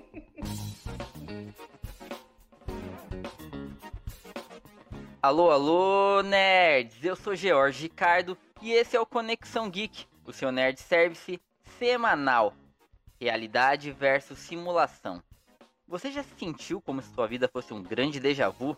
Alô, 5.22 5.50
alô, 5.50 6.22
nerds! 6.22 7.04
Eu 7.04 7.14
sou 7.14 7.34
George 7.34 7.82
Ricardo 7.82 8.38
e 8.62 8.72
esse 8.72 8.96
é 8.96 9.00
o 9.00 9.04
Conexão 9.04 9.68
Geek, 9.68 10.06
o 10.24 10.32
seu 10.32 10.50
nerd 10.50 10.80
service 10.80 11.38
semanal. 11.78 12.54
Realidade 13.20 13.92
versus 13.92 14.38
simulação. 14.38 15.22
Você 15.86 16.10
já 16.10 16.22
se 16.22 16.34
sentiu 16.38 16.80
como 16.80 17.02
se 17.02 17.12
sua 17.12 17.26
vida 17.26 17.46
fosse 17.48 17.74
um 17.74 17.82
grande 17.82 18.18
déjà 18.18 18.48
vu? 18.48 18.74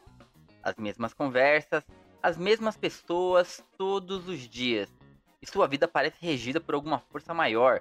As 0.62 0.74
mesmas 0.76 1.14
conversas, 1.14 1.84
as 2.22 2.36
mesmas 2.36 2.76
pessoas 2.76 3.64
todos 3.78 4.28
os 4.28 4.40
dias. 4.48 4.92
E 5.40 5.46
sua 5.46 5.68
vida 5.68 5.86
parece 5.86 6.16
regida 6.20 6.60
por 6.60 6.74
alguma 6.74 6.98
força 6.98 7.32
maior, 7.32 7.80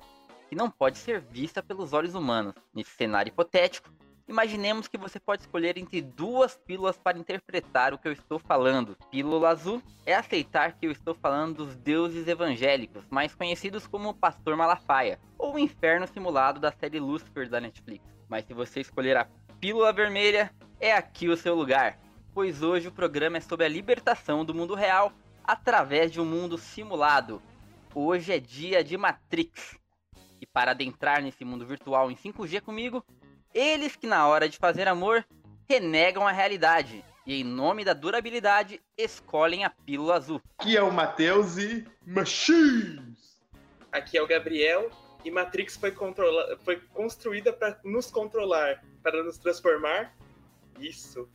que 0.52 0.56
não 0.56 0.70
pode 0.70 0.98
ser 0.98 1.22
vista 1.22 1.64
pelos 1.64 1.94
olhos 1.94 2.14
humanos. 2.14 2.54
Nesse 2.76 2.92
cenário 2.92 3.30
hipotético, 3.30 3.90
Imaginemos 4.28 4.88
que 4.88 4.98
você 4.98 5.20
pode 5.20 5.42
escolher 5.42 5.78
entre 5.78 6.02
duas 6.02 6.55
pílulas 6.55 6.96
para 6.96 7.18
interpretar 7.18 7.94
o 7.94 7.98
que 7.98 8.08
eu 8.08 8.14
estou 8.14 8.40
falando. 8.40 8.95
Pílula 9.09 9.50
azul 9.50 9.84
é 10.06 10.16
aceitar 10.16 10.72
que 10.73 10.86
eu 10.86 10.92
estou 10.92 11.14
falando 11.14 11.66
dos 11.66 11.76
deuses 11.76 12.26
evangélicos, 12.30 13.04
mais 13.09 13.36
conhecidos 13.36 13.88
como 13.88 14.14
Pastor 14.14 14.56
Malafaia, 14.56 15.20
ou 15.38 15.56
o 15.56 15.59
inferno 15.59 16.08
simulado 16.08 16.62
da 16.62 16.72
série 16.72 16.98
Lucifer 16.98 17.50
da 17.50 17.59
Netflix. 17.59 18.06
Mas 18.30 18.45
se 18.45 18.54
você 18.54 18.80
escolher 18.80 19.18
a 19.18 19.28
pílula 19.59 19.92
vermelha, 19.92 20.50
é 20.80 20.94
aqui 20.94 21.28
o 21.28 21.36
seu 21.36 21.54
lugar, 21.54 22.00
pois 22.34 22.64
hoje 22.64 22.88
o 22.88 22.94
programa 22.94 23.38
é 23.38 23.42
sobre 23.42 23.66
a 23.66 23.70
libertação 23.70 24.45
do 24.45 24.54
mundo 24.54 24.76
real 24.76 25.12
através 25.44 26.09
de 26.09 26.22
um 26.22 26.26
mundo 26.26 26.58
simulado. 26.58 27.42
Hoje 27.94 28.31
é 28.31 28.40
dia 28.40 28.81
de 28.81 28.95
Matrix. 28.95 29.80
Para 30.54 30.72
adentrar 30.72 31.22
nesse 31.22 31.46
mundo 31.46 31.66
virtual 31.66 32.12
em 32.12 32.16
5G 32.16 32.62
comigo, 32.62 33.05
eles 33.54 33.96
que 33.96 34.05
na 34.05 34.28
hora 34.28 34.50
de 34.50 34.58
fazer 34.58 34.88
amor 34.88 35.26
renegam 35.68 36.28
a 36.28 36.32
realidade 36.32 37.03
e 37.25 37.39
em 37.39 37.44
nome 37.44 37.86
da 37.86 37.94
durabilidade 37.94 38.81
escolhem 38.98 39.64
a 39.64 39.70
pílula 39.70 40.16
azul. 40.16 40.42
Aqui 40.58 40.75
é 40.75 40.84
o 40.84 40.92
Matheus 40.92 41.58
e 41.58 41.88
Machines. 42.06 43.40
Aqui 43.92 44.17
é 44.17 44.22
o 44.22 44.28
Gabriel 44.28 44.90
e 45.23 45.31
Matrix 45.31 45.78
foi, 45.78 45.92
controla... 45.92 46.58
foi 46.66 46.81
construída 46.94 47.53
para 47.53 47.80
nos 47.84 48.12
controlar, 48.12 48.84
para 49.02 49.23
nos 49.23 49.38
transformar. 49.38 50.14
Isso. 50.80 51.30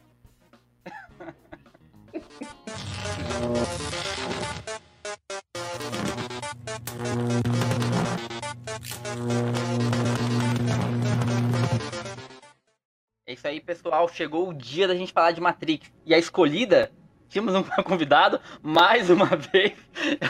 É 13.26 13.32
isso 13.32 13.46
aí, 13.48 13.60
pessoal. 13.60 14.08
Chegou 14.08 14.48
o 14.48 14.54
dia 14.54 14.86
da 14.86 14.94
gente 14.94 15.12
falar 15.12 15.32
de 15.32 15.40
Matrix. 15.40 15.92
E 16.04 16.14
a 16.14 16.18
escolhida, 16.18 16.92
tínhamos 17.28 17.54
um 17.54 17.62
convidado, 17.82 18.40
mais 18.62 19.10
uma 19.10 19.26
vez, 19.52 19.74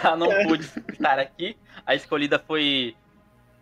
ela 0.03 0.17
não 0.17 0.29
pôde 0.45 0.65
estar 0.93 1.19
aqui. 1.19 1.57
A 1.85 1.95
escolhida 1.95 2.39
foi 2.39 2.97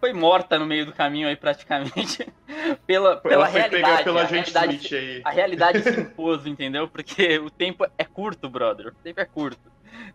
foi 0.01 0.13
morta 0.13 0.59
no 0.59 0.67
meio 0.67 0.85
do 0.85 0.93
caminho 0.93 1.27
aí 1.27 1.35
praticamente 1.35 2.31
pela, 2.87 3.17
pela 3.17 3.47
realidade. 3.47 4.05
Pela 4.05 4.21
a, 4.21 4.27
realidade 4.27 4.95
aí. 4.95 5.23
a 5.25 5.31
realidade 5.31 5.83
se 5.83 5.98
impôs, 5.98 6.47
entendeu? 6.47 6.87
Porque 6.87 7.39
o 7.39 7.48
tempo 7.48 7.87
é 7.97 8.05
curto, 8.05 8.51
brother. 8.51 8.89
O 8.89 9.03
tempo 9.03 9.19
é 9.19 9.25
curto. 9.25 9.73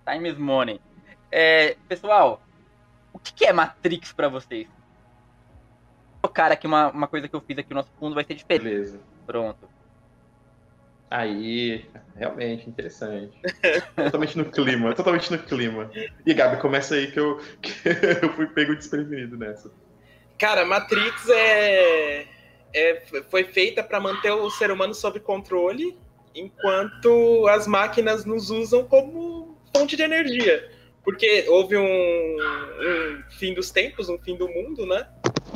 Time 0.07 0.29
is 0.29 0.37
money. 0.37 0.79
É, 1.31 1.75
pessoal, 1.87 2.39
o 3.19 3.33
que 3.33 3.45
é 3.45 3.53
Matrix 3.53 4.13
para 4.13 4.29
vocês? 4.29 4.67
colocar 6.21 6.51
aqui 6.51 6.67
uma, 6.67 6.91
uma 6.91 7.07
coisa 7.07 7.27
que 7.27 7.35
eu 7.35 7.41
fiz 7.41 7.57
aqui, 7.57 7.71
o 7.71 7.75
nosso 7.75 7.91
fundo 7.99 8.15
vai 8.15 8.23
ser 8.23 8.35
diferente. 8.35 8.63
Beleza. 8.63 8.99
Pronto. 9.25 9.67
Aí, 11.09 11.85
realmente, 12.15 12.69
interessante. 12.69 13.35
totalmente 13.95 14.37
no 14.37 14.45
clima, 14.45 14.93
totalmente 14.93 15.31
no 15.31 15.39
clima. 15.39 15.89
E 16.25 16.33
Gabi, 16.33 16.61
começa 16.61 16.95
aí 16.95 17.11
que 17.11 17.19
eu, 17.19 17.37
que 17.61 17.71
eu 18.21 18.33
fui 18.33 18.47
pego 18.47 18.75
desprevenido 18.75 19.37
nessa. 19.37 19.71
Cara, 20.37 20.65
Matrix 20.65 21.27
é, 21.29 22.27
é 22.73 23.01
foi 23.29 23.43
feita 23.43 23.83
para 23.83 23.99
manter 23.99 24.31
o 24.31 24.49
ser 24.51 24.71
humano 24.71 24.93
sob 24.93 25.19
controle, 25.19 25.97
enquanto 26.35 27.47
as 27.47 27.65
máquinas 27.65 28.23
nos 28.23 28.49
usam 28.51 28.83
como 28.83 29.57
fonte 29.75 29.97
de 29.97 30.03
energia. 30.03 30.78
Porque 31.09 31.45
houve 31.47 31.75
um, 31.75 32.37
um 32.37 33.23
fim 33.31 33.51
dos 33.55 33.71
tempos, 33.71 34.09
um 34.09 34.19
fim 34.19 34.35
do 34.37 34.47
mundo, 34.47 34.85
né? 34.85 35.09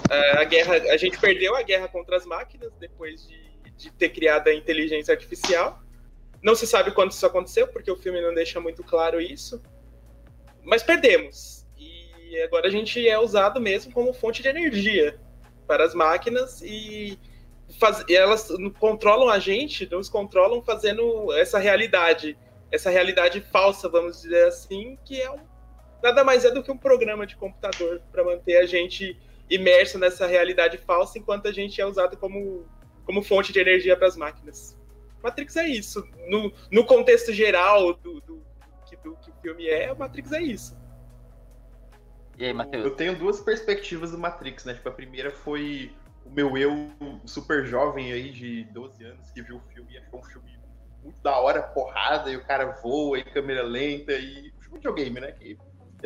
É, 0.10 0.42
a 0.42 0.44
guerra, 0.46 0.78
a 0.92 0.98
gente 0.98 1.20
perdeu 1.20 1.56
a 1.56 1.62
guerra 1.62 1.88
contra 1.88 2.18
as 2.18 2.26
máquinas 2.26 2.74
depois 2.80 3.28
de, 3.28 3.38
de 3.78 3.92
ter 3.92 4.10
criado 4.10 4.48
a 4.48 4.54
inteligência 4.56 5.14
artificial. 5.14 5.80
Não 6.42 6.56
se 6.56 6.66
sabe 6.66 6.90
quando 6.90 7.12
isso 7.12 7.24
aconteceu, 7.24 7.68
porque 7.68 7.92
o 7.92 7.96
filme 7.96 8.20
não 8.20 8.34
deixa 8.34 8.60
muito 8.60 8.84
claro 8.84 9.22
isso. 9.22 9.62
Mas 10.64 10.82
perdemos. 10.82 11.68
E 11.78 12.42
agora 12.42 12.68
a 12.68 12.72
gente 12.72 13.08
é 13.08 13.20
usado 13.20 13.62
mesmo 13.62 13.94
como 13.94 14.12
fonte 14.12 14.42
de 14.42 14.50
energia 14.50 15.20
para 15.68 15.86
as 15.86 15.94
máquinas 15.94 16.64
e, 16.64 17.20
faz, 17.80 18.04
elas 18.10 18.48
controlam 18.80 19.30
a 19.30 19.38
gente, 19.38 19.88
nos 19.92 20.10
controlam 20.10 20.64
fazendo 20.64 21.32
essa 21.34 21.60
realidade, 21.60 22.36
essa 22.74 22.90
realidade 22.90 23.40
falsa, 23.40 23.88
vamos 23.88 24.24
dizer 24.24 24.48
assim, 24.48 24.98
que 25.06 25.22
é 25.22 25.30
um, 25.30 25.38
nada 26.02 26.24
mais 26.24 26.44
é 26.44 26.50
do 26.50 26.64
que 26.64 26.72
um 26.72 26.78
programa 26.78 27.28
de 27.28 27.36
computador 27.36 28.02
para 28.12 28.24
manter 28.24 28.58
a 28.58 28.66
gente 28.66 29.16
imerso 29.48 30.00
nessa 30.00 30.26
realidade 30.26 30.80
falsa, 30.80 31.20
enquanto 31.20 31.48
a 31.48 31.52
gente 31.52 31.80
é 31.80 31.86
usado 31.86 32.18
como, 32.18 32.66
como 33.06 33.22
fonte 33.22 33.54
de 33.54 33.60
energia 33.60 33.96
para 33.96 34.08
as 34.08 34.18
máquinas. 34.18 34.76
Matrix 35.22 35.56
é 35.56 35.68
isso. 35.68 36.04
No, 36.28 36.52
no 36.72 36.84
contexto 36.84 37.32
geral 37.32 37.94
do, 37.94 38.20
do, 38.22 38.44
que, 38.90 38.98
do 38.98 39.16
que 39.18 39.30
o 39.30 39.34
filme 39.36 39.68
é, 39.68 39.94
Matrix 39.94 40.32
é 40.32 40.42
isso. 40.42 40.76
E 42.40 42.46
aí, 42.46 42.54
Matheus? 42.54 42.84
Eu 42.84 42.96
tenho 42.96 43.16
duas 43.16 43.40
perspectivas 43.40 44.10
do 44.10 44.18
Matrix, 44.18 44.66
né? 44.66 44.74
Tipo, 44.74 44.90
a 44.90 44.92
primeira 44.92 45.30
foi 45.30 45.94
o 46.26 46.32
meu 46.32 46.58
eu 46.58 46.90
super 47.24 47.64
jovem 47.68 48.12
aí, 48.12 48.32
de 48.32 48.64
12 48.66 49.04
anos, 49.06 49.30
que 49.30 49.44
viu 49.44 49.58
o 49.58 49.62
filme 49.72 49.94
e 49.94 49.98
achou 50.00 50.20
um 50.20 50.24
filme 50.24 50.63
muito 51.04 51.22
da 51.22 51.38
hora, 51.40 51.62
porrada, 51.62 52.32
e 52.32 52.38
o 52.38 52.46
cara 52.46 52.72
voa, 52.82 53.20
e 53.20 53.24
câmera 53.24 53.64
lenta, 53.64 54.14
e 54.14 54.52
videogame, 54.72 55.20
né? 55.20 55.32
Que 55.32 55.58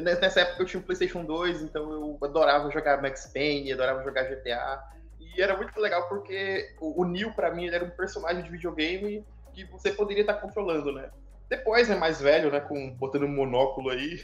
Nessa 0.02 0.42
época 0.42 0.62
eu 0.62 0.66
tinha 0.68 0.80
um 0.80 0.84
PlayStation 0.84 1.26
2, 1.26 1.64
então 1.64 1.92
eu 1.92 2.18
adorava 2.22 2.70
jogar 2.70 3.02
Max 3.02 3.32
Payne, 3.34 3.74
adorava 3.74 4.04
jogar 4.04 4.26
GTA. 4.26 4.80
E 5.20 5.42
era 5.42 5.58
muito 5.58 5.80
legal 5.80 6.08
porque 6.08 6.70
o, 6.80 7.04
Neo, 7.04 7.34
para 7.34 7.54
mim, 7.54 7.68
era 7.68 7.84
um 7.84 7.90
personagem 7.90 8.44
de 8.44 8.50
videogame 8.52 9.26
que 9.54 9.66
você 9.66 9.92
poderia 9.92 10.22
estar 10.22 10.36
controlando, 10.36 10.92
né? 10.92 11.10
Depois, 11.50 11.90
né, 11.90 11.96
mais 11.96 12.22
velho, 12.22 12.52
né, 12.52 12.60
com, 12.60 12.92
botando 12.92 13.24
um 13.24 13.34
monóculo 13.34 13.90
aí, 13.90 14.20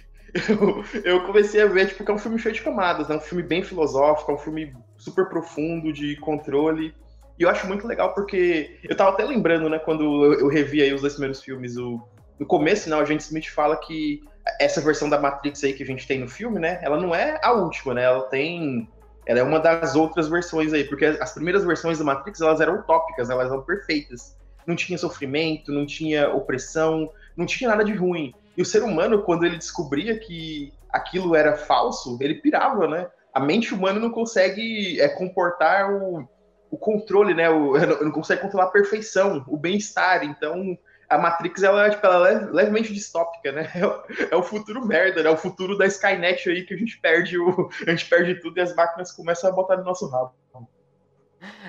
eu, 0.47 0.83
eu, 1.03 1.25
comecei 1.25 1.61
a 1.61 1.65
ver, 1.65 1.87
tipo, 1.87 2.03
que 2.03 2.11
é 2.11 2.13
um 2.13 2.19
filme 2.19 2.37
cheio 2.37 2.53
de 2.53 2.61
camadas, 2.61 3.07
né? 3.07 3.15
Um 3.15 3.21
filme 3.21 3.41
bem 3.41 3.63
filosófico, 3.63 4.31
é 4.31 4.35
um 4.35 4.39
filme 4.39 4.75
super 4.97 5.27
profundo 5.27 5.91
de 5.91 6.15
controle. 6.17 6.93
E 7.39 7.43
eu 7.43 7.49
acho 7.49 7.67
muito 7.67 7.87
legal 7.87 8.13
porque 8.13 8.79
eu 8.83 8.95
tava 8.95 9.11
até 9.11 9.23
lembrando, 9.23 9.69
né, 9.69 9.79
quando 9.79 10.33
eu, 10.33 10.47
revi 10.47 10.81
aí 10.81 10.93
os 10.93 11.01
dois 11.01 11.13
primeiros 11.13 11.41
filmes, 11.41 11.77
o, 11.77 12.01
no 12.39 12.45
começo, 12.45 12.89
né, 12.89 12.95
o 12.95 12.99
Agente 12.99 13.23
Smith 13.23 13.47
fala 13.47 13.75
que 13.77 14.21
essa 14.59 14.81
versão 14.81 15.09
da 15.09 15.19
Matrix 15.19 15.63
aí 15.63 15.73
que 15.73 15.83
a 15.83 15.85
gente 15.85 16.07
tem 16.07 16.19
no 16.19 16.27
filme, 16.27 16.59
né? 16.59 16.79
Ela 16.81 16.99
não 16.99 17.15
é 17.15 17.39
a 17.41 17.53
última, 17.53 17.93
né? 17.93 18.03
Ela 18.03 18.23
tem. 18.23 18.87
Ela 19.25 19.39
é 19.39 19.43
uma 19.43 19.59
das 19.59 19.95
outras 19.95 20.27
versões 20.27 20.73
aí, 20.73 20.83
porque 20.83 21.05
as 21.05 21.33
primeiras 21.33 21.63
versões 21.63 21.97
da 21.97 22.03
Matrix 22.03 22.41
elas 22.41 22.59
eram 22.59 22.75
utópicas, 22.75 23.29
elas 23.29 23.49
eram 23.49 23.61
perfeitas. 23.61 24.37
Não 24.67 24.75
tinha 24.75 24.97
sofrimento, 24.97 25.71
não 25.71 25.85
tinha 25.85 26.29
opressão, 26.29 27.09
não 27.35 27.45
tinha 27.45 27.69
nada 27.69 27.85
de 27.85 27.93
ruim. 27.93 28.33
E 28.57 28.61
o 28.61 28.65
ser 28.65 28.83
humano, 28.83 29.23
quando 29.23 29.45
ele 29.45 29.57
descobria 29.57 30.19
que 30.19 30.73
aquilo 30.91 31.35
era 31.35 31.55
falso, 31.55 32.17
ele 32.19 32.35
pirava, 32.35 32.87
né? 32.87 33.07
A 33.33 33.39
mente 33.39 33.73
humana 33.73 33.99
não 33.99 34.09
consegue 34.09 34.99
é, 34.99 35.07
comportar 35.07 35.91
o, 35.91 36.27
o 36.73 36.77
controle, 36.77 37.35
né? 37.35 37.51
O, 37.51 37.73
não 38.03 38.11
consegue 38.11 38.41
controlar 38.41 38.65
a 38.65 38.71
perfeição, 38.71 39.45
o 39.47 39.55
bem-estar. 39.55 40.23
Então, 40.23 40.75
a 41.07 41.19
Matrix 41.19 41.61
ela, 41.61 41.87
tipo, 41.87 42.03
ela 42.03 42.31
é 42.31 42.39
levemente 42.45 42.91
distópica, 42.91 43.51
né? 43.51 43.69
É 44.31 44.35
o, 44.35 44.39
é 44.39 44.43
futuro 44.43 44.83
merda, 44.83 45.21
né? 45.21 45.29
É 45.29 45.31
o 45.31 45.37
futuro 45.37 45.77
da 45.77 45.85
Skynet 45.85 46.49
aí 46.49 46.63
que 46.63 46.73
a 46.73 46.77
gente 46.77 46.99
perde 46.99 47.37
o, 47.37 47.69
a 47.85 47.91
gente 47.91 48.09
perde 48.09 48.41
tudo 48.41 48.57
e 48.57 48.61
as 48.61 48.75
máquinas 48.75 49.11
começam 49.11 49.51
a 49.51 49.53
botar 49.53 49.77
no 49.77 49.83
nosso 49.83 50.09
rabo. 50.09 50.33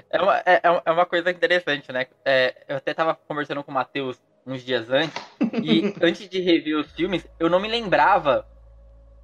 É 0.09 0.23
uma, 0.23 0.39
é, 0.39 0.55
é, 0.55 0.83
é 0.87 0.91
uma 0.91 1.05
coisa 1.05 1.31
interessante, 1.31 1.93
né? 1.93 2.07
É, 2.25 2.65
eu 2.67 2.77
até 2.77 2.95
tava 2.95 3.15
conversando 3.15 3.63
com 3.63 3.71
o 3.71 3.75
Matheus 3.75 4.19
uns 4.47 4.63
dias 4.63 4.89
antes, 4.89 5.23
e 5.63 5.95
antes 6.01 6.27
de 6.31 6.41
rever 6.41 6.79
os 6.79 6.91
filmes, 6.93 7.27
eu 7.39 7.51
não 7.51 7.61
me 7.61 7.69
lembrava 7.69 8.47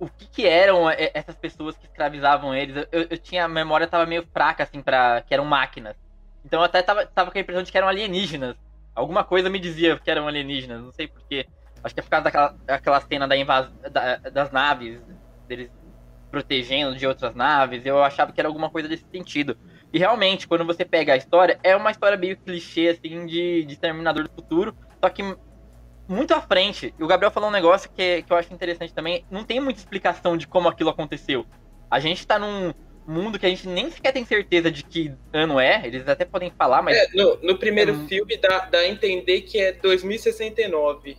o 0.01 0.09
que, 0.09 0.27
que 0.27 0.47
eram 0.47 0.89
essas 0.91 1.37
pessoas 1.37 1.77
que 1.77 1.85
escravizavam 1.85 2.55
eles. 2.55 2.89
Eu, 2.91 3.07
eu 3.11 3.19
tinha 3.19 3.45
a 3.45 3.49
memória 3.49 3.87
tava 3.87 4.07
meio 4.07 4.27
fraca, 4.33 4.65
assim, 4.65 4.81
para 4.83 5.21
que 5.21 5.35
eram 5.35 5.45
máquinas. 5.45 5.95
Então 6.45 6.61
eu 6.61 6.65
até 6.65 6.83
tava, 6.83 7.05
tava 7.07 7.31
com 7.31 7.37
a 7.37 7.41
impressão 7.41 7.63
de 7.63 7.71
que 7.71 7.77
eram 7.77 7.87
alienígenas. 7.87 8.57
Alguma 8.95 9.23
coisa 9.23 9.51
me 9.51 9.59
dizia 9.59 9.99
que 9.99 10.11
eram 10.11 10.27
alienígenas, 10.27 10.83
não 10.83 10.91
sei 10.91 11.07
porquê. 11.07 11.47
Acho 11.85 11.95
que 11.95 12.01
é 12.01 12.03
por 12.03 12.11
causa 12.11 12.25
daquela, 12.25 12.57
daquela 12.65 13.01
cena 13.03 13.29
da 13.29 13.37
invasão 13.37 13.73
da, 13.93 14.17
das 14.17 14.51
naves, 14.51 15.01
deles 15.47 15.71
protegendo 16.31 16.97
de 16.97 17.07
outras 17.07 17.35
naves. 17.35 17.85
Eu 17.85 18.03
achava 18.03 18.33
que 18.33 18.41
era 18.41 18.49
alguma 18.49 18.71
coisa 18.71 18.89
desse 18.89 19.05
sentido. 19.11 19.57
E 19.93 19.99
realmente, 19.99 20.49
quando 20.49 20.65
você 20.65 20.85
pega 20.85 21.13
a 21.13 21.17
história, 21.17 21.59
é 21.63 21.77
uma 21.77 21.91
história 21.91 22.17
meio 22.17 22.37
clichê, 22.37 22.89
assim, 22.89 23.27
de, 23.27 23.65
de 23.65 23.77
Terminador 23.77 24.25
do 24.25 24.31
Futuro, 24.31 24.75
só 25.03 25.11
que 25.11 25.23
muito 26.11 26.35
à 26.35 26.41
frente. 26.41 26.93
E 26.99 27.05
o 27.05 27.07
Gabriel 27.07 27.31
falou 27.31 27.49
um 27.49 27.53
negócio 27.53 27.89
que, 27.95 28.23
que 28.23 28.33
eu 28.33 28.37
acho 28.37 28.53
interessante 28.53 28.93
também. 28.93 29.25
Não 29.31 29.45
tem 29.45 29.61
muita 29.61 29.79
explicação 29.79 30.37
de 30.37 30.45
como 30.45 30.69
aquilo 30.69 30.91
aconteceu. 30.91 31.47
A 31.89 32.01
gente 32.01 32.27
tá 32.27 32.37
num 32.37 32.75
mundo 33.07 33.39
que 33.39 33.47
a 33.47 33.49
gente 33.49 33.69
nem 33.69 33.89
sequer 33.91 34.13
tem 34.13 34.25
certeza 34.25 34.73
de 34.73 34.83
que 34.83 35.15
ano 35.33 35.61
é. 35.61 35.87
Eles 35.87 36.09
até 36.09 36.25
podem 36.25 36.51
falar, 36.51 36.83
mas. 36.83 36.97
É, 36.97 37.07
no, 37.15 37.37
no, 37.37 37.57
primeiro 37.57 37.93
é... 37.93 38.09
filme 38.09 38.37
dá, 38.37 38.67
dá 38.67 38.79
a 38.79 38.89
entender 38.89 39.43
que 39.43 39.61
é 39.61 39.71
2069. 39.73 41.17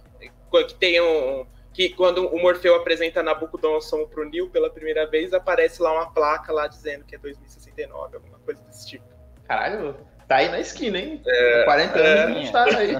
Que 0.51 0.73
tem 0.75 0.99
um. 0.99 1.45
Que 1.73 1.87
quando 1.87 2.27
o 2.27 2.37
Morfeu 2.41 2.75
apresenta 2.75 3.23
Nabucodonosor 3.23 4.09
pro 4.09 4.29
Neil 4.29 4.49
pela 4.49 4.69
primeira 4.69 5.09
vez, 5.09 5.33
aparece 5.33 5.81
lá 5.81 5.93
uma 5.93 6.11
placa 6.11 6.51
lá 6.51 6.67
dizendo 6.67 7.05
que 7.05 7.15
é 7.15 7.17
2069, 7.17 8.17
alguma 8.17 8.39
coisa 8.39 8.61
desse 8.63 8.89
tipo. 8.89 9.05
Caralho, 9.45 9.95
tá 10.31 10.37
aí 10.37 10.47
na 10.47 10.61
esquina, 10.61 10.97
hein? 10.97 11.21
É, 11.25 11.63
40 11.65 11.99
anos 11.99 12.07
é, 12.07 12.23
a 12.23 12.33
gente 12.33 12.51
tá 12.53 12.63
aí. 12.63 12.93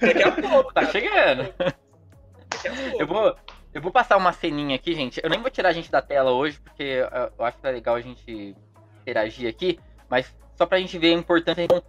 Daqui 0.00 0.22
a 0.22 0.30
pouco, 0.30 0.72
tá 0.72 0.86
chegando. 0.92 1.52
Eu 2.96 3.06
vou, 3.08 3.36
eu 3.74 3.82
vou 3.82 3.90
passar 3.90 4.16
uma 4.16 4.32
ceninha 4.32 4.76
aqui, 4.76 4.94
gente. 4.94 5.20
Eu 5.20 5.28
nem 5.28 5.40
vou 5.40 5.50
tirar 5.50 5.70
a 5.70 5.72
gente 5.72 5.90
da 5.90 6.00
tela 6.00 6.30
hoje, 6.30 6.60
porque 6.60 7.02
eu 7.36 7.44
acho 7.44 7.58
que 7.58 7.66
é 7.66 7.72
legal 7.72 7.96
a 7.96 8.00
gente 8.00 8.54
interagir 9.00 9.50
aqui, 9.50 9.80
mas 10.08 10.32
só 10.54 10.64
pra 10.64 10.78
gente 10.78 10.96
ver 10.96 11.08
a 11.08 11.18
importância. 11.18 11.62
Então, 11.62 11.82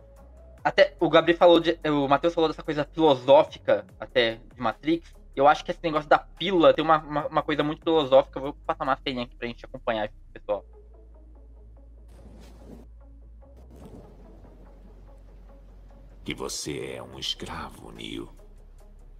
até 0.64 0.96
o 1.00 1.08
Gabriel 1.10 1.38
falou, 1.38 1.60
de, 1.60 1.80
o 1.86 2.08
Matheus 2.08 2.34
falou 2.34 2.50
dessa 2.50 2.64
coisa 2.64 2.84
filosófica 2.92 3.86
até 4.00 4.40
de 4.56 4.60
Matrix. 4.60 5.14
Eu 5.36 5.48
acho 5.48 5.64
que 5.64 5.70
esse 5.70 5.80
negócio 5.84 6.10
da 6.10 6.18
pílula 6.18 6.74
tem 6.74 6.84
uma, 6.84 6.98
uma, 6.98 7.28
uma 7.28 7.44
coisa 7.44 7.62
muito 7.62 7.84
filosófica. 7.84 8.40
Eu 8.40 8.44
vou 8.46 8.54
passar 8.66 8.84
uma 8.84 8.98
ceninha 8.98 9.26
aqui 9.26 9.36
pra 9.36 9.48
gente 9.48 9.64
acompanhar, 9.64 10.10
pessoal. 10.34 10.66
Que 16.28 16.34
você 16.34 16.96
é 16.96 17.02
um 17.02 17.18
escravo, 17.18 17.90
Neil. 17.90 18.28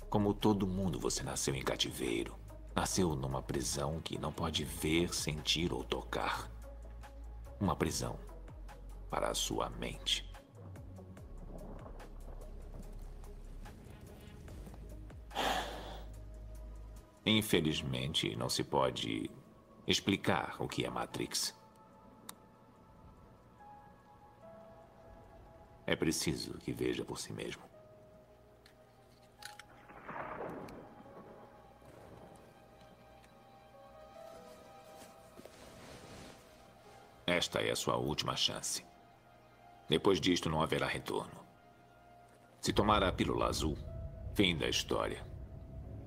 Como 0.10 0.34
todo 0.34 0.68
mundo, 0.68 1.00
você 1.00 1.24
nasceu 1.24 1.56
em 1.56 1.64
cativeiro. 1.64 2.38
Nasceu 2.76 3.16
numa 3.16 3.42
prisão 3.42 4.02
que 4.02 4.18
não 4.18 4.30
pode 4.30 4.66
ver, 4.66 5.14
sentir 5.14 5.72
ou 5.72 5.86
tocar. 5.86 6.52
Uma 7.62 7.78
prisão 7.78 8.20
para 9.10 9.30
a 9.30 9.34
sua 9.34 9.70
mente. 9.70 10.30
Infelizmente, 17.26 18.36
não 18.36 18.50
se 18.50 18.66
pode 18.66 19.32
explicar 19.88 20.58
o 20.60 20.68
que 20.68 20.84
é 20.84 20.90
Matrix. 20.90 21.56
É 25.88 25.96
preciso 25.96 26.58
que 26.60 26.74
veja 26.74 27.06
por 27.06 27.18
si 27.18 27.32
mesmo. 27.32 27.64
Esta 37.26 37.62
é 37.62 37.72
a 37.72 37.76
sua 37.76 37.96
última 37.96 38.36
chance. 38.36 38.86
Depois 39.88 40.20
disto, 40.20 40.50
não 40.50 40.62
haverá 40.62 40.86
retorno. 40.86 41.46
Se 42.60 42.74
tomar 42.74 43.02
a 43.02 43.14
pílula 43.14 43.48
azul, 43.48 43.78
fim 44.36 44.58
da 44.58 44.68
história. 44.68 45.26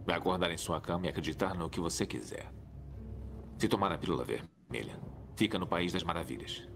Vai 0.04 0.16
acordar 0.16 0.50
em 0.50 0.58
sua 0.58 0.80
cama 0.80 1.06
e 1.06 1.08
acreditar 1.08 1.54
no 1.54 1.70
que 1.70 1.80
você 1.80 2.04
quiser. 2.04 2.52
Se 3.58 3.66
tomar 3.66 3.92
a 3.92 3.98
pílula 3.98 4.24
vermelha, 4.24 5.00
fica 5.36 5.58
no 5.58 5.66
País 5.66 5.90
das 5.90 6.02
Maravilhas. 6.02 6.68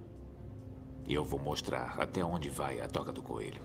E 1.07 1.15
eu 1.15 1.25
vou 1.25 1.39
mostrar 1.39 1.95
até 1.99 2.25
onde 2.25 2.49
vai 2.49 2.81
a 2.81 2.89
toca 2.89 3.13
do 3.13 3.23
coelho. 3.23 3.63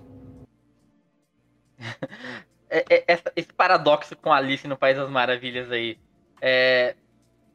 é, 2.70 3.04
é, 3.14 3.20
esse 3.36 3.54
paradoxo 3.54 4.16
com 4.16 4.32
Alice 4.32 4.68
no 4.68 4.78
País 4.78 4.98
das 4.98 5.10
Maravilhas 5.10 5.72
aí. 5.72 5.98
É, 6.42 6.96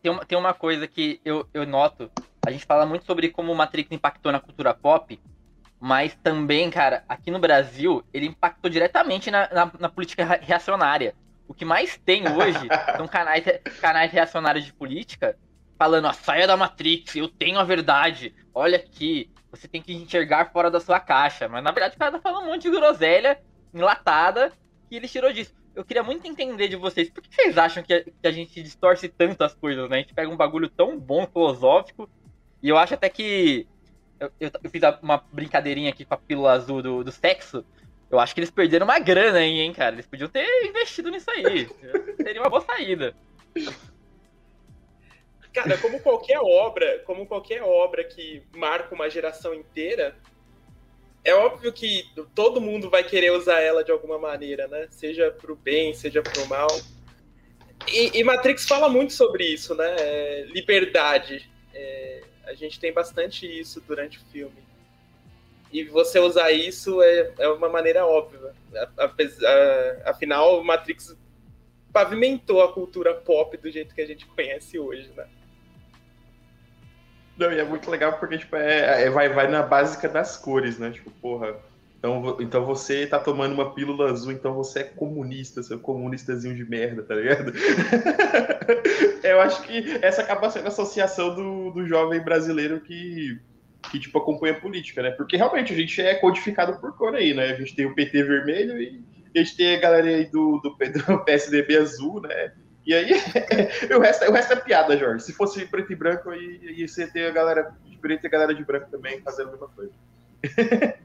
tem, 0.02 0.10
uma, 0.10 0.25
tem 0.25 0.38
uma 0.38 0.54
coisa 0.54 0.86
que 0.86 1.20
eu, 1.25 1.46
eu 1.52 1.66
noto 1.66 2.10
a 2.46 2.50
gente 2.50 2.66
fala 2.66 2.84
muito 2.84 3.06
sobre 3.06 3.31
como 3.31 3.52
o 3.52 3.56
Matrix 3.56 3.90
impactou 3.90 4.31
na 4.31 4.38
cultura 4.38 4.75
pop, 4.75 5.19
mas 5.81 6.14
também, 6.22 6.70
cara, 6.70 7.04
aqui 7.08 7.31
no 7.31 7.38
Brasil, 7.38 8.04
ele 8.12 8.26
impactou 8.26 8.70
diretamente 8.70 9.31
na, 9.31 9.48
na, 9.52 9.72
na 9.78 9.88
política 9.88 10.25
reacionária. 10.40 11.14
O 11.48 11.54
que 11.54 11.64
mais 11.64 11.96
tem 11.96 12.28
hoje 12.28 12.69
são 12.96 13.08
canais, 13.08 13.44
canais 13.81 14.12
reacionários 14.12 14.64
de 14.64 14.72
política 14.72 15.36
falando, 15.78 16.06
ó, 16.06 16.12
saia 16.12 16.46
da 16.46 16.56
Matrix, 16.56 17.16
eu 17.16 17.28
tenho 17.28 17.58
a 17.58 17.64
verdade, 17.64 18.34
olha 18.54 18.76
aqui, 18.76 19.31
você 19.55 19.69
tem 19.69 19.81
que 19.83 19.95
enxergar 19.95 20.51
fora 20.51 20.71
da 20.71 20.81
sua 20.81 21.01
caixa. 21.01 21.49
Mas 21.49 21.62
na 21.62 21.71
verdade 21.71 21.97
o 21.97 21.99
cara 21.99 22.12
tá 22.12 22.21
falando 22.21 22.45
um 22.45 22.51
monte 22.51 22.62
de 22.62 22.71
groselha 22.71 23.41
enlatada 23.73 24.53
que 24.89 24.97
ele 24.97 25.09
tirou 25.09 25.33
disso. 25.33 25.55
Eu 25.75 25.85
queria 25.85 26.03
muito 26.03 26.27
entender 26.27 26.69
de 26.69 26.77
vocês, 26.77 27.11
por 27.11 27.23
que 27.23 27.35
vocês 27.35 27.59
acham 27.59 27.83
que 27.83 27.93
a, 27.93 28.05
que 28.05 28.12
a 28.23 28.31
gente 28.31 28.62
distorce 28.62 29.09
tanto 29.09 29.43
as 29.43 29.55
coisas, 29.55 29.89
né? 29.91 29.97
A 29.97 30.01
gente 30.01 30.15
pega 30.15 30.31
um 30.31 30.37
bagulho 30.37 30.69
tão 30.69 30.99
bom, 30.99 31.27
filosófico, 31.27 32.09
e 32.62 32.69
eu 32.69 32.79
acho 32.79 32.95
até 32.95 33.09
que. 33.09 33.67
Eu, 34.21 34.31
eu, 34.39 34.51
eu 34.62 34.71
fiz 34.71 34.81
uma 35.03 35.23
brincadeirinha 35.33 35.91
aqui 35.91 36.05
com 36.05 36.15
a 36.15 36.17
pílula 36.17 36.53
azul 36.53 36.81
do, 36.81 37.03
do 37.03 37.11
sexo. 37.11 37.65
Eu 38.09 38.21
acho 38.21 38.33
que 38.33 38.41
eles 38.41 38.51
perderam 38.51 38.87
uma 38.87 39.01
grana 39.01 39.39
aí, 39.39 39.61
hein, 39.61 39.73
cara. 39.73 39.97
Eles 39.97 40.06
podiam 40.06 40.29
ter 40.29 40.47
investido 40.65 41.11
nisso 41.11 41.29
aí. 41.31 41.69
Seria 42.23 42.41
uma 42.41 42.49
boa 42.49 42.62
saída. 42.62 43.15
Cara, 45.55 45.79
como 45.79 46.01
qualquer 46.01 46.41
obra, 46.41 46.99
como 47.06 47.27
qualquer 47.27 47.62
obra 47.62 48.03
que 48.03 48.43
marca 48.53 48.93
uma 48.93 49.09
geração 49.09 49.55
inteira, 49.55 50.17
é 51.23 51.33
óbvio 51.33 51.73
que 51.73 52.05
todo 52.35 52.61
mundo 52.61 52.91
vai 52.91 53.05
querer 53.05 53.31
usar 53.31 53.61
ela 53.61 53.85
de 53.85 53.93
alguma 53.93 54.19
maneira, 54.19 54.67
né? 54.67 54.89
Seja 54.91 55.31
pro 55.31 55.55
bem, 55.55 55.95
seja 55.95 56.21
pro 56.23 56.47
mal. 56.49 56.69
E, 57.87 58.19
e 58.19 58.25
Matrix 58.25 58.67
fala 58.67 58.89
muito 58.89 59.12
sobre 59.12 59.45
isso, 59.45 59.77
né? 59.77 59.95
É, 59.97 60.45
liberdade. 60.49 61.49
É, 61.73 62.21
a 62.47 62.55
gente 62.55 62.81
tem 62.81 62.93
bastante 62.93 63.47
isso 63.47 63.81
durante 63.81 64.19
o 64.19 64.25
filme. 64.33 64.65
E 65.73 65.85
você 65.85 66.19
usar 66.19 66.51
isso 66.51 67.01
é, 67.01 67.33
é 67.39 67.49
uma 67.49 67.69
maneira 67.69 68.05
óbvia. 68.05 68.53
Afinal, 70.05 70.62
Matrix 70.65 71.17
pavimentou 71.93 72.61
a 72.61 72.73
cultura 72.73 73.15
pop 73.15 73.56
do 73.56 73.71
jeito 73.71 73.95
que 73.95 74.03
a 74.03 74.06
gente 74.06 74.27
conhece 74.27 74.81
hoje, 74.81 75.12
né? 75.17 75.29
Não, 77.36 77.52
e 77.52 77.58
é 77.58 77.64
muito 77.64 77.90
legal 77.90 78.19
porque, 78.19 78.38
tipo, 78.38 78.54
é, 78.56 79.04
é, 79.04 79.10
vai, 79.10 79.28
vai 79.28 79.48
na 79.48 79.62
básica 79.62 80.08
das 80.08 80.36
cores, 80.36 80.78
né? 80.78 80.90
Tipo, 80.90 81.10
porra, 81.10 81.56
então, 81.98 82.36
então 82.38 82.64
você 82.66 83.06
tá 83.06 83.19
tomando 83.19 83.55
uma 83.55 83.72
pílula 83.72 84.10
azul, 84.10 84.31
então 84.31 84.53
você 84.53 84.81
é 84.81 84.84
comunista, 84.84 85.62
seu 85.62 85.79
comunistazinho 85.79 86.55
de 86.55 86.64
merda, 86.64 87.03
tá 87.03 87.14
ligado? 87.14 87.53
Eu 89.24 89.41
acho 89.41 89.62
que 89.62 89.98
essa 90.03 90.20
acaba 90.20 90.50
sendo 90.50 90.67
a 90.67 90.69
associação 90.69 91.34
do, 91.34 91.70
do 91.70 91.86
jovem 91.86 92.20
brasileiro 92.20 92.81
que, 92.81 93.41
que, 93.91 93.98
tipo, 93.98 94.19
acompanha 94.19 94.53
a 94.53 94.60
política, 94.60 95.03
né? 95.03 95.10
Porque 95.12 95.36
realmente 95.36 95.72
a 95.72 95.76
gente 95.76 95.98
é 96.00 96.14
codificado 96.14 96.79
por 96.79 96.94
cor 96.96 97.14
aí, 97.14 97.32
né? 97.32 97.46
A 97.46 97.55
gente 97.55 97.74
tem 97.74 97.86
o 97.86 97.94
PT 97.94 98.22
vermelho 98.22 98.79
e 98.79 99.03
a 99.34 99.38
gente 99.38 99.56
tem 99.56 99.74
a 99.74 99.81
galera 99.81 100.06
aí 100.06 100.26
do, 100.26 100.60
do, 100.60 100.76
do 100.76 101.24
PSDB 101.24 101.79
azul, 101.79 102.20
né? 102.20 102.53
E 102.86 102.93
aí, 102.93 103.12
o, 103.96 103.98
resto, 103.98 104.24
o 104.26 104.32
resto 104.32 104.53
é 104.53 104.56
piada, 104.56 104.96
Jorge. 104.96 105.24
Se 105.24 105.32
fosse 105.32 105.64
preto 105.67 105.93
e 105.93 105.96
branco, 105.96 106.31
aí, 106.31 106.60
aí 106.69 106.88
você 106.88 107.06
ter 107.06 107.26
a 107.26 107.31
galera 107.31 107.74
de 107.84 107.96
preto 107.96 108.24
e 108.24 108.26
a 108.26 108.31
galera 108.31 108.55
de 108.55 108.64
branco 108.64 108.91
também 108.91 109.20
fazendo 109.22 109.48
a 109.48 109.53
mesma 109.53 109.69
coisa. 109.69 109.93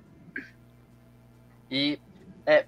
E 1.71 1.99
é, 2.45 2.65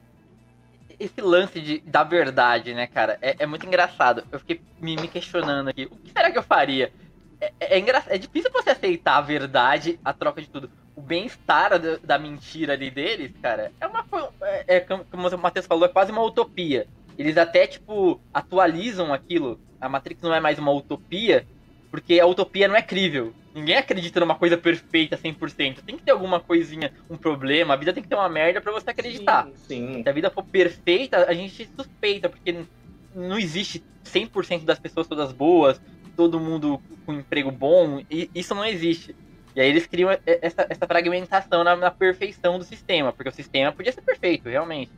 esse 0.99 1.19
lance 1.21 1.59
de, 1.59 1.79
da 1.79 2.03
verdade, 2.03 2.73
né, 2.73 2.85
cara, 2.85 3.17
é, 3.21 3.35
é 3.39 3.45
muito 3.45 3.65
engraçado. 3.65 4.23
Eu 4.31 4.39
fiquei 4.39 4.61
me, 4.79 4.95
me, 4.95 5.07
questionando 5.07 5.69
aqui. 5.69 5.85
O 5.85 5.95
que 5.97 6.11
será 6.11 6.31
que 6.31 6.37
eu 6.37 6.43
faria? 6.43 6.93
É, 7.39 7.51
é, 7.59 7.79
é, 7.79 8.03
é 8.07 8.17
difícil 8.17 8.51
você 8.51 8.69
aceitar 8.69 9.17
a 9.17 9.21
verdade, 9.21 9.99
a 10.05 10.13
troca 10.13 10.41
de 10.41 10.49
tudo. 10.49 10.69
O 10.95 11.01
bem-estar 11.01 11.79
da, 11.79 11.97
da, 11.97 12.19
mentira 12.19 12.73
ali 12.73 12.91
deles, 12.91 13.31
cara, 13.41 13.71
é 13.79 13.87
uma. 13.87 14.05
É, 14.43 14.77
é, 14.77 14.79
como 14.79 15.27
o 15.27 15.37
Matheus 15.39 15.65
falou, 15.65 15.85
é 15.85 15.89
quase 15.89 16.11
uma 16.11 16.21
utopia. 16.21 16.87
Eles 17.17 17.37
até, 17.37 17.67
tipo, 17.67 18.19
atualizam 18.33 19.13
aquilo. 19.13 19.59
A 19.79 19.89
Matrix 19.89 20.21
não 20.21 20.33
é 20.33 20.39
mais 20.39 20.57
uma 20.59 20.71
utopia, 20.71 21.45
porque 21.89 22.19
a 22.19 22.25
utopia 22.25 22.67
não 22.67 22.75
é 22.75 22.81
crível. 22.81 23.33
Ninguém 23.53 23.75
acredita 23.75 24.19
numa 24.19 24.35
coisa 24.35 24.57
perfeita 24.57 25.17
100%. 25.17 25.81
Tem 25.85 25.97
que 25.97 26.03
ter 26.03 26.11
alguma 26.11 26.39
coisinha, 26.39 26.93
um 27.09 27.17
problema. 27.17 27.73
A 27.73 27.77
vida 27.77 27.91
tem 27.91 28.01
que 28.01 28.07
ter 28.07 28.15
uma 28.15 28.29
merda 28.29 28.61
para 28.61 28.71
você 28.71 28.89
acreditar. 28.91 29.45
Sim, 29.45 29.95
sim. 29.95 30.03
Se 30.03 30.09
a 30.09 30.13
vida 30.13 30.29
for 30.29 30.43
perfeita, 30.43 31.25
a 31.25 31.33
gente 31.33 31.69
suspeita, 31.75 32.29
porque 32.29 32.65
não 33.13 33.37
existe 33.37 33.83
100% 34.05 34.63
das 34.63 34.79
pessoas 34.79 35.07
todas 35.07 35.33
boas, 35.33 35.81
todo 36.15 36.39
mundo 36.39 36.81
com 37.05 37.13
emprego 37.13 37.51
bom. 37.51 38.01
E 38.09 38.29
isso 38.33 38.55
não 38.55 38.63
existe. 38.63 39.15
E 39.53 39.59
aí 39.59 39.67
eles 39.67 39.85
criam 39.85 40.09
essa, 40.25 40.65
essa 40.69 40.87
fragmentação 40.87 41.63
na, 41.63 41.75
na 41.75 41.91
perfeição 41.91 42.57
do 42.57 42.63
sistema, 42.63 43.11
porque 43.11 43.29
o 43.29 43.33
sistema 43.33 43.71
podia 43.71 43.91
ser 43.91 44.01
perfeito, 44.01 44.47
realmente. 44.47 44.91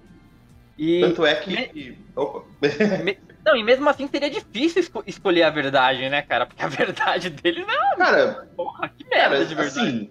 E 0.77 1.01
Tanto 1.01 1.25
é 1.25 1.35
que. 1.35 1.97
Opa. 2.15 2.45
Não, 3.45 3.55
e 3.55 3.63
mesmo 3.63 3.89
assim 3.89 4.07
seria 4.07 4.29
difícil 4.29 4.81
esco 4.81 5.03
escolher 5.05 5.43
a 5.43 5.49
verdade, 5.49 6.07
né, 6.09 6.21
cara? 6.21 6.45
Porque 6.45 6.63
a 6.63 6.67
verdade 6.67 7.29
dele 7.29 7.65
não. 7.65 7.97
Cara. 7.97 8.47
Porra, 8.55 8.89
que 8.89 9.03
merda 9.09 9.35
cara, 9.35 9.45
de 9.45 9.55
verdade. 9.55 9.79
Assim, 9.79 10.09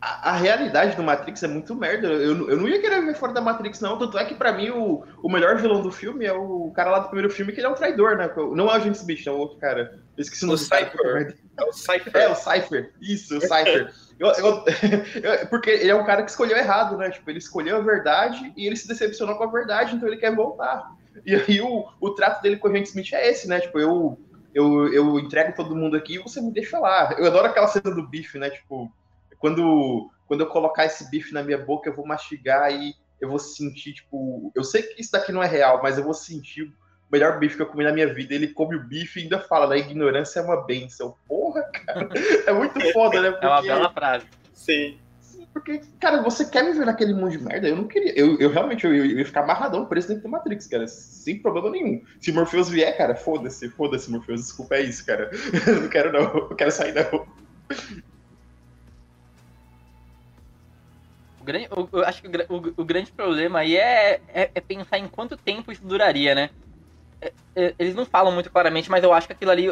a, 0.00 0.30
a, 0.30 0.32
realidade 0.32 0.96
do 0.96 1.02
Matrix 1.02 1.42
é 1.42 1.48
muito 1.48 1.74
merda. 1.74 2.08
Eu, 2.08 2.48
eu 2.48 2.56
não 2.56 2.66
ia 2.66 2.80
querer 2.80 3.04
ver 3.04 3.14
fora 3.14 3.34
da 3.34 3.40
Matrix, 3.40 3.80
não. 3.80 3.98
Tanto 3.98 4.16
é 4.16 4.24
que, 4.24 4.34
pra 4.34 4.52
mim, 4.52 4.70
o, 4.70 5.04
o 5.22 5.28
melhor 5.28 5.56
vilão 5.58 5.82
do 5.82 5.92
filme 5.92 6.24
é 6.24 6.32
o 6.32 6.72
cara 6.74 6.90
lá 6.90 6.98
do 7.00 7.08
primeiro 7.08 7.30
filme, 7.30 7.52
que 7.52 7.60
ele 7.60 7.66
é 7.66 7.70
um 7.70 7.74
traidor, 7.74 8.16
né? 8.16 8.30
Não 8.34 8.64
é 8.64 8.68
o 8.68 8.70
Agente 8.70 8.98
Smith, 8.98 9.26
é 9.26 9.30
o 9.30 9.36
outro 9.36 9.58
cara. 9.58 10.00
Eu 10.16 10.22
esqueci 10.22 10.44
o 10.44 10.48
nome 10.48 10.58
do 10.58 10.64
Cypher. 10.64 11.36
É 11.58 11.64
o 11.64 11.72
Cypher. 11.72 12.16
É, 12.16 12.28
o 12.28 12.34
Cypher. 12.34 12.92
Isso, 13.00 13.36
o 13.36 13.40
Cypher. 13.42 13.92
Eu, 14.20 14.28
eu, 15.24 15.46
porque 15.48 15.70
ele 15.70 15.90
é 15.90 15.94
um 15.94 16.04
cara 16.04 16.22
que 16.22 16.30
escolheu 16.30 16.56
errado, 16.56 16.98
né? 16.98 17.10
Tipo, 17.10 17.30
ele 17.30 17.38
escolheu 17.38 17.78
a 17.78 17.80
verdade 17.80 18.52
e 18.54 18.66
ele 18.66 18.76
se 18.76 18.86
decepcionou 18.86 19.36
com 19.36 19.44
a 19.44 19.50
verdade, 19.50 19.96
então 19.96 20.06
ele 20.06 20.18
quer 20.18 20.36
voltar. 20.36 20.94
E 21.24 21.34
aí 21.34 21.60
o, 21.62 21.88
o 21.98 22.10
trato 22.10 22.42
dele 22.42 22.58
com 22.58 22.68
o 22.68 22.70
Agente 22.70 22.90
Smith 22.90 23.12
é 23.14 23.30
esse, 23.30 23.48
né? 23.48 23.60
Tipo, 23.60 23.80
eu, 23.80 24.20
eu, 24.54 24.92
eu 24.92 25.18
entrego 25.18 25.54
todo 25.56 25.74
mundo 25.74 25.96
aqui 25.96 26.16
e 26.16 26.18
você 26.18 26.38
me 26.40 26.52
deixa 26.52 26.78
lá. 26.78 27.14
Eu 27.18 27.26
adoro 27.26 27.46
aquela 27.46 27.66
cena 27.66 27.94
do 27.94 28.06
bife, 28.06 28.38
né? 28.38 28.50
Tipo, 28.50 28.92
quando, 29.38 30.10
quando 30.26 30.42
eu 30.42 30.46
colocar 30.48 30.84
esse 30.84 31.10
bife 31.10 31.32
na 31.32 31.42
minha 31.42 31.58
boca, 31.58 31.88
eu 31.88 31.96
vou 31.96 32.06
mastigar 32.06 32.70
e 32.70 32.94
eu 33.18 33.28
vou 33.28 33.38
sentir, 33.38 33.94
tipo, 33.94 34.52
eu 34.54 34.62
sei 34.62 34.82
que 34.82 35.00
isso 35.00 35.12
daqui 35.12 35.32
não 35.32 35.42
é 35.42 35.46
real, 35.46 35.80
mas 35.82 35.96
eu 35.96 36.04
vou 36.04 36.14
sentir 36.14 36.70
melhor 37.10 37.38
bife 37.38 37.56
que 37.56 37.62
eu 37.62 37.66
comi 37.66 37.84
na 37.84 37.92
minha 37.92 38.12
vida. 38.12 38.34
Ele 38.34 38.48
come 38.48 38.76
o 38.76 38.84
bife 38.84 39.20
e 39.20 39.22
ainda 39.24 39.38
fala, 39.38 39.66
na 39.66 39.76
ignorância 39.76 40.40
é 40.40 40.42
uma 40.42 40.64
benção. 40.64 41.14
Porra, 41.26 41.62
cara, 41.62 42.08
é 42.46 42.52
muito 42.52 42.80
foda, 42.92 43.20
né? 43.20 43.30
Porque... 43.30 43.46
É 43.46 43.48
uma 43.48 43.62
bela 43.62 43.92
frase. 43.92 44.26
Sim. 44.52 44.98
Porque, 45.52 45.80
cara, 45.98 46.22
você 46.22 46.48
quer 46.48 46.62
me 46.62 46.72
ver 46.72 46.86
naquele 46.86 47.12
mundo 47.12 47.30
de 47.30 47.38
merda? 47.38 47.68
Eu 47.68 47.76
não 47.76 47.88
queria. 47.88 48.16
Eu, 48.16 48.38
eu 48.38 48.50
realmente 48.50 48.86
eu, 48.86 48.94
eu 48.94 49.04
ia 49.04 49.24
ficar 49.24 49.42
amarradão 49.42 49.84
preso 49.84 50.08
dentro 50.08 50.22
do 50.22 50.28
Matrix, 50.28 50.66
cara. 50.68 50.86
Sem 50.86 51.40
problema 51.40 51.70
nenhum. 51.70 52.02
Se 52.20 52.30
Morpheus 52.30 52.68
vier, 52.68 52.96
cara, 52.96 53.16
foda-se, 53.16 53.68
foda-se, 53.70 54.10
Morpheus. 54.10 54.42
Desculpa, 54.42 54.76
é 54.76 54.82
isso, 54.82 55.04
cara. 55.04 55.28
Eu 55.66 55.82
não 55.82 55.88
quero, 55.88 56.12
não. 56.12 56.20
Eu 56.20 56.54
quero 56.54 56.70
sair, 56.70 56.94
não. 56.94 57.26
O 61.40 61.44
grande, 61.44 61.68
o, 61.70 61.88
eu 61.92 62.04
acho 62.04 62.22
que 62.22 62.28
o, 62.28 62.54
o, 62.54 62.74
o 62.82 62.84
grande 62.84 63.10
problema 63.10 63.60
aí 63.60 63.76
é, 63.76 64.20
é, 64.28 64.50
é, 64.54 64.60
pensar 64.60 64.98
em 64.98 65.08
quanto 65.08 65.36
tempo 65.36 65.72
isso 65.72 65.84
duraria, 65.84 66.32
né? 66.34 66.50
É, 67.20 67.32
é, 67.54 67.74
eles 67.78 67.94
não 67.94 68.06
falam 68.06 68.32
muito 68.32 68.50
claramente, 68.50 68.90
mas 68.90 69.04
eu 69.04 69.12
acho 69.12 69.26
que 69.26 69.32
aquilo 69.32 69.50
ali. 69.50 69.66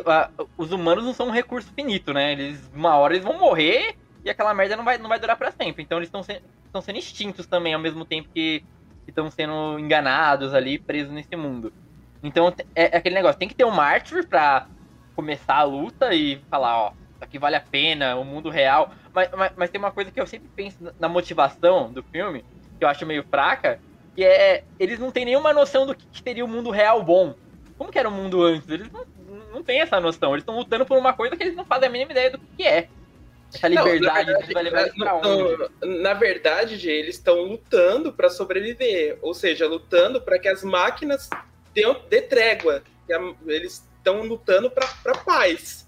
Os 0.57 0.71
humanos 0.73 1.05
não 1.05 1.15
são 1.15 1.29
um 1.29 1.33
recurso 1.33 1.73
finito, 1.75 2.13
né? 2.13 2.33
Eles, 2.33 2.71
uma 2.75 2.97
hora 2.97 3.15
eles 3.15 3.25
vão 3.25 3.39
morrer 3.39 3.97
e 4.25 4.31
aquela 4.31 4.53
merda 4.53 4.77
não 4.77 4.85
vai, 4.85 4.99
não 4.99 5.09
vai 5.09 5.19
durar 5.19 5.37
para 5.37 5.51
sempre. 5.53 5.83
Então 5.83 5.99
eles 5.99 6.09
estão 6.09 6.23
se, 6.23 6.43
sendo 6.83 6.99
extintos 6.99 7.47
também, 7.47 7.75
ao 7.75 7.81
mesmo 7.81 8.05
tempo 8.05 8.29
que 8.35 8.63
estão 9.07 9.31
sendo 9.31 9.79
enganados 9.79 10.55
ali, 10.55 10.79
presos 10.79 11.13
nesse 11.13 11.35
mundo. 11.35 11.73
Então 12.23 12.53
é, 12.75 12.95
é, 12.95 12.97
aquele 12.97 13.15
negócio, 13.15 13.39
tem 13.39 13.49
que 13.49 13.55
ter 13.55 13.65
um 13.65 13.71
mártir 13.71 14.27
pra 14.27 14.67
começar 15.17 15.57
a 15.57 15.63
luta 15.63 16.15
e 16.15 16.41
falar, 16.51 16.79
ó, 16.79 16.89
isso 16.91 17.25
aqui 17.25 17.39
vale 17.39 17.57
a 17.57 17.61
pena, 17.61 18.17
o 18.17 18.25
mundo 18.25 18.51
real. 18.51 18.93
Mas, 19.15 19.29
mas, 19.37 19.53
mas, 19.57 19.71
tem 19.71 19.79
uma 19.79 19.91
coisa 19.91 20.11
que 20.11 20.21
eu 20.21 20.27
sempre 20.27 20.49
penso 20.55 20.77
na 20.99 21.09
motivação 21.09 21.93
do 21.93 22.03
filme, 22.03 22.45
que 22.79 22.85
eu 22.85 22.89
acho 22.89 23.07
meio 23.07 23.25
fraca, 23.25 23.81
que 24.19 24.25
é. 24.25 24.65
Eles 24.81 24.99
não 24.99 25.13
têm 25.13 25.25
nenhuma 25.25 25.53
noção 25.53 25.87
do 25.87 25.95
que, 25.95 26.05
seria 26.25 26.45
o 26.45 26.49
mundo 26.49 26.71
real 26.71 27.05
bom. 27.05 27.37
Como 27.77 27.93
que 27.93 27.99
era 28.01 28.09
o 28.09 28.13
mundo 28.13 28.43
antes? 28.43 28.69
Eles 28.69 28.91
não, 28.91 29.07
não 29.55 29.63
têm 29.63 29.81
essa 29.81 30.01
noção. 30.01 30.33
Eles 30.33 30.43
estão 30.43 30.59
lutando 30.59 30.85
por 30.85 30.99
uma 30.99 31.13
coisa 31.13 31.37
que 31.37 31.43
eles 31.45 31.55
não 31.55 31.65
fazem 31.65 31.89
a 31.89 31.93
mínima 31.93 32.11
ideia 32.11 32.33
do 32.33 32.39
que 32.39 32.65
é. 32.65 32.89
Essa 33.55 33.69
liberdade 33.69 34.33
não, 34.33 34.41
verdade, 34.41 34.53
vai 34.53 34.63
levar 34.65 34.81
eles 34.81 34.95
pra 34.97 35.15
onde? 35.15 36.01
Na 36.03 36.15
verdade, 36.15 36.91
eles 36.91 37.15
estão 37.15 37.43
lutando 37.43 38.13
para 38.13 38.29
sobreviver. 38.29 39.19
Ou 39.23 39.33
seja, 39.33 39.69
lutando 39.69 40.21
para 40.21 40.37
que 40.37 40.49
as 40.49 40.65
máquinas 40.65 41.31
tenham, 41.73 42.03
dê 42.11 42.21
trégua. 42.21 42.83
Eles 43.47 43.87
estão 43.99 44.23
lutando 44.23 44.69
para 44.69 45.15
paz. 45.25 45.87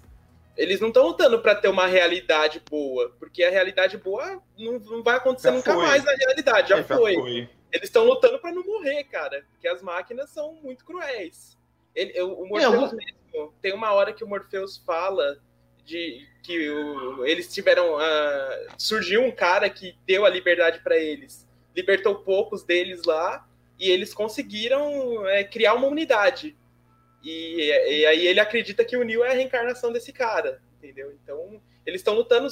Eles 0.55 0.79
não 0.79 0.87
estão 0.87 1.03
lutando 1.05 1.37
para 1.39 1.53
ter 1.53 1.67
uma 1.67 1.85
realidade 1.85 2.61
boa, 2.69 3.13
porque 3.19 3.43
a 3.43 3.49
realidade 3.49 3.97
boa 3.97 4.41
não, 4.57 4.79
não 4.79 5.03
vai 5.03 5.17
acontecer 5.17 5.49
já 5.49 5.53
nunca 5.53 5.73
foi. 5.73 5.85
mais 5.85 6.03
na 6.03 6.13
realidade, 6.13 6.69
já, 6.69 6.77
é, 6.77 6.83
foi. 6.83 7.13
já 7.13 7.19
foi. 7.19 7.49
Eles 7.71 7.87
estão 7.87 8.05
lutando 8.05 8.39
para 8.39 8.51
não 8.51 8.63
morrer, 8.63 9.03
cara, 9.05 9.45
porque 9.51 9.67
as 9.67 9.81
máquinas 9.81 10.29
são 10.29 10.55
muito 10.55 10.83
cruéis. 10.83 11.57
Ele, 11.95 12.19
o 12.21 12.45
Morpheus 12.45 12.93
mesmo, 12.93 13.53
tem 13.61 13.73
uma 13.73 13.93
hora 13.93 14.13
que 14.13 14.23
o 14.23 14.27
Morpheus 14.27 14.77
fala 14.77 15.39
de 15.85 16.27
que 16.43 16.69
o, 16.69 17.25
eles 17.25 17.51
tiveram. 17.51 17.95
Uh, 17.95 18.73
surgiu 18.77 19.23
um 19.23 19.31
cara 19.31 19.69
que 19.69 19.95
deu 20.05 20.25
a 20.25 20.29
liberdade 20.29 20.79
para 20.79 20.97
eles, 20.97 21.47
libertou 21.75 22.15
poucos 22.15 22.63
deles 22.63 23.03
lá, 23.03 23.47
e 23.79 23.89
eles 23.89 24.13
conseguiram 24.13 25.27
é, 25.27 25.43
criar 25.43 25.73
uma 25.73 25.87
unidade. 25.87 26.57
E, 27.23 27.69
e, 27.69 28.05
aí 28.05 28.27
ele 28.27 28.39
acredita 28.39 28.83
que 28.83 28.97
o 28.97 29.03
Neil 29.03 29.23
é 29.23 29.31
a 29.31 29.35
reencarnação 29.35 29.91
desse 29.91 30.11
cara, 30.11 30.61
entendeu? 30.77 31.11
Então, 31.23 31.61
eles 31.85 32.01
estão 32.01 32.15
lutando 32.15 32.47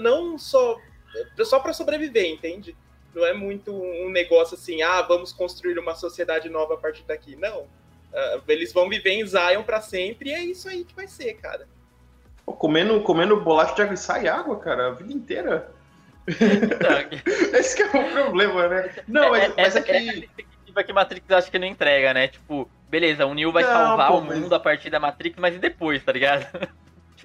não 0.00 0.38
só 0.38 0.78
só 1.44 1.60
para 1.60 1.72
sobreviver, 1.72 2.26
entende? 2.26 2.76
Não 3.14 3.24
é 3.24 3.32
muito 3.32 3.72
um 3.72 4.10
negócio 4.10 4.56
assim, 4.56 4.82
ah, 4.82 5.02
vamos 5.02 5.32
construir 5.32 5.78
uma 5.78 5.94
sociedade 5.94 6.48
nova 6.48 6.74
a 6.74 6.76
partir 6.76 7.04
daqui. 7.04 7.36
Não. 7.36 7.62
Uh, 7.62 8.42
eles 8.48 8.72
vão 8.72 8.88
viver 8.88 9.10
em 9.10 9.26
Zion 9.26 9.62
para 9.64 9.80
sempre 9.80 10.30
e 10.30 10.32
é 10.32 10.42
isso 10.44 10.68
aí 10.68 10.84
que 10.84 10.94
vai 10.94 11.08
ser, 11.08 11.34
cara. 11.34 11.66
Pô, 12.44 12.52
comendo, 12.52 13.00
comendo 13.02 13.40
bolacha 13.40 13.74
de 13.74 13.82
água 13.82 13.94
e 13.94 13.98
sai 13.98 14.28
água, 14.28 14.58
cara, 14.58 14.88
a 14.88 14.90
vida 14.90 15.12
inteira. 15.12 15.70
Esse 17.52 17.76
que 17.76 17.82
é 17.82 17.86
o 17.86 18.12
problema, 18.12 18.68
né? 18.68 18.94
Não, 19.08 19.30
mas, 19.30 19.44
é, 19.44 19.54
mas 19.56 19.76
é, 19.76 19.78
é 19.78 19.82
que. 19.82 20.30
É 20.76 20.82
que 20.82 20.92
Matrix 20.92 21.30
acho 21.30 21.50
que 21.50 21.58
não 21.58 21.68
entrega, 21.68 22.12
né? 22.12 22.26
Tipo, 22.26 22.68
beleza, 22.88 23.26
o 23.26 23.34
Neo 23.34 23.52
vai 23.52 23.62
não, 23.62 23.70
salvar 23.70 24.08
pô, 24.08 24.18
o 24.18 24.22
mundo 24.22 24.42
mas... 24.42 24.52
a 24.52 24.60
partir 24.60 24.90
da 24.90 24.98
Matrix, 24.98 25.38
mas 25.38 25.54
e 25.54 25.58
depois, 25.58 26.02
tá 26.02 26.12
ligado? 26.12 26.46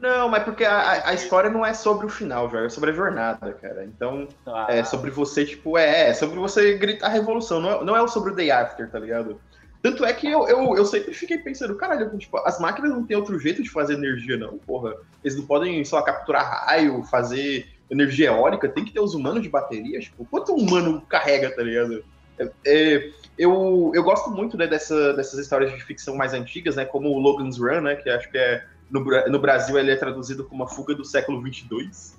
Não, 0.02 0.30
mas 0.30 0.44
porque 0.44 0.64
a, 0.64 1.10
a 1.10 1.14
história 1.14 1.50
não 1.50 1.66
é 1.66 1.74
sobre 1.74 2.06
o 2.06 2.10
final, 2.10 2.48
velho, 2.48 2.66
é 2.66 2.70
sobre 2.70 2.92
a 2.92 2.94
jornada, 2.94 3.52
cara. 3.54 3.84
Então, 3.84 4.28
ah. 4.46 4.68
é 4.70 4.84
sobre 4.84 5.12
você, 5.12 5.46
tipo, 5.46 5.78
é, 5.78 6.10
é 6.10 6.14
sobre 6.14 6.40
você 6.40 6.78
gritar 6.78 7.10
revolução, 7.10 7.60
não 7.60 7.72
é, 7.72 7.84
não 7.84 7.98
é 7.98 8.08
sobre 8.08 8.32
o 8.32 8.36
day 8.36 8.50
after, 8.50 8.90
tá 8.90 8.98
ligado? 8.98 9.40
Tanto 9.82 10.04
é 10.06 10.14
que 10.14 10.28
eu, 10.28 10.48
eu, 10.48 10.76
eu 10.76 10.86
sempre 10.86 11.14
fiquei 11.14 11.38
pensando, 11.38 11.76
caralho, 11.76 12.18
tipo, 12.18 12.38
as 12.40 12.60
máquinas 12.60 12.92
não 12.92 13.06
tem 13.06 13.16
outro 13.16 13.40
jeito 13.40 13.64
de 13.64 13.70
fazer 13.70 13.94
energia, 13.94 14.38
não, 14.38 14.58
porra. 14.58 14.94
Eles 15.24 15.38
não 15.38 15.46
podem, 15.46 15.84
só 15.86 16.02
capturar 16.02 16.66
raio, 16.66 17.04
fazer 17.04 17.68
energia 17.90 18.28
eólica, 18.28 18.70
tem 18.70 18.86
que 18.86 18.94
ter 18.94 19.00
os 19.00 19.14
humanos 19.14 19.42
de 19.42 19.50
bateria, 19.50 20.00
tipo, 20.00 20.26
quanto 20.26 20.54
um 20.54 20.58
humano 20.58 21.02
carrega, 21.08 21.54
tá 21.54 21.64
ligado? 21.64 22.04
É, 22.38 22.52
é, 22.66 23.12
eu, 23.38 23.92
eu 23.94 24.04
gosto 24.04 24.30
muito 24.30 24.58
né, 24.58 24.68
dessa, 24.68 25.14
dessas 25.14 25.40
histórias 25.40 25.72
de 25.72 25.84
ficção 25.84 26.16
mais 26.16 26.34
antigas, 26.34 26.76
né, 26.76 26.86
como 26.86 27.10
o 27.10 27.20
Logan's 27.20 27.58
Run, 27.58 27.82
né, 27.82 27.96
que 27.96 28.10
acho 28.10 28.30
que 28.30 28.38
é 28.38 28.64
no, 28.90 29.02
no 29.02 29.40
Brasil 29.40 29.78
ele 29.78 29.92
é 29.92 29.96
traduzido 29.96 30.44
como 30.44 30.64
a 30.64 30.68
fuga 30.68 30.96
do 30.96 31.06
século 31.06 31.42
22. 31.42 32.18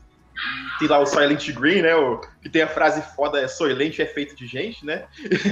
Tem 0.78 0.88
lá 0.88 0.98
o 0.98 1.06
Silent 1.06 1.50
Green, 1.52 1.82
né, 1.82 1.94
o, 1.94 2.18
que 2.42 2.48
tem 2.48 2.62
a 2.62 2.68
frase 2.68 3.02
foda, 3.14 3.38
é 3.38 3.46
Soylent 3.46 3.98
é 3.98 4.06
feito 4.06 4.34
de 4.34 4.46
gente, 4.46 4.86
né? 4.86 5.06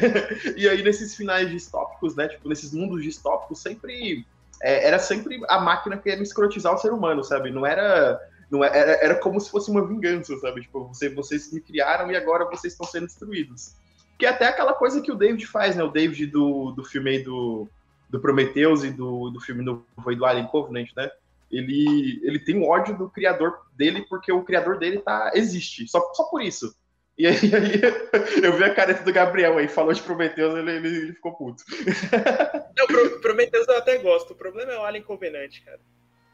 e 0.57 0.67
aí 0.67 0.83
nesses 0.83 1.15
finais 1.15 1.51
distópicos, 1.51 2.17
né, 2.17 2.29
tipo, 2.29 2.49
nesses 2.49 2.73
mundos 2.73 3.03
distópicos, 3.03 3.61
sempre 3.61 4.25
é, 4.63 4.87
era 4.87 4.99
sempre 4.99 5.41
a 5.49 5.61
máquina 5.61 5.99
que 5.99 6.09
ia 6.09 6.21
escrotizar 6.23 6.75
o 6.75 6.79
ser 6.79 6.93
humano, 6.93 7.23
sabe? 7.23 7.51
Não 7.51 7.67
era 7.67 8.19
não 8.51 8.65
é, 8.65 8.69
era, 8.69 8.93
era 9.05 9.15
como 9.17 9.39
se 9.41 9.51
fosse 9.51 9.71
uma 9.71 9.87
vingança, 9.87 10.37
sabe? 10.39 10.63
Tipo, 10.63 10.89
você, 10.89 11.09
vocês 11.11 11.53
me 11.53 11.61
criaram 11.61 12.11
e 12.11 12.17
agora 12.17 12.47
vocês 12.47 12.73
estão 12.73 12.87
sendo 12.87 13.07
destruídos. 13.07 13.75
Que 14.19 14.27
é 14.27 14.31
até 14.31 14.47
aquela 14.47 14.73
coisa 14.73 15.01
que 15.01 15.13
o 15.13 15.15
David 15.15 15.47
faz, 15.47 15.77
né? 15.77 15.83
O 15.83 15.91
David 15.91 16.27
do, 16.27 16.73
do 16.73 16.85
filme 16.85 17.11
aí 17.11 17.23
do, 17.23 17.69
do 18.09 18.21
Prometheus 18.21 18.85
e 18.85 18.91
do, 18.91 19.31
do 19.31 19.41
filme 19.41 19.63
novo 19.63 19.85
aí 20.07 20.17
do 20.17 20.25
Alien 20.25 20.47
Covenant, 20.47 20.89
né? 20.97 21.11
Ele, 21.51 22.21
ele 22.23 22.39
tem 22.39 22.57
um 22.57 22.69
ódio 22.69 22.97
do 22.97 23.09
criador 23.09 23.59
dele 23.75 24.05
porque 24.09 24.31
o 24.31 24.45
criador 24.45 24.79
dele 24.79 24.99
tá, 24.99 25.33
existe, 25.35 25.89
só, 25.89 26.01
só 26.13 26.25
por 26.25 26.43
isso. 26.43 26.75
E 27.17 27.27
aí, 27.27 27.35
aí, 27.53 28.45
eu 28.45 28.53
vi 28.57 28.65
a 28.65 28.75
careta 28.75 29.03
do 29.03 29.13
Gabriel 29.13 29.59
aí, 29.59 29.67
falou 29.67 29.93
de 29.93 30.03
Prometheus, 30.03 30.57
ele, 30.57 30.71
ele, 30.71 30.89
ele 30.89 31.13
ficou 31.13 31.35
puto. 31.35 31.65
Não, 32.77 33.21
Prometheus 33.21 33.67
eu 33.67 33.77
até 33.77 33.99
gosto, 33.99 34.33
o 34.33 34.37
problema 34.37 34.73
é 34.73 34.79
o 34.79 34.85
Alien 34.85 35.03
Covenant, 35.03 35.53
cara. 35.65 35.81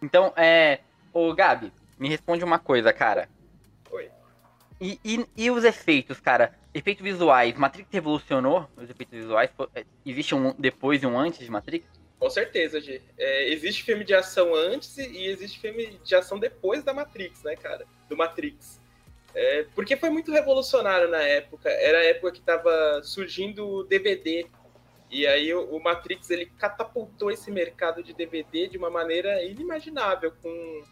Então, 0.03 0.33
é. 0.37 0.81
Ô, 1.13 1.33
Gabi, 1.33 1.73
me 1.99 2.09
responde 2.09 2.45
uma 2.45 2.59
coisa, 2.59 2.93
cara. 2.93 3.29
Oi. 3.91 4.11
E, 4.81 4.99
e, 5.05 5.27
e, 5.37 5.51
os 5.51 5.65
efeitos, 5.65 6.21
cara? 6.21 6.53
Efeitos 6.75 7.05
visuais. 7.05 7.55
Matrix 7.57 7.89
revolucionou 7.93 8.69
os 8.77 8.91
efeitos 8.91 9.17
visuais? 9.17 9.49
É, 9.75 9.85
existe 10.05 10.35
um 10.35 10.53
depois 10.59 11.03
e 11.03 11.07
um 11.07 11.17
antes 11.17 11.39
de 11.39 11.51
Matrix? 11.51 11.87
Com 12.19 12.29
certeza, 12.29 12.81
G. 12.81 13.01
É, 13.17 13.53
existe 13.53 13.85
filme 13.85 14.03
de 14.03 14.13
ação 14.13 14.55
antes 14.55 14.99
e 14.99 15.27
existe 15.27 15.61
filme 15.61 16.01
de 16.03 16.15
ação 16.17 16.39
depois 16.39 16.83
da 16.83 16.93
Matrix, 16.93 17.43
né, 17.45 17.55
cara? 17.55 17.87
Do 18.09 18.17
Matrix. 18.17 18.81
É, 19.35 19.67
porque 19.75 19.97
foi 19.97 20.11
muito 20.11 20.33
revolucionário 20.33 21.09
na 21.09 21.23
época. 21.23 21.69
Era 21.69 21.99
a 21.99 22.05
época 22.05 22.33
que 22.33 22.39
estava 22.39 23.03
surgindo 23.03 23.69
o 23.69 23.85
DVD. 23.85 24.47
E 25.11 25.27
aí 25.27 25.53
o, 25.53 25.77
o, 25.77 25.83
Matrix 25.83 26.31
ele 26.31 26.47
catapultou 26.47 27.31
esse 27.31 27.51
mercado 27.51 28.03
de 28.03 28.13
DVD 28.13 28.67
de 28.69 28.79
uma 28.79 28.91
maneira 28.91 29.43
inimaginável, 29.45 30.33
com 30.43 30.83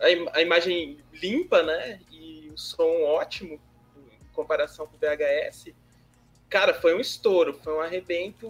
a, 0.00 0.10
im 0.10 0.26
a 0.32 0.42
imagem 0.42 0.98
limpa, 1.12 1.62
né? 1.62 2.00
E 2.10 2.48
o 2.52 2.58
som 2.58 3.02
ótimo 3.02 3.60
comparação 4.42 4.86
com 4.86 4.94
o 4.96 4.98
VHS. 5.00 5.74
Cara, 6.48 6.72
foi 6.72 6.94
um 6.94 7.00
estouro, 7.00 7.58
foi 7.62 7.74
um 7.74 7.80
arrebento. 7.80 8.46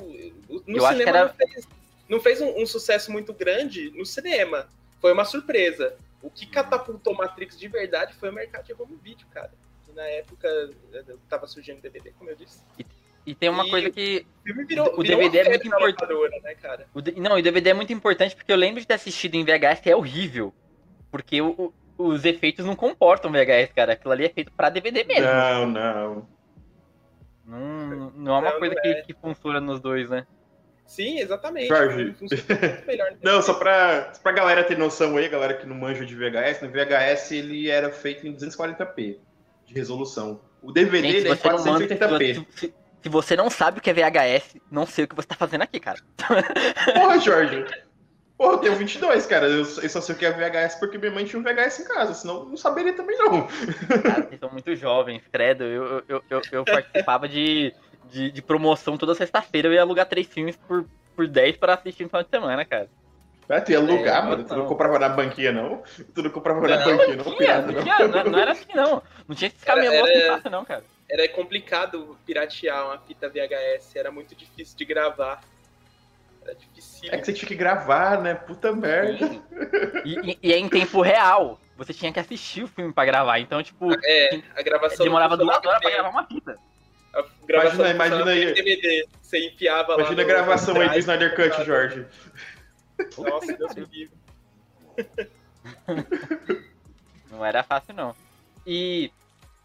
No 0.67 0.77
Eu 0.77 0.87
cinema 0.87 1.11
era... 1.11 1.25
não 1.25 1.35
fez, 1.35 1.69
não 2.09 2.21
fez 2.21 2.41
um, 2.43 2.63
um, 2.63 2.67
sucesso 2.67 3.11
muito 3.11 3.33
grande 3.33 3.91
no 3.97 4.05
cinema. 4.05 4.69
Foi 5.01 5.13
uma 5.13 5.25
surpresa. 5.25 5.97
O 6.23 6.29
que 6.31 6.47
catapultou 6.47 7.15
Matrix 7.15 7.59
de 7.59 7.69
verdade 7.69 8.15
foi 8.15 8.29
o 8.29 8.33
mercado 8.33 8.67
de 8.67 8.75
home 8.75 8.99
video, 9.03 9.27
cara. 9.29 9.51
na 9.95 10.03
época 10.05 10.71
tava 11.29 11.47
surgindo 11.47 11.81
DVD, 11.81 12.13
como 12.19 12.31
eu 12.31 12.37
disse. 12.37 12.61
E, 12.79 12.87
e 13.27 13.35
tem 13.35 13.49
uma 13.49 13.67
E 13.67 13.71
coisa 13.71 13.91
que. 13.91 14.27
O 14.49 14.67
virou, 14.67 14.87
O 14.99 15.03
virou 15.03 15.19
DVD 15.19 15.39
é 15.39 15.49
muito 15.49 15.67
importante. 15.67 16.43
né, 16.43 16.55
cara? 16.57 16.87
O 16.95 17.01
Não, 17.21 17.37
e 17.39 17.41
o 17.41 17.43
DVD 17.43 17.71
é 17.71 17.75
muito 17.75 17.93
importante 17.93 18.37
porque 18.37 18.53
eu 18.53 18.57
lembro 18.57 18.81
de 18.81 18.87
ter 18.87 18.95
assistido 18.95 19.35
em 19.35 19.45
VHS 19.45 19.81
e 19.87 19.91
é 19.91 19.97
horrível. 19.97 20.53
Porque 21.11 21.41
o- 21.41 21.73
os 21.99 22.25
efeitos 22.25 22.65
não 22.65 22.77
comportam 22.77 23.31
VHS, 23.31 23.73
cara. 23.75 23.93
Aquilo 23.93 24.13
ali 24.13 24.25
é 24.25 24.29
feito 24.31 24.53
pra 24.53 24.71
DVD 24.71 25.05
mesmo. 25.05 25.27
Não, 25.27 25.67
não. 25.67 26.29
Não, 27.45 28.11
não 28.15 28.35
é 28.37 28.39
uma 28.41 28.51
Não, 28.53 28.59
coisa 28.59 28.75
não 28.75 28.83
que, 28.83 28.89
é. 28.89 29.03
que 29.03 29.15
funciona 29.15 29.61
nos 29.61 29.81
dois, 29.81 30.09
né? 30.11 30.27
Sim, 30.87 31.19
exatamente. 31.19 31.69
Jorge. 31.69 32.15
Melhor. 32.87 33.13
Não, 33.23 33.43
só 33.43 33.53
pra, 33.55 34.11
só 34.15 34.23
pra 34.23 34.33
galera 34.33 34.65
ter 34.65 34.79
noção 34.79 35.17
aí, 35.19 35.29
galera 35.29 35.53
que 35.55 35.67
não 35.67 35.77
manja 35.77 36.05
de 36.07 36.15
VHS, 36.15 36.63
no 36.63 36.71
VHS 36.71 37.31
ele 37.33 37.69
era 37.71 37.91
feito 37.91 38.27
em 38.27 38.35
240p 38.35 39.19
de 39.67 39.75
resolução. 39.75 40.41
O 40.63 40.73
DVD 40.73 41.03
Gente, 41.09 41.17
ele 41.19 41.29
é 41.29 41.33
em 41.33 41.37
você 41.37 41.49
não 41.51 41.65
manda, 41.65 41.87
480p. 41.87 42.35
se, 42.35 42.47
se- 42.59 42.75
se 43.03 43.09
você 43.11 43.37
não 43.37 43.51
sabe 43.51 43.79
o 43.79 43.83
que 43.83 43.91
é 43.91 43.93
VHS, 43.93 44.57
não 44.71 44.87
sei 44.87 45.05
o 45.05 45.09
que 45.09 45.15
você 45.15 45.29
tá 45.29 45.35
fazendo 45.35 45.61
aqui, 45.63 45.79
cara. 45.79 45.99
Porra, 46.95 47.19
Jorge. 47.21 47.67
Porra, 48.39 48.53
eu 48.53 48.59
tenho 48.59 48.77
22, 48.77 49.27
cara. 49.27 49.47
Eu, 49.49 49.59
eu 49.59 49.89
só 49.91 50.01
sei 50.01 50.15
o 50.15 50.19
que 50.19 50.25
é 50.25 50.31
VHS 50.31 50.77
porque 50.77 50.97
minha 50.97 51.11
mãe 51.11 51.25
tinha 51.25 51.41
um 51.41 51.43
VHS 51.43 51.81
em 51.81 51.85
casa, 51.85 52.15
senão 52.15 52.37
eu 52.37 52.45
não 52.45 52.57
saberia 52.57 52.93
também 52.93 53.19
não. 53.19 53.49
Cara, 54.03 54.23
vocês 54.29 54.39
são 54.39 54.51
muito 54.51 54.77
jovens, 54.77 55.23
credo. 55.33 55.65
Eu, 55.65 56.05
eu, 56.09 56.23
eu, 56.31 56.43
eu 56.53 56.65
participava 56.65 57.29
de, 57.29 57.75
de, 58.05 58.31
de 58.31 58.41
promoção 58.41 58.97
toda 58.97 59.13
sexta-feira. 59.17 59.67
Eu 59.67 59.73
ia 59.73 59.83
alugar 59.83 60.07
três 60.07 60.29
filmes 60.29 60.55
por, 60.55 60.87
por 61.17 61.27
10 61.27 61.57
para 61.57 61.75
assistir 61.75 62.05
no 62.05 62.09
final 62.11 62.23
de 62.23 62.31
semana, 62.31 62.65
cara. 62.65 62.89
Ah, 63.49 63.61
tu 63.61 63.73
ia 63.73 63.79
alugar, 63.79 64.25
É, 64.25 64.29
mano. 64.29 64.45
Tu 64.45 64.55
não 64.55 64.67
comprava 64.67 64.99
na 65.01 65.09
banquinha, 65.09 65.51
não? 65.51 65.83
Tu 66.15 66.23
não 66.23 66.31
comprava 66.31 66.61
na 66.61 66.77
banquinha, 66.77 67.17
não, 67.17 67.25
Tinha, 67.25 67.37
pirata, 67.37 67.73
não, 67.73 67.83
tinha, 67.83 68.09
não, 68.09 68.25
não 68.31 68.39
era 68.39 68.53
assim, 68.53 68.73
não. 68.75 69.03
Não 69.27 69.35
tinha 69.35 69.49
esses 69.49 69.65
camelô 69.65 69.95
Era- 69.95 70.05
assim 70.05 70.19
era- 70.19 70.33
fácil, 70.35 70.51
não, 70.51 70.65
cara. 70.65 70.85
Era 71.11 71.29
complicado 71.31 72.17
piratear 72.25 72.85
uma 72.87 72.99
fita 72.99 73.29
VHS, 73.29 73.97
era 73.97 74.13
muito 74.13 74.35
difícil 74.37 74.77
de 74.77 74.85
gravar. 74.85 75.41
Era 76.49 76.55
difícil. 76.59 77.09
É 77.13 77.19
que 77.19 77.27
você 77.27 77.33
tinha 77.33 77.49
que 77.49 77.55
gravar, 77.55 78.21
né? 78.23 78.35
Puta 78.35 78.73
merda. 78.73 79.31
E, 80.05 80.31
e- 80.33 80.39
e 80.43 80.53
é 80.53 80.57
em 80.59 80.69
tempo 80.69 81.03
real. 81.03 81.61
Você 81.77 81.93
tinha 81.95 82.13
que 82.13 82.19
assistir 82.19 82.65
o 82.65 82.69
filme 82.69 82.93
pra 82.93 83.05
gravar. 83.05 83.39
Então, 83.39 83.63
tipo, 83.63 83.87
É, 84.05 84.41
a 84.57 84.63
gravação 84.63 85.05
demorava 85.05 85.37
duas 85.37 85.65
horas 85.65 85.81
pra 85.81 85.91
gravar 85.91 86.09
uma 86.11 86.27
fita. 86.27 86.57
A 87.15 87.23
gravação 87.47 87.87
Imagina- 87.87 87.91
imagina 88.25 88.31
aí. 88.31 88.55
DVD. 88.55 89.07
Você 89.23 89.47
enfiava 89.47 89.93
lá. 89.95 90.01
Imagina 90.01 90.23
a 90.23 90.25
gravação 90.27 90.81
aí 90.81 90.89
do 90.89 90.99
Snyder 90.99 91.35
Cut, 91.37 91.65
Jorge. 91.65 92.07
Nossa, 93.19 93.53
Deus 93.57 93.75
me 93.75 93.85
livre. 93.85 94.17
Não 97.31 97.45
era 97.45 97.63
fácil, 97.63 97.95
não. 97.95 98.15
E. 98.67 99.11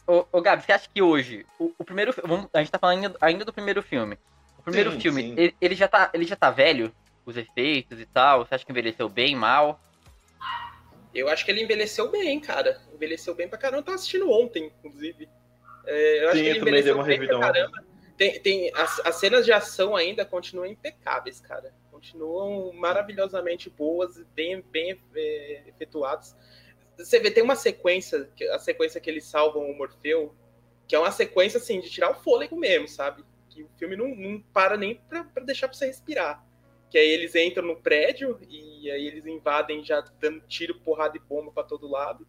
Ô, 0.06 0.26
ô 0.32 0.42
Gabi, 0.42 0.64
você 0.64 0.72
acha 0.74 0.90
que 0.94 1.02
hoje. 1.02 1.46
O, 1.58 1.74
o 1.78 1.84
primeiro. 1.84 2.14
vamos- 2.24 2.48
a 2.54 2.60
gente 2.60 2.72
tá 2.72 2.78
falando 2.78 2.98
ainda, 3.06 3.18
ainda 3.22 3.46
do 3.46 3.54
primeiro 3.54 3.82
filme. 3.82 4.18
O 4.64 4.72
primeiro 4.72 4.94
Sim, 4.94 5.00
filme, 5.02 5.22
sim. 5.22 5.34
Ele, 5.38 5.56
ele 5.60 5.76
já 5.76 5.90
tá, 5.90 6.10
ele 6.14 6.24
já 6.26 6.38
tá 6.38 6.50
velho? 6.50 6.90
Os 7.26 7.36
efeitos 7.36 8.00
e 8.00 8.06
tal? 8.06 8.46
Você 8.46 8.56
acha 8.56 8.66
que 8.66 8.72
envelheceu 8.72 9.10
bem, 9.10 9.36
mal? 9.36 9.80
Eu 11.14 11.28
acho 11.28 11.44
que 11.44 11.52
ele 11.52 11.62
envelheceu 11.62 12.10
bem, 12.10 12.40
cara. 12.40 12.82
Envelheceu 12.94 13.36
bem 13.36 13.48
pra 13.48 13.58
caramba. 13.58 13.80
Eu 13.80 13.84
tava 13.84 13.96
assistindo 13.96 14.30
ontem, 14.32 14.72
inclusive. 14.80 15.30
É, 15.86 16.24
eu 16.24 16.30
acho 16.30 16.38
Sim, 16.38 16.44
que 16.44 16.50
eu 16.50 16.54
ele 16.54 16.62
envelheceu 16.62 16.96
uma 16.96 17.04
bem 17.04 17.14
revidão 17.20 17.40
pra 17.42 17.52
caramba. 17.52 17.84
Tem, 18.18 18.40
tem, 18.40 18.72
as, 18.74 19.00
as 19.06 19.16
cenas 19.16 19.44
de 19.46 19.52
ação 19.52 19.96
ainda 19.96 20.26
continuam 20.26 20.66
impecáveis, 20.66 21.42
cara. 21.42 21.74
Continuam 21.92 22.72
maravilhosamente 22.74 23.70
boas, 23.70 24.18
bem, 24.34 24.62
bem 24.72 24.98
é, 25.16 25.64
efetuadas. 25.68 26.36
Você 26.98 27.20
vê, 27.20 27.32
tem 27.32 27.44
uma 27.44 27.56
sequência, 27.56 28.30
que- 28.36 28.48
a 28.50 28.60
sequência 28.60 29.02
que 29.02 29.10
eles 29.10 29.26
salvam 29.26 29.70
o 29.70 29.78
Morfeu, 29.78 30.34
que 30.88 30.96
é 30.96 31.00
uma 31.00 31.12
sequência, 31.12 31.58
assim, 31.58 31.80
de 31.80 31.90
tirar 31.90 32.12
o 32.12 32.16
fôlego 32.16 32.56
mesmo, 32.56 32.88
sabe? 32.88 33.24
Que 33.54 33.64
o 33.64 33.70
filme 33.78 33.96
não, 33.96 34.08
não 34.16 34.40
para 34.54 34.76
nem 34.78 34.96
pra, 34.96 35.24
pra 35.26 35.44
deixar 35.44 35.68
pra 35.68 35.78
você 35.78 35.86
respirar. 35.86 36.44
Que 36.90 36.98
aí 36.98 37.10
eles 37.10 37.36
entram 37.36 37.66
no 37.68 37.76
prédio 37.76 38.40
e 38.50 38.90
aí 38.90 39.06
eles 39.08 39.26
invadem 39.26 39.84
já 39.84 40.02
dando 40.20 40.42
tiro, 40.48 40.80
porrada 40.80 41.18
e 41.18 41.20
bomba 41.20 41.52
pra 41.52 41.64
todo 41.64 41.88
lado. 41.90 42.28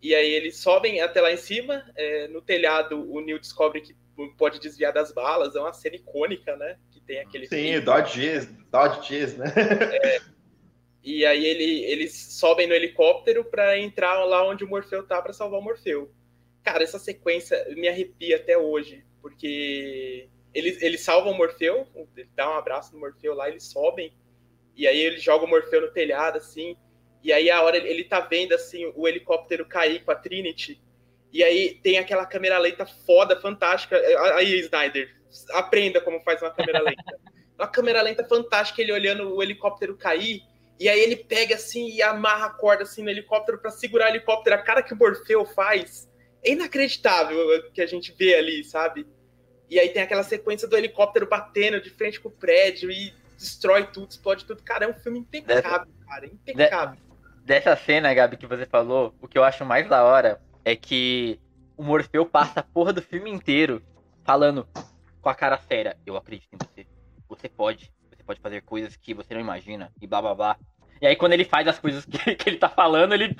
E 0.00 0.14
aí 0.14 0.32
eles 0.32 0.56
sobem 0.56 1.00
até 1.00 1.20
lá 1.20 1.32
em 1.32 1.36
cima. 1.36 1.84
é, 1.96 2.26
no 2.28 2.40
telhado, 2.42 3.08
o 3.12 3.20
Neil 3.20 3.38
descobre 3.38 3.80
que 3.80 3.94
pode 4.36 4.58
desviar 4.60 4.92
das 4.92 5.12
balas. 5.12 5.54
É 5.56 5.60
uma 5.60 5.72
cena 5.72 5.96
icônica, 5.96 6.56
né? 6.56 6.78
Que 6.90 7.00
tem 7.00 7.20
aquele 7.20 7.46
Sim. 7.46 7.80
Dodge 7.80 8.46
Dodge 8.70 9.36
né? 9.36 9.46
E 11.04 11.26
aí 11.26 11.44
ele- 11.44 11.82
eles 11.84 12.14
sobem 12.38 12.66
no 12.68 12.74
helicóptero 12.74 13.44
pra 13.44 13.76
entrar 13.76 14.22
lá 14.24 14.46
onde 14.46 14.62
o 14.62 14.68
Morfeu 14.68 15.02
tá 15.04 15.20
pra 15.20 15.32
salvar 15.32 15.58
o 15.58 15.62
Morfeu. 15.62 16.12
Cara, 16.62 16.84
essa 16.84 16.98
sequência 16.98 17.64
me 17.74 17.88
arrepia 17.88 18.36
até 18.36 18.56
hoje, 18.56 19.04
porque 19.22 20.28
eles, 20.52 20.82
eles 20.82 21.00
salvam 21.00 21.32
o 21.32 21.36
Morfeu, 21.36 21.86
ele 22.16 22.28
dá 22.34 22.50
um 22.50 22.58
abraço 22.58 22.92
no 22.92 23.00
Morfeu 23.00 23.34
lá, 23.34 23.48
eles 23.48 23.64
sobem, 23.64 24.12
e 24.76 24.86
aí 24.86 24.98
ele 24.98 25.18
joga 25.18 25.44
o 25.44 25.48
Morfeu 25.48 25.80
no 25.80 25.92
telhado, 25.92 26.36
assim, 26.36 26.76
e 27.22 27.32
aí 27.32 27.50
a 27.50 27.62
hora 27.62 27.76
ele, 27.76 28.04
tá 28.04 28.20
vendo, 28.20 28.52
assim, 28.52 28.92
o 28.96 29.06
helicóptero 29.06 29.64
cair 29.64 30.04
com 30.04 30.10
a 30.10 30.16
Trinity, 30.16 30.82
e 31.32 31.42
aí 31.42 31.78
tem 31.82 31.98
aquela 31.98 32.26
câmera 32.26 32.58
lenta 32.58 32.84
foda, 32.84 33.40
fantástica. 33.40 33.96
Aí, 34.34 34.60
Snyder, 34.60 35.16
aprenda 35.52 35.98
como 35.98 36.20
faz 36.20 36.42
uma 36.42 36.50
câmera 36.50 36.82
lenta. 36.82 37.18
Uma 37.58 37.68
câmera 37.68 38.02
lenta 38.02 38.24
fantástica, 38.24 38.82
ele 38.82 38.92
olhando 38.92 39.36
o 39.36 39.40
helicóptero 39.40 39.96
cair, 39.96 40.42
e 40.80 40.88
aí 40.88 40.98
ele 40.98 41.14
pega 41.14 41.54
assim 41.54 41.90
e 41.90 42.02
amarra 42.02 42.46
a 42.46 42.50
corda 42.50 42.82
assim 42.82 43.04
no 43.04 43.10
helicóptero 43.10 43.58
pra 43.58 43.70
segurar 43.70 44.06
o 44.06 44.08
helicóptero. 44.08 44.56
A 44.56 44.58
cara 44.58 44.82
que 44.82 44.92
o 44.92 44.96
Morfeu 44.96 45.44
faz 45.44 46.10
é 46.42 46.52
inacreditável 46.52 47.38
o 47.38 47.70
que 47.70 47.80
a 47.80 47.86
gente 47.86 48.12
vê 48.12 48.34
ali, 48.34 48.64
sabe? 48.64 49.06
E 49.70 49.78
aí 49.78 49.88
tem 49.88 50.02
aquela 50.02 50.22
sequência 50.22 50.68
do 50.68 50.76
helicóptero 50.76 51.26
batendo 51.26 51.80
de 51.80 51.90
frente 51.90 52.20
com 52.20 52.28
o 52.28 52.32
prédio 52.32 52.90
e 52.90 53.12
destrói 53.38 53.86
tudo, 53.86 54.10
explode 54.10 54.44
tudo. 54.44 54.62
Cara, 54.62 54.84
é 54.84 54.88
um 54.88 54.94
filme 54.94 55.20
impecável, 55.20 55.88
cara. 56.06 56.26
Impecável. 56.26 56.98
Dessa 57.44 57.74
cena, 57.74 58.12
Gabi, 58.12 58.36
que 58.36 58.46
você 58.46 58.66
falou, 58.66 59.14
o 59.20 59.26
que 59.26 59.38
eu 59.38 59.44
acho 59.44 59.64
mais 59.64 59.88
da 59.88 60.04
hora 60.04 60.40
é 60.64 60.76
que 60.76 61.40
o 61.76 61.82
Morfeu 61.82 62.24
passa 62.26 62.60
a 62.60 62.62
porra 62.62 62.92
do 62.92 63.02
filme 63.02 63.30
inteiro 63.30 63.82
falando 64.24 64.68
com 65.20 65.28
a 65.28 65.34
cara 65.34 65.58
séria: 65.58 65.96
Eu 66.06 66.16
acredito 66.16 66.52
em 66.52 66.58
você. 66.58 66.86
Você 67.28 67.48
pode. 67.48 67.92
Você 68.10 68.22
pode 68.22 68.40
fazer 68.40 68.62
coisas 68.62 68.94
que 68.96 69.14
você 69.14 69.34
não 69.34 69.40
imagina. 69.40 69.90
E 70.00 70.06
blá 70.06 70.20
blá 70.20 70.34
blá. 70.34 70.56
E 71.00 71.06
aí, 71.06 71.16
quando 71.16 71.32
ele 71.32 71.44
faz 71.44 71.66
as 71.66 71.78
coisas 71.78 72.04
que, 72.06 72.34
que 72.36 72.48
ele 72.48 72.58
tá 72.58 72.68
falando, 72.68 73.14
ele. 73.14 73.36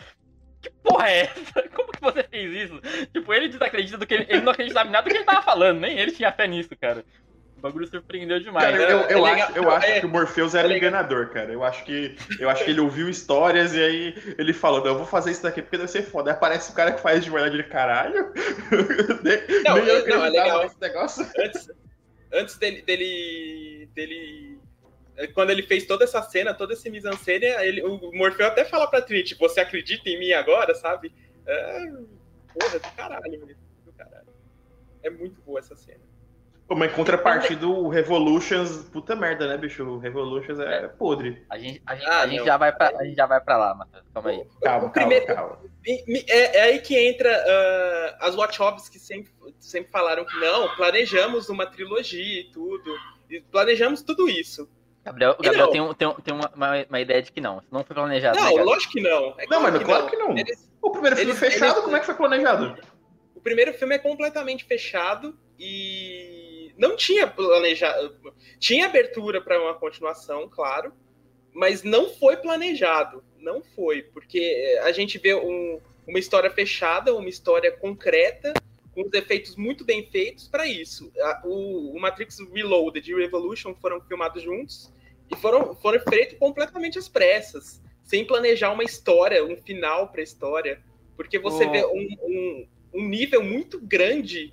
Que 0.62 0.70
porra 0.82 1.08
é 1.08 1.20
essa? 1.24 1.62
Como 1.74 1.90
que 1.92 2.00
você 2.00 2.22
fez 2.22 2.70
isso? 2.70 2.80
Tipo, 3.12 3.34
ele 3.34 3.48
desacredita 3.48 3.98
do 3.98 4.06
que 4.06 4.14
ele. 4.14 4.26
Ele 4.28 4.40
não 4.42 4.52
acreditava 4.52 4.88
em 4.88 4.92
nada 4.92 5.04
do 5.04 5.10
que 5.10 5.16
ele 5.18 5.24
tava 5.24 5.42
falando, 5.42 5.80
nem 5.80 5.98
ele 5.98 6.12
tinha 6.12 6.30
fé 6.32 6.46
nisso, 6.46 6.70
cara. 6.80 7.04
O 7.58 7.60
bagulho 7.62 7.86
surpreendeu 7.86 8.40
demais. 8.40 8.64
Cara, 8.76 8.90
eu, 8.90 8.98
eu 9.02 9.26
é 9.26 9.40
acho, 9.42 9.52
eu 9.56 9.70
acho 9.70 9.86
É- 9.86 10.00
que 10.00 10.06
o 10.06 10.08
Morpheus 10.08 10.54
era 10.54 10.66
é 10.66 10.72
um 10.72 10.76
enganador, 10.76 11.28
cara. 11.30 11.52
Eu 11.52 11.62
acho 11.62 11.84
que 11.84 12.16
eu 12.40 12.50
acho 12.50 12.64
que 12.64 12.70
ele 12.72 12.80
ouviu 12.80 13.08
histórias 13.08 13.72
e 13.74 13.80
aí 13.80 14.34
ele 14.38 14.52
falou, 14.52 14.80
não, 14.80 14.86
eu 14.88 14.96
vou 14.98 15.06
fazer 15.06 15.30
isso 15.30 15.42
daqui 15.44 15.62
porque 15.62 15.76
deve 15.78 15.88
ser 15.90 16.02
foda. 16.02 16.30
Aí 16.30 16.36
aparece 16.36 16.72
o 16.72 16.74
cara 16.74 16.90
que 16.92 17.00
faz 17.00 17.22
de 17.24 17.30
verdade 17.30 17.56
de 17.56 17.62
caralho. 17.64 18.32
nem, 19.22 19.62
Não, 19.64 19.74
nem 19.76 19.86
eu 19.86 19.98
é- 19.98 20.08
não, 20.08 20.24
é 20.24 20.30
legal. 20.30 20.62
nesse 20.64 20.80
negócio. 20.80 21.26
antes, 21.38 21.70
antes 22.32 22.56
dele, 22.58 22.82
dele, 22.82 23.88
dele- 23.94 24.58
Quando 25.28 25.50
ele 25.50 25.62
fez 25.62 25.86
toda 25.86 26.04
essa 26.04 26.22
cena, 26.22 26.54
toda 26.54 26.72
essa 26.72 26.88
mise-en-scène, 26.90 27.46
ele- 27.46 27.82
o 27.82 28.12
Morfeu 28.12 28.46
até 28.46 28.64
fala 28.64 28.86
pra 28.88 29.02
Trinity, 29.02 29.34
você 29.36 29.60
acredita 29.60 30.08
em 30.08 30.18
mim 30.18 30.32
agora, 30.32 30.74
sabe? 30.74 31.12
É, 31.46 31.86
porra, 32.54 32.78
do 32.78 32.96
caralho, 32.96 33.46
mesmo, 33.46 33.62
do 33.84 33.92
caralho. 33.92 34.28
É 35.02 35.10
muito 35.10 35.40
boa 35.42 35.58
essa 35.58 35.74
cena. 35.76 36.00
Pô, 36.68 36.76
mas 36.76 36.92
em 36.92 36.94
contrapartida, 36.94 37.66
o 37.66 37.88
Revolutions, 37.88 38.84
puta 38.88 39.14
merda, 39.16 39.46
né, 39.48 39.58
bicho? 39.58 39.82
O 39.84 39.98
Revolutions 39.98 40.58
é 40.60 40.86
podre. 40.88 41.44
A 41.50 41.58
gente, 41.58 41.82
a 41.84 41.94
gente, 41.96 42.06
Ah, 42.06 42.20
a 42.22 42.26
gente 42.26 42.44
já 42.44 42.56
vai 42.56 42.72
pra, 42.72 42.88
a 42.96 43.04
gente 43.04 43.16
já 43.16 43.26
vai 43.26 43.40
pra 43.40 43.56
lá, 43.58 43.74
Matheus. 43.74 44.04
Calma 44.14 44.30
aí. 44.30 44.46
Calma, 44.62 44.86
O 44.86 44.90
primeiro- 44.90 45.26
calma, 45.26 45.58
É, 45.86 46.58
é 46.58 46.62
aí 46.62 46.78
que 46.80 46.96
entra 46.96 47.28
ah, 47.46 48.18
as 48.26 48.36
Watchovs 48.36 48.88
que 48.88 48.98
sempre, 48.98 49.32
sempre 49.58 49.90
falaram 49.90 50.24
que 50.24 50.38
não, 50.38 50.74
planejamos 50.76 51.48
uma 51.48 51.66
trilogia 51.66 52.40
e 52.40 52.44
tudo. 52.44 52.96
E 53.28 53.40
planejamos 53.40 54.02
tudo 54.02 54.28
isso. 54.28 54.68
Gabriel, 55.04 55.36
o 55.38 55.42
Gabriel 55.42 55.66
não. 55.66 55.72
tem, 55.72 55.80
um- 55.80 55.94
tem, 55.94 56.08
um- 56.08 56.14
tem 56.14 56.34
uma, 56.34 56.50
uma, 56.54 56.86
uma 56.88 57.00
ideia 57.00 57.20
de 57.22 57.32
que 57.32 57.40
não. 57.40 57.62
Não 57.70 57.82
foi 57.84 57.94
planejado. 57.94 58.36
né, 58.36 58.44
Não, 58.44 58.54
Gabi? 58.54 58.64
lógico 58.66 58.92
que 58.92 59.00
não. 59.00 59.34
É 59.38 59.46
Não, 59.46 59.60
mano, 59.60 59.80
claro 59.84 60.06
que 60.08 60.16
não. 60.16 60.36
Eles- 60.38 60.70
O 60.80 60.90
primeiro 60.90 61.16
filme 61.16 61.30
Eles- 61.32 61.40
fechado, 61.40 61.72
eles- 61.72 61.84
como 61.84 61.96
é 61.96 62.00
que 62.00 62.06
foi 62.06 62.14
planejado? 62.14 62.76
O 63.34 63.40
primeiro 63.40 63.72
filme 63.74 63.94
é 63.94 63.98
completamente 63.98 64.64
fechado 64.64 65.36
e 65.58 66.72
não 66.78 66.96
tinha 66.96 67.26
planejado. 67.26 68.16
Tinha 68.58 68.86
abertura 68.86 69.40
para 69.40 69.60
uma 69.60 69.74
continuação, 69.74 70.48
claro, 70.48 70.92
mas 71.52 71.82
não 71.82 72.08
foi 72.08 72.36
planejado. 72.36 73.24
Não 73.38 73.62
foi, 73.62 74.02
porque 74.02 74.78
a 74.84 74.92
gente 74.92 75.18
vê 75.18 75.34
um- 75.34 75.80
uma 76.06 76.18
história 76.18 76.50
fechada, 76.50 77.14
uma 77.14 77.28
história 77.28 77.72
concreta, 77.72 78.52
com 78.94 79.02
os 79.06 79.12
efeitos 79.12 79.56
muito 79.56 79.84
bem 79.84 80.06
feitos 80.10 80.48
para 80.48 80.66
isso. 80.66 81.10
O, 81.44 81.96
o 81.96 82.00
Matrix 82.00 82.38
Reloaded 82.52 83.10
e 83.10 83.14
Revolution 83.14 83.74
foram 83.74 84.00
filmados 84.02 84.42
juntos 84.42 84.92
e 85.30 85.36
foram, 85.36 85.74
foram 85.76 85.98
feitos 86.00 86.38
completamente 86.38 86.98
às 86.98 87.08
pressas, 87.08 87.82
sem 88.02 88.24
planejar 88.24 88.70
uma 88.70 88.84
história, 88.84 89.44
um 89.44 89.56
final 89.56 90.08
para 90.08 90.20
a 90.20 90.24
história. 90.24 90.82
Porque 91.16 91.38
você 91.38 91.66
Oh. 91.66 91.70
vê 91.70 91.84
um, 91.86 92.08
um- 92.22 92.68
um 92.94 93.08
nível 93.08 93.42
muito 93.42 93.80
grande 93.80 94.52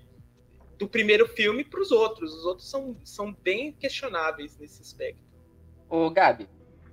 do 0.78 0.88
primeiro 0.88 1.28
filme 1.28 1.64
para 1.66 1.82
os 1.82 1.92
outros. 1.92 2.34
Os 2.34 2.46
outros 2.46 2.70
são, 2.70 2.96
são 3.04 3.34
bem 3.44 3.74
questionáveis 3.74 4.58
nesse 4.58 4.82
aspecto. 4.82 5.20
Ô, 5.90 6.10
Gabi, 6.10 6.48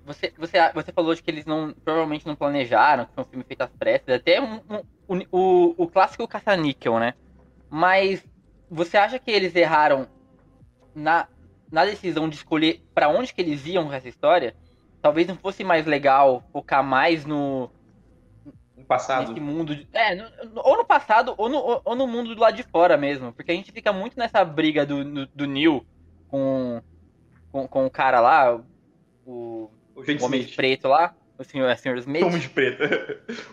você, 0.04 0.32
você, 0.36 0.58
você 0.72 0.90
falou 0.92 1.14
de 1.14 1.22
que 1.22 1.30
eles 1.30 1.44
não 1.46 1.72
provavelmente 1.84 2.26
não 2.26 2.34
planejaram, 2.34 3.06
que 3.06 3.14
foi 3.14 3.22
um 3.22 3.26
filme 3.28 3.44
feito 3.44 3.60
às 3.62 3.70
pressas, 3.70 4.08
até 4.08 4.40
um, 4.40 4.60
um, 5.08 5.20
o, 5.30 5.74
o 5.84 5.88
clássico 5.88 6.26
caça-níquel, 6.26 6.98
né? 6.98 7.14
Mas 7.76 8.26
você 8.70 8.96
acha 8.96 9.18
que 9.18 9.30
eles 9.30 9.54
erraram 9.54 10.08
na, 10.94 11.28
na 11.70 11.84
decisão 11.84 12.26
de 12.26 12.36
escolher 12.36 12.82
para 12.94 13.10
onde 13.10 13.34
que 13.34 13.40
eles 13.42 13.66
iam 13.66 13.86
com 13.86 13.92
essa 13.92 14.08
história? 14.08 14.56
Talvez 15.02 15.28
não 15.28 15.36
fosse 15.36 15.62
mais 15.62 15.84
legal 15.84 16.42
focar 16.50 16.82
mais 16.82 17.26
no, 17.26 17.70
no 18.74 18.82
passado. 18.86 19.28
Nesse 19.28 19.40
mundo. 19.40 19.76
De, 19.76 19.86
é, 19.92 20.14
no, 20.14 20.26
ou 20.64 20.78
no 20.78 20.86
passado, 20.86 21.34
ou 21.36 21.50
no, 21.50 21.82
ou 21.84 21.94
no 21.94 22.06
mundo 22.06 22.34
do 22.34 22.40
lado 22.40 22.56
de 22.56 22.62
fora 22.62 22.96
mesmo. 22.96 23.30
Porque 23.34 23.52
a 23.52 23.54
gente 23.54 23.70
fica 23.70 23.92
muito 23.92 24.18
nessa 24.18 24.42
briga 24.42 24.86
do, 24.86 25.04
do, 25.04 25.26
do 25.26 25.46
Neil 25.46 25.86
com, 26.28 26.80
com, 27.52 27.68
com, 27.68 27.84
o 27.84 27.90
cara 27.90 28.20
lá, 28.20 28.56
o, 29.26 29.70
o, 29.94 30.00
o 30.00 30.24
Homem 30.24 30.44
Preto 30.44 30.88
lá. 30.88 31.14
O 31.38 31.44
senhor, 31.44 31.70
o 31.70 31.76
senhor 31.76 31.98
Smith. 31.98 32.22
Homem 32.24 32.38
de 32.38 32.48
Preto. 32.48 32.82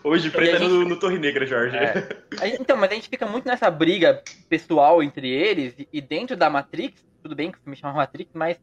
Homem 0.02 0.20
de 0.20 0.30
Preto 0.30 0.56
é 0.56 0.58
gente... 0.58 0.70
no, 0.70 0.84
no, 0.88 0.98
Torre 0.98 1.18
Negra, 1.18 1.46
Jorge. 1.46 1.76
É. 1.76 2.56
Então, 2.58 2.76
mas 2.76 2.90
a 2.90 2.94
gente 2.94 3.08
fica 3.08 3.26
muito 3.26 3.46
nessa 3.46 3.70
briga 3.70 4.22
pessoal 4.48 5.02
entre 5.02 5.28
eles 5.28 5.74
e 5.92 6.00
dentro 6.00 6.36
da 6.36 6.48
Matrix. 6.48 7.04
Tudo 7.22 7.34
bem 7.34 7.50
que 7.50 7.58
o 7.58 7.60
filme 7.60 7.76
chama 7.76 7.94
Matrix, 7.94 8.30
mas 8.34 8.58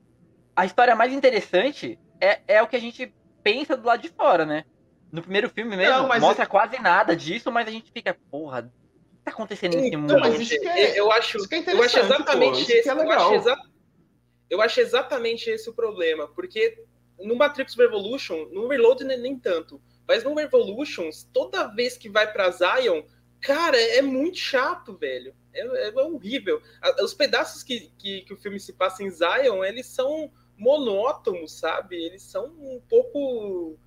a 0.55 0.65
história 0.65 0.95
mais 0.95 1.13
interessante 1.13 1.99
é, 2.19 2.39
é 2.47 2.61
o 2.61 2.67
que 2.67 2.75
a 2.75 2.79
gente 2.79 3.13
pensa 3.43 3.75
do 3.75 3.85
lado 3.85 4.01
de 4.01 4.09
fora, 4.09 4.45
né? 4.45 4.65
No 5.11 5.21
primeiro 5.21 5.49
filme 5.49 5.75
mesmo, 5.75 6.07
não, 6.07 6.19
mostra 6.19 6.43
é... 6.43 6.47
quase 6.47 6.79
nada 6.79 7.15
disso, 7.15 7.51
mas 7.51 7.67
a 7.67 7.71
gente 7.71 7.91
fica, 7.91 8.15
porra, 8.29 8.59
o 8.59 9.17
que 9.17 9.23
tá 9.25 9.31
acontecendo 9.31 9.75
nesse 9.75 9.97
mundo? 9.97 10.17
Mas 10.19 10.39
isso 10.39 10.59
que 10.59 10.67
é, 10.67 10.99
eu 10.99 11.11
acho, 11.11 11.37
isso 11.37 11.49
que 11.49 11.55
é 11.55 11.73
eu 11.73 11.83
acho 11.83 11.99
exatamente 11.99 12.65
pô, 12.65 12.71
esse. 12.71 12.89
É 12.89 12.93
eu, 12.93 13.11
acho 13.11 13.33
exa... 13.33 13.57
eu 14.49 14.61
acho 14.61 14.79
exatamente 14.79 15.49
esse 15.49 15.69
o 15.69 15.73
problema, 15.73 16.27
porque 16.29 16.81
no 17.23 17.35
Matrix 17.35 17.75
Revolution, 17.75 18.47
no 18.51 18.67
Reload 18.67 19.03
nem, 19.03 19.37
tanto, 19.37 19.81
mas 20.07 20.23
no 20.23 20.33
Revolutions, 20.35 21.27
toda 21.33 21.67
vez 21.67 21.97
que 21.97 22.09
vai 22.09 22.31
pra 22.31 22.51
Zion, 22.51 23.03
cara, 23.39 23.79
é 23.79 24.01
muito 24.01 24.37
chato, 24.37 24.95
velho. 24.95 25.33
É, 25.53 25.89
é 25.89 26.01
horrível. 26.01 26.61
Os 27.01 27.13
pedaços 27.13 27.63
que, 27.63 27.91
que, 27.97 28.21
que 28.21 28.33
o 28.33 28.37
filme 28.37 28.59
se 28.59 28.73
passa 28.73 29.03
em 29.03 29.09
Zion, 29.09 29.63
eles 29.63 29.85
são 29.85 30.31
monótonos, 30.57 31.53
sabe? 31.53 31.95
Eles 31.95 32.21
são 32.21 32.47
um 32.47 32.81
pouco 32.87 33.77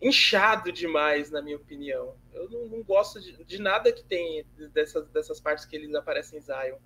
inchado 0.00 0.72
demais, 0.72 1.30
na 1.30 1.42
minha 1.42 1.56
opinião. 1.56 2.14
Eu 2.32 2.48
não, 2.48 2.66
não 2.66 2.82
gosto 2.82 3.20
de, 3.20 3.44
de, 3.44 3.60
nada 3.60 3.92
que 3.92 4.02
tem 4.04 4.44
dessas, 4.72 5.08
dessas 5.08 5.40
partes 5.40 5.64
que 5.64 5.76
eles 5.76 5.94
aparecem 5.94 6.38
em 6.38 6.42
Zion. 6.42 6.78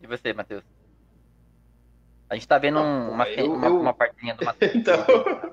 E 0.00 0.06
você, 0.06 0.32
Matheus? 0.32 0.64
A 2.30 2.34
gente 2.34 2.46
tá 2.46 2.58
vendo 2.58 2.78
um, 2.78 3.10
uma, 3.10 3.28
eu, 3.28 3.52
uma, 3.52 3.66
eu... 3.66 3.80
uma 3.80 3.92
partinha 3.92 4.34
do 4.34 4.44
Matheus 4.46 4.74
então... 4.74 5.04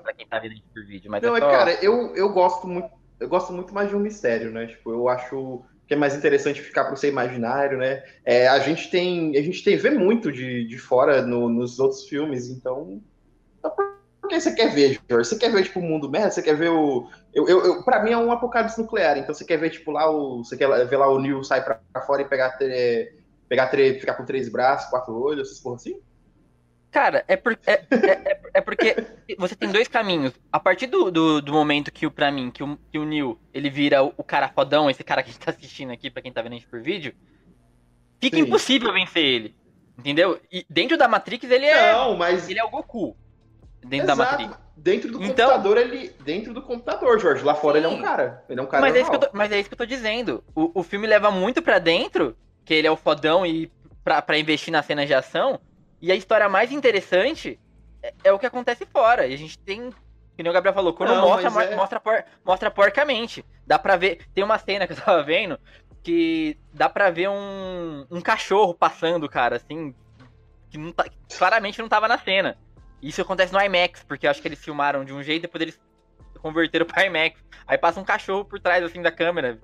pra 0.02 0.12
quem 0.14 0.26
tá 0.26 0.38
vendo 0.38 0.54
por 0.72 0.86
vídeo, 0.86 1.10
mas 1.10 1.22
não, 1.22 1.36
é 1.36 1.40
só... 1.40 1.50
cara, 1.50 1.72
eu, 1.84 2.14
eu 2.14 2.32
gosto 2.32 2.66
muito 2.66 2.90
eu 3.20 3.28
gosto 3.28 3.52
muito 3.52 3.74
mais 3.74 3.88
de 3.88 3.96
um 3.96 3.98
mistério, 3.98 4.52
né? 4.52 4.66
Tipo, 4.66 4.92
eu 4.92 5.08
acho 5.08 5.64
que 5.88 5.94
é 5.94 5.96
mais 5.96 6.14
interessante 6.14 6.62
ficar 6.62 6.84
para 6.84 6.94
ser 6.94 7.08
imaginário, 7.08 7.76
né? 7.76 8.04
É, 8.24 8.46
a 8.46 8.60
gente 8.60 8.88
tem 8.90 9.36
a 9.36 9.42
gente 9.42 9.64
tem 9.64 9.76
vê 9.76 9.90
muito 9.90 10.30
de, 10.30 10.64
de 10.64 10.78
fora 10.78 11.20
no, 11.20 11.48
nos 11.48 11.80
outros 11.80 12.04
filmes, 12.04 12.48
então 12.48 13.02
por 14.28 14.34
que 14.34 14.40
você 14.40 14.54
quer 14.54 14.74
ver, 14.74 15.00
Jorge? 15.08 15.30
Você 15.30 15.38
quer 15.38 15.50
ver, 15.50 15.64
tipo, 15.64 15.80
o 15.80 15.82
mundo 15.82 16.10
merda? 16.10 16.30
Você 16.30 16.42
quer 16.42 16.54
ver 16.54 16.68
o. 16.68 17.08
Eu, 17.32 17.48
eu, 17.48 17.64
eu, 17.64 17.82
pra 17.82 18.02
mim 18.02 18.10
é 18.10 18.18
um 18.18 18.30
apocalipse 18.30 18.78
nuclear, 18.78 19.16
então 19.16 19.34
você 19.34 19.42
quer 19.42 19.56
ver, 19.56 19.70
tipo, 19.70 19.90
lá 19.90 20.10
o. 20.10 20.44
Você 20.44 20.54
quer 20.54 20.86
ver 20.86 20.96
lá 20.98 21.08
o 21.10 21.18
Neil 21.18 21.42
sair 21.42 21.62
pra, 21.62 21.80
pra 21.90 22.02
fora 22.02 22.20
e 22.20 22.26
pegar. 22.26 22.50
Tre... 22.58 23.16
pegar 23.48 23.68
tre... 23.68 23.98
ficar 23.98 24.12
com 24.14 24.26
três 24.26 24.50
braços, 24.50 24.90
quatro 24.90 25.18
olhos, 25.18 25.48
essas 25.48 25.60
porra 25.60 25.76
assim? 25.76 25.98
Cara, 26.98 27.24
é, 27.28 27.36
por, 27.36 27.56
é, 27.64 27.74
é, 27.74 28.10
é, 28.10 28.40
é, 28.54 28.60
porque 28.60 29.06
você 29.38 29.54
tem 29.54 29.70
dois 29.70 29.86
caminhos. 29.86 30.32
A 30.52 30.58
partir 30.58 30.88
do, 30.88 31.12
do, 31.12 31.40
do 31.40 31.52
momento 31.52 31.92
que, 31.92 32.10
pra 32.10 32.28
mim, 32.28 32.50
que 32.50 32.60
o, 32.60 32.76
que 32.90 32.98
o 32.98 33.04
Neil 33.04 33.38
ele 33.54 33.70
vira 33.70 34.02
o, 34.02 34.12
o, 34.16 34.24
cara 34.24 34.48
fodão, 34.48 34.90
esse 34.90 35.04
cara 35.04 35.22
que 35.22 35.30
a 35.30 35.32
gente 35.32 35.44
tá 35.44 35.52
assistindo 35.52 35.92
aqui, 35.92 36.10
pra 36.10 36.20
quem 36.20 36.32
tá 36.32 36.42
vendo 36.42 36.54
a 36.54 36.56
gente 36.56 36.66
por 36.66 36.82
vídeo, 36.82 37.14
fica 38.20 38.36
Sim. 38.36 38.42
impossível 38.42 38.92
vencer 38.92 39.24
ele. 39.24 39.54
Entendeu? 39.96 40.40
E 40.50 40.66
dentro 40.68 40.98
da 40.98 41.06
Matrix 41.06 41.48
ele 41.48 41.66
é. 41.66 41.92
Não, 41.92 42.16
mas. 42.16 42.48
Ele 42.48 42.58
é 42.58 42.64
o 42.64 42.68
Goku 42.68 43.16
dentro 43.80 44.06
Exato. 44.06 44.18
da 44.18 44.24
Matrix. 44.32 44.58
Dentro 44.76 45.12
do 45.12 45.22
então, 45.22 45.50
computador, 45.50 45.76
ele. 45.76 46.12
Dentro 46.24 46.52
do 46.52 46.62
computador, 46.62 47.20
Jorge. 47.20 47.44
Lá 47.44 47.54
fora 47.54 47.78
sim. 47.78 47.86
ele 47.86 47.94
é 47.94 47.96
um 47.96 48.02
cara. 48.02 48.44
Ele 48.48 48.58
é 48.58 48.62
um 48.64 48.66
cara. 48.66 48.80
Mas, 48.80 48.96
é 48.96 49.00
isso, 49.00 49.10
que 49.10 49.16
eu 49.16 49.20
tô, 49.20 49.28
mas 49.32 49.52
é 49.52 49.60
isso 49.60 49.68
que 49.68 49.74
eu 49.74 49.78
tô 49.78 49.86
dizendo. 49.86 50.42
O, 50.52 50.80
o 50.80 50.82
filme 50.82 51.06
leva 51.06 51.30
muito 51.30 51.62
pra 51.62 51.78
dentro, 51.78 52.36
que 52.64 52.74
ele 52.74 52.88
é 52.88 52.90
o 52.90 52.96
fodão 52.96 53.46
e 53.46 53.70
pra, 54.02 54.20
pra 54.20 54.36
investir 54.36 54.72
nas 54.72 54.84
cenas 54.84 55.06
de 55.06 55.14
ação. 55.14 55.60
E 56.00 56.12
a 56.12 56.14
história 56.14 56.48
mais 56.48 56.72
interessante 56.72 57.58
é, 58.02 58.14
é 58.24 58.32
o 58.32 58.38
que 58.38 58.46
acontece 58.46 58.86
fora. 58.86 59.26
E 59.26 59.34
a 59.34 59.38
gente 59.38 59.58
tem. 59.58 59.90
Que 60.36 60.42
nem 60.42 60.50
o 60.50 60.54
Gabriel 60.54 60.74
falou, 60.74 60.92
quando 60.92 61.14
Não, 61.14 61.28
mostra, 61.28 61.64
é... 61.64 61.74
mostra, 61.74 61.98
por, 61.98 62.24
mostra 62.44 62.70
porcamente. 62.70 63.44
Dá 63.66 63.78
pra 63.78 63.96
ver. 63.96 64.26
Tem 64.32 64.44
uma 64.44 64.58
cena 64.58 64.86
que 64.86 64.92
eu 64.92 64.96
tava 64.96 65.22
vendo 65.22 65.58
que 66.02 66.58
dá 66.72 66.88
pra 66.88 67.10
ver 67.10 67.28
um, 67.28 68.06
um 68.10 68.20
cachorro 68.20 68.74
passando, 68.74 69.28
cara, 69.28 69.56
assim. 69.56 69.94
Que 70.70 70.78
não 70.78 70.92
tá, 70.92 71.04
claramente 71.36 71.80
não 71.80 71.88
tava 71.88 72.08
na 72.08 72.18
cena. 72.18 72.56
Isso 73.02 73.20
acontece 73.20 73.52
no 73.52 73.60
IMAX, 73.60 74.04
porque 74.04 74.26
eu 74.26 74.30
acho 74.30 74.40
que 74.40 74.48
eles 74.48 74.62
filmaram 74.62 75.04
de 75.04 75.12
um 75.12 75.22
jeito 75.22 75.40
e 75.40 75.42
depois 75.42 75.62
eles 75.62 75.80
converteram 76.40 76.86
para 76.86 77.04
IMAX. 77.04 77.42
Aí 77.66 77.78
passa 77.78 78.00
um 78.00 78.04
cachorro 78.04 78.44
por 78.44 78.60
trás, 78.60 78.82
assim, 78.82 79.02
da 79.02 79.12
câmera. 79.12 79.58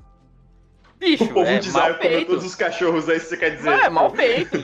Bicho, 0.98 1.24
o 1.24 1.28
povo 1.28 1.46
é 1.46 1.60
mal 1.72 1.94
feito. 1.94 2.26
todos 2.28 2.44
os 2.44 2.54
cachorros, 2.54 3.08
é 3.08 3.16
isso 3.16 3.24
que 3.24 3.30
você 3.30 3.36
quer 3.36 3.50
dizer. 3.56 3.70
Não, 3.70 3.78
é 3.78 3.90
mal 3.90 4.10
feito. 4.10 4.58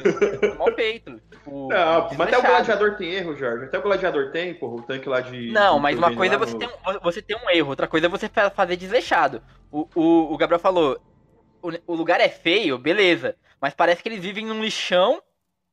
mal 0.58 0.74
feito. 0.74 1.20
Tipo, 1.30 1.68
não, 1.72 2.08
mas 2.16 2.28
até 2.28 2.38
o 2.38 2.42
gladiador 2.42 2.96
tem 2.96 3.12
erro, 3.12 3.36
Jorge. 3.36 3.64
Até 3.64 3.78
o 3.78 3.82
gladiador 3.82 4.30
tem, 4.30 4.54
porra, 4.54 4.76
o 4.76 4.82
tanque 4.82 5.08
lá 5.08 5.20
de. 5.20 5.50
Não, 5.50 5.78
mas 5.78 5.98
uma 5.98 6.14
coisa 6.14 6.34
é 6.34 6.38
você, 6.38 6.52
no... 6.52 6.58
ter 6.58 6.66
um, 6.66 7.00
você 7.02 7.22
ter 7.22 7.36
um 7.36 7.50
erro, 7.50 7.70
outra 7.70 7.88
coisa 7.88 8.06
é 8.06 8.08
você 8.08 8.30
fazer 8.54 8.76
desleixado. 8.76 9.42
O, 9.70 9.88
o, 9.94 10.34
o 10.34 10.36
Gabriel 10.36 10.60
falou: 10.60 11.00
o, 11.62 11.70
o 11.86 11.94
lugar 11.94 12.20
é 12.20 12.28
feio, 12.28 12.78
beleza. 12.78 13.36
Mas 13.60 13.74
parece 13.74 14.02
que 14.02 14.08
eles 14.08 14.20
vivem 14.20 14.46
num 14.46 14.62
lixão 14.62 15.22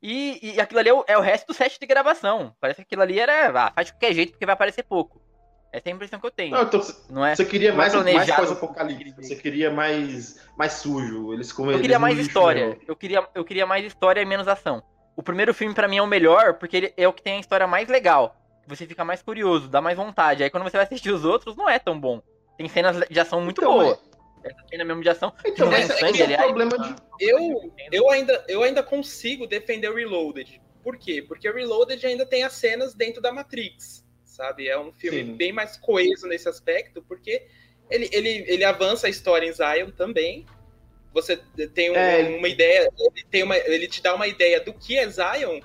e, 0.02 0.56
e 0.56 0.60
aquilo 0.60 0.80
ali 0.80 0.90
é 0.90 0.94
o, 0.94 1.06
é 1.08 1.18
o, 1.18 1.22
resto 1.22 1.48
do 1.48 1.54
set 1.54 1.80
de 1.80 1.86
gravação. 1.86 2.54
Parece 2.60 2.78
que 2.78 2.84
aquilo 2.84 3.02
ali 3.02 3.20
era. 3.20 3.50
Ah, 3.50 3.72
faz 3.74 3.88
de 3.88 3.94
qualquer 3.94 4.14
jeito 4.14 4.32
porque 4.32 4.46
vai 4.46 4.54
aparecer 4.54 4.84
pouco. 4.84 5.22
Essa 5.72 5.90
é 5.90 5.92
a 5.92 5.96
impressão 5.96 6.20
que 6.20 6.26
eu 6.26 6.32
tenho. 6.32 6.56
Não, 6.56 6.64
então, 6.64 6.82
não 7.10 7.26
é, 7.26 7.36
você 7.36 7.46
queria 7.46 7.74
mais, 7.74 7.94
é 7.94 8.14
mais 8.14 8.32
coisa 8.32 8.54
apocalíptica. 8.54 9.22
Você 9.22 9.36
queria 9.36 9.70
mais, 9.70 10.40
mais 10.58 10.74
sujo. 10.74 11.34
Eles 11.34 11.52
como 11.52 11.72
Eu 11.72 11.80
queria 11.80 12.00
mais 12.00 12.18
história. 12.18 12.78
Eu 12.88 12.96
queria, 12.96 13.28
eu 13.36 13.44
queria 13.44 13.66
mais 13.66 13.86
história 13.86 14.22
e 14.22 14.26
menos 14.26 14.48
ação. 14.48 14.82
O 15.16 15.24
primeiro 15.24 15.54
filme 15.54 15.74
para 15.74 15.88
mim 15.88 15.98
é 15.98 16.02
o 16.02 16.08
melhor 16.08 16.54
porque 16.54 16.78
ele 16.78 16.94
é 16.96 17.08
o 17.08 17.14
que 17.14 17.22
tem 17.22 17.38
a 17.38 17.40
história 17.40 17.68
mais 17.68 17.90
legal. 17.90 18.36
Você 18.68 18.86
fica 18.86 19.04
mais 19.04 19.22
curioso, 19.22 19.68
dá 19.68 19.82
mais 19.82 19.98
vontade. 19.98 20.44
Aí 20.44 20.50
quando 20.50 20.64
você 20.64 20.78
vai 20.78 20.86
assistir 20.86 21.12
os 21.12 21.26
outros, 21.26 21.56
não 21.56 21.70
é 21.70 21.80
tão 21.80 22.00
bom. 22.00 22.22
Tem 22.58 22.68
cenas 22.68 23.06
de 23.10 23.20
ação 23.20 23.42
muito 23.42 23.62
então, 23.62 23.74
boas. 23.74 24.00
É... 24.44 24.50
Essa 24.50 24.68
cena 24.70 24.86
mesmo 24.86 25.02
de 25.02 25.10
ação. 25.10 25.34
Então, 25.46 25.70
sangue, 25.72 26.22
esse 26.22 26.34
é 26.34 26.36
o 26.36 26.44
problema 26.44 26.78
de 26.78 26.96
eu, 27.20 27.74
eu, 27.92 28.10
ainda, 28.10 28.46
eu 28.48 28.64
ainda 28.64 28.84
consigo 28.84 29.48
defender 29.48 29.90
o 29.90 29.96
Reloaded. 29.96 30.62
Por 30.84 30.98
quê? 30.98 31.22
Porque 31.22 31.50
o 31.50 31.54
Reloaded 31.54 32.06
ainda 32.06 32.26
tem 32.26 32.44
as 32.44 32.54
cenas 32.54 32.94
dentro 32.94 33.22
da 33.22 33.32
Matrix, 33.32 34.06
sabe? 34.38 34.68
É 34.68 34.80
um 34.80 34.94
filme 34.94 35.26
Sim. 35.26 35.36
bem 35.36 35.52
mais 35.52 35.76
coeso 35.78 36.28
nesse 36.28 36.48
aspecto, 36.48 37.02
porque 37.02 37.48
ele, 37.90 38.08
ele, 38.14 38.46
ele 38.48 38.64
avança 38.64 39.08
a 39.08 39.10
história 39.10 39.48
em 39.48 39.52
Zion 39.52 39.90
também. 39.92 40.46
Você 41.12 41.38
tem 41.74 41.90
um, 41.90 41.96
é. 41.96 42.30
uma 42.38 42.48
ideia, 42.48 42.88
ele, 43.00 43.26
tem 43.32 43.42
uma, 43.42 43.58
ele 43.58 43.88
te 43.88 44.02
dá 44.02 44.14
uma 44.14 44.28
ideia 44.28 44.60
do 44.62 44.72
que 44.72 44.96
é 44.96 45.10
Zion, 45.10 45.60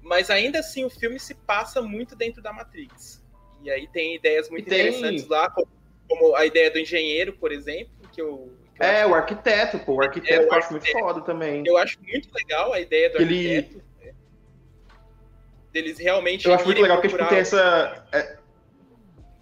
mas 0.00 0.30
ainda 0.30 0.60
assim 0.60 0.84
o 0.84 0.90
filme 0.90 1.18
se 1.18 1.34
passa 1.34 1.82
muito 1.82 2.14
dentro 2.14 2.40
da 2.40 2.52
Matrix. 2.52 3.20
E 3.64 3.70
aí 3.70 3.88
tem 3.88 4.14
ideias 4.14 4.48
muito 4.48 4.68
tem... 4.68 4.88
interessantes 4.88 5.26
lá, 5.26 5.50
como, 5.50 5.68
como 6.08 6.36
a 6.36 6.46
ideia 6.46 6.70
do 6.70 6.78
engenheiro, 6.78 7.32
por 7.32 7.50
exemplo, 7.50 7.92
que 8.12 8.22
eu 8.22 8.52
é, 8.78 9.06
o 9.06 9.14
arquiteto, 9.14 9.78
pô. 9.78 9.96
O 9.96 10.02
arquiteto 10.02 10.42
é, 10.42 10.44
o 10.44 10.48
eu 10.48 10.52
acho 10.54 10.72
muito 10.72 10.90
foda 10.90 11.20
também. 11.20 11.62
Eu 11.64 11.76
acho 11.76 11.98
muito 12.02 12.28
legal 12.34 12.72
a 12.72 12.80
ideia 12.80 13.10
do 13.10 13.22
Ele... 13.22 13.56
arquiteto. 13.56 13.91
Deles 15.72 15.98
realmente. 15.98 16.46
Eu 16.46 16.54
acho 16.54 16.64
muito 16.64 16.82
legal 16.82 16.98
porque 16.98 17.08
tipo, 17.08 17.28
tem 17.28 17.38
essa. 17.38 18.04
É, 18.12 18.36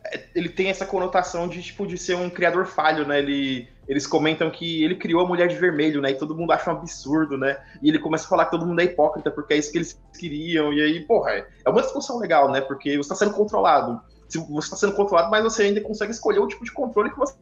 é, 0.05 0.29
ele 0.35 0.49
tem 0.49 0.69
essa 0.69 0.87
conotação 0.87 1.49
de, 1.49 1.63
tipo, 1.63 1.87
de 1.87 1.99
ser 1.99 2.15
um 2.17 2.31
criador 2.31 2.67
falho, 2.67 3.07
né? 3.07 3.19
Ele, 3.19 3.69
eles 3.87 4.07
comentam 4.07 4.51
que 4.51 4.83
ele 4.83 4.97
criou 4.97 5.25
a 5.25 5.29
mulher 5.29 5.49
de 5.49 5.57
vermelho, 5.57 6.01
né? 6.01 6.11
E 6.11 6.19
todo 6.19 6.35
mundo 6.35 6.53
acha 6.53 6.71
um 6.71 6.77
absurdo, 6.77 7.37
né? 7.37 7.59
E 7.83 7.89
ele 7.89 7.99
começa 7.99 8.27
a 8.27 8.29
falar 8.29 8.45
que 8.47 8.53
todo 8.53 8.67
mundo 8.67 8.81
é 8.81 8.85
hipócrita 8.85 9.31
porque 9.31 9.55
é 9.55 9.57
isso 9.59 9.73
que 9.73 9.79
eles 9.79 10.01
queriam. 10.19 10.73
E 10.73 10.81
aí, 10.81 11.01
porra, 11.01 11.47
é 11.65 11.69
uma 11.69 11.83
discussão 11.83 12.19
legal, 12.19 12.51
né? 12.51 12.61
Porque 12.61 12.97
você 12.97 13.13
está 13.13 13.15
sendo 13.15 13.35
controlado. 13.35 14.01
Você 14.29 14.39
está 14.39 14.77
sendo 14.77 14.95
controlado, 14.95 15.31
mas 15.31 15.43
você 15.43 15.65
ainda 15.65 15.81
consegue 15.81 16.13
escolher 16.13 16.39
o 16.39 16.47
tipo 16.47 16.65
de 16.65 16.73
controle 16.73 17.11
que 17.11 17.19
você 17.19 17.37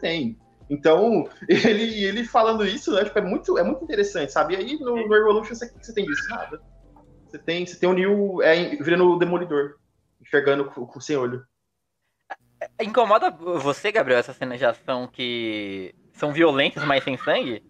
tem. 0.00 0.38
Então, 0.70 1.28
ele, 1.48 2.04
ele 2.04 2.24
falando 2.24 2.66
isso, 2.66 2.92
né, 2.94 3.04
tipo, 3.04 3.18
é, 3.18 3.22
muito, 3.22 3.58
é 3.58 3.62
muito 3.62 3.84
interessante, 3.84 4.32
sabe? 4.32 4.54
E 4.54 4.56
aí 4.56 4.78
no, 4.78 4.96
no 4.96 5.14
Revolution 5.14 5.54
você, 5.54 5.70
você 5.80 5.92
tem 5.92 6.04
isso? 6.04 6.28
Nada. 6.30 6.60
Você 7.28 7.38
tem, 7.38 7.66
você 7.66 7.78
tem 7.78 7.88
o 7.88 7.92
Neil 7.92 8.42
é, 8.42 8.76
virando 8.76 9.10
o 9.10 9.18
Demolidor, 9.18 9.76
enxergando 10.20 10.64
com, 10.66 10.86
com 10.86 11.00
sem 11.00 11.16
olho. 11.16 11.44
Incomoda 12.80 13.30
você, 13.30 13.92
Gabriel, 13.92 14.18
essa 14.18 14.32
cena 14.32 14.56
de 14.56 14.64
ação 14.64 15.06
que 15.06 15.94
são 16.14 16.32
violentas, 16.32 16.84
mas 16.84 17.04
sem 17.04 17.16
sangue? 17.16 17.62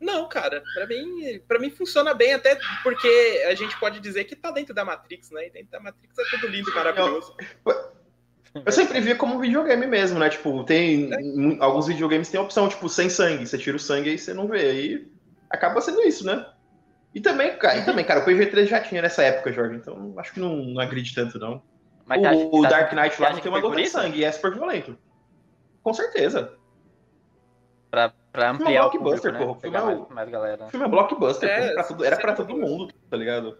Não, 0.00 0.28
cara, 0.28 0.62
pra 0.74 0.86
mim, 0.86 1.40
pra 1.48 1.58
mim 1.58 1.70
funciona 1.70 2.14
bem, 2.14 2.34
até 2.34 2.58
porque 2.82 3.44
a 3.48 3.54
gente 3.54 3.78
pode 3.78 3.98
dizer 3.98 4.24
que 4.24 4.36
tá 4.36 4.50
dentro 4.50 4.74
da 4.74 4.84
Matrix, 4.84 5.30
né? 5.30 5.46
E 5.46 5.50
dentro 5.50 5.70
da 5.70 5.80
Matrix 5.80 6.18
é 6.18 6.24
tudo 6.30 6.46
lindo, 6.46 6.72
maravilhoso. 6.74 7.34
Eu 8.64 8.72
sempre 8.72 9.00
via 9.00 9.16
como 9.16 9.38
videogame 9.38 9.86
mesmo, 9.86 10.18
né? 10.18 10.28
Tipo, 10.30 10.64
tem. 10.64 11.12
É. 11.12 11.16
Alguns 11.60 11.86
videogames 11.86 12.28
tem 12.28 12.38
a 12.38 12.42
opção, 12.42 12.68
tipo, 12.68 12.88
sem 12.88 13.10
sangue. 13.10 13.46
Você 13.46 13.58
tira 13.58 13.76
o 13.76 13.80
sangue 13.80 14.10
aí 14.10 14.18
você 14.18 14.32
não 14.32 14.46
vê. 14.46 14.70
Aí 14.70 15.12
acaba 15.50 15.80
sendo 15.80 16.02
isso, 16.02 16.24
né? 16.24 16.46
E 17.16 17.20
também, 17.22 17.56
cara, 17.56 17.78
e 17.78 17.84
também, 17.86 18.04
cara, 18.04 18.20
o 18.20 18.26
PG-3 18.26 18.66
já 18.66 18.78
tinha 18.78 19.00
nessa 19.00 19.22
época, 19.22 19.50
Jorge, 19.50 19.76
então 19.76 20.12
acho 20.18 20.34
que 20.34 20.38
não, 20.38 20.54
não 20.54 20.82
agride 20.82 21.14
tanto, 21.14 21.38
não. 21.38 21.62
Mas 22.04 22.20
o, 22.20 22.58
o 22.58 22.62
tá, 22.62 22.68
Dark 22.68 22.92
Knight 22.92 23.22
lá 23.22 23.32
não 23.32 23.40
tem 23.40 23.50
uma 23.50 23.58
gota 23.58 23.76
de 23.76 23.88
sangue 23.88 24.18
e 24.18 24.24
é 24.24 24.30
super 24.30 24.52
violento. 24.52 24.98
Com 25.82 25.94
certeza. 25.94 26.52
Pra, 27.90 28.12
pra 28.30 28.50
ampliar 28.50 28.84
o 28.84 28.90
blockbuster, 28.90 29.32
público, 29.32 29.38
né? 29.38 29.46
porra. 29.46 29.56
O 29.56 29.60
filme, 29.62 29.76
é, 29.78 29.80
mais, 29.80 30.08
mais 30.10 30.28
galera. 30.28 30.64
O 30.66 30.68
filme 30.68 30.84
é 30.84 30.88
blockbuster, 30.90 31.48
é, 31.48 31.72
pra 31.72 31.84
tudo, 31.84 32.04
era 32.04 32.16
pra 32.18 32.34
todo 32.34 32.54
mundo, 32.54 32.92
tá 33.08 33.16
ligado? 33.16 33.56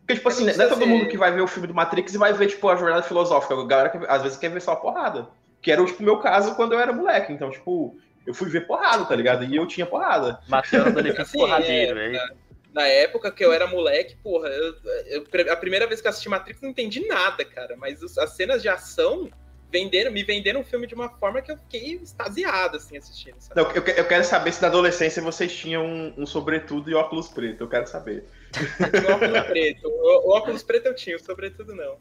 Porque, 0.00 0.14
tipo 0.14 0.28
assim, 0.28 0.44
não 0.44 0.64
é 0.64 0.66
todo 0.66 0.84
mundo 0.84 1.06
que 1.06 1.16
vai 1.16 1.30
ver 1.30 1.42
o 1.42 1.46
filme 1.46 1.68
do 1.68 1.74
Matrix 1.74 2.12
e 2.12 2.18
vai 2.18 2.32
ver, 2.32 2.48
tipo, 2.48 2.68
a 2.68 2.74
jornada 2.74 3.04
filosófica. 3.04 3.54
A 3.54 3.66
galera 3.66 3.88
que, 3.88 4.04
às 4.08 4.22
vezes 4.22 4.36
quer 4.36 4.48
ver 4.48 4.60
só 4.60 4.72
a 4.72 4.76
porrada. 4.76 5.28
Que 5.62 5.70
era, 5.70 5.84
tipo, 5.84 6.02
o 6.02 6.04
meu 6.04 6.18
caso 6.18 6.56
quando 6.56 6.72
eu 6.72 6.80
era 6.80 6.92
moleque. 6.92 7.32
Então, 7.32 7.52
tipo, 7.52 7.96
eu 8.26 8.34
fui 8.34 8.50
ver 8.50 8.66
porrada, 8.66 9.04
tá 9.04 9.14
ligado? 9.14 9.44
E 9.44 9.54
eu 9.54 9.64
tinha 9.64 9.86
porrada. 9.86 10.40
Matheus 10.48 10.88
adolescente 10.88 11.20
assim, 11.20 11.38
porradeiro, 11.38 12.00
é, 12.00 12.30
na, 12.76 12.86
época 12.86 13.30
que 13.30 13.44
eu 13.44 13.52
era 13.52 13.66
moleque, 13.66 14.16
porra, 14.22 14.48
eu, 14.48 14.74
eu, 15.06 15.52
a 15.52 15.56
primeira 15.56 15.86
vez 15.86 16.00
que 16.00 16.06
eu 16.06 16.10
assisti 16.10 16.28
Matrix 16.28 16.60
não 16.60 16.70
entendi 16.70 17.06
nada, 17.06 17.44
cara. 17.44 17.76
Mas 17.76 18.02
as 18.18 18.30
cenas 18.30 18.62
de 18.62 18.68
ação 18.68 19.30
venderam, 19.70 20.10
me 20.10 20.22
venderam 20.22 20.60
um 20.60 20.64
filme 20.64 20.86
de 20.86 20.94
uma 20.94 21.08
forma 21.08 21.42
que 21.42 21.50
eu 21.50 21.56
fiquei 21.56 21.94
extasiado, 21.94 22.76
assim, 22.76 22.96
assistindo. 22.96 23.36
Não, 23.54 23.64
eu, 23.72 23.82
eu, 23.82 24.06
quero 24.06 24.24
saber 24.24 24.52
se 24.52 24.62
na 24.62 24.68
adolescência 24.68 25.22
vocês 25.22 25.54
tinham 25.54 25.84
um, 25.84 26.14
um 26.18 26.26
sobretudo 26.26 26.90
e 26.90 26.94
óculos 26.94 27.28
preto. 27.28 27.64
Eu 27.64 27.68
quero 27.68 27.86
saber. 27.86 28.24
o 29.08 29.12
óculos 29.12 29.46
preto. 29.46 29.88
O, 29.88 30.28
o, 30.28 30.36
óculos 30.36 30.62
preto 30.62 30.86
eu 30.86 30.94
tinha, 30.94 31.16
o 31.16 31.20
sobretudo 31.20 31.74
não. 31.74 31.96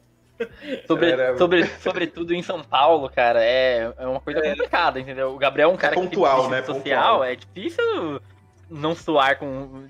Sobre, 0.86 1.12
Era... 1.12 1.38
sobre, 1.38 1.66
sobretudo 1.80 2.34
em 2.34 2.44
São 2.44 2.62
Paulo, 2.62 3.10
cara, 3.10 3.42
é, 3.42 3.94
é 3.98 4.06
uma 4.06 4.20
coisa 4.20 4.42
é. 4.42 4.50
complicada, 4.50 5.00
entendeu? 5.00 5.30
O 5.30 5.38
Gabriel 5.38 5.70
é 5.70 5.74
um 5.74 5.78
cara 5.78 5.94
é 5.94 5.96
pontual, 5.96 6.36
que 6.36 6.42
tem 6.42 6.52
né? 6.52 6.64
social, 6.64 6.82
pontual. 6.82 7.24
é 7.24 7.36
difícil 7.36 8.22
não 8.70 8.94
suar 8.94 9.40
com 9.40 9.88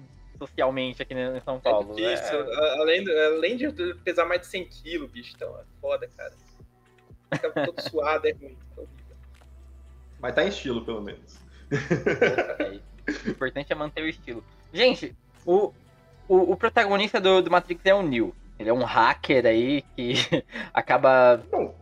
socialmente 0.48 1.02
aqui 1.02 1.14
em 1.14 1.40
São 1.42 1.60
Paulo. 1.60 1.94
É 2.00 2.16
difícil, 2.16 2.40
é... 2.40 2.80
além, 2.80 3.06
além 3.10 3.58
de 3.58 3.72
pesar 4.04 4.26
mais 4.26 4.42
de 4.42 4.48
100 4.48 4.66
quilos, 4.66 5.12
bicho, 5.12 5.34
então 5.36 5.50
é 5.58 5.64
foda, 5.82 6.08
cara 6.16 6.34
fica 7.34 7.50
todo 7.50 7.82
suado, 7.90 8.28
é 8.28 8.32
ruim. 8.32 8.58
Mas 10.20 10.34
tá 10.34 10.44
em 10.44 10.50
estilo, 10.50 10.84
pelo 10.84 11.02
menos. 11.02 11.40
o 13.26 13.30
importante 13.30 13.72
é 13.72 13.76
manter 13.76 14.04
o 14.04 14.08
estilo. 14.08 14.44
Gente, 14.74 15.16
o, 15.46 15.74
o, 16.28 16.52
o 16.52 16.58
protagonista 16.58 17.20
do, 17.20 17.42
do 17.42 17.52
Matrix 17.52 17.82
é 17.86 17.94
o 17.94 18.02
Neo. 18.02 18.36
Ele 18.58 18.70
é 18.70 18.74
um 18.74 18.84
hacker 18.84 19.46
aí 19.46 19.82
que 19.96 20.14
acaba. 20.74 21.42
Bom, 21.52 21.76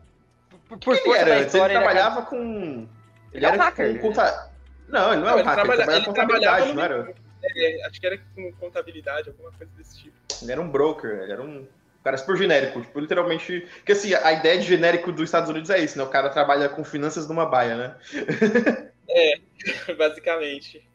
por, 0.68 0.80
por 0.80 0.96
ele 0.96 1.12
era? 1.12 1.42
História, 1.42 1.74
ele 1.74 1.84
trabalhava 1.84 2.20
ele 2.20 2.28
com. 2.28 2.88
Ele, 3.32 3.46
era 3.46 3.56
um 3.56 3.60
hacker. 3.60 4.02
Com 4.02 4.08
conta... 4.08 4.52
Não, 4.88 5.14
ele 5.14 5.22
não 5.22 5.30
é 5.30 5.36
um 5.36 5.44
hacker, 5.44 5.54
trabalha... 5.54 5.96
ele 5.96 6.14
trabalhava 6.14 6.68
com 6.68 6.74
não 6.74 6.84
era? 6.84 7.16
É, 7.44 7.86
acho 7.86 8.00
que 8.00 8.08
era 8.08 8.18
com 8.36 8.52
contabilidade, 8.54 9.30
alguma 9.30 9.52
coisa 9.52 9.72
desse 9.78 9.98
tipo. 9.98 10.16
Ele 10.42 10.52
era 10.52 10.62
um 10.62 10.70
broker, 10.70 11.12
ele 11.22 11.32
era 11.32 11.42
um 11.42 11.68
cara 12.04 12.18
super 12.18 12.38
genérico, 12.38 12.82
tipo, 12.82 13.00
literalmente. 13.00 13.68
Porque 13.78 13.92
assim, 13.94 14.14
a 14.14 14.34
ideia 14.34 14.58
de 14.58 14.66
genérico 14.66 15.12
dos 15.12 15.26
Estados 15.26 15.50
Unidos 15.50 15.70
é 15.70 15.80
isso, 15.80 15.98
né? 15.98 16.04
O 16.04 16.10
cara 16.10 16.30
trabalha 16.30 16.70
com 16.70 16.84
finanças 16.84 17.28
numa 17.28 17.46
baia, 17.46 17.76
né? 17.76 17.96
é, 19.10 19.40
basicamente. 19.98 20.86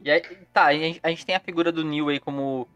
E 0.00 0.10
aí, 0.10 0.22
tá, 0.52 0.66
a 0.66 0.74
gente, 0.74 1.00
a 1.02 1.08
gente 1.08 1.26
tem 1.26 1.34
a 1.34 1.40
figura 1.40 1.72
do 1.72 1.84
Neil 1.84 2.08
aí 2.08 2.20
como. 2.20 2.68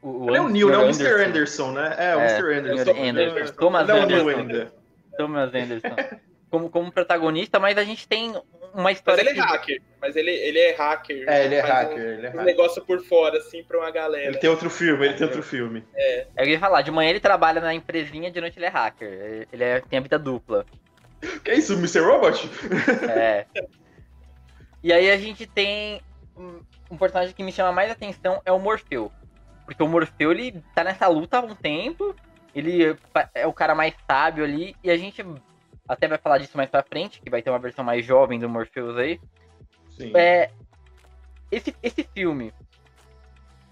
O, 0.00 0.34
é 0.34 0.40
o 0.40 0.48
Neil, 0.48 0.68
não 0.68 0.74
é 0.74 0.78
o 0.78 0.84
Mr. 0.84 1.24
Anderson, 1.24 1.72
né? 1.72 1.94
É, 1.98 2.16
o 2.16 2.20
é, 2.20 2.38
Mr. 2.38 2.54
Anderson. 2.54 3.02
Anderson. 3.02 3.54
Thomas 3.54 3.88
Anderson. 3.88 4.70
Thomas 5.16 5.54
Anderson. 5.54 5.96
Como, 6.50 6.70
como 6.70 6.92
protagonista, 6.92 7.58
mas 7.58 7.76
a 7.76 7.84
gente 7.84 8.08
tem 8.08 8.32
uma 8.78 8.92
história. 8.92 9.24
Mas 9.24 9.32
ele 9.32 9.40
é 9.40 9.42
hacker. 9.42 9.82
Mas 10.00 10.16
ele, 10.16 10.30
ele 10.30 10.58
é 10.58 10.74
hacker. 10.74 11.28
É, 11.28 11.44
ele 11.44 11.54
é 11.56 11.60
hacker. 11.60 11.98
Um, 11.98 12.12
ele 12.12 12.26
é 12.26 12.30
um 12.30 12.44
negócio 12.44 12.84
por 12.84 13.02
fora, 13.04 13.38
assim, 13.38 13.62
pra 13.64 13.78
uma 13.78 13.90
galera. 13.90 14.28
Ele 14.28 14.38
tem 14.38 14.48
outro 14.48 14.70
filme, 14.70 15.04
ele 15.04 15.14
tem 15.14 15.26
outro 15.26 15.42
filme. 15.42 15.84
É. 15.94 16.26
é 16.36 16.44
eu 16.44 16.46
ia 16.46 16.60
falar, 16.60 16.82
de 16.82 16.90
manhã 16.90 17.10
ele 17.10 17.20
trabalha 17.20 17.60
na 17.60 17.74
empresinha, 17.74 18.30
de 18.30 18.40
noite 18.40 18.58
ele 18.58 18.66
é 18.66 18.70
hacker. 18.70 19.46
Ele 19.52 19.64
é, 19.64 19.80
tem 19.80 19.98
a 19.98 20.02
vida 20.02 20.18
dupla. 20.18 20.64
Que 21.42 21.50
é 21.50 21.54
isso, 21.56 21.74
Mr. 21.74 22.00
Robot? 22.00 22.48
É. 23.10 23.46
E 24.80 24.92
aí 24.92 25.10
a 25.10 25.16
gente 25.16 25.44
tem 25.44 26.00
um 26.88 26.96
personagem 26.96 27.34
que 27.34 27.42
me 27.42 27.50
chama 27.50 27.72
mais 27.72 27.90
atenção 27.90 28.40
é 28.44 28.52
o 28.52 28.60
Morfeu. 28.60 29.10
Porque 29.66 29.82
o 29.82 29.88
Morfeu, 29.88 30.30
ele 30.30 30.62
tá 30.72 30.84
nessa 30.84 31.08
luta 31.08 31.38
há 31.38 31.40
um 31.40 31.54
tempo, 31.54 32.14
ele 32.54 32.96
é 33.34 33.44
o 33.44 33.52
cara 33.52 33.74
mais 33.74 33.92
sábio 34.08 34.44
ali, 34.44 34.74
e 34.82 34.88
a 34.88 34.96
gente 34.96 35.24
até 35.88 36.06
vai 36.06 36.18
falar 36.18 36.38
disso 36.38 36.56
mais 36.56 36.68
pra 36.68 36.82
frente, 36.82 37.20
que 37.20 37.30
vai 37.30 37.42
ter 37.42 37.50
uma 37.50 37.58
versão 37.58 37.84
mais 37.84 38.04
jovem 38.04 38.38
do 38.38 38.48
Morpheus 38.48 38.96
aí. 38.96 39.20
Sim. 39.90 40.12
É, 40.14 40.50
esse, 41.50 41.74
esse 41.82 42.04
filme. 42.14 42.52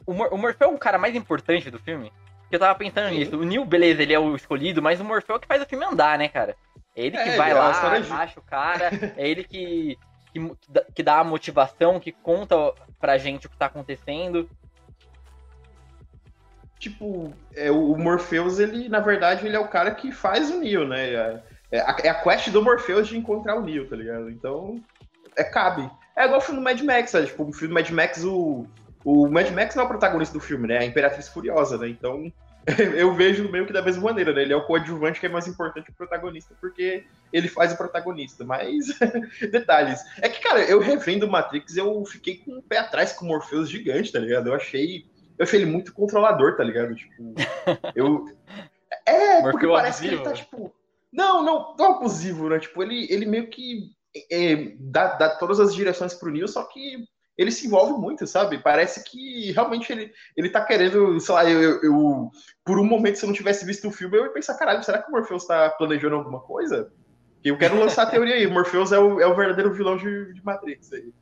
O, 0.07 0.15
Mor 0.15 0.33
o 0.33 0.39
Morpheus 0.39 0.71
é 0.71 0.75
um 0.75 0.79
cara 0.79 0.99
mais 0.99 1.15
importante 1.15 1.71
do 1.71 1.79
filme. 1.79 2.13
Que 2.49 2.57
eu 2.57 2.61
tava 2.61 2.79
pensando 2.79 3.11
Sim. 3.11 3.19
nisso. 3.19 3.37
O 3.37 3.45
Neil, 3.45 3.65
beleza, 3.65 4.03
ele 4.03 4.15
é 4.15 4.19
o 4.19 4.35
escolhido, 4.35 4.81
mas 4.81 5.01
o 5.01 5.05
Morpheus 5.05 5.39
é 5.39 5.41
que 5.41 5.49
faz 5.49 5.63
o 5.63 5.67
filme 5.67 5.85
andar, 5.85 6.19
né, 6.19 6.29
cara? 6.29 6.57
É 6.95 7.03
ele 7.05 7.17
que 7.17 7.29
é, 7.29 7.37
vai 7.37 7.53
lá, 7.53 7.71
acha 7.71 8.41
o 8.41 8.43
cara, 8.43 8.91
é 9.17 9.29
ele 9.29 9.45
que, 9.45 9.99
que, 10.33 10.57
que 10.95 11.03
dá 11.03 11.19
a 11.19 11.25
motivação, 11.25 12.01
que 12.01 12.11
conta 12.11 12.57
pra 12.99 13.19
gente 13.19 13.47
o 13.47 13.51
que 13.51 13.57
tá 13.57 13.67
acontecendo 13.67 14.49
tipo, 16.79 17.33
é, 17.55 17.71
o 17.71 17.97
Morpheus, 17.97 18.59
ele, 18.59 18.89
na 18.89 19.01
verdade, 19.01 19.47
ele 19.47 19.57
é 19.57 19.59
o 19.59 19.69
cara 19.69 19.91
que 19.95 20.13
faz 20.13 20.51
o 20.51 20.61
Neo, 20.61 20.87
né? 20.87 21.43
É, 21.71 21.79
é 21.79 21.81
a, 21.81 21.97
é 22.05 22.09
a 22.09 22.15
quest 22.15 22.51
do 22.51 22.63
Morpheus 22.63 23.09
de 23.09 23.17
encontrar 23.17 23.57
o 23.57 23.63
Neo, 23.63 23.89
tá 23.89 23.97
ligado? 23.97 24.31
Então, 24.31 24.81
é, 25.37 25.45
cabe. 25.45 25.89
É 26.17 26.25
igual 26.25 26.39
o 26.39 26.43
filme 26.43 26.61
do 26.61 26.65
Mad 26.65 26.81
Max, 26.81 27.11
sabe? 27.11 27.27
Tipo, 27.27 27.45
o 27.45 27.53
filme 27.53 27.69
do 27.69 27.75
Mad 27.75 27.91
Max, 27.91 28.25
o, 28.25 28.67
o 29.05 29.29
Mad 29.29 29.51
Max 29.51 29.75
não 29.75 29.83
é 29.83 29.87
o 29.87 29.89
protagonista 29.89 30.33
do 30.33 30.41
filme, 30.41 30.67
né? 30.67 30.77
É 30.77 30.79
a 30.79 30.85
Imperatriz 30.85 31.29
Furiosa, 31.29 31.77
né? 31.77 31.89
Então, 31.89 32.33
eu 32.97 33.15
vejo 33.15 33.51
meio 33.51 33.67
que 33.67 33.73
da 33.73 33.83
mesma 33.83 34.03
maneira, 34.03 34.33
né? 34.33 34.43
Ele 34.43 34.53
é 34.53 34.57
o 34.57 34.65
coadjuvante 34.65 35.21
que 35.21 35.27
é 35.27 35.29
mais 35.29 35.47
importante 35.47 35.85
que 35.85 35.93
o 35.93 35.95
protagonista, 35.95 36.55
porque 36.61 37.05
ele 37.33 37.49
faz 37.49 37.73
o 37.73 37.77
protagonista. 37.77 38.45
Mas, 38.45 38.87
detalhes. 39.53 40.01
É 40.21 40.29
que, 40.29 40.41
cara, 40.41 40.65
eu 40.65 40.81
revendo 40.81 41.29
Matrix, 41.29 41.77
eu 41.77 42.05
fiquei 42.05 42.39
com 42.39 42.55
um 42.55 42.63
pé 42.63 42.79
atrás 42.79 43.13
com 43.13 43.25
o 43.25 43.29
Morpheus 43.29 43.71
gigante, 43.71 44.11
tá 44.11 44.19
ligado? 44.19 44.49
Eu 44.49 44.55
achei. 44.55 45.05
Eu 45.39 45.45
achei 45.45 45.61
ele 45.61 45.71
muito 45.71 45.93
controlador, 45.93 46.57
tá 46.57 46.65
ligado? 46.65 46.95
Tipo, 46.95 47.35
eu. 47.95 48.25
É, 49.05 49.43
porque 49.43 49.67
parece 49.67 50.01
que 50.01 50.09
ele 50.09 50.23
tá, 50.23 50.33
tipo. 50.33 50.73
Não, 51.17 51.43
não, 51.43 51.75
não 51.79 51.87
é 51.87 51.91
abusivo, 51.93 52.51
né? 52.51 52.59
Tipo, 52.59 52.83
ele, 52.83 53.07
ele 53.11 53.25
meio 53.25 53.49
que 53.49 53.91
é, 54.31 54.75
dá, 54.79 55.15
dá 55.15 55.31
todas 55.37 55.59
as 55.59 55.75
direções 55.75 56.13
pro 56.13 56.31
Neil, 56.31 56.47
só 56.47 56.63
que 56.65 56.99
ele 57.39 57.51
se 57.51 57.67
envolve 57.67 57.99
muito, 57.99 58.27
sabe? 58.27 58.59
Parece 58.59 59.03
que 59.03 59.51
realmente 59.53 59.91
ele, 59.91 60.13
ele 60.37 60.51
tá 60.51 60.63
querendo, 60.63 61.19
sei 61.19 61.35
lá, 61.35 61.51
eu, 61.51 61.63
eu, 61.63 61.83
eu, 61.83 62.31
por 62.63 62.79
um 62.79 62.85
momento, 62.85 63.17
se 63.17 63.25
eu 63.25 63.29
não 63.29 63.35
tivesse 63.35 63.65
visto 63.65 63.89
o 63.89 63.91
filme, 63.91 64.19
eu 64.19 64.25
ia 64.25 64.33
pensar, 64.33 64.59
caralho, 64.59 64.83
será 64.83 65.03
que 65.03 65.09
o 65.09 65.13
Morpheus 65.13 65.47
tá 65.47 65.71
planejando 65.71 66.17
alguma 66.17 66.41
coisa? 66.41 66.93
Eu 67.43 67.57
quero 67.57 67.79
lançar 67.79 68.03
a 68.03 68.11
teoria 68.11 68.35
aí, 68.35 68.47
Morpheus 68.47 68.93
é 68.93 68.99
o, 68.99 69.19
é 69.19 69.27
o 69.27 69.35
verdadeiro 69.35 69.73
vilão 69.73 69.97
de, 69.97 70.35
de 70.35 70.45
Matrix 70.45 70.93
aí. 70.93 71.13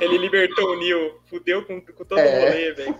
ele 0.00 0.18
libertou 0.18 0.72
o 0.72 0.76
Neo, 0.78 1.20
fudeu 1.26 1.64
com, 1.64 1.80
com 1.80 2.04
todo 2.04 2.18
é. 2.18 2.26
o 2.26 2.40
rolê, 2.40 2.72
velho. 2.72 2.98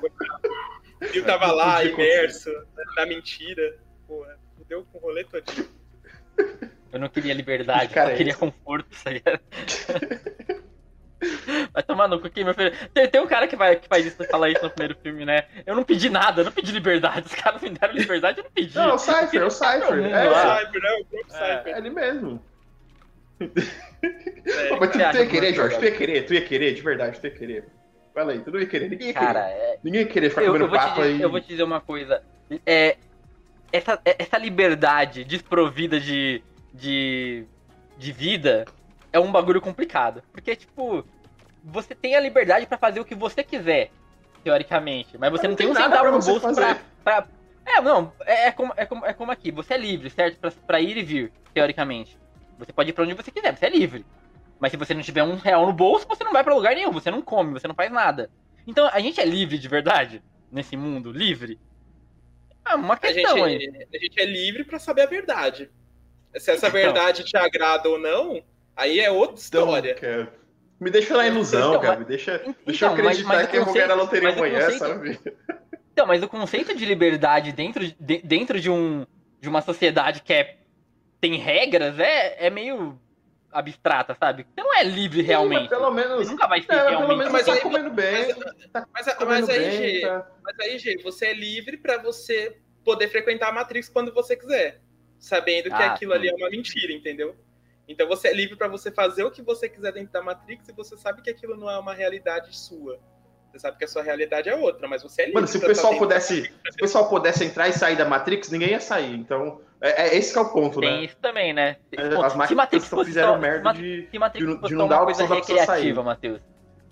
O 1.00 1.12
Neo 1.12 1.24
tava 1.24 1.50
lá, 1.50 1.82
imerso, 1.84 2.50
na 2.96 3.06
mentira. 3.06 3.80
Porra 4.06 4.41
fudeu 4.72 4.86
com 4.90 4.98
o 4.98 5.00
rolê 5.00 5.24
todinho. 5.24 5.68
Eu 6.92 6.98
não 6.98 7.08
queria 7.08 7.34
liberdade, 7.34 7.92
eu 7.94 8.16
queria 8.16 8.34
conforto, 8.34 8.88
tá 9.02 9.10
ligado? 9.10 9.40
Vai 11.72 11.82
tomar 11.84 12.08
no 12.08 12.20
cu 12.20 12.26
aqui, 12.26 12.42
meu 12.42 12.52
filho. 12.52 12.72
Tem, 12.92 13.08
tem, 13.08 13.20
um 13.20 13.26
cara 13.26 13.46
que, 13.46 13.54
vai, 13.54 13.76
que 13.76 13.86
faz 13.86 14.04
isso, 14.04 14.24
fala 14.24 14.50
isso 14.50 14.62
no 14.62 14.70
primeiro 14.70 14.98
filme, 15.00 15.24
né? 15.24 15.44
Eu 15.64 15.76
não 15.76 15.84
pedi 15.84 16.10
nada, 16.10 16.40
eu 16.40 16.44
não 16.46 16.52
pedi 16.52 16.72
liberdade. 16.72 17.26
Os 17.26 17.34
caras 17.34 17.62
me 17.62 17.70
deram 17.70 17.94
liberdade, 17.94 18.38
eu 18.38 18.44
não 18.44 18.50
pedi. 18.50 18.74
Não, 18.74 18.90
é 18.90 18.94
o 18.94 18.98
Cypher, 18.98 19.42
é 19.42 19.44
o 19.44 19.50
Cypher. 19.50 20.04
É, 20.04 20.28
o 20.28 20.34
Cypher, 20.34 20.82
né? 20.82 20.92
O 20.92 21.04
próprio 21.04 21.36
é. 21.36 21.56
Cypher. 21.56 21.74
É 21.74 21.78
ele 21.78 21.90
mesmo. 21.90 22.44
É, 23.40 24.76
mas 24.78 24.90
tu, 24.90 24.98
tu 24.98 24.98
ia 24.98 25.26
querer, 25.26 25.54
Jorge, 25.54 25.78
tu 25.78 25.84
ia 25.84 25.92
querer, 25.92 26.26
tu 26.26 26.34
ia 26.34 26.44
querer, 26.44 26.74
de 26.74 26.82
verdade, 26.82 27.20
tu 27.20 27.26
ia 27.26 27.30
querer. 27.30 27.64
Fala 28.12 28.32
aí, 28.32 28.40
tu 28.40 28.50
não 28.50 28.58
ia 28.60 28.66
querer, 28.66 28.90
ninguém 28.90 29.08
ia 29.08 29.14
querer. 29.14 29.26
Cara, 29.26 29.48
é... 29.48 29.78
Ninguém 29.82 30.00
ia 30.02 30.06
querer 30.08 30.28
ficar 30.30 30.42
eu, 30.42 30.52
comendo 30.52 30.66
eu 30.66 30.70
papo 30.70 31.00
dizer, 31.00 31.14
aí. 31.14 31.22
Eu 31.22 31.30
vou 31.30 31.40
te 31.40 31.46
dizer 31.48 31.62
uma 31.62 31.80
coisa. 31.80 32.22
É, 32.66 32.96
essa, 33.72 34.00
essa 34.04 34.38
liberdade 34.38 35.24
desprovida 35.24 35.98
de, 35.98 36.42
de, 36.72 37.46
de 37.96 38.12
vida 38.12 38.66
é 39.12 39.18
um 39.18 39.32
bagulho 39.32 39.60
complicado. 39.60 40.22
Porque, 40.30 40.54
tipo, 40.54 41.04
você 41.64 41.94
tem 41.94 42.14
a 42.14 42.20
liberdade 42.20 42.66
para 42.66 42.78
fazer 42.78 43.00
o 43.00 43.04
que 43.04 43.14
você 43.14 43.42
quiser, 43.42 43.90
teoricamente. 44.44 45.16
Mas 45.18 45.30
você 45.30 45.44
não, 45.44 45.50
não 45.50 45.56
tem 45.56 45.68
um 45.68 45.74
centavo 45.74 46.10
no 46.10 46.20
bolso 46.20 46.54
pra, 46.54 46.78
pra, 47.02 47.26
É, 47.64 47.80
não, 47.80 48.12
é, 48.26 48.48
é, 48.48 48.52
como, 48.52 48.72
é, 48.76 48.86
como, 48.86 49.06
é 49.06 49.12
como 49.12 49.32
aqui. 49.32 49.50
Você 49.50 49.74
é 49.74 49.78
livre, 49.78 50.10
certo? 50.10 50.38
Pra, 50.38 50.50
pra 50.50 50.80
ir 50.80 50.96
e 50.96 51.02
vir, 51.02 51.32
teoricamente. 51.54 52.18
Você 52.58 52.72
pode 52.72 52.90
ir 52.90 52.92
pra 52.92 53.04
onde 53.04 53.14
você 53.14 53.30
quiser, 53.30 53.56
você 53.56 53.66
é 53.66 53.70
livre. 53.70 54.04
Mas 54.60 54.70
se 54.70 54.76
você 54.76 54.94
não 54.94 55.02
tiver 55.02 55.24
um 55.24 55.36
real 55.36 55.66
no 55.66 55.72
bolso, 55.72 56.06
você 56.06 56.22
não 56.22 56.32
vai 56.32 56.44
para 56.44 56.54
lugar 56.54 56.74
nenhum, 56.74 56.92
você 56.92 57.10
não 57.10 57.20
come, 57.20 57.52
você 57.52 57.66
não 57.66 57.74
faz 57.74 57.90
nada. 57.90 58.30
Então 58.66 58.88
a 58.92 59.00
gente 59.00 59.20
é 59.20 59.24
livre 59.24 59.58
de 59.58 59.66
verdade 59.66 60.22
nesse 60.52 60.76
mundo 60.76 61.10
livre? 61.10 61.58
É 62.66 62.74
uma 62.74 62.96
questão 62.96 63.44
a 63.44 63.48
gente, 63.48 63.88
a 63.92 63.98
gente 63.98 64.20
é 64.20 64.24
livre 64.24 64.64
para 64.64 64.78
saber 64.78 65.02
a 65.02 65.06
verdade. 65.06 65.70
Se 66.36 66.50
essa 66.50 66.68
então, 66.68 66.70
verdade 66.70 67.24
te 67.24 67.36
agrada 67.36 67.88
ou 67.88 67.98
não, 67.98 68.42
aí 68.76 69.00
é 69.00 69.10
outra 69.10 69.34
então, 69.34 69.62
história. 69.64 69.96
Então, 69.98 70.28
me 70.80 70.90
deixa 70.90 71.16
na 71.16 71.26
ilusão, 71.26 71.70
então, 71.70 71.80
cara. 71.80 71.98
Me 71.98 72.04
deixa, 72.04 72.36
então, 72.42 72.54
deixa 72.66 72.86
eu 72.86 72.90
acreditar 72.90 73.28
mas, 73.28 73.38
mas 73.38 73.50
que 73.50 73.56
eu 73.56 73.64
vou 73.64 73.74
ganhar 73.74 73.88
na 73.88 73.94
loteria 73.94 74.30
amanhã, 74.30 74.60
conceito, 74.60 74.78
sabe? 74.78 75.20
Então, 75.92 76.06
mas 76.06 76.22
o 76.22 76.28
conceito 76.28 76.74
de 76.74 76.84
liberdade 76.86 77.52
dentro 77.52 77.86
de, 77.86 78.18
dentro 78.22 78.58
de, 78.58 78.70
um, 78.70 79.06
de 79.40 79.48
uma 79.48 79.60
sociedade 79.60 80.22
que 80.22 80.32
é, 80.32 80.56
tem 81.20 81.36
regras 81.36 81.98
é, 81.98 82.46
é 82.46 82.50
meio 82.50 82.98
abstrata, 83.52 84.16
sabe? 84.18 84.46
Você 84.54 84.62
não 84.62 84.74
é 84.74 84.82
livre 84.82 85.20
Sim, 85.20 85.26
realmente. 85.26 85.68
pelo 85.68 85.90
menos. 85.90 86.26
Você 86.26 86.30
nunca 86.30 86.48
vai 86.48 86.62
ser 86.62 86.72
é, 86.72 86.88
realmente. 86.88 87.06
Pelo 87.06 87.18
menos 87.18 87.32
mas 87.32 87.46
tá 87.46 87.60
comendo 87.60 87.90
bem. 87.90 88.34
Mas, 88.34 88.70
tá 88.70 88.88
mas, 88.92 89.14
comendo 89.14 89.46
mas 89.46 89.48
aí, 89.50 89.58
bem, 89.58 89.94
G, 89.94 90.00
tá... 90.00 90.30
mas 90.42 90.58
aí, 90.60 90.78
G, 90.78 91.02
você 91.02 91.26
é 91.26 91.34
livre 91.34 91.76
para 91.76 91.98
você 91.98 92.56
poder 92.84 93.08
frequentar 93.08 93.48
a 93.48 93.52
Matrix 93.52 93.88
quando 93.88 94.12
você 94.12 94.36
quiser, 94.36 94.80
sabendo 95.18 95.64
que 95.64 95.74
ah, 95.74 95.92
aquilo 95.92 96.12
sim. 96.12 96.18
ali 96.18 96.28
é 96.28 96.34
uma 96.34 96.50
mentira, 96.50 96.92
entendeu? 96.92 97.36
Então 97.86 98.08
você 98.08 98.28
é 98.28 98.32
livre 98.32 98.56
para 98.56 98.68
você 98.68 98.90
fazer 98.90 99.24
o 99.24 99.30
que 99.30 99.42
você 99.42 99.68
quiser 99.68 99.92
dentro 99.92 100.12
da 100.12 100.22
Matrix 100.22 100.68
e 100.68 100.72
você 100.72 100.96
sabe 100.96 101.20
que 101.22 101.30
aquilo 101.30 101.56
não 101.56 101.70
é 101.70 101.78
uma 101.78 101.92
realidade 101.92 102.56
sua. 102.56 102.98
Você 103.50 103.58
sabe 103.58 103.76
que 103.76 103.84
a 103.84 103.88
sua 103.88 104.02
realidade 104.02 104.48
é 104.48 104.56
outra, 104.56 104.88
mas 104.88 105.02
você 105.02 105.22
é 105.22 105.24
livre. 105.26 105.34
Mano, 105.34 105.46
se 105.46 105.58
o 105.58 105.60
pessoal 105.60 105.98
pudesse, 105.98 106.42
se 106.42 106.50
o 106.70 106.76
pessoal 106.76 107.08
pudesse 107.08 107.44
entrar 107.44 107.68
e 107.68 107.72
sair 107.72 107.96
da 107.96 108.06
Matrix, 108.06 108.50
ninguém 108.50 108.70
ia 108.70 108.80
sair. 108.80 109.14
Então, 109.14 109.60
é, 109.82 110.02
é 110.02 110.16
esse 110.16 110.38
é 110.38 110.40
o 110.40 110.48
ponto, 110.48 110.78
Tem 110.78 110.88
né? 110.88 110.96
Tem 110.96 111.04
isso 111.06 111.16
também, 111.20 111.52
né? 111.52 111.76
As 112.24 112.36
Matrix, 112.36 112.56
Matrix 112.56 112.88
fizeram 113.04 113.34
só, 113.34 113.38
merda 113.38 113.72
de, 113.72 114.08
se 114.08 114.16
Matrix 114.16 114.46
de, 114.46 114.68
de 114.68 114.74
não 114.76 114.86
dar 114.86 114.98
a 114.98 115.02
opção 115.02 115.26
da 115.26 115.34
pessoa 115.34 115.66
sair. 115.66 115.92
Matheus. 115.92 116.40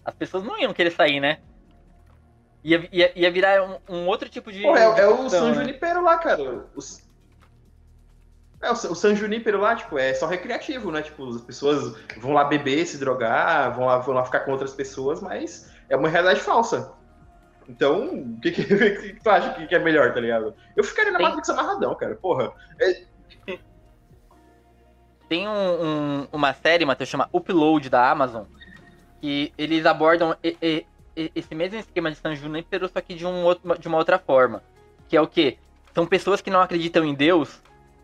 As 0.05 0.15
pessoas 0.15 0.43
não 0.43 0.59
iam 0.59 0.75
querer 0.75 0.91
sair, 0.91 1.21
né? 1.21 1.39
Ia, 2.65 2.89
ia, 2.93 3.13
ia 3.15 3.31
virar 3.31 3.63
um, 3.63 3.79
um 3.89 4.07
outro 4.09 4.29
tipo 4.29 4.51
de. 4.51 4.63
Pô, 4.63 4.77
é, 4.77 5.03
é 5.03 5.07
o 5.07 5.31
San 5.31 5.51
né? 5.51 5.55
Junipero 5.55 6.03
lá, 6.03 6.19
cara. 6.19 6.67
Os... 6.75 7.09
É, 8.61 8.71
o, 8.71 8.73
o 8.73 8.95
San 8.95 9.15
Junipero 9.15 9.61
lá, 9.61 9.77
tipo, 9.77 9.97
é 9.97 10.13
só 10.13 10.27
recreativo, 10.27 10.91
né? 10.91 11.01
Tipo, 11.01 11.29
as 11.29 11.43
pessoas 11.43 11.97
vão 12.19 12.33
lá 12.33 12.43
beber, 12.43 12.85
se 12.87 12.99
drogar, 12.99 13.73
vão 13.73 13.87
lá, 13.87 13.99
vão 13.99 14.17
lá 14.17 14.25
ficar 14.25 14.41
com 14.41 14.51
outras 14.51 14.75
pessoas, 14.75 15.23
mas 15.23 15.71
é 15.89 15.97
uma 15.97 16.09
realidade 16.09 16.41
falsa. 16.41 16.93
Então, 17.69 18.05
o 18.07 18.41
que, 18.41 18.51
que, 18.53 18.65
que, 18.65 19.21
tu 19.23 19.31
acha 19.31 19.55
que, 19.55 19.67
que, 19.67 19.75
é 19.75 19.79
melhor, 19.79 20.13
tá 20.13 20.21
ligado? 20.21 20.55
Eu 20.77 20.85
ficaria 20.85 21.13
na 21.13 21.19
Tem... 21.19 21.27
Matrix 21.27 21.49
amarradão, 21.51 21.95
cara. 21.95 22.15
Porra. 22.17 22.53
É... 22.81 23.03
Tem 25.29 25.47
um, 25.47 25.53
um, 25.53 26.29
uma 26.33 26.53
série, 26.53 26.85
Matheus, 26.85 27.09
chama 27.09 27.31
Upload 27.33 27.89
da 27.89 28.11
Amazon, 28.11 28.47
que 29.21 29.53
eles 29.57 29.87
abordam 29.87 30.37
e, 30.43 30.57
e, 30.61 30.87
e, 31.17 31.33
esse 31.37 31.55
mesmo 31.55 31.79
esquema 31.79 32.11
de 32.11 32.17
San 32.17 32.35
Junipero, 32.35 32.89
só 32.89 33.01
que 33.01 33.15
de, 33.15 33.25
um 33.25 33.45
outro, 33.45 33.79
de 33.79 33.87
uma 33.87 33.99
outra 33.99 34.19
forma. 34.19 34.61
Que 35.09 35.17
é 35.17 35.21
o 35.21 35.29
quê? 35.29 35.57
São 35.95 36.05
pessoas 36.05 36.41
que 36.41 36.51
não 36.51 36.61
acreditam 36.61 37.05
em 37.05 37.15
Deus, 37.15 37.61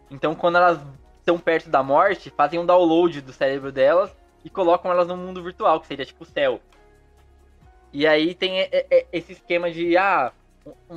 então 0.08 0.36
quando 0.36 0.56
elas 0.58 0.78
estão 1.18 1.36
perto 1.36 1.68
da 1.68 1.82
morte, 1.82 2.30
fazem 2.30 2.60
um 2.60 2.66
download 2.66 3.20
do 3.20 3.32
cérebro 3.32 3.72
delas 3.72 4.14
e 4.44 4.48
colocam 4.48 4.92
elas 4.92 5.08
no 5.08 5.16
mundo 5.16 5.42
virtual, 5.42 5.80
que 5.80 5.88
seria 5.88 6.06
tipo 6.06 6.22
o 6.22 6.26
céu. 6.26 6.60
E 7.92 8.06
aí 8.06 8.34
tem 8.34 8.68
esse 9.12 9.32
esquema 9.32 9.70
de, 9.70 9.96
ah, 9.96 10.32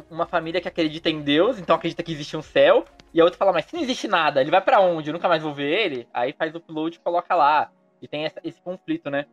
uma 0.09 0.25
família 0.25 0.59
que 0.59 0.67
acredita 0.67 1.09
em 1.09 1.21
Deus, 1.21 1.59
então 1.59 1.75
acredita 1.75 2.03
que 2.03 2.11
existe 2.11 2.35
um 2.35 2.41
céu, 2.41 2.85
e 3.13 3.19
a 3.19 3.23
outra 3.23 3.37
fala, 3.37 3.53
mas 3.53 3.65
se 3.65 3.75
não 3.75 3.81
existe 3.81 4.07
nada, 4.07 4.41
ele 4.41 4.51
vai 4.51 4.61
para 4.61 4.79
onde? 4.79 5.09
Eu 5.09 5.13
nunca 5.13 5.27
mais 5.27 5.41
vou 5.41 5.53
ver 5.53 5.69
ele? 5.69 6.07
Aí 6.13 6.33
faz 6.33 6.53
o 6.53 6.57
upload 6.57 6.95
e 6.95 6.99
coloca 6.99 7.33
lá. 7.35 7.71
E 8.01 8.07
tem 8.07 8.25
essa, 8.25 8.39
esse 8.43 8.61
conflito, 8.61 9.09
né? 9.09 9.25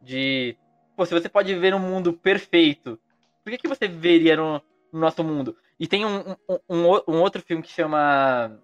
De, 0.00 0.56
pô, 0.96 1.04
se 1.04 1.12
você 1.12 1.28
pode 1.28 1.54
ver 1.54 1.74
um 1.74 1.80
mundo 1.80 2.12
perfeito, 2.12 2.98
por 3.42 3.50
que, 3.50 3.58
que 3.58 3.68
você 3.68 3.88
veria 3.88 4.36
no, 4.36 4.62
no 4.92 5.00
nosso 5.00 5.22
mundo? 5.24 5.56
E 5.78 5.86
tem 5.86 6.04
um, 6.04 6.36
um, 6.48 6.58
um, 6.68 7.00
um, 7.08 7.20
outro 7.20 7.42
filme 7.42 7.62
que 7.62 7.70
chama. 7.70 8.58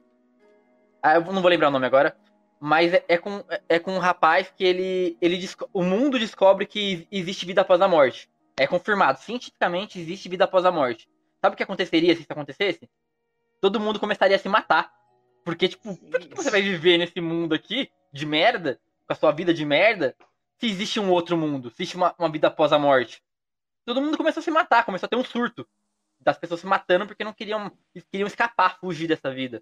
Ah, 1.03 1.15
eu 1.15 1.33
não 1.33 1.43
vou 1.43 1.51
lembrar 1.51 1.69
o 1.69 1.73
nome 1.73 1.87
agora. 1.87 2.17
Mas 2.61 2.95
é, 2.95 3.05
é 3.09 3.19
com, 3.19 3.45
é 3.69 3.79
com 3.79 3.93
um 3.93 3.99
rapaz 3.99 4.53
que 4.57 4.65
ele. 4.65 5.17
ele 5.21 5.39
o 5.73 5.83
mundo 5.83 6.19
descobre 6.19 6.65
que 6.65 7.07
existe 7.11 7.45
vida 7.45 7.61
após 7.61 7.81
a 7.81 7.89
morte. 7.89 8.31
É 8.63 8.67
confirmado. 8.67 9.19
Cientificamente 9.19 9.99
existe 9.99 10.29
vida 10.29 10.45
após 10.45 10.65
a 10.65 10.71
morte. 10.71 11.09
Sabe 11.41 11.55
o 11.55 11.57
que 11.57 11.63
aconteceria 11.63 12.15
se 12.15 12.23
isso 12.23 12.33
acontecesse? 12.33 12.89
Todo 13.61 13.81
mundo 13.81 13.99
começaria 13.99 14.37
a 14.37 14.39
se 14.39 14.49
matar. 14.49 14.93
Porque, 15.45 15.69
tipo, 15.69 15.97
por 15.97 16.21
que 16.21 16.35
você 16.35 16.51
vai 16.51 16.63
viver 16.63 16.99
nesse 16.99 17.21
mundo 17.21 17.55
aqui, 17.55 17.91
de 18.13 18.25
merda, 18.25 18.81
com 19.07 19.13
a 19.13 19.17
sua 19.17 19.33
vida 19.33 19.53
de 19.53 19.65
merda, 19.65 20.15
se 20.61 20.67
existe 20.67 21.01
um 21.01 21.11
outro 21.11 21.37
mundo, 21.37 21.71
se 21.71 21.83
existe 21.83 21.97
uma, 21.97 22.15
uma 22.17 22.31
vida 22.31 22.47
após 22.47 22.73
a 22.73 22.79
morte? 22.79 23.21
Todo 23.85 24.01
mundo 24.01 24.17
começou 24.17 24.41
a 24.41 24.45
se 24.45 24.51
matar, 24.53 24.85
começou 24.85 25.07
a 25.07 25.11
ter 25.11 25.17
um 25.17 25.25
surto. 25.25 25.67
Das 26.21 26.39
pessoas 26.39 26.61
se 26.61 26.67
matando 26.67 27.05
porque 27.05 27.25
não 27.25 27.33
queriam, 27.33 27.73
queriam 28.13 28.29
escapar, 28.29 28.79
fugir 28.79 29.09
dessa 29.09 29.33
vida. 29.33 29.61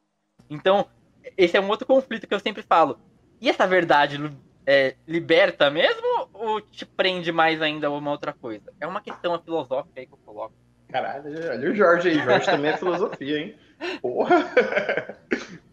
Então, 0.50 0.90
esse 1.38 1.56
é 1.56 1.60
um 1.60 1.68
outro 1.68 1.86
conflito 1.86 2.26
que 2.26 2.34
eu 2.34 2.40
sempre 2.40 2.62
falo. 2.62 3.00
E 3.40 3.48
essa 3.48 3.66
verdade 3.66 4.18
é, 4.66 4.94
liberta 5.06 5.70
mesmo 5.70 6.28
ou 6.32 6.60
te 6.60 6.84
prende 6.84 7.32
mais 7.32 7.60
ainda 7.60 7.86
a 7.86 7.90
uma 7.90 8.10
outra 8.10 8.32
coisa? 8.32 8.72
É 8.80 8.86
uma 8.86 9.00
questão 9.00 9.40
filosófica 9.42 10.00
aí 10.00 10.06
que 10.06 10.12
eu 10.12 10.18
coloco. 10.18 10.54
Caralho, 10.90 11.24
olha 11.50 11.70
o 11.70 11.74
Jorge 11.74 12.08
aí. 12.08 12.18
Jorge 12.18 12.46
também 12.46 12.72
é 12.72 12.76
filosofia, 12.76 13.38
hein? 13.38 13.56
Porra! 14.02 14.52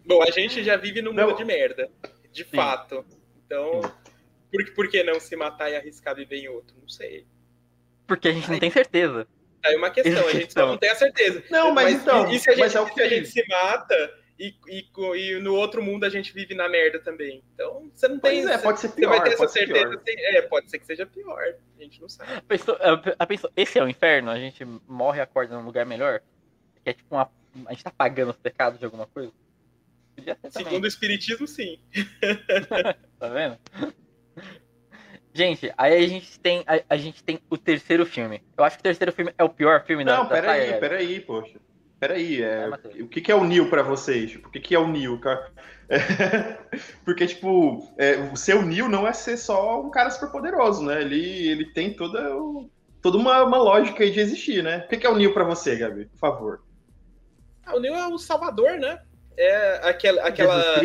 Bom, 0.06 0.22
a 0.24 0.32
gente 0.32 0.64
já 0.64 0.78
vive 0.78 1.02
num 1.02 1.12
mundo 1.12 1.28
não. 1.28 1.36
de 1.36 1.44
merda. 1.44 1.90
De 2.32 2.44
Sim. 2.44 2.56
fato. 2.56 3.04
Então, 3.46 3.82
por, 4.52 4.74
por 4.74 4.90
que 4.90 5.04
não 5.04 5.20
se 5.20 5.36
matar 5.36 5.72
e 5.72 5.76
arriscar 5.76 6.16
viver 6.16 6.38
em 6.38 6.48
outro? 6.48 6.76
Não 6.80 6.88
sei. 6.88 7.26
Porque 8.06 8.30
a 8.30 8.32
gente 8.32 8.46
aí, 8.46 8.52
não 8.52 8.60
tem 8.60 8.72
certeza. 8.72 9.28
Aí 9.66 9.74
é 9.74 9.78
uma 9.78 9.90
questão, 9.90 10.28
a 10.28 10.32
gente 10.32 10.54
só 10.54 10.66
não 10.66 10.78
tem 10.78 10.90
a 10.90 10.96
certeza. 10.96 11.44
Não, 11.50 11.74
mas, 11.74 11.94
mas 11.94 12.02
então. 12.02 12.32
E 12.32 12.40
se 12.40 12.50
a 12.50 12.54
gente, 12.54 12.66
é 12.66 12.70
se 12.70 13.02
a 13.02 13.10
gente 13.10 13.28
se 13.28 13.46
mata 13.48 14.14
e, 14.40 14.56
e, 14.68 14.86
e, 15.16 15.40
no 15.40 15.56
outro 15.56 15.82
mundo 15.82 16.04
a 16.04 16.10
gente 16.10 16.32
vive 16.32 16.54
na 16.54 16.70
merda 16.70 17.00
também. 17.00 17.44
Então, 17.54 17.90
você 17.94 18.08
não 18.08 18.20
tem. 18.20 18.48
É, 18.48 18.58
pode 18.58 18.80
ser 18.80 18.90
pior. 18.90 19.10
Você 19.10 19.18
vai 19.18 19.30
ter 19.30 19.34
essa 19.34 19.48
certeza. 19.48 20.02
é, 20.08 20.42
pode 20.44 20.70
ser 20.70 20.80
que 20.80 20.86
seja 20.86 21.06
pior. 21.06 21.42
A 21.78 21.84
gente 21.84 22.00
não 22.00 22.08
sabe. 22.08 22.34
A 22.34 22.42
pessoa, 22.42 22.80
a 23.18 23.26
pessoa, 23.26 23.52
esse 23.56 23.80
é 23.80 23.84
o 23.84 23.90
inferno? 23.90 24.30
A 24.30 24.40
gente 24.40 24.64
morre 24.88 25.20
e 25.20 25.22
acorda 25.22 25.56
num 25.56 25.66
lugar 25.66 25.86
melhor? 25.86 26.22
Que 26.84 26.92
é 26.92 26.94
tipo 26.94 27.16
uma. 27.16 27.32
A 27.66 27.74
gente 27.74 27.84
tá 27.84 27.92
pagando 27.92 28.30
os 28.30 28.38
pecados 28.38 28.80
de 28.80 28.86
alguma 28.86 29.08
coisa? 29.08 29.32
Segundo 30.50 30.84
o 30.84 30.88
Espiritismo, 30.88 31.48
sim. 31.48 31.80
tá 33.20 33.30
vendo? 33.30 33.58
Gente, 35.34 35.72
aí 35.78 36.04
a 36.04 36.08
gente 36.08 36.40
tem 36.40 36.64
a, 36.66 36.96
a, 36.96 36.98
gente 36.98 37.24
tem 37.24 37.40
o 37.50 37.58
terceiro 37.58 38.06
filme. 38.06 38.42
Eu 38.58 38.64
acho 38.64 38.78
que 38.78 38.82
o 38.82 38.84
terceiro 38.84 39.12
filme 39.12 39.34
é 39.38 39.44
o 39.44 39.50
pior 39.50 39.84
filme 39.86 40.04
não, 40.04 40.14
da 40.14 40.24
Não, 40.24 40.30
peraí, 40.30 40.80
peraí, 40.80 41.20
poxa. 41.20 41.60
Peraí, 42.00 42.44
é, 42.44 42.70
é 42.70 43.04
o 43.04 43.08
que, 43.08 43.22
que 43.22 43.32
é 43.32 43.36
o 43.36 43.44
Neo 43.44 43.70
para 43.70 43.82
vocês? 43.82 44.32
Tipo, 44.32 44.50
o 44.50 44.52
que, 44.52 44.60
que 44.60 44.76
é 44.76 44.80
o 44.80 44.88
Neo? 44.88 45.20
É, 45.90 45.98
porque, 47.04 47.26
tipo, 47.26 47.92
é, 47.98 48.18
o 48.32 48.36
seu 48.36 48.62
Neo 48.62 48.88
não 48.88 49.08
é 49.08 49.14
ser 49.14 49.38
só 49.38 49.82
um 49.82 49.90
cara 49.90 50.12
super 50.12 50.32
poderoso, 50.32 50.84
né? 50.84 51.02
Ele, 51.02 51.50
ele 51.50 51.66
tem 51.74 51.94
toda, 51.94 52.22
toda 53.02 53.18
uma, 53.18 53.44
uma 53.44 53.58
lógica 53.58 54.04
aí 54.04 54.12
de 54.12 54.20
existir, 54.20 54.64
né? 54.64 54.80
O 54.86 54.88
que, 54.88 54.98
que 54.98 55.08
é 55.08 55.10
o 55.10 55.16
Neo 55.16 55.34
para 55.34 55.44
você, 55.44 55.76
Gabi? 55.76 56.06
Por 56.06 56.20
favor. 56.20 56.64
Ah, 57.66 57.76
o 57.76 57.80
Neo 57.80 57.96
é 57.96 58.08
o 58.08 58.20
salvador, 58.20 58.78
né? 58.78 59.02
É 59.36 59.88
aquela, 59.88 60.24
aquela, 60.24 60.82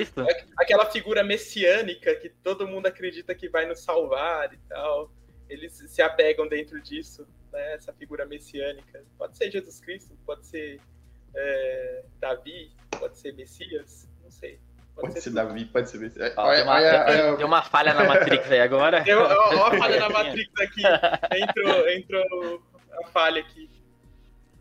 aquela 0.58 0.86
figura 0.86 1.22
messiânica 1.24 2.14
que 2.16 2.28
todo 2.28 2.68
mundo 2.68 2.86
acredita 2.86 3.34
que 3.34 3.48
vai 3.48 3.66
nos 3.66 3.80
salvar 3.80 4.52
e 4.52 4.58
tal. 4.68 5.10
Eles 5.48 5.74
se 5.86 6.00
apegam 6.00 6.48
dentro 6.48 6.80
disso, 6.80 7.26
né? 7.52 7.74
Essa 7.74 7.92
figura 7.92 8.24
messiânica. 8.24 9.04
Pode 9.18 9.36
ser 9.36 9.50
Jesus 9.50 9.78
Cristo, 9.80 10.16
pode 10.24 10.46
ser 10.46 10.80
é, 11.34 12.04
Davi, 12.20 12.72
pode 12.98 13.18
ser 13.18 13.32
Messias, 13.34 14.08
não 14.22 14.30
sei. 14.30 14.58
Pode, 14.94 15.08
pode 15.08 15.14
ser, 15.14 15.20
ser 15.22 15.30
Davi, 15.30 15.64
pode 15.64 15.90
ser 15.90 15.98
Messias. 15.98 16.32
Ó, 16.36 16.54
deu, 16.54 16.64
uma, 16.64 17.36
deu, 17.36 17.46
uma, 17.46 17.62
falha 17.62 17.94
na 17.94 18.04
Matrix 18.04 18.50
aí 18.50 18.60
agora. 18.60 19.00
Deu 19.00 19.20
uma 19.20 19.70
falha 19.76 20.00
na 20.00 20.08
Matrix 20.10 20.50
aqui. 20.60 20.82
Entrou, 21.40 21.88
entrou 21.88 22.62
a 23.02 23.06
falha 23.08 23.40
aqui. 23.40 23.70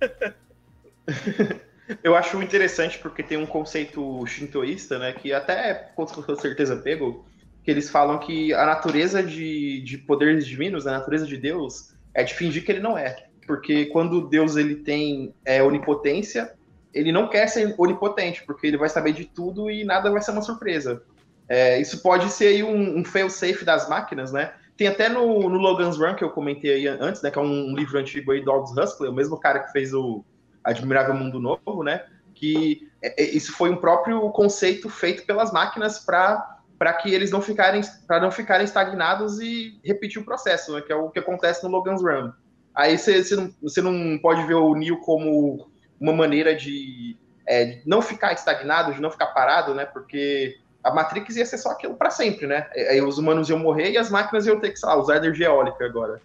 Eu 2.03 2.15
acho 2.15 2.41
interessante 2.41 2.97
porque 2.99 3.21
tem 3.21 3.37
um 3.37 3.45
conceito 3.45 4.25
shintoísta, 4.25 4.97
né, 4.97 5.11
que 5.11 5.33
até 5.33 5.73
com 5.93 6.07
certeza 6.37 6.77
pego, 6.77 7.25
que 7.63 7.69
eles 7.69 7.89
falam 7.89 8.17
que 8.17 8.53
a 8.53 8.65
natureza 8.65 9.21
de, 9.21 9.81
de 9.81 9.97
poderes 9.97 10.47
divinos, 10.47 10.87
a 10.87 10.91
natureza 10.91 11.25
de 11.25 11.35
Deus, 11.35 11.93
é 12.13 12.23
de 12.23 12.33
fingir 12.33 12.63
que 12.63 12.71
ele 12.71 12.79
não 12.79 12.97
é. 12.97 13.27
Porque 13.45 13.87
quando 13.87 14.27
Deus 14.27 14.55
ele 14.55 14.75
tem 14.75 15.33
é, 15.43 15.61
onipotência, 15.61 16.53
ele 16.93 17.11
não 17.11 17.27
quer 17.27 17.47
ser 17.47 17.73
onipotente, 17.77 18.43
porque 18.45 18.67
ele 18.67 18.77
vai 18.77 18.89
saber 18.89 19.13
de 19.13 19.25
tudo 19.25 19.69
e 19.69 19.83
nada 19.83 20.11
vai 20.11 20.21
ser 20.21 20.31
uma 20.31 20.41
surpresa. 20.41 21.03
É, 21.47 21.79
isso 21.79 22.01
pode 22.01 22.29
ser 22.29 22.47
aí 22.47 22.63
um, 22.63 22.99
um 22.99 23.05
fail-safe 23.05 23.65
das 23.65 23.89
máquinas, 23.89 24.31
né? 24.31 24.53
Tem 24.77 24.87
até 24.87 25.09
no, 25.09 25.49
no, 25.49 25.57
Logan's 25.57 25.97
Run, 25.97 26.15
que 26.15 26.23
eu 26.23 26.29
comentei 26.29 26.73
aí 26.73 26.87
antes, 26.87 27.21
né? 27.21 27.29
Que 27.29 27.37
é 27.37 27.41
um 27.41 27.75
livro 27.75 27.99
antigo 27.99 28.31
aí 28.31 28.41
do 28.41 28.51
Aldous 28.51 28.75
Huxley, 28.77 29.09
o 29.09 29.13
mesmo 29.13 29.37
cara 29.37 29.59
que 29.59 29.71
fez 29.71 29.93
o 29.93 30.23
Admirável 30.63 31.13
Mundo 31.13 31.39
Novo, 31.39 31.83
né? 31.83 32.05
Que 32.33 32.89
é, 33.01 33.21
é 33.21 33.25
isso 33.25 33.51
foi 33.53 33.69
um 33.69 33.75
próprio 33.75 34.29
conceito 34.31 34.89
feito 34.89 35.25
pelas 35.25 35.51
máquinas 35.51 35.99
para 35.99 36.57
para 36.79 36.93
que 36.93 37.13
eles 37.13 37.29
não 37.29 37.41
ficarem 37.41 37.81
para 38.07 38.19
não 38.19 38.31
ficarem 38.31 38.65
estagnados 38.65 39.39
e 39.39 39.79
repetir 39.83 40.19
o 40.19 40.25
processo, 40.25 40.73
né, 40.73 40.81
que 40.81 40.91
é 40.91 40.95
o 40.95 41.11
que 41.11 41.19
acontece 41.19 41.63
no 41.63 41.69
Logan's 41.69 42.01
Run. 42.01 42.31
Aí 42.73 42.97
você 42.97 43.35
não, 43.35 43.91
não 43.91 44.17
pode 44.17 44.43
ver 44.47 44.55
o 44.55 44.73
Neo 44.73 44.99
como 45.01 45.69
uma 46.01 46.13
maneira 46.13 46.55
de 46.55 47.15
é, 47.47 47.79
não 47.85 48.01
ficar 48.01 48.33
estagnado, 48.33 48.93
de 48.93 48.99
não 48.99 49.11
ficar 49.11 49.27
parado, 49.27 49.75
né? 49.75 49.85
Porque 49.85 50.57
a 50.83 50.91
Matrix 50.91 51.35
ia 51.35 51.45
ser 51.45 51.59
só 51.59 51.69
aquilo 51.69 51.95
para 51.95 52.09
sempre, 52.09 52.47
né? 52.47 52.67
Aí 52.89 52.99
os 53.01 53.19
humanos 53.19 53.47
iam 53.49 53.59
morrer 53.59 53.91
e 53.91 53.97
as 53.97 54.09
máquinas 54.09 54.47
iam 54.47 54.59
ter 54.59 54.71
que, 54.71 54.79
sei 54.79 54.89
lá, 54.89 54.95
usar 54.95 55.17
energia 55.17 55.45
eólica 55.45 55.85
agora. 55.85 56.19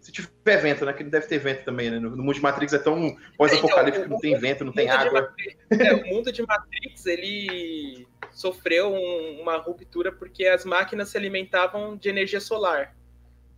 Se 0.00 0.12
tiver 0.12 0.60
vento, 0.60 0.84
né? 0.84 0.92
Que 0.92 1.02
deve 1.04 1.26
ter 1.26 1.38
vento 1.38 1.64
também, 1.64 1.90
né? 1.90 1.98
No 1.98 2.10
mundo 2.10 2.34
de 2.34 2.42
Matrix 2.42 2.74
é 2.74 2.78
tão 2.78 3.16
pós-apocalíptico, 3.36 4.04
então, 4.04 4.14
não 4.14 4.20
tem 4.20 4.38
vento, 4.38 4.64
não 4.64 4.72
tem 4.72 4.90
água. 4.90 5.34
é, 5.70 5.94
o 5.94 6.06
mundo 6.06 6.30
de 6.30 6.46
Matrix, 6.46 7.06
ele 7.06 8.06
sofreu 8.30 8.92
um, 8.92 9.40
uma 9.40 9.56
ruptura 9.56 10.12
porque 10.12 10.46
as 10.46 10.64
máquinas 10.64 11.08
se 11.08 11.16
alimentavam 11.16 11.96
de 11.96 12.08
energia 12.10 12.40
solar. 12.40 12.94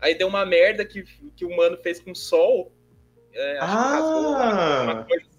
Aí 0.01 0.15
deu 0.15 0.29
uma 0.29 0.47
merda 0.47 0.85
que, 0.85 1.03
que 1.37 1.45
o 1.45 1.49
humano 1.49 1.77
fez 1.77 2.01
com 2.01 2.13
o 2.13 2.17
sol. 2.17 2.73
É, 3.33 3.59
ah! 3.61 4.81
uma 4.85 5.05
coisa. 5.05 5.30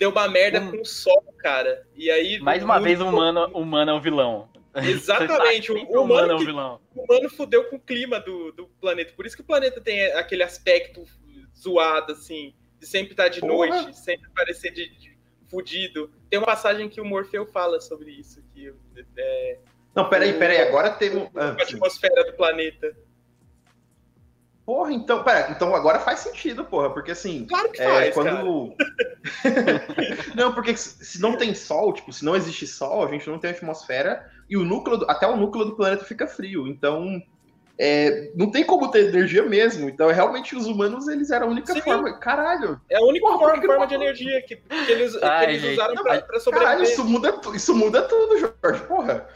Deu 0.00 0.08
uma 0.08 0.26
merda 0.26 0.62
um... 0.62 0.70
com 0.70 0.80
o 0.80 0.84
sol, 0.84 1.22
cara. 1.36 1.86
E 1.94 2.10
aí. 2.10 2.40
Mais 2.40 2.62
uma 2.62 2.80
vez, 2.80 2.98
o 3.02 3.06
humano, 3.06 3.46
humano 3.52 3.90
é 3.90 3.94
o 3.94 4.00
vilão. 4.00 4.48
Exatamente, 4.74 5.70
o, 5.70 5.76
o, 5.76 6.02
humano, 6.02 6.32
é 6.32 6.34
o 6.36 6.38
vilão. 6.38 6.80
o 6.94 7.02
humano 7.02 7.28
fudeu 7.28 7.64
com 7.64 7.76
o 7.76 7.80
clima 7.80 8.18
do, 8.18 8.50
do 8.52 8.66
planeta. 8.80 9.12
Por 9.14 9.26
isso 9.26 9.36
que 9.36 9.42
o 9.42 9.44
planeta 9.44 9.78
tem 9.78 10.06
aquele 10.12 10.42
aspecto 10.42 11.04
zoado, 11.54 12.12
assim, 12.12 12.54
de 12.78 12.86
sempre 12.86 13.10
estar 13.10 13.28
de 13.28 13.40
Porra. 13.40 13.82
noite, 13.82 13.98
sempre 13.98 14.30
parecer 14.34 14.70
de, 14.70 14.88
de 14.88 15.18
fudido. 15.50 16.10
Tem 16.30 16.38
uma 16.38 16.46
passagem 16.46 16.88
que 16.88 17.00
o 17.00 17.04
Morfeu 17.04 17.44
fala 17.44 17.78
sobre 17.78 18.10
isso. 18.10 18.42
Que, 18.54 18.72
é, 19.18 19.58
Não, 19.94 20.08
peraí, 20.08 20.32
peraí, 20.32 20.62
agora 20.62 20.92
temos. 20.92 21.28
A 21.36 21.50
atmosfera 21.50 22.24
do 22.24 22.32
planeta. 22.32 22.96
Porra, 24.70 24.92
então, 24.92 25.24
pera, 25.24 25.50
então 25.50 25.74
agora 25.74 25.98
faz 25.98 26.20
sentido, 26.20 26.64
porra, 26.64 26.90
porque 26.90 27.10
assim. 27.10 27.44
Claro 27.44 27.72
que 27.72 27.82
faz, 27.82 28.06
é, 28.06 28.10
quando. 28.12 28.72
não, 30.36 30.54
porque 30.54 30.76
se 30.76 31.20
não 31.20 31.36
tem 31.36 31.52
sol, 31.56 31.92
tipo, 31.92 32.12
se 32.12 32.24
não 32.24 32.36
existe 32.36 32.68
sol, 32.68 33.04
a 33.04 33.10
gente 33.10 33.28
não 33.28 33.36
tem 33.36 33.50
atmosfera 33.50 34.24
e 34.48 34.56
o 34.56 34.64
núcleo, 34.64 34.98
do... 34.98 35.10
até 35.10 35.26
o 35.26 35.36
núcleo 35.36 35.64
do 35.64 35.74
planeta 35.74 36.04
fica 36.04 36.24
frio. 36.28 36.68
Então, 36.68 37.20
é, 37.76 38.30
não 38.36 38.48
tem 38.48 38.62
como 38.62 38.88
ter 38.92 39.08
energia 39.08 39.42
mesmo. 39.42 39.88
Então, 39.88 40.08
realmente, 40.08 40.54
os 40.54 40.66
humanos, 40.66 41.08
eles 41.08 41.32
eram 41.32 41.48
a 41.48 41.50
única 41.50 41.72
Sim. 41.72 41.80
forma. 41.80 42.16
Caralho. 42.20 42.80
É 42.88 42.96
a 42.96 43.02
única 43.02 43.26
porra, 43.26 43.38
forma, 43.40 43.66
forma 43.66 43.86
de 43.88 43.94
energia 43.96 44.40
que, 44.42 44.54
que 44.54 44.92
eles, 44.92 45.20
Ai, 45.20 45.46
que 45.46 45.52
eles 45.52 45.72
usaram 45.72 46.00
pra, 46.00 46.22
pra 46.22 46.38
sobreviver. 46.38 46.76
Caralho, 46.76 46.84
isso 46.84 47.04
muda, 47.04 47.40
isso 47.56 47.74
muda 47.74 48.02
tudo, 48.02 48.38
Jorge. 48.38 48.84
Porra. 48.86 49.26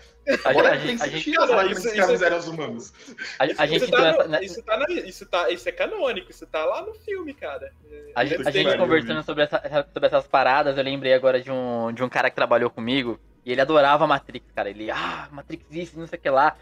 Agora 0.44 0.74
a, 0.74 0.80
tem 0.80 0.94
a, 0.94 0.98
sentido 0.98 1.04
a 1.04 1.08
gente, 1.08 1.38
as 1.38 1.50
máquinas 1.50 1.84
escravizaram 1.84 2.38
os 2.38 2.48
humanos. 2.48 2.92
A, 3.38 3.44
a 3.44 3.66
gente 3.66 3.82
isso, 3.82 3.90
tá 3.90 4.12
no, 4.12 4.28
né? 4.28 4.44
isso, 4.44 4.62
tá 4.62 4.76
na, 4.76 4.90
isso, 4.90 5.26
tá, 5.26 5.50
isso 5.50 5.68
é 5.68 5.72
canônico, 5.72 6.30
isso 6.30 6.46
tá 6.46 6.64
lá 6.64 6.82
no 6.82 6.94
filme, 6.94 7.34
cara. 7.34 7.72
A, 8.14 8.20
a 8.20 8.24
gente 8.24 8.76
conversando 8.76 9.22
sobre, 9.22 9.44
essa, 9.44 9.86
sobre 9.92 10.06
essas 10.06 10.26
paradas, 10.26 10.76
eu 10.76 10.84
lembrei 10.84 11.14
agora 11.14 11.40
de 11.40 11.50
um, 11.50 11.92
de 11.92 12.02
um 12.02 12.08
cara 12.08 12.30
que 12.30 12.36
trabalhou 12.36 12.70
comigo, 12.70 13.20
e 13.44 13.52
ele 13.52 13.60
adorava 13.60 14.06
Matrix, 14.06 14.46
cara. 14.54 14.70
Ele, 14.70 14.90
ah, 14.90 15.28
Matrix 15.30 15.64
isso, 15.70 15.98
não 15.98 16.06
sei 16.06 16.18
o 16.18 16.22
que 16.22 16.30
lá. 16.30 16.56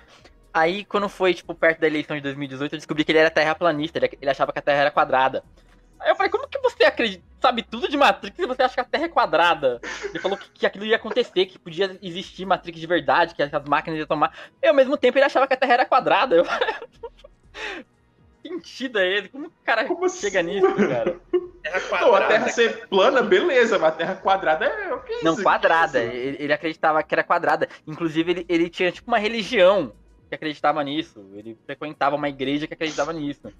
Aí, 0.52 0.84
quando 0.84 1.08
foi, 1.08 1.32
tipo, 1.32 1.54
perto 1.54 1.80
da 1.80 1.86
eleição 1.86 2.14
de 2.14 2.22
2018, 2.22 2.74
eu 2.74 2.78
descobri 2.78 3.04
que 3.04 3.12
ele 3.12 3.18
era 3.18 3.30
terraplanista, 3.30 3.98
ele, 3.98 4.10
ele 4.20 4.30
achava 4.30 4.52
que 4.52 4.58
a 4.58 4.62
Terra 4.62 4.82
era 4.82 4.90
quadrada. 4.90 5.42
Aí 6.02 6.10
eu 6.10 6.16
falei, 6.16 6.30
como 6.30 6.48
que 6.48 6.58
você 6.58 6.84
acredita, 6.84 7.22
sabe 7.40 7.62
tudo 7.62 7.88
de 7.88 7.96
Matrix 7.96 8.38
e 8.38 8.46
você 8.46 8.62
acha 8.62 8.74
que 8.74 8.80
a 8.80 8.84
Terra 8.84 9.04
é 9.04 9.08
quadrada? 9.08 9.80
Ele 10.04 10.18
falou 10.18 10.36
que, 10.36 10.50
que 10.50 10.66
aquilo 10.66 10.84
ia 10.84 10.96
acontecer, 10.96 11.46
que 11.46 11.58
podia 11.58 11.98
existir 12.02 12.44
Matrix 12.44 12.78
de 12.78 12.86
verdade, 12.86 13.34
que 13.34 13.42
as 13.42 13.50
máquinas 13.66 13.98
iam 13.98 14.06
tomar. 14.06 14.36
E 14.60 14.66
ao 14.66 14.74
mesmo 14.74 14.96
tempo 14.96 15.18
ele 15.18 15.24
achava 15.24 15.46
que 15.46 15.54
a 15.54 15.56
Terra 15.56 15.74
era 15.74 15.86
quadrada. 15.86 16.36
Eu... 16.36 16.44
que 18.42 18.48
sentido 18.48 18.98
é 18.98 19.18
esse? 19.18 19.28
Como 19.28 19.46
o 19.46 19.52
cara 19.64 19.84
Como 19.84 20.08
chega 20.08 20.40
assim? 20.40 20.50
nisso, 20.50 20.74
cara? 20.74 21.20
Terra 21.62 21.80
quadrada. 21.80 22.06
Não, 22.06 22.14
a 22.14 22.26
Terra 22.26 22.48
ser 22.48 22.88
plana, 22.88 23.22
beleza, 23.22 23.78
mas 23.78 23.92
a 23.92 23.96
Terra 23.96 24.14
quadrada 24.16 24.64
é 24.64 24.92
o 24.92 25.00
que 25.00 25.24
Não, 25.24 25.36
quadrada. 25.36 26.00
Ele, 26.00 26.36
ele, 26.42 26.52
acreditava 26.52 27.02
que 27.02 27.14
era 27.14 27.22
quadrada. 27.22 27.68
Inclusive, 27.86 28.32
ele, 28.32 28.46
ele 28.48 28.68
tinha 28.68 28.90
tipo 28.90 29.08
uma 29.08 29.18
religião 29.18 29.92
que 30.28 30.34
acreditava 30.34 30.82
nisso. 30.82 31.24
Ele 31.34 31.56
frequentava 31.64 32.16
uma 32.16 32.28
igreja 32.28 32.66
que 32.66 32.74
acreditava 32.74 33.12
nisso. 33.12 33.52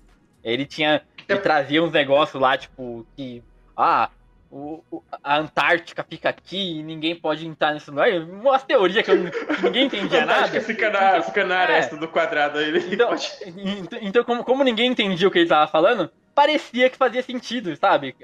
Ele 0.45 0.67
tinha. 0.67 1.03
Ele 1.29 1.39
trazia 1.39 1.83
uns 1.83 1.93
negócios 1.93 2.41
lá, 2.41 2.57
tipo, 2.57 3.07
que. 3.17 3.43
Ah, 3.77 4.11
o, 4.51 4.85
o, 4.91 5.03
a 5.23 5.39
Antártica 5.39 6.05
fica 6.05 6.29
aqui 6.29 6.79
e 6.79 6.83
ninguém 6.83 7.17
pode 7.17 7.47
entrar 7.47 7.73
nisso. 7.73 7.91
Não 7.91 8.05
é 8.05 8.19
uma 8.19 8.59
teoria 8.59 9.03
que, 9.03 9.11
eu, 9.11 9.31
que 9.31 9.63
ninguém 9.63 9.87
entendia 9.87 10.27
nada. 10.27 10.61
Fica 10.61 10.91
na, 10.91 11.23
fica 11.23 11.45
na 11.45 11.57
aresta 11.57 11.97
é. 11.97 11.99
do 11.99 12.07
quadrado 12.07 12.59
aí. 12.59 12.93
Então, 12.93 13.15
então, 13.47 13.99
então, 14.03 14.25
como, 14.25 14.45
como 14.45 14.63
ninguém 14.63 14.91
entendia 14.91 15.27
o 15.27 15.31
que 15.31 15.39
ele 15.39 15.49
tava 15.49 15.71
falando, 15.71 16.11
parecia 16.35 16.91
que 16.91 16.99
fazia 16.99 17.23
sentido, 17.23 17.75
sabe? 17.77 18.15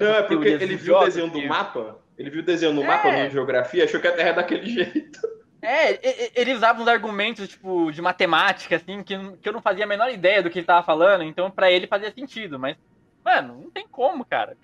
Não, 0.00 0.14
é 0.14 0.22
porque 0.22 0.48
ele 0.48 0.74
viu 0.74 0.96
o 0.96 1.04
desenho 1.04 1.30
do 1.30 1.40
mapa. 1.46 1.96
Ele 2.18 2.30
viu 2.30 2.42
o 2.42 2.44
desenho 2.44 2.72
no 2.72 2.82
é. 2.82 2.86
mapa 2.86 3.12
no 3.12 3.30
geografia, 3.30 3.84
achou 3.84 4.00
que 4.00 4.08
a 4.08 4.12
Terra 4.12 4.30
é 4.30 4.34
daquele 4.34 4.66
jeito. 4.70 5.20
É, 5.62 6.40
ele 6.40 6.54
usava 6.54 6.82
uns 6.82 6.88
argumentos, 6.88 7.48
tipo, 7.48 7.92
de 7.92 8.02
matemática, 8.02 8.74
assim, 8.74 9.00
que, 9.04 9.16
que 9.36 9.48
eu 9.48 9.52
não 9.52 9.62
fazia 9.62 9.84
a 9.84 9.88
menor 9.88 10.10
ideia 10.10 10.42
do 10.42 10.50
que 10.50 10.58
ele 10.58 10.66
tava 10.66 10.84
falando, 10.84 11.22
então 11.22 11.48
para 11.52 11.70
ele 11.70 11.86
fazia 11.86 12.10
sentido, 12.10 12.58
mas, 12.58 12.76
mano, 13.24 13.62
não 13.62 13.70
tem 13.70 13.86
como, 13.86 14.24
cara. 14.24 14.56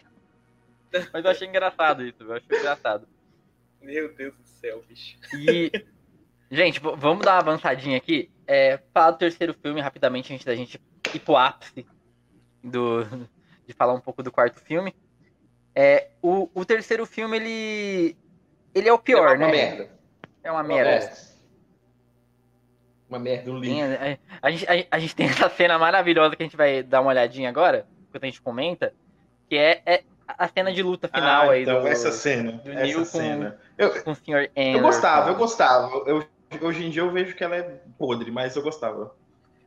Mas 1.12 1.24
eu 1.24 1.30
achei 1.30 1.46
engraçado 1.46 2.04
isso, 2.04 2.24
eu 2.24 2.34
achei 2.34 2.58
engraçado. 2.58 3.06
Meu 3.80 4.12
Deus 4.12 4.34
do 4.34 4.44
céu, 4.44 4.82
bicho. 4.88 5.16
E, 5.34 5.70
gente, 6.50 6.80
vamos 6.80 7.24
dar 7.24 7.34
uma 7.34 7.40
avançadinha 7.52 7.96
aqui. 7.96 8.28
É, 8.44 8.80
falar 8.92 9.12
do 9.12 9.18
terceiro 9.18 9.54
filme 9.54 9.80
rapidamente 9.80 10.32
antes 10.32 10.44
da 10.44 10.56
gente 10.56 10.80
ir 11.14 11.20
pro 11.20 11.36
ápice 11.36 11.86
do, 12.64 13.04
de 13.66 13.72
falar 13.72 13.94
um 13.94 14.00
pouco 14.00 14.22
do 14.22 14.32
quarto 14.32 14.60
filme. 14.60 14.92
É, 15.74 16.08
o, 16.20 16.50
o 16.52 16.64
terceiro 16.64 17.06
filme, 17.06 17.36
ele, 17.36 18.16
ele 18.74 18.88
é 18.88 18.92
o 18.92 18.98
pior, 18.98 19.36
é 19.36 19.38
né? 19.38 19.50
Merda. 19.50 19.97
É 20.42 20.50
uma, 20.50 20.60
uma 20.60 20.68
merda. 20.68 21.12
Uma 23.08 23.18
merda, 23.18 23.50
um 23.50 23.58
lixo. 23.58 23.80
A, 24.42 24.46
a, 24.46 24.50
gente, 24.50 24.66
a, 24.66 24.86
a, 24.96 24.98
gente 24.98 25.16
tem 25.16 25.26
essa 25.26 25.48
cena 25.48 25.78
maravilhosa 25.78 26.36
que 26.36 26.42
a 26.42 26.46
gente 26.46 26.56
vai 26.56 26.82
dar 26.82 27.00
uma 27.00 27.10
olhadinha 27.10 27.48
agora, 27.48 27.86
enquanto 28.08 28.24
a 28.24 28.26
gente 28.26 28.42
comenta, 28.42 28.92
que 29.48 29.56
é, 29.56 29.82
é 29.86 30.02
a 30.26 30.46
cena 30.48 30.72
de 30.72 30.82
luta 30.82 31.08
final 31.08 31.48
ah, 31.48 31.52
aí 31.52 31.62
então, 31.62 31.80
do, 31.80 31.88
essa 31.88 32.12
cena, 32.12 32.52
do 32.52 32.70
essa 32.70 32.82
Neil 32.82 33.04
cena. 33.04 33.58
Com, 33.76 33.82
eu, 33.82 34.02
com 34.02 34.10
o 34.10 34.14
Sr. 34.14 34.50
Eu 34.54 34.80
gostava, 34.80 35.30
eu 35.30 35.36
gostava. 35.36 36.04
Eu, 36.06 36.26
hoje 36.60 36.84
em 36.84 36.90
dia 36.90 37.02
eu 37.02 37.10
vejo 37.10 37.34
que 37.34 37.42
ela 37.42 37.56
é 37.56 37.80
podre, 37.98 38.30
mas 38.30 38.54
eu 38.56 38.62
gostava. 38.62 39.14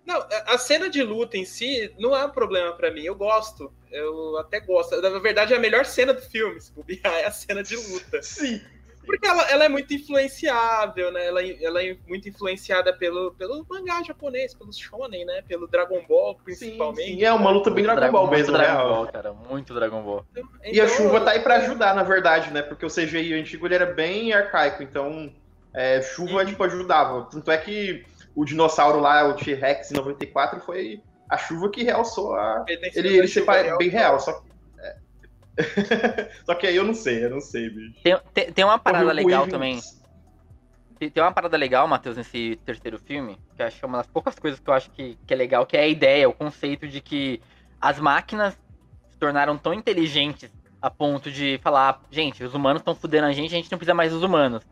Não, 0.06 0.24
a 0.48 0.58
cena 0.58 0.90
de 0.90 1.02
luta 1.04 1.38
em 1.38 1.46
si 1.46 1.94
não 1.98 2.16
é 2.16 2.26
um 2.26 2.32
problema 2.32 2.74
para 2.74 2.92
mim. 2.92 3.02
Eu 3.02 3.16
gosto. 3.16 3.72
Eu 3.92 4.38
até 4.38 4.60
gosto. 4.60 5.00
Na 5.02 5.20
verdade, 5.20 5.54
é 5.54 5.58
a 5.58 5.60
melhor 5.60 5.86
cena 5.86 6.14
do 6.14 6.22
filme, 6.22 6.60
se 6.60 6.72
bobear, 6.72 7.14
é 7.14 7.26
a 7.26 7.32
cena 7.32 7.64
de 7.64 7.76
luta. 7.76 8.22
Sim. 8.22 8.62
Porque 9.06 9.28
ela, 9.28 9.44
ela 9.50 9.66
é 9.66 9.70
muito 9.70 9.94
influenciável, 9.94 11.12
né? 11.12 11.26
Ela, 11.26 11.42
ela 11.44 11.84
é 11.84 11.98
muito 12.08 12.30
influenciada 12.30 12.94
pelo, 12.94 13.32
pelo 13.34 13.66
mangá 13.70 14.02
japonês, 14.04 14.54
pelo 14.54 14.72
shonen, 14.72 15.26
né? 15.26 15.42
Pelo 15.48 15.68
Dragon 15.68 16.04
Ball, 16.08 16.36
principalmente. 16.44 17.08
Sim, 17.08 17.16
sim 17.16 17.24
é 17.24 17.34
uma 17.34 17.50
luta 17.50 17.70
bem 17.70 17.84
Dragon, 17.84 18.00
Dragon 18.00 18.18
Ball 18.18 18.30
mesmo, 18.30 18.54
Dragon 18.54 18.84
né? 18.84 18.90
Ball, 18.90 19.08
cara, 19.08 19.34
muito 19.34 19.74
Dragon 19.74 20.02
Ball. 20.02 20.26
Então, 20.32 20.50
e 20.64 20.80
a 20.80 20.86
então, 20.86 20.98
chuva 20.98 21.22
tá 21.22 21.32
aí 21.32 21.40
pra 21.40 21.56
ajudar, 21.58 21.96
na 21.96 22.04
verdade, 22.04 22.52
né? 22.52 22.62
Porque 22.62 22.86
o 22.86 22.90
CGI 22.90 23.34
antigo 23.34 23.68
ele 23.68 23.76
era 23.76 23.88
bem 23.88 24.34
arcaico, 24.34 24.84
então 24.84 25.34
é, 25.74 26.02
chuva, 26.02 26.46
tipo, 26.46 26.64
ajudava. 26.64 27.28
Tanto 27.32 27.50
é 27.52 27.58
que 27.58 28.06
o 28.36 28.46
dinossauro 28.46 29.00
lá, 29.00 29.28
o 29.28 29.34
T-Rex 29.34 29.92
em 29.92 29.96
94, 29.96 30.60
foi 30.62 31.02
a 31.30 31.38
chuva 31.38 31.70
que 31.70 31.84
realçou 31.84 32.36
a... 32.36 32.66
Ele, 32.68 33.18
ele 33.18 33.28
ser 33.28 33.46
bem 33.78 33.90
real, 33.90 34.20
só 34.20 34.44
Só 36.46 36.56
que 36.56 36.68
aí 36.68 36.76
eu 36.76 36.84
não 36.84 36.94
sei, 36.94 37.26
eu 37.26 37.30
não 37.30 37.42
sei, 37.42 37.70
bicho. 37.70 38.02
Tem, 38.04 38.18
tem, 38.34 38.52
tem 38.52 38.66
uma 38.66 38.80
parada 38.80 39.12
legal 39.12 39.48
também. 39.48 39.80
Tem, 41.00 41.10
tem 41.10 41.24
uma 41.24 41.32
parada 41.32 41.58
legal, 41.58 41.88
Matheus, 41.88 42.18
nesse 42.18 42.60
terceiro 42.66 43.00
filme, 43.00 43.38
que 43.56 43.62
eu 43.62 43.66
acho 43.66 43.80
que 43.80 43.86
é 43.86 43.88
uma 43.88 43.98
das 43.98 44.08
poucas 44.08 44.36
coisas 44.38 44.60
que 44.60 44.70
eu 44.70 44.74
acho 44.74 44.92
que, 44.92 45.18
que 45.26 45.34
é 45.34 45.38
legal, 45.38 45.66
que 45.66 45.78
é 45.78 45.82
a 45.82 45.88
ideia, 45.88 46.30
o 46.30 46.34
conceito 46.34 46.88
de 46.88 47.02
que 47.02 47.42
as 47.80 48.00
máquinas 48.00 48.54
se 49.10 49.18
tornaram 49.18 49.58
tão 49.58 49.74
inteligentes 49.74 50.52
a 50.82 50.90
ponto 50.90 51.32
de 51.32 51.60
falar, 51.64 52.02
gente, 52.10 52.44
os 52.44 52.54
humanos 52.54 52.82
estão 52.82 52.96
fudendo 52.96 53.28
a 53.28 53.32
gente, 53.32 53.54
a 53.54 53.58
gente 53.58 53.72
não 53.72 53.78
precisa 53.78 53.94
mais 53.94 54.12
dos 54.12 54.24
humanos. 54.24 54.64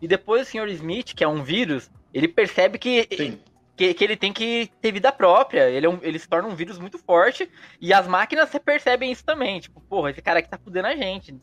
E 0.00 0.08
depois 0.08 0.42
o 0.42 0.50
Sr. 0.50 0.68
Smith, 0.68 1.14
que 1.14 1.24
é 1.24 1.28
um 1.28 1.42
vírus, 1.42 1.90
ele 2.12 2.28
percebe 2.28 2.78
que 2.78 3.08
Sim 3.16 3.38
que, 3.76 3.94
que 3.94 4.04
ele 4.04 4.16
tem 4.16 4.32
que 4.32 4.70
ter 4.80 4.92
vida 4.92 5.10
própria. 5.12 5.68
Ele, 5.68 5.86
é 5.86 5.88
um, 5.88 5.98
ele 6.02 6.18
se 6.18 6.28
torna 6.28 6.48
um 6.48 6.54
vírus 6.54 6.78
muito 6.78 6.98
forte. 6.98 7.50
E 7.80 7.92
as 7.92 8.06
máquinas 8.06 8.50
percebem 8.64 9.10
isso 9.10 9.24
também. 9.24 9.60
Tipo, 9.60 9.80
porra, 9.80 10.10
esse 10.10 10.22
cara 10.22 10.38
aqui 10.38 10.48
tá 10.48 10.58
fudendo 10.58 10.88
a 10.88 10.96
gente. 10.96 11.36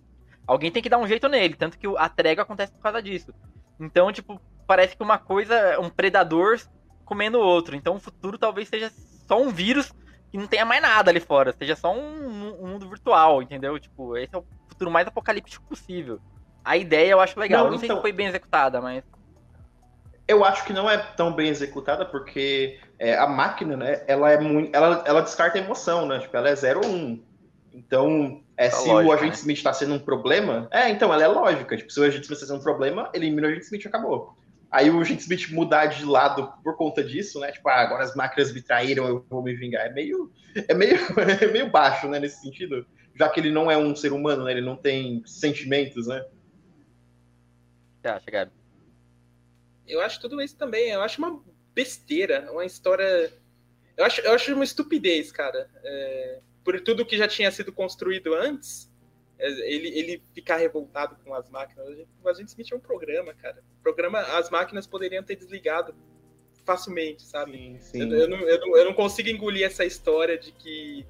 Alguém 0.48 0.72
tem 0.72 0.82
que 0.82 0.90
dar 0.90 0.98
um 0.98 1.08
jeito 1.08 1.28
nele. 1.28 1.56
Tanto 1.56 1.78
que 1.78 1.88
a 1.98 2.10
trégua 2.10 2.44
acontece 2.44 2.72
por 2.72 2.82
causa 2.82 3.02
disso. 3.02 3.34
Então, 3.80 4.12
tipo, 4.12 4.40
parece 4.66 4.96
que 4.96 5.04
uma 5.04 5.18
coisa, 5.18 5.80
um 5.80 5.90
predador 5.90 6.60
comendo 7.06 7.40
outro. 7.40 7.76
Então 7.76 7.96
o 7.96 8.00
futuro 8.00 8.38
talvez 8.38 8.70
seja 8.70 8.90
só 9.28 9.42
um 9.42 9.50
vírus 9.50 9.92
que 10.32 10.38
não 10.38 10.48
tenha 10.48 10.64
mais 10.64 10.82
nada 10.82 11.12
ali 11.12 11.20
fora. 11.20 11.52
Seja 11.52 11.76
só 11.76 11.94
um, 11.94 12.56
um 12.64 12.68
mundo 12.68 12.88
virtual, 12.88 13.42
entendeu? 13.42 13.78
Tipo, 13.78 14.16
esse 14.16 14.34
é 14.34 14.38
o 14.38 14.46
futuro 14.70 14.90
mais 14.90 15.06
apocalíptico 15.08 15.66
possível. 15.66 16.20
A 16.64 16.78
ideia 16.78 17.12
eu 17.12 17.20
acho 17.20 17.40
legal. 17.40 17.66
Não, 17.66 17.72
não 17.72 17.76
então... 17.76 17.80
sei 17.80 17.88
se 17.88 17.92
então 17.92 18.02
foi 18.02 18.14
bem 18.14 18.28
executada, 18.28 18.80
mas. 18.80 19.04
Eu 20.28 20.46
acho 20.46 20.64
que 20.66 20.74
não 20.74 20.90
é 20.90 20.98
tão 20.98 21.34
bem 21.34 21.50
executada, 21.50 22.06
porque 22.06 22.80
é, 22.98 23.18
a 23.18 23.28
máquina, 23.28 23.76
né, 23.76 24.04
ela 24.08 24.32
é 24.32 24.40
muito. 24.40 24.76
Ela, 24.76 25.04
ela 25.06 25.22
descarta 25.22 25.58
a 25.58 25.62
emoção, 25.62 26.06
né? 26.06 26.20
Tipo, 26.20 26.38
ela 26.38 26.50
é 26.50 26.56
0 26.56 26.82
ou 26.84 26.90
1. 26.90 26.96
Um. 26.96 27.24
Então, 27.74 28.44
é, 28.58 28.70
tá 28.70 28.78
se 28.78 28.88
lógica, 28.88 29.10
o 29.10 29.14
agente 29.14 29.32
né? 29.32 29.38
Smith 29.38 29.58
está 29.58 29.74
sendo 29.74 29.94
um 29.94 30.00
problema. 30.00 30.68
É, 30.72 30.90
então, 30.90 31.14
ela 31.14 31.24
é 31.24 31.28
lógica. 31.28 31.76
Tipo, 31.76 31.92
se 31.92 32.00
o 32.00 32.04
agente 32.04 32.24
Smith 32.24 32.38
está 32.38 32.48
sendo 32.48 32.60
um 32.60 32.64
problema, 32.64 33.10
elimina 33.14 33.48
o 33.48 33.50
agente 33.50 33.66
Smith 33.66 33.84
e 33.84 33.88
acabou. 33.88 34.38
Aí 34.70 34.90
o 34.90 35.02
agente 35.02 35.22
Smith 35.22 35.50
mudar 35.50 35.88
de 35.88 36.06
lado 36.06 36.54
por 36.64 36.78
conta 36.78 37.04
disso, 37.04 37.40
né? 37.40 37.52
Tipo, 37.52 37.68
ah, 37.70 37.82
agora 37.82 38.04
as 38.04 38.16
máquinas 38.16 38.54
me 38.54 38.62
traíram, 38.62 39.06
eu 39.08 39.26
vou 39.30 39.42
me 39.42 39.54
vingar. 39.54 39.86
É 39.86 39.90
meio, 39.92 40.32
é 40.56 40.74
meio, 40.74 40.96
é 41.42 41.48
meio 41.48 41.70
baixo, 41.70 42.08
né, 42.08 42.20
nesse 42.20 42.42
sentido. 42.42 42.86
Já 43.16 43.28
que 43.30 43.40
ele 43.40 43.52
não 43.52 43.70
é 43.70 43.78
um 43.78 43.96
ser 43.96 44.14
humano, 44.14 44.46
né? 44.46 44.52
Ele 44.52 44.62
não 44.62 44.76
tem 44.76 45.24
sentimentos, 45.26 46.08
né? 46.08 46.24
Acha, 48.04 48.32
Gabi? 48.32 48.61
Eu 49.92 50.02
acho 50.02 50.20
tudo 50.20 50.42
isso 50.42 50.56
também. 50.58 50.89
Eu 50.89 51.02
acho 51.02 51.18
uma 51.20 51.42
besteira, 51.74 52.52
uma 52.52 52.66
história. 52.66 53.32
Eu 53.98 54.06
acho, 54.06 54.22
eu 54.22 54.32
acho 54.34 54.54
uma 54.54 54.64
estupidez, 54.64 55.32
cara. 55.32 55.70
É... 55.84 56.39
Por 56.64 56.80
tudo 56.82 57.06
que 57.06 57.18
já 57.18 57.28
tinha 57.28 57.52
sido 57.52 57.72
construído 57.72 58.36
antes, 58.36 58.92
é, 59.39 59.50
ele, 59.74 59.88
ele 59.98 60.24
ficar 60.34 60.58
revoltado 60.58 61.16
com 61.26 61.34
as 61.34 61.50
máquinas. 61.50 61.88
A 61.88 61.96
gente, 61.96 62.08
a 62.24 62.34
gente 62.34 62.50
Smith 62.50 62.72
é 62.72 62.76
um 62.76 62.80
programa, 62.80 63.34
cara. 63.34 63.64
O 63.80 63.82
programa, 63.82 64.20
as 64.20 64.52
máquinas 64.52 64.86
poderiam 64.86 65.24
ter 65.24 65.36
desligado 65.36 65.96
facilmente, 66.64 67.24
sabe? 67.24 67.54
Sim, 67.54 67.80
sim. 67.80 68.02
Eu, 68.02 68.20
eu, 68.20 68.30
não, 68.30 68.38
eu, 68.48 68.60
não, 68.60 68.78
eu 68.78 68.86
não 68.86 68.94
consigo 68.94 69.30
engolir 69.30 69.66
essa 69.66 69.84
história 69.84 70.38
de 70.38 70.52
que 70.52 71.04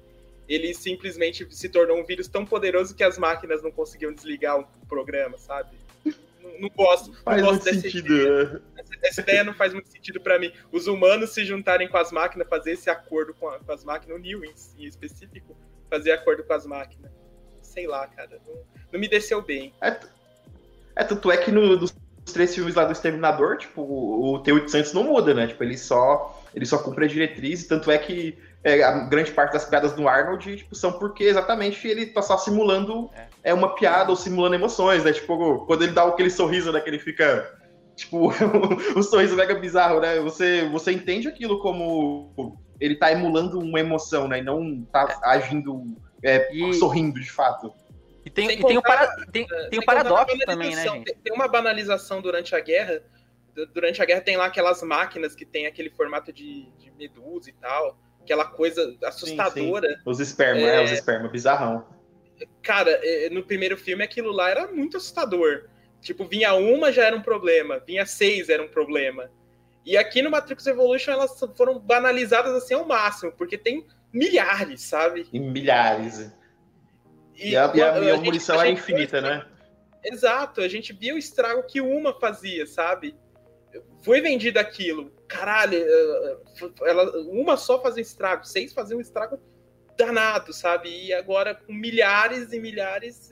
ele 0.48 0.72
simplesmente 0.74 1.46
se 1.50 1.68
tornou 1.68 1.98
um 1.98 2.04
vírus 2.04 2.26
tão 2.26 2.44
poderoso 2.44 2.94
que 2.94 3.04
as 3.04 3.18
máquinas 3.18 3.62
não 3.62 3.70
conseguiam 3.70 4.12
desligar 4.12 4.58
o 4.58 4.86
programa, 4.86 5.36
sabe? 5.36 5.76
Não, 6.04 6.58
não 6.58 6.68
gosto. 6.70 7.12
Faz 7.22 7.42
não 7.42 7.50
gosto 7.50 7.64
dessa 7.64 7.80
sentido. 7.80 8.14
Ideia. 8.14 8.44
Né? 8.44 8.60
Essa, 9.02 9.20
ideia 9.20 9.44
não 9.44 9.54
faz 9.54 9.72
muito 9.72 9.88
sentido 9.88 10.20
para 10.20 10.38
mim. 10.38 10.52
Os 10.70 10.86
humanos 10.86 11.30
se 11.30 11.44
juntarem 11.44 11.88
com 11.88 11.96
as 11.96 12.12
máquinas, 12.12 12.48
fazer 12.48 12.72
esse 12.72 12.88
acordo 12.88 13.34
com, 13.34 13.48
a, 13.48 13.58
com 13.58 13.72
as 13.72 13.84
máquinas, 13.84 14.16
o 14.16 14.20
Neo 14.20 14.44
em, 14.44 14.54
em 14.78 14.86
específico, 14.86 15.56
fazer 15.90 16.12
acordo 16.12 16.44
com 16.44 16.52
as 16.52 16.66
máquinas 16.66 17.10
sei 17.72 17.86
lá, 17.86 18.06
cara. 18.06 18.38
Não, 18.46 18.54
não 18.92 19.00
me 19.00 19.08
desceu 19.08 19.40
bem. 19.42 19.72
É, 19.80 19.96
é, 20.96 21.04
tanto 21.04 21.30
é 21.30 21.36
que 21.36 21.50
no, 21.50 21.76
dos 21.76 21.94
três 22.32 22.54
filmes 22.54 22.74
lá 22.74 22.84
do 22.84 22.92
Exterminador, 22.92 23.56
tipo, 23.56 23.82
o, 23.82 24.34
o 24.34 24.38
T-800 24.40 24.92
não 24.92 25.04
muda, 25.04 25.34
né? 25.34 25.46
Tipo, 25.46 25.64
ele 25.64 25.78
só, 25.78 26.42
ele 26.54 26.66
só 26.66 26.78
cumpre 26.78 27.06
a 27.06 27.08
diretriz, 27.08 27.66
tanto 27.66 27.90
é 27.90 27.98
que 27.98 28.38
é, 28.62 28.82
a 28.82 29.00
grande 29.06 29.32
parte 29.32 29.54
das 29.54 29.64
piadas 29.64 29.92
do 29.92 30.06
Arnold 30.06 30.56
tipo, 30.56 30.74
são 30.74 30.92
porque 30.92 31.24
exatamente 31.24 31.88
ele 31.88 32.06
tá 32.06 32.22
só 32.22 32.38
simulando 32.38 33.10
é. 33.16 33.26
é 33.50 33.54
uma 33.54 33.74
piada 33.74 34.10
ou 34.10 34.16
simulando 34.16 34.54
emoções, 34.54 35.02
né? 35.02 35.12
Tipo, 35.12 35.64
quando 35.66 35.82
ele 35.82 35.92
dá 35.92 36.04
aquele 36.04 36.30
sorriso, 36.30 36.70
né? 36.70 36.80
Que 36.80 36.90
ele 36.90 36.98
fica. 36.98 37.60
Tipo, 38.02 38.32
o 38.98 39.02
sorriso 39.02 39.36
mega 39.36 39.54
bizarro, 39.54 40.00
né? 40.00 40.18
Você, 40.20 40.68
você 40.68 40.92
entende 40.92 41.28
aquilo 41.28 41.60
como 41.60 42.58
ele 42.80 42.96
tá 42.96 43.12
emulando 43.12 43.60
uma 43.60 43.78
emoção, 43.78 44.26
né? 44.26 44.40
E 44.40 44.42
não 44.42 44.82
tá 44.92 45.20
é. 45.24 45.28
agindo 45.28 45.96
é, 46.22 46.52
e... 46.52 46.74
sorrindo 46.74 47.20
de 47.20 47.30
fato. 47.30 47.72
E 48.24 48.30
tem, 48.30 48.50
e 48.50 48.64
tem, 48.64 48.78
um, 48.78 48.82
para, 48.82 49.06
tem, 49.26 49.46
tem 49.70 49.78
um 49.78 49.84
paradoxo 49.84 50.36
também, 50.44 50.74
né, 50.74 50.82
gente? 50.82 51.14
Tem 51.14 51.32
uma 51.32 51.48
banalização 51.48 52.20
durante 52.20 52.54
a 52.54 52.60
guerra. 52.60 53.02
Durante 53.72 54.00
a 54.00 54.04
guerra 54.04 54.20
tem 54.20 54.36
lá 54.36 54.46
aquelas 54.46 54.82
máquinas 54.82 55.34
que 55.34 55.44
tem 55.44 55.66
aquele 55.66 55.90
formato 55.90 56.32
de, 56.32 56.70
de 56.78 56.90
medusa 56.92 57.50
e 57.50 57.52
tal. 57.52 57.98
Aquela 58.20 58.44
coisa 58.44 58.96
assustadora. 59.04 59.88
Sim, 59.88 59.94
sim. 59.94 60.02
Os 60.06 60.20
esperma, 60.20 60.60
é... 60.60 60.80
é, 60.80 60.84
os 60.84 60.90
esperma, 60.90 61.28
bizarrão. 61.28 61.86
Cara, 62.62 62.90
é, 63.02 63.30
no 63.30 63.44
primeiro 63.44 63.76
filme 63.76 64.02
aquilo 64.02 64.32
lá 64.32 64.50
era 64.50 64.66
muito 64.68 64.96
assustador. 64.96 65.68
Tipo, 66.02 66.26
vinha 66.26 66.52
uma 66.54 66.90
já 66.90 67.04
era 67.04 67.16
um 67.16 67.22
problema, 67.22 67.78
vinha 67.78 68.04
seis 68.04 68.48
era 68.48 68.62
um 68.62 68.68
problema. 68.68 69.30
E 69.86 69.96
aqui 69.96 70.20
no 70.20 70.30
Matrix 70.30 70.66
Evolution 70.66 71.12
elas 71.12 71.38
foram 71.56 71.78
banalizadas 71.78 72.52
assim 72.54 72.74
ao 72.74 72.84
máximo, 72.84 73.32
porque 73.32 73.56
tem 73.56 73.86
milhares, 74.12 74.82
sabe? 74.82 75.26
E 75.32 75.38
milhares. 75.38 76.32
E, 77.36 77.50
e 77.50 77.56
a, 77.56 77.72
e 77.72 77.80
a, 77.80 77.92
a, 77.92 78.14
a 78.14 78.16
munição 78.18 78.60
era 78.60 78.68
infinita, 78.68 79.20
né? 79.20 79.46
Exato, 80.04 80.60
a 80.60 80.68
gente 80.68 80.92
via 80.92 81.14
o 81.14 81.18
estrago 81.18 81.62
que 81.62 81.80
uma 81.80 82.18
fazia, 82.18 82.66
sabe? 82.66 83.16
Foi 84.02 84.20
vendido 84.20 84.58
aquilo. 84.58 85.12
Caralho, 85.28 85.78
eh, 85.78 86.36
ela, 86.84 87.10
uma 87.28 87.56
só 87.56 87.80
fazia 87.80 88.02
estrago, 88.02 88.44
seis 88.44 88.72
faziam 88.72 88.98
um 88.98 89.00
estrago 89.00 89.40
danado, 89.96 90.52
sabe? 90.52 90.88
E 90.88 91.14
agora 91.14 91.54
com 91.54 91.72
milhares 91.72 92.52
e 92.52 92.58
milhares, 92.58 93.30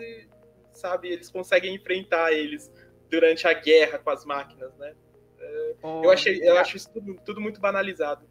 sabe, 0.72 1.08
eles 1.08 1.30
conseguem 1.30 1.74
enfrentar 1.74 2.32
eles 2.32 2.70
durante 3.10 3.46
a 3.46 3.52
guerra 3.52 3.98
com 3.98 4.10
as 4.10 4.24
máquinas, 4.24 4.72
né? 4.76 4.94
Oh, 5.82 6.02
eu, 6.04 6.10
achei, 6.10 6.40
eu 6.42 6.58
acho 6.58 6.76
isso 6.76 6.90
tudo, 6.92 7.16
tudo 7.24 7.40
muito 7.40 7.60
banalizado. 7.60 8.26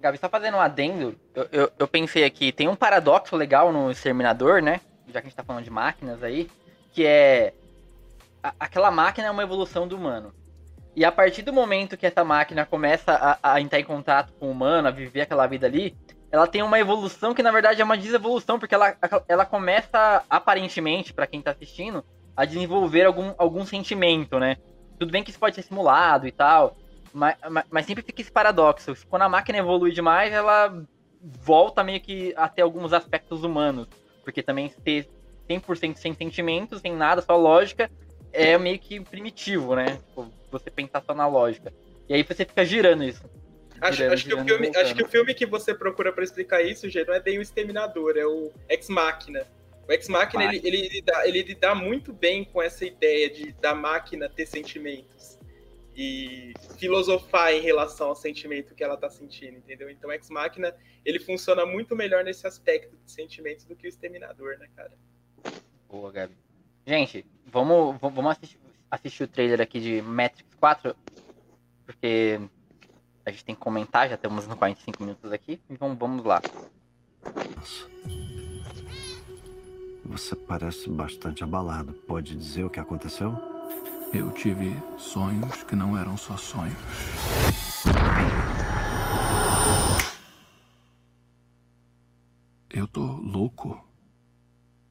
Gabi, 0.00 0.18
só 0.18 0.28
fazendo 0.28 0.56
um 0.56 0.60
adendo, 0.60 1.18
eu, 1.34 1.48
eu, 1.50 1.72
eu, 1.78 1.88
pensei 1.88 2.24
aqui, 2.24 2.52
tem 2.52 2.68
um 2.68 2.76
paradoxo 2.76 3.34
legal 3.34 3.72
no 3.72 3.90
Exterminador, 3.90 4.62
né? 4.62 4.80
Já 5.08 5.20
que 5.20 5.26
a 5.26 5.30
gente 5.30 5.36
tá 5.36 5.44
falando 5.44 5.64
de 5.64 5.70
máquinas 5.70 6.22
aí, 6.22 6.50
que 6.92 7.04
é. 7.04 7.54
A, 8.42 8.54
aquela 8.60 8.90
máquina 8.90 9.28
é 9.28 9.30
uma 9.30 9.42
evolução 9.42 9.88
do 9.88 9.96
humano. 9.96 10.32
E 10.94 11.04
a 11.04 11.12
partir 11.12 11.42
do 11.42 11.52
momento 11.52 11.96
que 11.96 12.06
essa 12.06 12.24
máquina 12.24 12.64
começa 12.64 13.12
a, 13.12 13.54
a, 13.54 13.60
entrar 13.60 13.80
em 13.80 13.84
contato 13.84 14.32
com 14.34 14.46
o 14.46 14.50
humano, 14.50 14.88
a 14.88 14.90
viver 14.90 15.22
aquela 15.22 15.46
vida 15.46 15.66
ali, 15.66 15.96
ela 16.36 16.46
tem 16.46 16.62
uma 16.62 16.78
evolução 16.78 17.32
que 17.32 17.42
na 17.42 17.50
verdade 17.50 17.80
é 17.80 17.84
uma 17.84 17.96
desevolução, 17.96 18.58
porque 18.58 18.74
ela, 18.74 18.96
ela 19.26 19.46
começa, 19.46 20.22
aparentemente, 20.28 21.12
para 21.12 21.26
quem 21.26 21.40
tá 21.40 21.50
assistindo, 21.50 22.04
a 22.36 22.44
desenvolver 22.44 23.04
algum, 23.06 23.32
algum 23.38 23.64
sentimento, 23.64 24.38
né? 24.38 24.56
Tudo 24.98 25.10
bem 25.10 25.24
que 25.24 25.30
isso 25.30 25.38
pode 25.38 25.54
ser 25.54 25.62
simulado 25.62 26.26
e 26.26 26.32
tal, 26.32 26.76
mas, 27.12 27.36
mas, 27.50 27.64
mas, 27.70 27.86
sempre 27.86 28.04
fica 28.04 28.20
esse 28.20 28.30
paradoxo. 28.30 28.94
Quando 29.08 29.22
a 29.22 29.28
máquina 29.28 29.58
evolui 29.58 29.92
demais, 29.92 30.32
ela 30.32 30.84
volta 31.22 31.82
meio 31.82 32.00
que 32.00 32.34
a 32.36 32.48
ter 32.48 32.62
alguns 32.62 32.92
aspectos 32.92 33.42
humanos. 33.42 33.88
Porque 34.22 34.42
também 34.42 34.68
ter 34.68 35.08
100% 35.48 35.96
sem 35.96 36.12
sentimentos, 36.12 36.82
sem 36.82 36.94
nada, 36.94 37.22
só 37.22 37.36
lógica, 37.36 37.90
é 38.32 38.58
meio 38.58 38.78
que 38.78 39.00
primitivo, 39.00 39.74
né? 39.74 39.96
Tipo, 40.08 40.30
você 40.50 40.70
pensar 40.70 41.02
só 41.02 41.14
na 41.14 41.26
lógica. 41.26 41.72
E 42.08 42.14
aí 42.14 42.22
você 42.22 42.44
fica 42.44 42.64
girando 42.64 43.04
isso. 43.04 43.22
Acho, 43.80 44.04
acho, 44.04 44.26
que, 44.26 44.34
o 44.34 44.44
filme, 44.44 44.70
acho 44.74 44.94
que 44.94 45.02
o 45.02 45.08
filme 45.08 45.34
que 45.34 45.46
você 45.46 45.74
procura 45.74 46.12
para 46.12 46.24
explicar 46.24 46.62
isso, 46.62 46.88
Gê, 46.88 47.04
não 47.04 47.14
é 47.14 47.20
bem 47.20 47.38
o 47.38 47.42
Exterminador, 47.42 48.16
é 48.16 48.26
o 48.26 48.52
Ex 48.68 48.88
Machina. 48.88 49.46
O 49.86 49.92
Ex 49.92 50.08
Machina, 50.08 50.44
ele, 50.44 50.60
ele, 50.64 50.86
ele, 50.86 51.02
dá, 51.02 51.28
ele 51.28 51.54
dá 51.54 51.74
muito 51.74 52.12
bem 52.12 52.44
com 52.44 52.62
essa 52.62 52.84
ideia 52.84 53.30
de 53.30 53.52
da 53.52 53.74
máquina 53.74 54.28
ter 54.28 54.46
sentimentos 54.46 55.38
e 55.96 56.52
filosofar 56.78 57.54
em 57.54 57.60
relação 57.60 58.08
ao 58.08 58.14
sentimento 58.14 58.74
que 58.74 58.84
ela 58.84 58.96
tá 58.96 59.08
sentindo, 59.08 59.56
entendeu? 59.56 59.88
Então, 59.88 60.12
Ex 60.12 60.28
Machina, 60.28 60.74
ele 61.04 61.18
funciona 61.18 61.64
muito 61.64 61.96
melhor 61.96 62.22
nesse 62.22 62.46
aspecto 62.46 62.96
de 63.04 63.10
sentimentos 63.10 63.64
do 63.64 63.74
que 63.74 63.86
o 63.86 63.88
Exterminador, 63.88 64.58
né, 64.58 64.68
cara? 64.76 64.92
Boa, 65.88 66.12
Gabi. 66.12 66.36
Gente, 66.86 67.24
vamos, 67.46 67.98
vamos 68.00 68.26
assistir, 68.26 68.58
assistir 68.90 69.22
o 69.22 69.28
trailer 69.28 69.60
aqui 69.60 69.80
de 69.80 70.02
Matrix 70.02 70.54
4, 70.56 70.94
porque 71.86 72.40
a 73.26 73.32
gente 73.32 73.44
tem 73.44 73.54
que 73.56 73.60
comentar, 73.60 74.08
já 74.08 74.16
temos 74.16 74.46
nos 74.46 74.56
45 74.56 75.02
minutos 75.02 75.32
aqui, 75.32 75.60
então 75.68 75.96
vamos 75.96 76.24
lá. 76.24 76.40
Você 80.04 80.36
parece 80.36 80.88
bastante 80.88 81.42
abalado. 81.42 81.92
Pode 81.92 82.36
dizer 82.36 82.62
o 82.62 82.70
que 82.70 82.78
aconteceu? 82.78 83.34
Eu 84.14 84.30
tive 84.30 84.80
sonhos 84.96 85.64
que 85.64 85.74
não 85.74 85.98
eram 85.98 86.16
só 86.16 86.36
sonhos. 86.36 86.78
Eu 92.70 92.86
tô 92.86 93.02
louco. 93.04 93.84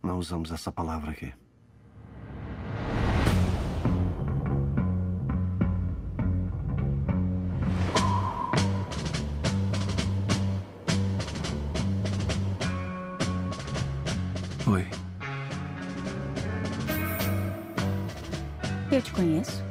Não 0.03 0.19
usamos 0.19 0.51
essa 0.51 0.71
palavra 0.71 1.11
aqui. 1.11 1.33
Oi. 14.67 14.83
Eu 18.91 18.99
te 18.99 19.11
conheço. 19.11 19.63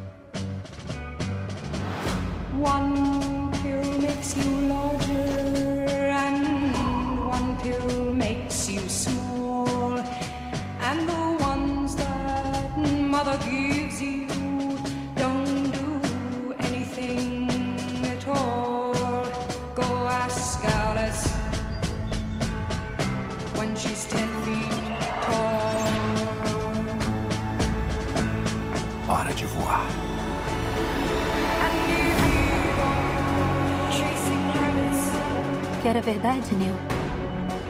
Verdade, 36.35 36.55
Neil? 36.57 36.75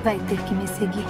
Vai 0.02 0.18
ter 0.20 0.42
que 0.44 0.54
me 0.54 0.66
seguir. 0.66 1.04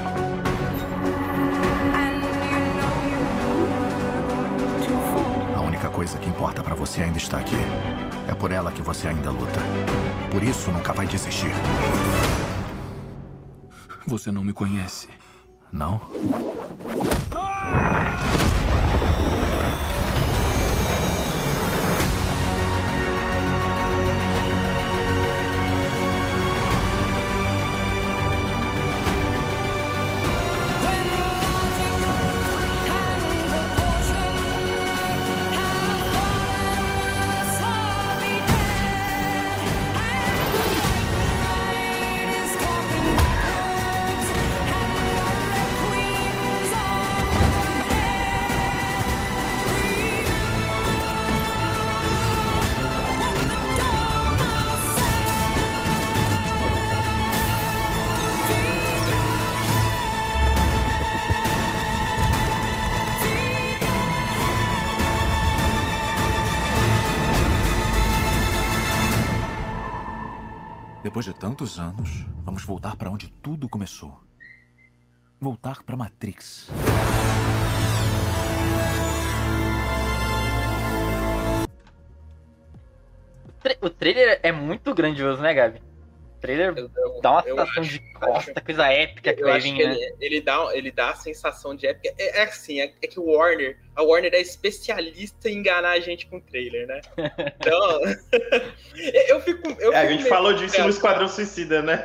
A 5.57 5.61
única 5.61 5.89
coisa 5.89 6.19
que 6.19 6.29
importa 6.29 6.63
pra 6.63 6.75
você 6.75 7.03
ainda 7.03 7.19
está 7.19 7.39
aqui. 7.39 7.57
É 8.29 8.35
por 8.35 8.51
ela 8.51 8.73
que 8.73 8.83
você 8.83 9.09
ainda 9.09 9.31
luta. 9.31 9.61
Por 10.31 10.43
isso 10.43 10.71
nunca 10.71 10.93
vai 10.93 11.07
desistir. 11.07 11.53
Você 14.07 14.31
não 14.31 14.45
me 14.45 14.53
conhece. 14.53 15.09
Não? 15.73 16.01
Tantos 71.55 71.79
anos, 71.79 72.27
vamos 72.43 72.65
voltar 72.65 72.97
para 72.97 73.09
onde 73.09 73.29
tudo 73.29 73.69
começou. 73.69 74.21
Voltar 75.41 75.85
para 75.85 75.97
Matrix. 75.97 76.69
O 83.81 83.89
trailer 83.89 84.41
é 84.43 84.51
muito 84.51 84.93
grandioso, 84.93 85.41
né, 85.41 85.55
Gabi? 85.55 85.81
O 86.45 86.47
trailer 86.47 86.75
dá 87.23 87.31
uma 87.31 87.41
eu 87.47 87.57
sensação 87.57 87.83
acho- 87.83 87.91
de 87.93 88.13
costa, 88.13 88.61
coisa 88.61 88.87
épica 88.93 89.33
que 89.33 89.43
Eu 89.43 89.47
vai 89.47 89.57
acho 89.57 89.67
vir, 89.67 89.77
que 89.77 89.87
né? 89.87 89.95
ele, 89.95 90.15
ele 90.21 90.41
dá, 90.43 90.71
ele 90.75 90.91
dá 90.91 91.11
a 91.11 91.15
sensação 91.15 91.75
de 91.75 91.87
época. 91.87 92.15
É, 92.19 92.41
é 92.41 92.43
assim, 92.43 92.81
é, 92.81 92.93
é 93.03 93.07
que 93.07 93.19
o 93.19 93.25
Warner, 93.25 93.79
a 93.97 94.03
Warner 94.03 94.35
é 94.35 94.41
especialista 94.43 95.49
em 95.49 95.57
enganar 95.59 95.93
a 95.93 96.01
gente 96.01 96.27
com 96.27 96.39
trailer, 96.39 96.87
né? 96.87 97.01
Então, 97.57 98.01
eu 99.29 99.41
fico. 99.41 99.69
Eu 99.81 99.93
É, 99.93 99.97
a 99.97 100.01
fico 100.03 100.13
gente 100.13 100.23
meio 100.25 100.29
falou 100.35 100.53
disso 100.53 100.73
pé 100.77 100.83
no 100.83 100.89
atrás. 100.89 100.95
Esquadrão 100.97 101.29
Suicida, 101.29 101.81
né? 101.83 102.05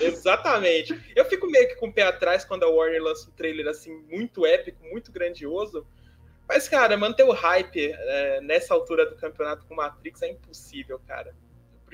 Exatamente. 0.00 0.98
Eu 1.14 1.24
fico 1.26 1.46
meio 1.48 1.68
que 1.68 1.76
com 1.76 1.86
o 1.88 1.92
pé 1.92 2.02
atrás 2.02 2.44
quando 2.44 2.64
a 2.64 2.68
Warner 2.68 3.02
lança 3.02 3.28
um 3.28 3.32
trailer 3.32 3.68
assim, 3.68 3.94
muito 4.10 4.44
épico, 4.44 4.82
muito 4.90 5.12
grandioso. 5.12 5.86
Mas, 6.48 6.68
cara, 6.68 6.96
manter 6.96 7.22
o 7.22 7.30
hype 7.32 7.92
é, 7.96 8.40
nessa 8.40 8.74
altura 8.74 9.06
do 9.06 9.14
campeonato 9.14 9.64
com 9.66 9.74
Matrix 9.76 10.20
é 10.22 10.28
impossível, 10.28 11.00
cara. 11.06 11.32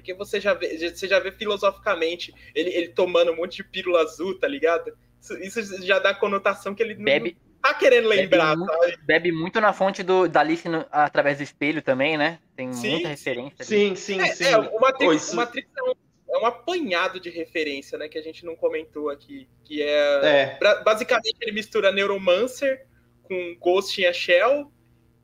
Porque 0.07 0.15
você 0.15 0.41
já 0.41 0.55
vê, 0.55 0.79
você 0.95 1.09
já 1.09 1.19
vê 1.19 1.33
filosoficamente 1.33 2.33
ele, 2.55 2.71
ele 2.71 2.89
tomando 2.91 3.33
um 3.33 3.37
monte 3.37 3.57
de 3.57 3.65
pílula 3.65 4.03
azul, 4.03 4.39
tá 4.39 4.47
ligado? 4.47 4.97
Isso, 5.21 5.61
isso 5.61 5.85
já 5.85 5.99
dá 5.99 6.11
a 6.11 6.15
conotação 6.15 6.77
que 6.77 6.81
ele 6.83 6.95
não 6.95 7.03
Bebe, 7.03 7.37
tá 7.61 7.75
querendo 7.75 8.09
bebe, 8.09 8.21
lembrar, 8.23 8.57
muito, 8.57 8.73
sabe? 8.73 8.97
bebe 9.03 9.33
muito 9.33 9.61
na 9.61 9.73
fonte 9.73 10.05
do, 10.05 10.29
da 10.29 10.41
Alice 10.41 10.69
no- 10.69 10.87
através 10.93 11.39
do 11.39 11.43
espelho 11.43 11.83
também, 11.83 12.17
né? 12.17 12.39
Tem 12.55 12.73
Sim, 12.73 12.91
muita 12.91 13.09
sim. 13.09 13.15
referência. 13.15 13.57
ali. 13.59 13.67
Sim, 13.67 13.97
sim, 13.97 14.21
É, 14.21 14.27
sim. 14.27 14.45
é, 14.45 14.57
o 14.59 14.79
Matrix, 14.79 15.33
o 15.33 15.37
Matrix 15.37 15.69
é, 15.77 15.83
um, 15.83 15.95
é 16.31 16.39
um 16.39 16.47
apanhado 16.47 17.19
de 17.19 17.29
referência, 17.29 17.99
né? 17.99 18.09
Que 18.09 18.19
a 18.19 18.23
gente 18.23 18.47
não 18.47 18.55
comentou 18.55 19.11
aqui. 19.11 19.49
Que 19.65 19.83
é 19.83 20.57
É, 20.61 20.83
basicamente 20.85 21.37
ele 21.41 21.51
mistura 21.51 21.91
Neuromancer 21.91 22.87
com 23.25 23.57
Ghost 23.59 24.01
in 24.01 24.07
a 24.07 24.13
Shell 24.13 24.71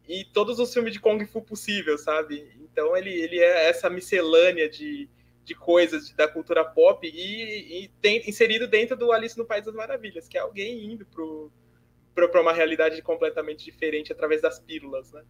e 0.09 0.25
todos 0.25 0.59
os 0.59 0.73
filmes 0.73 0.93
de 0.93 1.01
Kung 1.01 1.25
Fu 1.27 1.43
possível, 1.43 1.97
sabe? 1.97 2.51
Então 2.61 2.97
ele, 2.97 3.11
ele 3.11 3.39
é 3.39 3.69
essa 3.69 3.89
miscelânea 3.89 4.69
de, 4.69 5.09
de 5.45 5.55
coisas 5.55 6.11
da 6.13 6.29
cultura 6.29 6.65
pop 6.65 7.07
e, 7.07 7.85
e 7.85 7.89
tem, 8.01 8.29
inserido 8.29 8.67
dentro 8.67 8.97
do 8.97 9.13
Alice 9.13 9.39
no 9.39 9.45
País 9.45 9.65
das 9.65 9.75
Maravilhas, 9.75 10.29
que 10.29 10.37
é 10.37 10.41
alguém 10.41 10.93
indo 10.93 11.07
pra 12.15 12.41
uma 12.41 12.53
realidade 12.53 13.01
completamente 13.03 13.65
diferente 13.65 14.13
através 14.13 14.43
das 14.43 14.59
pílulas, 14.59 15.13
né? 15.13 15.23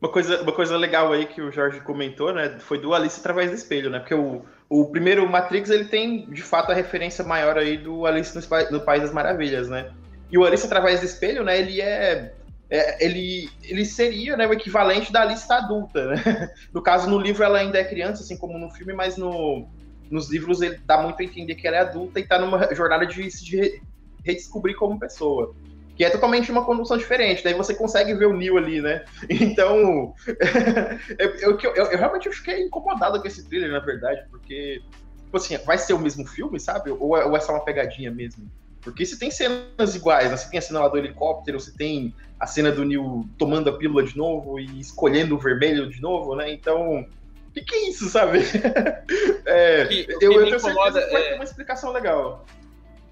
Uma 0.00 0.12
coisa, 0.12 0.42
uma 0.42 0.52
coisa 0.52 0.76
legal 0.76 1.10
aí 1.10 1.24
que 1.24 1.40
o 1.40 1.50
Jorge 1.50 1.80
comentou, 1.80 2.32
né, 2.32 2.58
foi 2.60 2.78
do 2.78 2.92
Alice 2.92 3.18
através 3.18 3.50
do 3.50 3.56
espelho, 3.56 3.88
né? 3.88 3.98
Porque 3.98 4.14
o, 4.14 4.44
o 4.68 4.90
primeiro 4.90 5.26
Matrix, 5.26 5.70
ele 5.70 5.86
tem, 5.86 6.28
de 6.30 6.42
fato, 6.42 6.70
a 6.70 6.74
referência 6.74 7.24
maior 7.24 7.56
aí 7.56 7.78
do 7.78 8.04
Alice 8.04 8.36
no, 8.36 8.70
no 8.78 8.84
País 8.84 9.02
das 9.02 9.12
Maravilhas, 9.12 9.70
né? 9.70 9.94
E 10.30 10.36
o 10.36 10.44
Alice 10.44 10.66
através 10.66 11.00
do 11.00 11.06
espelho, 11.06 11.42
né, 11.42 11.58
ele 11.58 11.80
é... 11.80 12.34
é, 12.68 13.04
ele, 13.04 13.48
ele 13.62 13.84
seria 13.84 14.36
né, 14.36 14.46
o 14.46 14.52
equivalente 14.52 15.12
da 15.12 15.24
da 15.24 15.56
adulta, 15.56 16.06
né? 16.06 16.50
No 16.72 16.82
caso, 16.82 17.08
no 17.08 17.18
livro 17.18 17.44
ela 17.44 17.58
ainda 17.58 17.78
é 17.78 17.84
criança, 17.84 18.22
assim 18.22 18.36
como 18.36 18.58
no 18.58 18.70
filme, 18.70 18.92
mas 18.92 19.16
no, 19.16 19.68
nos 20.10 20.30
livros 20.30 20.60
ele 20.62 20.80
dá 20.84 21.00
muito 21.00 21.20
a 21.20 21.24
entender 21.24 21.54
que 21.54 21.66
ela 21.66 21.76
é 21.76 21.80
adulta 21.80 22.18
e 22.18 22.26
tá 22.26 22.38
numa 22.38 22.74
jornada 22.74 23.06
de 23.06 23.30
se 23.30 23.44
de 23.44 23.80
redescobrir 24.24 24.76
como 24.76 24.98
pessoa. 24.98 25.54
Que 25.94 26.04
é 26.04 26.10
totalmente 26.10 26.50
uma 26.50 26.64
condução 26.64 26.98
diferente. 26.98 27.42
Daí 27.42 27.54
você 27.54 27.74
consegue 27.74 28.12
ver 28.14 28.26
o 28.26 28.36
Neo 28.36 28.58
ali, 28.58 28.82
né? 28.82 29.04
Então, 29.30 30.12
eu, 31.18 31.30
eu, 31.38 31.58
eu, 31.60 31.84
eu 31.86 31.98
realmente 31.98 32.30
fiquei 32.30 32.62
incomodado 32.62 33.20
com 33.20 33.26
esse 33.26 33.48
trailer, 33.48 33.70
na 33.70 33.78
verdade, 33.78 34.22
porque, 34.30 34.82
tipo 35.24 35.36
assim, 35.36 35.56
vai 35.58 35.78
ser 35.78 35.94
o 35.94 35.98
mesmo 35.98 36.26
filme, 36.26 36.58
sabe? 36.60 36.90
Ou 36.90 37.16
é, 37.16 37.24
ou 37.24 37.36
é 37.36 37.40
só 37.40 37.52
uma 37.52 37.64
pegadinha 37.64 38.10
mesmo? 38.10 38.50
Porque 38.86 39.04
se 39.04 39.18
tem 39.18 39.32
cenas 39.32 39.96
iguais, 39.96 40.30
né? 40.30 40.36
Você 40.36 40.48
tem 40.48 40.58
a 40.58 40.62
cena 40.62 40.78
lá 40.80 40.88
do 40.88 40.96
helicóptero, 40.96 41.58
você 41.58 41.72
tem 41.76 42.14
a 42.38 42.46
cena 42.46 42.70
do 42.70 42.84
Neo 42.84 43.28
tomando 43.36 43.68
a 43.68 43.72
pílula 43.76 44.04
de 44.04 44.16
novo 44.16 44.60
e 44.60 44.78
escolhendo 44.80 45.34
o 45.34 45.38
vermelho 45.38 45.90
de 45.90 46.00
novo, 46.00 46.36
né? 46.36 46.52
Então, 46.52 47.00
o 47.00 47.52
que, 47.52 47.62
que 47.62 47.74
é 47.74 47.88
isso, 47.88 48.08
sabe? 48.08 48.38
É, 49.44 49.84
O 49.84 49.88
que- 49.88 50.02
o 50.02 50.06
que 50.06 50.12
eu 50.26 50.30
tenho 50.30 50.40
certeza 50.60 50.70
incomoda 50.70 51.02
que 51.04 51.12
vai 51.12 51.22
é- 51.22 51.28
ter 51.30 51.34
uma 51.34 51.44
explicação 51.44 51.92
legal. 51.92 52.46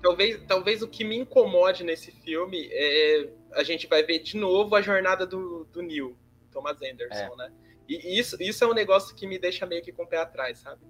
Talvez, 0.03 0.41
talvez 0.47 0.83
o 0.83 0.87
que 0.89 1.03
me 1.05 1.17
incomode 1.17 1.83
nesse 1.83 2.11
filme 2.13 2.69
é 2.71 3.29
a 3.53 3.63
gente 3.65 3.87
vai 3.89 4.03
ver 4.05 4.19
de 4.21 4.37
novo 4.37 4.75
a 4.77 4.81
jornada 4.83 5.27
do, 5.27 5.65
do 5.73 5.81
Neil, 5.83 6.17
Thomas 6.53 6.77
Anderson, 6.83 7.35
né? 7.37 7.51
E 7.89 8.19
isso, 8.19 8.37
isso 8.41 8.63
é 8.63 8.67
um 8.67 8.75
negócio 8.75 9.15
que 9.17 9.27
me 9.27 9.39
deixa 9.39 9.65
meio 9.67 9.83
que 9.83 9.93
com 9.93 10.05
o 10.05 10.07
pé 10.07 10.19
atrás, 10.19 10.59
sabe? 10.59 10.81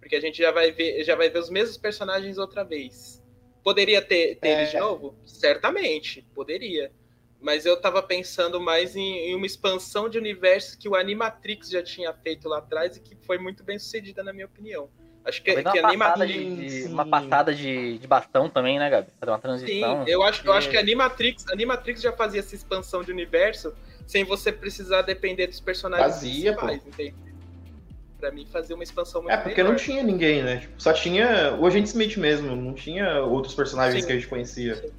Porque 0.00 0.16
a 0.16 0.20
gente 0.20 0.38
já 0.38 0.50
vai 0.50 0.70
ver, 0.72 1.02
já 1.04 1.14
vai 1.16 1.28
ver 1.30 1.38
os 1.38 1.50
mesmos 1.50 1.76
personagens 1.78 2.36
outra 2.38 2.62
vez. 2.64 3.17
Poderia 3.68 4.00
ter, 4.00 4.36
ter 4.36 4.48
eles 4.48 4.70
de 4.70 4.76
É. 4.76 4.80
novo? 4.80 5.14
Certamente, 5.26 6.26
poderia. 6.34 6.90
Mas 7.38 7.66
eu 7.66 7.78
tava 7.78 8.02
pensando 8.02 8.58
mais 8.58 8.96
em, 8.96 9.28
em 9.28 9.34
uma 9.34 9.44
expansão 9.44 10.08
de 10.08 10.16
universo 10.16 10.78
que 10.78 10.88
o 10.88 10.96
Animatrix 10.96 11.68
já 11.68 11.82
tinha 11.82 12.12
feito 12.14 12.48
lá 12.48 12.58
atrás 12.58 12.96
e 12.96 13.00
que 13.00 13.14
foi 13.26 13.36
muito 13.36 13.62
bem 13.62 13.78
sucedida, 13.78 14.22
na 14.24 14.32
minha 14.32 14.46
opinião. 14.46 14.88
Acho 15.22 15.42
que, 15.42 15.52
que 15.52 15.60
uma 15.60 15.72
passada, 15.98 16.24
Animatrix. 16.24 16.32
de, 16.32 16.56
de- 16.64 16.70
sim. 16.70 16.88
uma 16.88 17.04
passada 17.06 17.54
de, 17.54 17.98
de 17.98 18.06
bastão 18.06 18.48
também, 18.48 18.78
né, 18.78 18.88
Gabi? 18.88 19.08
Fazer 19.20 19.30
uma 19.32 19.36
Sim, 19.36 19.42
transição. 19.42 20.08
eu 20.08 20.22
acho, 20.22 20.46
eu 20.46 20.52
acho 20.54 20.70
que 20.70 20.76
a 20.78 20.80
Animatrix, 20.80 21.46
Animatrix 21.50 22.00
já 22.00 22.12
fazia 22.12 22.40
essa 22.40 22.54
expansão 22.54 23.02
de 23.04 23.12
universo 23.12 23.74
sem 24.06 24.24
você 24.24 24.50
precisar 24.50 25.02
depender 25.02 25.46
dos 25.46 25.60
personagens 25.60 26.14
Fazia, 26.14 26.54
principais, 26.54 26.86
entende? 26.86 27.27
Pra 28.18 28.32
mim, 28.32 28.44
fazia 28.50 28.74
uma 28.74 28.82
expansão 28.82 29.22
muito 29.22 29.32
É, 29.32 29.36
porque 29.36 29.62
não 29.62 29.70
melhor. 29.70 29.82
tinha 29.84 30.02
ninguém, 30.02 30.42
né? 30.42 30.56
Tipo, 30.56 30.74
só 30.82 30.92
tinha 30.92 31.56
o 31.58 31.64
Agente 31.66 31.86
Smith 31.88 32.16
mesmo, 32.16 32.54
não 32.56 32.74
tinha 32.74 33.20
outros 33.22 33.54
personagens 33.54 34.02
Sim. 34.02 34.06
que 34.06 34.12
a 34.12 34.16
gente 34.16 34.26
conhecia. 34.28 34.74
Sim. 34.76 34.90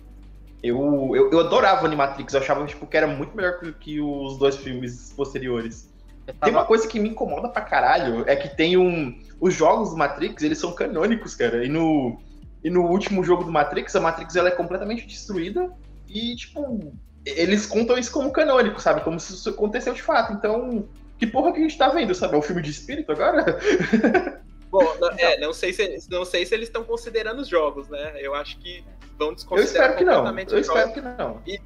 Eu, 0.63 1.11
eu, 1.15 1.31
eu 1.31 1.39
adorava 1.39 1.85
Animatrix, 1.85 2.33
eu 2.33 2.39
achava 2.39 2.65
tipo, 2.65 2.85
que 2.87 2.95
era 2.97 3.07
muito 3.07 3.35
melhor 3.35 3.59
que, 3.59 3.71
que 3.73 4.01
os 4.01 4.37
dois 4.37 4.55
filmes 4.57 5.13
posteriores. 5.15 5.89
Eu 6.27 6.33
Tem 6.33 6.39
tava- 6.39 6.57
uma 6.59 6.65
coisa 6.65 6.87
que 6.87 6.99
me 6.99 7.09
incomoda 7.09 7.49
pra 7.49 7.61
caralho, 7.61 8.23
é 8.27 8.35
que 8.35 8.55
tem 8.55 8.77
um. 8.77 9.19
Os 9.39 9.53
jogos 9.53 9.89
do 9.91 9.97
Matrix, 9.97 10.43
eles 10.43 10.57
são 10.57 10.73
canônicos, 10.73 11.33
cara. 11.35 11.63
E 11.65 11.69
no, 11.69 12.19
e 12.63 12.69
no 12.69 12.83
último 12.87 13.23
jogo 13.23 13.43
do 13.45 13.51
Matrix, 13.51 13.95
a 13.95 14.01
Matrix 14.01 14.35
ela 14.35 14.49
é 14.49 14.51
completamente 14.51 15.05
destruída 15.07 15.71
e, 16.09 16.35
tipo, 16.35 16.93
eles 17.25 17.65
contam 17.65 17.97
isso 17.97 18.11
como 18.11 18.31
canônico, 18.31 18.81
sabe? 18.81 19.01
Como 19.01 19.19
se 19.19 19.33
isso 19.33 19.49
aconteceu 19.49 19.93
de 19.93 20.01
fato. 20.01 20.33
Então, 20.33 20.85
que 21.19 21.27
porra 21.27 21.51
que 21.51 21.59
a 21.59 21.61
gente 21.61 21.77
tá 21.77 21.89
vendo, 21.89 22.15
sabe? 22.15 22.33
É 22.33 22.37
um 22.37 22.41
filme 22.41 22.61
de 22.61 22.71
espírito 22.71 23.11
agora? 23.11 23.43
Bom, 24.71 24.97
não, 24.99 25.09
é, 25.11 25.39
não 25.39 25.51
sei, 25.51 25.73
se, 25.73 26.07
não 26.09 26.23
sei 26.23 26.45
se 26.45 26.53
eles 26.53 26.69
estão 26.69 26.83
considerando 26.83 27.39
os 27.39 27.47
jogos, 27.47 27.89
né? 27.89 28.13
Eu 28.19 28.33
acho 28.33 28.57
que 28.59 28.83
vão 29.17 29.29
Eu 29.29 29.35
desconsiderar 29.35 29.91
espero 29.91 29.97
que 29.97 30.05
não. 30.05 30.39
Eu 30.39 30.59
espero 30.59 30.63
jogos. 30.63 30.93
que 30.93 31.01
não. 31.01 31.43
E 31.45 31.59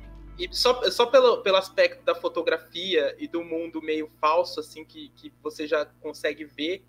só, 0.51 0.81
só 0.89 1.05
pelo, 1.05 1.43
pelo 1.43 1.57
aspecto 1.57 2.03
da 2.03 2.15
fotografia 2.15 3.15
e 3.19 3.27
do 3.27 3.43
mundo 3.43 3.81
meio 3.81 4.09
falso, 4.19 4.59
assim, 4.59 4.83
que, 4.83 5.09
que 5.15 5.31
você 5.43 5.67
já 5.67 5.85
consegue 6.01 6.45
ver 6.45 6.83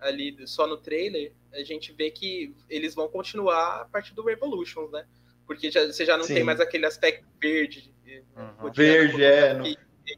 ali 0.00 0.36
só 0.46 0.66
no 0.66 0.76
trailer, 0.76 1.32
a 1.52 1.62
gente 1.62 1.92
vê 1.92 2.10
que 2.10 2.54
eles 2.68 2.94
vão 2.94 3.06
continuar 3.08 3.82
a 3.82 3.84
partir 3.84 4.14
do 4.14 4.24
Revolutions, 4.24 4.90
né? 4.90 5.04
Porque 5.46 5.70
já, 5.70 5.86
você 5.86 6.04
já 6.04 6.16
não 6.16 6.24
Sim. 6.24 6.34
tem 6.34 6.44
mais 6.44 6.60
aquele 6.60 6.86
aspecto 6.86 7.24
verde. 7.40 7.92
Uhum. 8.36 8.72
Verde, 8.72 9.22
é. 9.22 9.54
Não, 9.54 9.64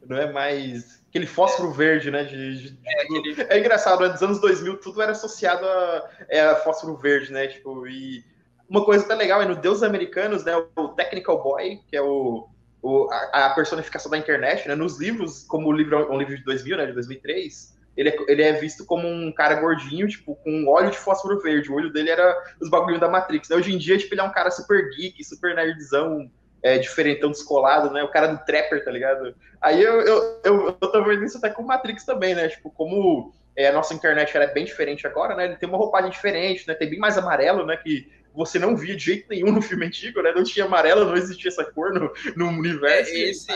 não 0.07 0.17
é 0.17 0.31
mais. 0.31 1.02
Aquele 1.13 1.27
fósforo 1.27 1.71
verde, 1.71 2.09
né? 2.09 2.23
De, 2.23 2.57
de- 2.57 2.71
de 2.71 2.79
É, 2.87 3.01
aquele- 3.03 3.41
É 3.49 3.59
engraçado, 3.59 4.01
né? 4.01 4.07
Nos 4.09 4.21
anos 4.23 4.41
2000 4.41 4.77
tudo 4.79 4.99
era 4.99 5.11
associado 5.11 5.63
a, 5.63 6.09
é, 6.27 6.41
a 6.41 6.55
fósforo 6.55 6.97
verde, 6.97 7.31
né? 7.31 7.45
Tipo, 7.45 7.85
e 7.87 8.23
uma 8.67 8.83
coisa 8.83 9.05
até 9.05 9.13
legal 9.13 9.39
é 9.39 9.45
no 9.45 9.55
Deus 9.55 9.83
Americanos, 9.83 10.43
né? 10.43 10.53
O 10.75 10.87
Technical 10.89 11.43
Boy, 11.43 11.79
que 11.87 11.95
é 11.95 12.01
o, 12.01 12.47
o- 12.81 13.07
a, 13.11 13.45
a 13.45 13.49
personificação 13.53 14.09
da 14.09 14.17
internet, 14.17 14.67
né? 14.67 14.73
Nos 14.73 14.99
livros, 14.99 15.43
como 15.43 15.67
o 15.69 15.71
livro 15.71 15.95
é 15.97 16.09
um 16.11 16.17
livro 16.17 16.35
de 16.35 16.43
2000, 16.43 16.77
né? 16.77 16.87
De 16.87 16.93
2003, 16.93 17.77
ele 17.95 18.09
é, 18.09 18.15
ele 18.27 18.41
é 18.41 18.53
visto 18.53 18.83
como 18.83 19.07
um 19.07 19.31
cara 19.31 19.53
gordinho, 19.61 20.07
tipo, 20.07 20.35
com 20.37 20.65
óleo 20.67 20.89
de 20.89 20.97
fósforo 20.97 21.39
verde. 21.41 21.69
O 21.71 21.75
olho 21.75 21.93
dele 21.93 22.09
era 22.09 22.35
os 22.59 22.71
bagulhos 22.71 22.99
da 22.99 23.07
Matrix. 23.07 23.49
né? 23.49 23.55
Hoje 23.55 23.71
em 23.71 23.77
dia, 23.77 23.99
tipo, 23.99 24.15
ele 24.15 24.21
é 24.21 24.23
um 24.23 24.31
cara 24.31 24.49
super 24.49 24.89
geek, 24.89 25.23
super 25.23 25.53
nerdzão, 25.53 26.27
é, 26.63 26.77
diferentão, 26.77 27.29
descolado, 27.29 27.91
né? 27.91 28.01
O 28.03 28.07
cara 28.09 28.27
do 28.27 28.43
Trapper, 28.45 28.83
tá 28.83 28.89
ligado? 28.89 29.35
Aí 29.61 29.81
eu, 29.83 30.01
eu, 30.01 30.39
eu, 30.43 30.65
eu 30.67 30.73
tô 30.73 31.03
vendo 31.03 31.23
isso 31.25 31.37
até 31.37 31.49
com 31.49 31.61
o 31.61 31.67
Matrix 31.67 32.05
também, 32.05 32.33
né? 32.33 32.47
Tipo, 32.47 32.71
como 32.71 33.33
é, 33.55 33.67
a 33.67 33.73
nossa 33.73 33.93
internet 33.93 34.35
ela 34.35 34.45
é 34.45 34.53
bem 34.53 34.65
diferente 34.65 35.05
agora, 35.05 35.35
né? 35.35 35.45
Ele 35.45 35.57
tem 35.57 35.67
uma 35.69 35.77
roupagem 35.77 36.09
diferente, 36.09 36.67
né? 36.67 36.73
Tem 36.73 36.89
bem 36.89 36.99
mais 36.99 37.17
amarelo, 37.17 37.65
né? 37.65 37.75
Que 37.77 38.09
você 38.33 38.57
não 38.57 38.75
via 38.75 38.95
de 38.95 39.03
jeito 39.03 39.27
nenhum 39.29 39.51
no 39.51 39.61
filme 39.61 39.85
antigo, 39.85 40.21
né? 40.21 40.31
Não 40.33 40.43
tinha 40.43 40.65
amarelo, 40.65 41.05
não 41.05 41.15
existia 41.15 41.49
essa 41.49 41.63
cor 41.65 41.93
no, 41.93 42.11
no 42.35 42.45
É, 42.47 42.49
universo. 42.49 43.13
esse, 43.13 43.47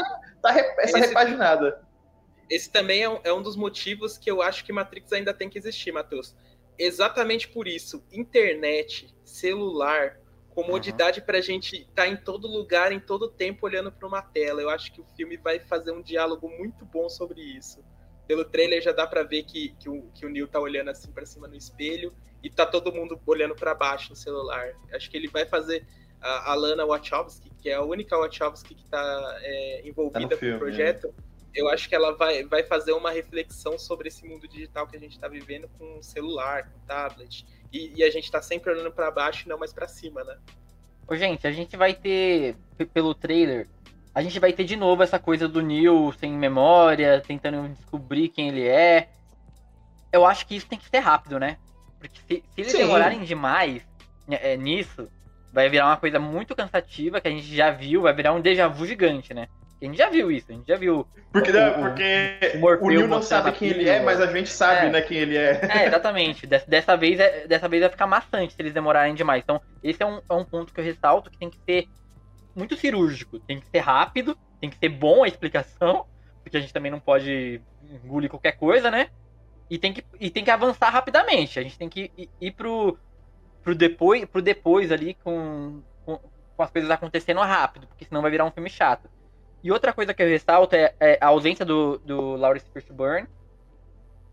Tá 0.41 0.51
re- 0.51 0.75
essa 0.79 0.99
esse- 0.99 1.07
repaginada. 1.07 1.81
esse 2.49 2.69
também 2.69 3.01
é 3.03 3.09
um, 3.09 3.19
é 3.23 3.33
um 3.33 3.41
dos 3.41 3.55
motivos 3.55 4.17
que 4.17 4.29
eu 4.29 4.41
acho 4.41 4.63
que 4.65 4.71
Matrix 4.71 5.11
ainda 5.13 5.33
tem 5.33 5.49
que 5.49 5.57
existir, 5.57 5.91
Matheus. 5.91 6.35
Exatamente 6.77 7.47
por 7.47 7.67
isso, 7.67 8.03
internet, 8.11 9.09
celular, 9.23 10.19
comodidade 10.57 11.21
pra 11.21 11.39
gente 11.39 11.83
estar 11.83 12.07
em 12.07 12.17
todo 12.17 12.47
lugar, 12.47 12.91
em 12.91 12.99
todo 12.99 13.29
tempo, 13.29 13.67
olhando 13.67 13.91
para 13.91 14.07
uma 14.07 14.23
tela. 14.23 14.59
Eu 14.59 14.71
acho 14.71 14.91
que 14.91 14.99
o 14.99 15.05
filme 15.15 15.37
vai 15.37 15.59
fazer 15.59 15.91
um 15.91 16.01
diálogo 16.01 16.49
muito 16.49 16.83
bom 16.83 17.07
sobre 17.07 17.39
isso. 17.41 17.85
Pelo 18.27 18.43
trailer 18.43 18.81
já 18.81 18.91
dá 18.91 19.05
pra 19.05 19.21
ver 19.21 19.43
que, 19.43 19.75
que, 19.79 19.87
o, 19.87 20.09
que 20.15 20.25
o 20.25 20.29
Neil 20.29 20.47
tá 20.47 20.59
olhando 20.59 20.89
assim 20.89 21.11
pra 21.11 21.27
cima 21.27 21.47
no 21.47 21.55
espelho 21.55 22.11
e 22.41 22.49
tá 22.49 22.65
todo 22.65 22.91
mundo 22.91 23.21
olhando 23.27 23.53
pra 23.53 23.75
baixo 23.75 24.09
no 24.09 24.15
celular. 24.15 24.73
Acho 24.91 25.11
que 25.11 25.15
ele 25.15 25.27
vai 25.27 25.45
fazer 25.45 25.85
a, 26.19 26.51
a 26.51 26.55
Lana 26.55 26.87
Wachowski, 26.87 27.51
que 27.61 27.69
é 27.69 27.75
a 27.75 27.83
única 27.83 28.17
Wachowski 28.17 28.73
que 28.73 28.85
tá 28.87 29.37
é, 29.41 29.87
envolvida 29.87 30.35
filme, 30.37 30.53
com 30.53 30.57
o 30.57 30.59
projeto. 30.59 31.13
Eu 31.53 31.69
acho 31.69 31.87
que 31.87 31.93
ela 31.93 32.13
vai, 32.13 32.43
vai 32.45 32.63
fazer 32.63 32.93
uma 32.93 33.11
reflexão 33.11 33.77
sobre 33.77 34.07
esse 34.07 34.27
mundo 34.27 34.47
digital 34.47 34.87
que 34.87 34.97
a 34.97 34.99
gente 34.99 35.19
tá 35.19 35.27
vivendo 35.27 35.69
com 35.77 36.01
celular, 36.01 36.71
com 36.71 36.79
tablet. 36.87 37.45
E, 37.71 37.93
e 37.95 38.03
a 38.03 38.09
gente 38.09 38.31
tá 38.31 38.41
sempre 38.41 38.71
olhando 38.71 38.91
pra 38.91 39.11
baixo 39.11 39.43
e 39.45 39.49
não 39.49 39.57
mais 39.57 39.73
pra 39.73 39.87
cima, 39.87 40.23
né? 40.23 40.37
Ô, 41.07 41.15
gente, 41.15 41.47
a 41.47 41.51
gente 41.51 41.77
vai 41.77 41.93
ter, 41.93 42.55
pelo 42.93 43.13
trailer, 43.13 43.67
a 44.13 44.21
gente 44.21 44.39
vai 44.39 44.51
ter 44.51 44.63
de 44.63 44.75
novo 44.75 45.03
essa 45.03 45.19
coisa 45.19 45.47
do 45.47 45.61
Neil 45.61 46.11
sem 46.19 46.33
memória, 46.33 47.21
tentando 47.21 47.69
descobrir 47.69 48.29
quem 48.29 48.49
ele 48.49 48.67
é. 48.67 49.09
Eu 50.11 50.25
acho 50.25 50.45
que 50.47 50.55
isso 50.55 50.67
tem 50.67 50.79
que 50.79 50.89
ser 50.89 50.99
rápido, 50.99 51.39
né? 51.39 51.57
Porque 51.99 52.19
se, 52.27 52.43
se 52.53 52.61
eles 52.61 52.71
Sim. 52.71 52.79
demorarem 52.79 53.23
demais 53.23 53.87
né, 54.27 54.39
é, 54.41 54.57
nisso, 54.57 55.07
vai 55.53 55.69
virar 55.69 55.87
uma 55.87 55.97
coisa 55.97 56.19
muito 56.19 56.55
cansativa, 56.55 57.21
que 57.21 57.27
a 57.27 57.31
gente 57.31 57.55
já 57.55 57.71
viu, 57.71 58.01
vai 58.01 58.13
virar 58.13 58.33
um 58.33 58.41
déjà 58.41 58.67
vu 58.67 58.85
gigante, 58.85 59.33
né? 59.33 59.47
A 59.79 59.85
gente 59.85 59.97
já 59.97 60.09
viu 60.09 60.31
isso, 60.31 60.51
a 60.51 60.55
gente 60.55 60.67
já 60.67 60.75
viu. 60.75 61.07
Porque, 61.31 61.51
o- 61.51 61.55
o- 61.69 61.73
porque 61.83 62.39
o 62.59 62.85
o 62.85 62.89
Neil 62.89 63.07
não 63.07 63.21
sabe 63.21 63.51
quem 63.51 63.69
ele 63.69 63.81
aquilo, 63.81 63.95
é, 63.97 64.03
mas 64.03 64.19
a 64.19 64.25
gente 64.25 64.49
sabe, 64.49 64.87
É. 64.87 64.89
né, 64.89 65.01
quem 65.01 65.17
ele 65.17 65.37
é. 65.37 65.61
É, 65.71 65.85
exatamente. 65.87 66.47
Des- 66.47 66.65
dessa, 66.65 66.97
vez, 66.97 67.19
é- 67.19 67.45
dessa 67.47 67.67
vez 67.67 67.81
vai 67.81 67.89
ficar 67.91 68.07
maçante 68.07 68.53
se 68.53 68.61
eles 68.61 68.73
demorarem 68.73 69.13
demais. 69.13 69.43
Então, 69.43 69.61
esse 69.83 70.01
é 70.01 70.05
um, 70.05 70.19
é 70.27 70.33
um 70.33 70.43
ponto 70.43 70.73
que 70.73 70.79
eu 70.79 70.83
ressalto 70.83 71.29
que 71.29 71.37
tem 71.37 71.49
que 71.49 71.59
ser 71.63 71.85
muito 72.55 72.75
cirúrgico. 72.75 73.39
Tem 73.39 73.59
que 73.59 73.67
ser 73.69 73.79
rápido, 73.79 74.35
tem 74.59 74.69
que 74.69 74.77
ser 74.77 74.89
bom 74.89 75.23
a 75.23 75.27
explicação, 75.27 76.05
porque 76.43 76.57
a 76.57 76.59
gente 76.59 76.73
também 76.73 76.91
não 76.91 76.99
pode 76.99 77.61
engolir 78.03 78.29
qualquer 78.31 78.53
coisa, 78.53 78.89
né? 78.89 79.09
E 79.69 79.77
tem 79.77 79.93
que, 79.93 80.03
e 80.19 80.31
tem 80.31 80.43
que 80.43 80.49
avançar 80.49 80.89
rapidamente. 80.89 81.59
A 81.59 81.61
gente 81.61 81.77
tem 81.77 81.87
que 81.89 82.11
ir, 82.17 82.29
ir 82.41 82.51
pro, 82.53 82.97
pro, 83.61 83.75
depois, 83.75 84.25
pro 84.25 84.41
depois 84.41 84.91
ali 84.91 85.13
com, 85.23 85.83
com, 86.03 86.17
com 86.55 86.63
as 86.63 86.71
coisas 86.71 86.89
acontecendo 86.89 87.41
rápido, 87.41 87.85
porque 87.85 88.05
senão 88.05 88.23
vai 88.23 88.31
virar 88.31 88.45
um 88.45 88.51
filme 88.51 88.69
chato. 88.71 89.07
E 89.67 89.71
outra 89.71 89.91
coisa 89.91 90.13
que 90.13 90.23
eu 90.23 90.27
ressalto 90.29 90.77
é, 90.77 90.93
é 90.97 91.17
a 91.19 91.27
ausência 91.27 91.65
do, 91.65 91.97
do 91.97 92.37
Lawrence 92.37 92.65
Fishburne. 92.73 93.27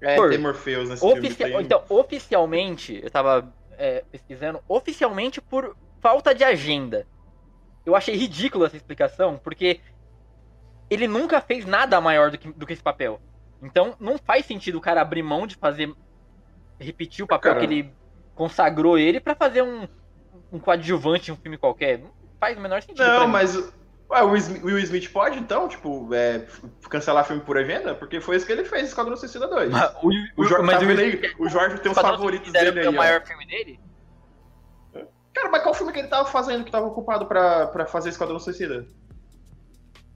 É, 0.00 0.14
Por- 0.14 0.30
tem 0.30 0.38
Morpheus 0.38 0.88
nesse 0.88 1.04
Ofici- 1.04 1.34
filme. 1.34 1.52
Tem... 1.54 1.62
Então, 1.62 1.82
oficialmente, 1.88 3.00
eu 3.02 3.10
tava 3.10 3.52
é, 3.76 4.04
pesquisando, 4.12 4.60
oficialmente 4.68 5.40
por 5.40 5.76
falta 6.00 6.32
de 6.32 6.44
agenda. 6.44 7.04
Eu 7.84 7.96
achei 7.96 8.14
ridícula 8.14 8.66
essa 8.68 8.76
explicação, 8.76 9.36
porque 9.42 9.80
ele 10.88 11.08
nunca 11.08 11.40
fez 11.40 11.66
nada 11.66 12.00
maior 12.00 12.30
do 12.30 12.38
que, 12.38 12.52
do 12.52 12.64
que 12.64 12.72
esse 12.72 12.82
papel. 12.82 13.20
Então, 13.60 13.96
não 13.98 14.16
faz 14.18 14.46
sentido 14.46 14.78
o 14.78 14.80
cara 14.80 15.00
abrir 15.00 15.24
mão 15.24 15.48
de 15.48 15.56
fazer. 15.56 15.92
repetir 16.78 17.24
o 17.24 17.26
papel 17.26 17.54
Cara. 17.54 17.66
que 17.66 17.72
ele 17.74 17.92
consagrou 18.36 18.96
ele 18.96 19.18
pra 19.18 19.34
fazer 19.34 19.62
um, 19.62 19.88
um 20.52 20.60
coadjuvante 20.60 21.32
em 21.32 21.34
um 21.34 21.36
filme 21.36 21.58
qualquer. 21.58 21.98
Não 21.98 22.12
faz 22.38 22.56
o 22.56 22.60
menor 22.60 22.80
sentido. 22.82 23.04
Não, 23.04 23.26
mas 23.26 23.56
ué, 24.14 24.22
o 24.22 24.30
Will 24.30 24.78
Smith- 24.78 25.10
pode, 25.12 25.38
então, 25.38 25.68
tipo, 25.68 26.08
é, 26.14 26.46
cancelar 26.88 27.24
filme 27.26 27.42
por 27.42 27.56
agenda? 27.58 27.94
Porque 27.94 28.20
foi 28.20 28.36
isso 28.36 28.46
que 28.46 28.52
ele 28.52 28.64
fez, 28.64 28.88
Esquadrão 28.88 29.16
Suicida 29.16 29.46
2. 29.48 29.70
Mas 29.70 29.92
o, 30.02 30.08
O 30.36 30.44
Jorge, 30.44 30.64
mas 30.66 30.78
tá 30.78 30.84
o 30.84 30.88
aí? 30.88 31.34
O 31.38 31.48
Jorge 31.48 31.78
tem 31.80 31.90
os 31.92 31.98
favoritos 31.98 32.52
dele 32.52 32.78
é 32.78 32.82
aí, 32.82 32.88
o 32.88 32.90
ó. 32.92 32.94
maior 32.94 33.22
filme 33.24 33.46
dele? 33.46 33.80
Cara, 35.34 35.48
mas 35.50 35.62
qual 35.62 35.74
filme 35.74 35.92
que 35.92 35.98
ele 35.98 36.08
tava 36.08 36.28
fazendo 36.28 36.64
que 36.64 36.70
tava 36.70 36.86
ocupado 36.86 37.26
pra, 37.26 37.66
pra 37.66 37.86
fazer 37.86 38.08
Esquadrão 38.10 38.38
Suicida? 38.38 38.86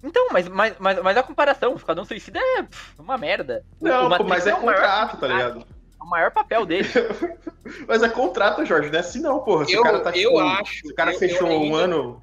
Então, 0.02 0.28
mas, 0.30 0.46
mas, 0.48 0.76
mas, 0.78 1.02
mas 1.02 1.16
a 1.16 1.22
comparação, 1.24 1.72
o 1.72 1.76
Esquadrão 1.76 2.04
Suicida 2.04 2.38
é 2.38 2.62
pff, 2.62 3.00
uma 3.00 3.18
merda. 3.18 3.64
O- 3.80 3.88
Não, 3.88 3.98
o 3.98 4.02
pô, 4.04 4.08
Matrix 4.10 4.28
mas 4.30 4.46
é 4.46 4.54
o 4.54 4.64
maior 4.64 4.74
contrato, 4.80 5.16
tá 5.16 5.26
filme 5.26 5.42
ligado? 5.42 5.60
É 6.00 6.04
o 6.04 6.06
maior 6.08 6.30
papel 6.30 6.64
dele. 6.64 6.88
Mas 7.86 8.02
é 8.02 8.08
contrato, 8.08 8.64
Jorge, 8.64 8.88
não 8.88 8.96
é 8.96 9.00
assim 9.00 9.20
não, 9.20 9.40
porra. 9.40 9.64
Se 9.66 9.72
Eu- 9.74 9.80
o 9.80 9.82
cara 9.82 10.00
tá, 10.00 10.10
eu 10.10 10.30
tipo, 10.30 10.38
acho- 10.38 10.86
Se 10.86 10.92
o 10.92 10.94
cara 10.94 11.12
eu- 11.12 11.18
fechou 11.18 11.48
eu 11.48 11.58
um 11.58 11.62
ainda- 11.64 11.76
ano. 11.78 12.22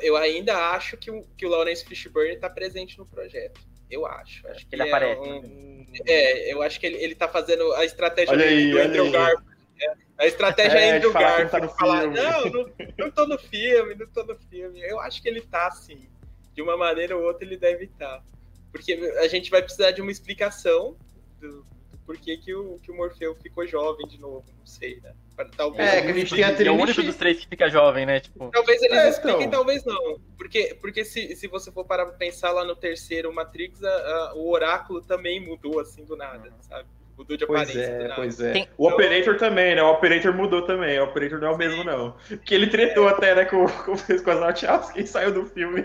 Eu 0.00 0.16
ainda 0.16 0.56
acho 0.70 0.96
que 0.96 1.10
o, 1.10 1.22
que 1.36 1.44
o 1.44 1.48
Lawrence 1.48 1.84
Fishburne 1.84 2.36
tá 2.38 2.48
presente 2.48 2.96
no 2.98 3.04
projeto. 3.06 3.60
Eu 3.90 4.06
acho. 4.06 4.46
Acho 4.48 4.66
que 4.66 4.74
Ele 4.74 4.82
é 4.82 4.88
aparece. 4.88 5.20
um- 5.20 5.86
é, 6.06 6.52
eu 6.52 6.62
acho 6.62 6.80
que 6.80 6.86
ele, 6.86 6.96
ele 6.96 7.14
tá 7.14 7.28
fazendo 7.28 7.72
a 7.74 7.84
estratégia 7.84 8.32
Olha 8.32 8.46
do- 8.46 8.50
aí, 8.50 8.70
do 8.70 8.76
olha 8.76 8.86
Andrew 8.88 9.04
aí. 9.04 9.10
Garfield. 9.12 9.44
é. 9.80 9.94
A 10.16 10.26
estratégia 10.26 10.78
É, 10.78 10.88
é, 10.88 10.96
Andrew 10.96 11.12
Garfield. 11.12 11.50
tá 11.50 11.68
falar, 11.68 12.00
filme. 12.02 12.16
não, 12.16 12.44
não, 12.46 12.72
não 12.98 13.10
tô 13.10 13.26
no 13.26 13.38
filme, 13.38 13.94
não 13.94 14.06
tô 14.06 14.24
no 14.24 14.36
filme. 14.48 14.80
Eu 14.80 14.98
acho 15.00 15.20
que 15.22 15.28
ele 15.28 15.40
tá 15.42 15.66
assim. 15.68 16.08
De 16.54 16.62
uma 16.62 16.76
maneira 16.76 17.16
ou 17.16 17.24
outra 17.24 17.44
ele 17.44 17.56
deve 17.56 17.84
estar. 17.84 18.24
Porque 18.72 18.92
a 18.94 19.28
gente 19.28 19.50
vai 19.50 19.60
precisar 19.62 19.90
de 19.90 20.00
uma 20.00 20.10
explicação 20.10 20.96
do, 21.40 21.66
do 22.04 22.06
porquê 22.06 22.36
que 22.36 22.54
o, 22.54 22.78
que 22.82 22.90
o 22.90 22.96
Morfeu 22.96 23.34
ficou 23.36 23.66
jovem 23.66 24.06
de 24.06 24.20
novo. 24.20 24.44
Não 24.58 24.66
sei, 24.66 25.00
né? 25.02 25.12
Talvez 25.56 25.88
É, 25.92 26.02
que 26.02 26.08
a 26.10 26.12
gente 26.14 26.34
tem 26.34 26.44
a 26.44 26.50
é 26.50 26.70
o 26.70 26.74
único 26.80 27.02
dos 27.02 27.16
três 27.16 27.40
que 27.40 27.48
fica 27.48 27.68
jovem, 27.68 28.06
né? 28.06 28.20
Tipo, 28.20 28.50
Talvez 28.52 28.80
eles 28.82 28.96
É, 28.96 29.08
expliquem, 29.08 29.46
então. 29.46 29.58
talvez 29.60 29.84
não. 29.84 30.20
Porque, 30.38 30.76
porque 30.80 31.04
se, 31.04 31.34
se 31.34 31.48
você 31.48 31.72
for 31.72 31.84
parar 31.84 32.06
pra 32.06 32.14
pensar 32.16 32.52
lá 32.52 32.64
no 32.64 32.76
terceiro 32.76 33.32
Matrix, 33.34 33.82
a- 33.82 33.88
a- 33.88 34.34
o 34.36 34.48
oráculo 34.50 35.00
também 35.02 35.40
mudou 35.40 35.80
assim 35.80 36.04
do 36.04 36.16
nada, 36.16 36.52
sabe? 36.60 36.88
Mudou 37.16 37.36
de 37.36 37.46
Pois 37.46 37.62
aparência 37.62 37.88
do 37.88 37.94
é, 37.94 38.02
nada. 38.08 38.14
pois 38.16 38.40
é. 38.40 38.52
Tem- 38.52 38.68
O 38.76 38.88
Operator 38.88 39.36
também, 39.36 39.74
né? 39.76 39.82
O 39.82 39.90
Operator 39.92 40.34
mudou 40.34 40.62
também. 40.62 40.98
O 40.98 41.04
Operator 41.04 41.38
não 41.40 41.48
é 41.48 41.50
o 41.52 41.56
mesmo, 41.56 41.84
não. 41.84 42.16
Que 42.44 42.54
ele 42.54 42.66
tretou 42.68 43.06
até, 43.08 43.34
né, 43.36 43.44
com, 43.44 43.64
com, 43.66 43.94
com 43.96 44.30
as 44.30 44.38
Wachowski 44.40 45.00
e 45.02 45.06
saiu 45.06 45.32
do 45.32 45.46
filme. 45.46 45.84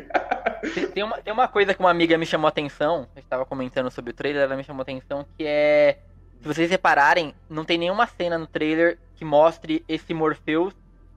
tem, 0.73 0.87
tem 0.87 1.03
uma, 1.03 1.21
tem 1.21 1.31
uma 1.33 1.47
coisa 1.47 1.73
que 1.73 1.79
uma 1.79 1.91
amiga 1.91 2.17
me 2.17 2.25
chamou 2.25 2.47
a 2.47 2.49
atenção, 2.49 3.07
a 3.15 3.19
gente 3.19 3.29
tava 3.29 3.45
comentando 3.45 3.91
sobre 3.91 4.09
o 4.11 4.13
trailer, 4.13 4.41
ela 4.43 4.55
me 4.55 4.63
chamou 4.63 4.81
a 4.81 4.83
atenção, 4.83 5.25
que 5.37 5.43
é. 5.45 5.99
Se 6.41 6.47
vocês 6.47 6.69
repararem, 6.69 7.33
não 7.49 7.65
tem 7.65 7.77
nenhuma 7.77 8.07
cena 8.07 8.37
no 8.37 8.47
trailer 8.47 8.97
que 9.15 9.25
mostre 9.25 9.83
esse 9.87 10.13
Morpheus 10.13 10.73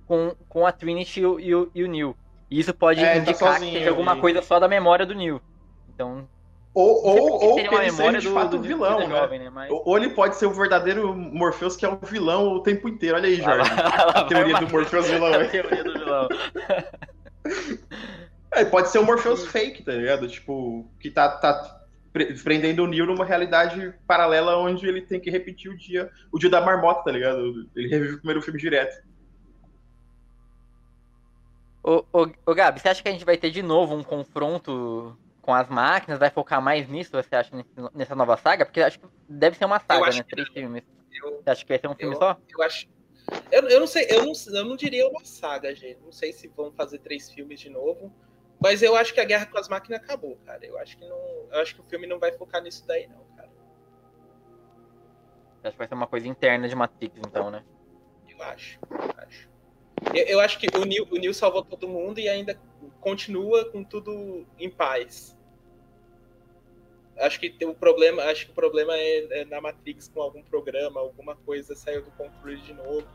com, 0.07 0.35
com 0.49 0.67
a 0.67 0.73
Trinity 0.73 1.21
e 1.21 1.27
o, 1.27 1.41
e 1.41 1.55
o, 1.55 1.71
e 1.75 1.85
o 1.85 1.89
Neo. 1.89 2.17
E 2.51 2.59
isso 2.59 2.75
pode 2.75 3.01
É, 3.01 3.21
tá 3.21 3.31
indicar 3.31 3.55
sozinho 3.55 3.73
que 3.73 3.79
seja 3.79 3.91
alguma 3.91 4.13
ali. 4.13 4.21
coisa 4.21 4.43
só 4.43 4.59
da 4.59 4.69
memória 4.69 5.07
do 5.07 5.15
Neo. 5.15 5.41
Então, 5.95 6.29
Ou, 6.75 7.05
ou, 7.07 7.43
ou 7.53 7.59
ele 7.59 7.69
seja 7.71 7.83
memória 7.83 8.21
de 8.21 8.29
do, 8.29 8.35
fato 8.35 8.51
do 8.51 8.57
o 8.57 8.61
Neo 8.61 8.69
vilão, 8.69 9.01
é 9.01 9.07
né? 9.07 9.17
jovem, 9.17 9.39
né? 9.39 9.51
Mas... 9.51 9.71
Ou 9.71 9.97
ele 9.97 10.11
pode 10.11 10.37
ser 10.37 10.47
o 10.47 10.53
verdadeiro 10.53 11.15
Morpheus, 11.15 11.77
que 11.77 11.85
é 11.87 11.89
o 11.89 11.99
vilão 12.03 12.49
o 12.55 12.61
tempo 12.63 12.89
inteiro. 12.89 13.17
Olha 13.17 13.29
aí, 13.29 13.37
Jorge. 13.37 13.71
Lá 13.71 14.05
A 14.15 14.25
teoria 14.25 14.59
do 14.59 14.69
Morpheus 14.69 15.07
vilão. 15.09 15.33
A 15.41 15.45
teoria 15.47 15.85
do 15.85 15.93
vilão. 15.93 16.29
É, 18.55 18.65
pode 18.67 18.91
ser 18.91 18.99
o 18.99 19.05
Morpheus 19.05 19.47
fake, 19.47 19.83
tá 19.83 19.93
ligado? 19.93 20.29
Tipo, 20.29 20.87
que 21.01 21.11
tá, 21.11 21.27
tá 21.39 21.82
prendendo 22.13 22.85
o 22.85 22.87
Neo 22.87 23.07
numa 23.07 23.25
realidade 23.25 23.95
paralela 24.07 24.59
onde 24.59 24.87
ele 24.87 25.01
tem 25.01 25.19
que 25.19 25.31
repetir 25.31 25.71
o 25.71 25.77
dia, 25.77 26.11
o 26.31 26.39
dia 26.39 26.51
da 26.51 26.61
marmota, 26.61 27.05
tá 27.05 27.11
ligado? 27.11 27.69
Ele 27.75 27.89
revive 27.89 28.15
o 28.15 28.19
primeiro 28.19 28.43
filme 28.43 28.61
direto. 28.61 29.03
Ô, 31.83 32.05
ô, 32.13 32.29
ô, 32.47 32.55
Gabi, 32.55 32.81
você 32.81 32.89
acha 32.89 33.03
que 33.03 33.09
a 33.09 33.13
gente 33.13 33.25
vai 33.25 33.37
ter 33.37 33.51
de 33.51 33.63
novo 33.63 33.95
um 33.95 34.05
confronto 34.05 35.17
com 35.41 35.53
as 35.53 35.69
máquinas? 35.69 36.19
Vai 36.19 36.31
focar 36.31 36.63
mais 36.63 36.87
nisso, 36.87 37.11
você 37.11 37.35
acha, 37.35 37.51
nessa 37.95 38.15
nova 38.15 38.37
saga? 38.37 38.65
Porque 38.65 38.81
acho 38.81 39.01
que 39.01 39.07
deve 39.29 39.57
ser 39.57 39.65
uma 39.65 39.81
saga, 39.81 40.11
né? 40.13 40.23
Três 40.23 40.49
filmes. 40.49 40.85
Eu, 41.13 41.43
Você 41.43 41.51
acha 41.51 41.65
que 41.65 41.69
vai 41.69 41.79
ser 41.79 41.89
um 41.89 41.95
filme 41.95 42.15
eu, 42.15 42.19
só? 42.19 42.39
eu 42.57 42.63
acho. 42.63 42.87
Eu, 43.51 43.63
eu 43.69 43.81
não 43.81 43.87
sei, 43.87 44.07
eu 44.11 44.25
não, 44.25 44.33
eu 44.55 44.65
não 44.65 44.77
diria 44.77 45.09
uma 45.09 45.25
saga, 45.25 45.75
gente. 45.75 45.99
Não 46.05 46.13
sei 46.13 46.33
se 46.33 46.49
vão 46.49 46.71
fazer 46.73 46.99
três 46.99 47.31
filmes 47.31 47.59
de 47.59 47.71
novo. 47.71 48.13
Mas 48.63 48.81
eu 48.81 48.95
acho 48.95 49.13
que 49.13 49.21
a 49.21 49.25
guerra 49.25 49.47
com 49.47 49.59
as 49.59 49.69
máquinas 49.69 50.01
acabou, 50.01 50.37
cara. 50.47 50.65
Eu 50.65 50.79
acho 50.79 50.97
que 50.97 51.05
não. 51.05 51.19
Eu 51.51 51.61
acho 51.61 51.75
que 51.75 51.81
o 51.81 51.85
filme 51.85 52.07
não 52.07 52.21
vai 52.21 52.31
focar 52.33 52.63
nisso 52.63 52.87
daí, 52.87 53.09
não, 53.09 53.25
cara. 53.37 53.51
Acha 55.65 55.73
que 55.73 55.79
vai 55.79 55.89
ser 55.89 55.95
uma 55.95 56.07
coisa 56.07 56.29
interna 56.29 56.69
de 56.69 56.75
Matrix, 56.77 57.19
então, 57.19 57.51
né? 57.51 57.65
Eu 58.29 58.43
acho. 58.43 58.79
Eu 58.91 59.25
acho, 59.27 59.49
eu, 60.15 60.25
eu 60.27 60.41
acho 60.41 60.59
que 60.59 60.67
o 60.77 60.85
Neil, 60.85 61.09
o 61.11 61.17
Neil 61.17 61.35
salvou 61.35 61.65
todo 61.65 61.89
mundo 61.89 62.21
e 62.21 62.29
ainda 62.29 62.59
continua 63.01 63.71
com 63.71 63.83
tudo 63.83 64.47
em 64.59 64.71
paz. 64.71 65.37
Acho 67.19 67.39
que 67.39 67.55
o 67.65 67.75
problema, 67.75 68.23
acho 68.25 68.47
que 68.47 68.53
o 68.53 68.55
problema 68.55 68.97
é, 68.97 69.41
é 69.41 69.45
na 69.45 69.61
Matrix 69.61 70.09
com 70.09 70.23
algum 70.23 70.43
programa, 70.43 71.01
alguma 71.01 71.37
coisa 71.37 71.75
saiu 71.75 72.03
do 72.03 72.11
controle 72.13 72.61
de 72.61 72.75
novo. 72.75 73.07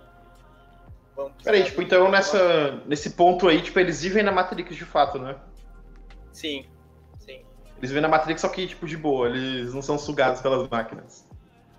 Vamos 1.18 1.44
Peraí, 1.44 1.64
tipo, 1.64 1.82
então 1.82 2.10
nessa, 2.12 2.80
nesse 2.86 3.10
ponto 3.10 3.48
aí, 3.48 3.60
tipo, 3.60 3.80
eles 3.80 4.04
vivem 4.04 4.22
na 4.22 4.32
Matrix 4.32 4.76
de 4.76 4.86
fato, 4.86 5.18
né? 5.18 5.36
Sim, 6.32 6.64
sim. 7.18 7.42
Eles 7.78 7.90
vivem 7.90 8.02
na 8.04 8.08
Matrix 8.08 8.40
só 8.40 8.48
que, 8.50 8.68
tipo, 8.68 8.86
de 8.86 8.96
boa, 8.96 9.28
eles 9.28 9.74
não 9.74 9.82
são 9.82 9.98
sugados 9.98 10.42
pelas 10.42 10.70
máquinas. 10.70 11.28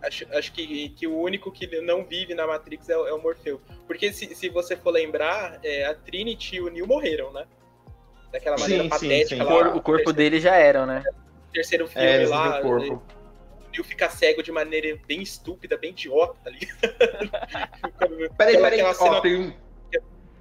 Acho, 0.03 0.27
acho 0.37 0.53
que, 0.53 0.89
que 0.91 1.07
o 1.07 1.17
único 1.21 1.51
que 1.53 1.81
não 1.81 2.05
vive 2.05 2.35
na 2.35 2.47
Matrix 2.49 2.89
é, 2.89 2.97
o- 2.97 3.07
é 3.07 3.13
o 3.13 3.23
Morfeu. 3.23 3.61
Porque 3.87 4.13
se, 4.13 4.35
se 4.35 4.49
você 4.49 4.77
for 4.77 4.91
lembrar, 4.91 5.59
é, 5.63 5.87
a 5.87 5.95
Trinity 5.95 6.57
e 6.57 6.61
o 6.61 6.69
Neo 6.69 6.87
morreram, 6.87 7.33
né? 7.33 7.47
Daquela 8.33 8.59
maneira 8.59 8.85
Sim, 8.85 8.91
sim, 8.91 9.09
patética 9.09 9.37
sim. 9.45 9.51
O, 9.51 9.55
lá. 9.55 9.77
o 9.77 9.81
corpo 9.83 10.13
dele 10.13 10.41
já 10.41 10.55
era, 10.57 10.85
né? 10.85 11.03
terceiro 11.53 11.87
filme 11.89 12.07
É, 12.07 12.27
lá. 12.27 12.59
o 12.59 12.63
corpo. 12.63 12.95
O 12.95 13.18
Neo 13.79 13.85
fica 13.85 14.11
cego 14.11 14.43
de 14.43 14.51
maneira 14.51 14.99
bem 15.07 15.23
estúpida, 15.23 15.77
bem 15.77 15.91
idiota, 15.91 16.37
tá 16.43 16.51
ligado? 16.51 16.79
Peraí, 18.37 18.57
peraí, 18.57 18.83
ó, 18.83 18.93
cena- 18.93 19.21
tem, 19.21 19.37
um- 19.41 19.53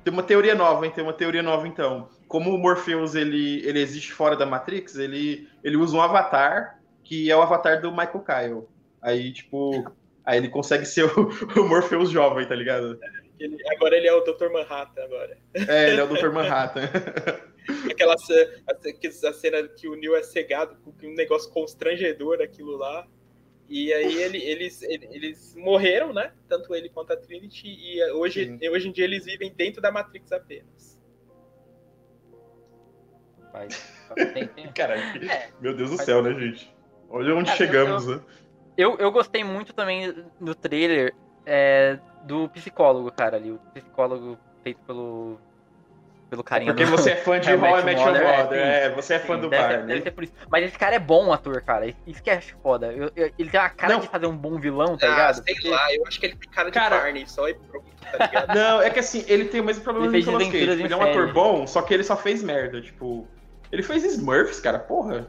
tem 0.03 0.13
uma 0.13 0.23
teoria 0.23 0.55
nova, 0.55 0.85
hein? 0.85 0.91
Tem 0.93 1.03
uma 1.03 1.13
teoria 1.13 1.43
nova, 1.43 1.67
então. 1.67 2.09
Como 2.27 2.53
o 2.53 2.57
Morpheus, 2.57 3.15
ele, 3.15 3.65
ele 3.67 3.79
existe 3.79 4.11
fora 4.11 4.35
da 4.35 4.45
Matrix, 4.45 4.95
ele, 4.95 5.47
ele 5.63 5.77
usa 5.77 5.95
um 5.95 6.01
avatar, 6.01 6.79
que 7.03 7.29
é 7.29 7.35
o 7.35 7.41
avatar 7.41 7.81
do 7.81 7.91
Michael 7.91 8.23
Kyle. 8.23 8.67
Aí, 9.01 9.31
tipo, 9.31 9.91
aí 10.25 10.37
ele 10.37 10.49
consegue 10.49 10.85
ser 10.85 11.03
o, 11.05 11.29
o 11.61 11.67
Morpheus 11.67 12.09
jovem, 12.09 12.47
tá 12.47 12.55
ligado? 12.55 12.99
Ele- 13.39 13.57
agora 13.71 13.95
ele 13.95 14.07
é 14.07 14.13
o 14.13 14.21
Dr. 14.21 14.49
Manhattan 14.51 15.03
agora. 15.03 15.37
É, 15.53 15.89
ele 15.91 16.01
é 16.01 16.03
o 16.03 16.07
Dr. 16.07 16.31
Manhattan. 16.31 16.81
Aquela 17.91 18.13
a, 18.13 19.27
a 19.29 19.33
cena 19.33 19.67
que 19.67 19.89
o 19.89 19.95
Neo 19.95 20.15
é 20.15 20.23
cegado 20.23 20.77
com 20.77 20.93
um 21.05 21.13
negócio 21.13 21.51
constrangedor 21.51 22.41
aquilo 22.41 22.77
lá. 22.77 23.05
E 23.69 23.91
aí 23.93 24.21
ele- 24.21 24.41
eles, 24.41 24.81
ele- 24.81 25.07
eles 25.11 25.53
morreram, 25.55 26.13
né? 26.13 26.31
Tanto 26.47 26.73
ele 26.73 26.87
quanto 26.89 27.11
a 27.13 27.17
Trinity. 27.17 27.67
E 27.67 28.11
hoje, 28.11 28.57
hoje 28.71 28.87
em 28.87 28.91
dia 28.91 29.03
eles 29.03 29.25
vivem 29.25 29.51
dentro 29.53 29.81
da 29.81 29.91
Matrix 29.91 30.31
apenas. 30.31 30.97
Vai. 33.51 33.67
Caralho, 34.75 35.29
É. 35.31 35.49
meu 35.59 35.75
Deus 35.75 35.89
do 35.91 35.97
céu, 35.97 36.21
né, 36.21 36.33
gente? 36.33 36.73
Olha 37.09 37.33
onde 37.35 37.45
Cara, 37.45 37.57
chegamos, 37.57 38.07
eu- 38.07 38.15
né? 38.17 38.23
Eu, 38.77 38.95
eu 38.99 39.11
gostei 39.11 39.43
muito 39.43 39.73
também 39.73 40.13
do 40.39 40.53
trailer 40.53 41.13
é, 41.45 41.97
do 42.25 42.47
psicólogo, 42.49 43.11
cara, 43.11 43.37
ali. 43.37 43.51
O 43.51 43.57
psicólogo 43.73 44.37
feito 44.63 44.79
pelo. 44.81 45.39
Pelo 46.29 46.43
carinha 46.43 46.73
Porque 46.73 46.83
do- 46.85 46.91
você 46.91 47.11
é 47.11 47.15
fã 47.23 47.39
de 47.39 47.49
How 47.53 47.79
I 47.79 47.83
Met 47.85 48.01
Your 48.01 48.11
Mother, 48.11 48.37
Mother, 48.37 48.59
é, 48.59 48.83
é, 48.85 48.89
você 48.89 49.13
é 49.13 49.19
fã 49.19 49.35
Sim, 49.35 49.41
do 49.41 49.49
deve, 49.49 49.63
Barney. 49.63 49.87
deve 49.87 50.01
ser 50.01 50.11
por 50.11 50.23
isso. 50.25 50.33
Mas 50.51 50.65
esse 50.65 50.77
cara 50.77 50.95
é 50.95 50.99
bom 50.99 51.31
ator, 51.31 51.61
cara. 51.61 51.87
Isso 52.05 52.21
que 52.21 52.29
é 52.29 52.41
foda. 52.41 52.87
Eu- 52.91 53.09
eu- 53.15 53.31
ele 53.39 53.49
tem 53.49 53.59
uma 53.59 53.69
cara 53.69 53.93
Não. 53.93 53.99
de 54.01 54.07
fazer 54.07 54.25
um 54.25 54.35
bom 54.35 54.59
vilão, 54.59 54.97
tá 54.97 55.07
Ah, 55.07 55.09
ligado? 55.09 55.43
sei 55.43 55.53
Porque 55.53 55.69
lá, 55.69 55.93
eu 55.93 56.05
acho 56.05 56.19
que 56.19 56.25
ele 56.25 56.35
tem 56.35 56.49
cara 56.49 56.69
de 56.69 56.73
Cara- 56.77 56.97
Barney 56.97 57.25
só 57.27 57.47
e 57.47 57.53
pronto, 57.53 57.85
tá 58.11 58.25
ligado? 58.25 58.47
Não, 58.57 58.81
é 58.81 58.89
que 58.89 58.99
assim, 58.99 59.23
ele 59.27 59.45
tem 59.45 59.61
o 59.61 59.63
mesmo 59.63 59.83
problema 59.83 60.07
Ele 60.07 60.21
do 60.23 60.31
Nicolas 60.31 60.47
Cage. 60.47 60.63
Ele 60.83 60.93
é 60.93 60.97
um 60.97 61.01
ator 61.01 61.31
bom, 61.31 61.65
só 61.65 61.81
que 61.81 61.93
ele 61.93 62.03
só 62.03 62.17
fez 62.17 62.43
merda, 62.43 62.81
tipo... 62.81 63.27
Ele 63.71 63.81
fez 63.83 64.03
Smurfs, 64.03 64.59
cara, 64.59 64.79
porra. 64.79 65.27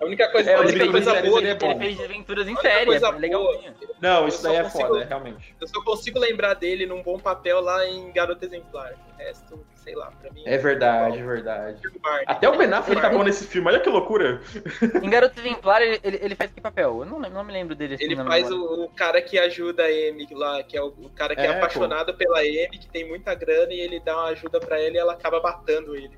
A 0.00 0.04
única 0.04 0.30
coisa, 0.30 0.50
É, 0.50 0.54
a 0.54 0.58
ele 0.60 0.68
única 0.68 0.90
coisa 0.90 1.22
boa 1.22 1.38
ele 1.40 1.48
é 1.50 1.54
que 1.56 1.64
bom. 1.66 1.70
Ele 1.72 1.80
fez 1.80 1.96
Desventuras 1.98 2.46
em 2.48 2.54
A 2.54 2.60
série, 2.60 2.86
coisa 2.86 3.08
é 3.08 3.10
legalzinho. 3.12 3.74
Não, 4.00 4.28
isso 4.28 4.42
daí 4.42 4.56
é 4.56 4.62
consigo- 4.62 4.86
foda, 4.88 5.04
realmente. 5.04 5.56
Eu 5.60 5.66
só 5.68 5.82
consigo 5.82 6.18
lembrar 6.18 6.54
dele 6.54 6.86
num 6.86 7.02
bom 7.02 7.18
papel 7.18 7.60
lá 7.60 7.84
em 7.86 8.12
Garota 8.12 8.44
Exemplar. 8.46 8.92
O 8.92 9.18
resto, 9.18 9.66
sei 9.74 9.96
lá, 9.96 10.12
pra 10.12 10.30
mim. 10.30 10.42
É 10.46 10.56
verdade, 10.56 11.18
é 11.18 11.22
verdade. 11.24 11.80
Barney. 12.00 12.24
Até 12.28 12.48
o 12.48 12.56
Ben 12.56 12.72
Affleck 12.72 13.00
tá 13.02 13.10
bom 13.10 13.24
nesse 13.24 13.44
filme, 13.48 13.66
olha 13.68 13.80
que 13.80 13.88
loucura. 13.88 14.40
Em 15.02 15.10
Garoto 15.10 15.40
Exemplar, 15.40 15.82
ele, 15.82 15.98
ele, 16.04 16.18
ele 16.22 16.34
faz 16.36 16.52
que 16.52 16.60
papel? 16.60 17.00
Eu 17.00 17.04
não, 17.04 17.18
não 17.18 17.42
me 17.42 17.52
lembro 17.52 17.74
dele 17.74 17.94
assim, 17.94 18.04
Ele 18.04 18.14
na 18.14 18.24
faz 18.24 18.48
memória. 18.48 18.74
o, 18.82 18.84
o 18.84 18.88
cara 18.90 19.20
que 19.20 19.36
ajuda 19.36 19.82
a 19.82 19.86
Amy 19.86 20.28
lá, 20.30 20.62
que 20.62 20.76
é 20.76 20.82
o, 20.82 20.86
o 20.88 21.10
cara 21.10 21.34
que 21.34 21.40
é, 21.40 21.46
É, 21.46 21.52
pô. 21.52 21.58
apaixonado 21.58 22.14
pela 22.14 22.38
Amy, 22.38 22.78
que 22.78 22.88
tem 22.88 23.08
muita 23.08 23.34
grana 23.34 23.72
e 23.74 23.80
ele 23.80 23.98
dá 23.98 24.14
uma 24.16 24.28
ajuda 24.28 24.60
pra 24.60 24.78
ela 24.80 24.94
e 24.94 24.98
ela 24.98 25.12
acaba 25.14 25.40
matando 25.42 25.96
ele. 25.96 26.16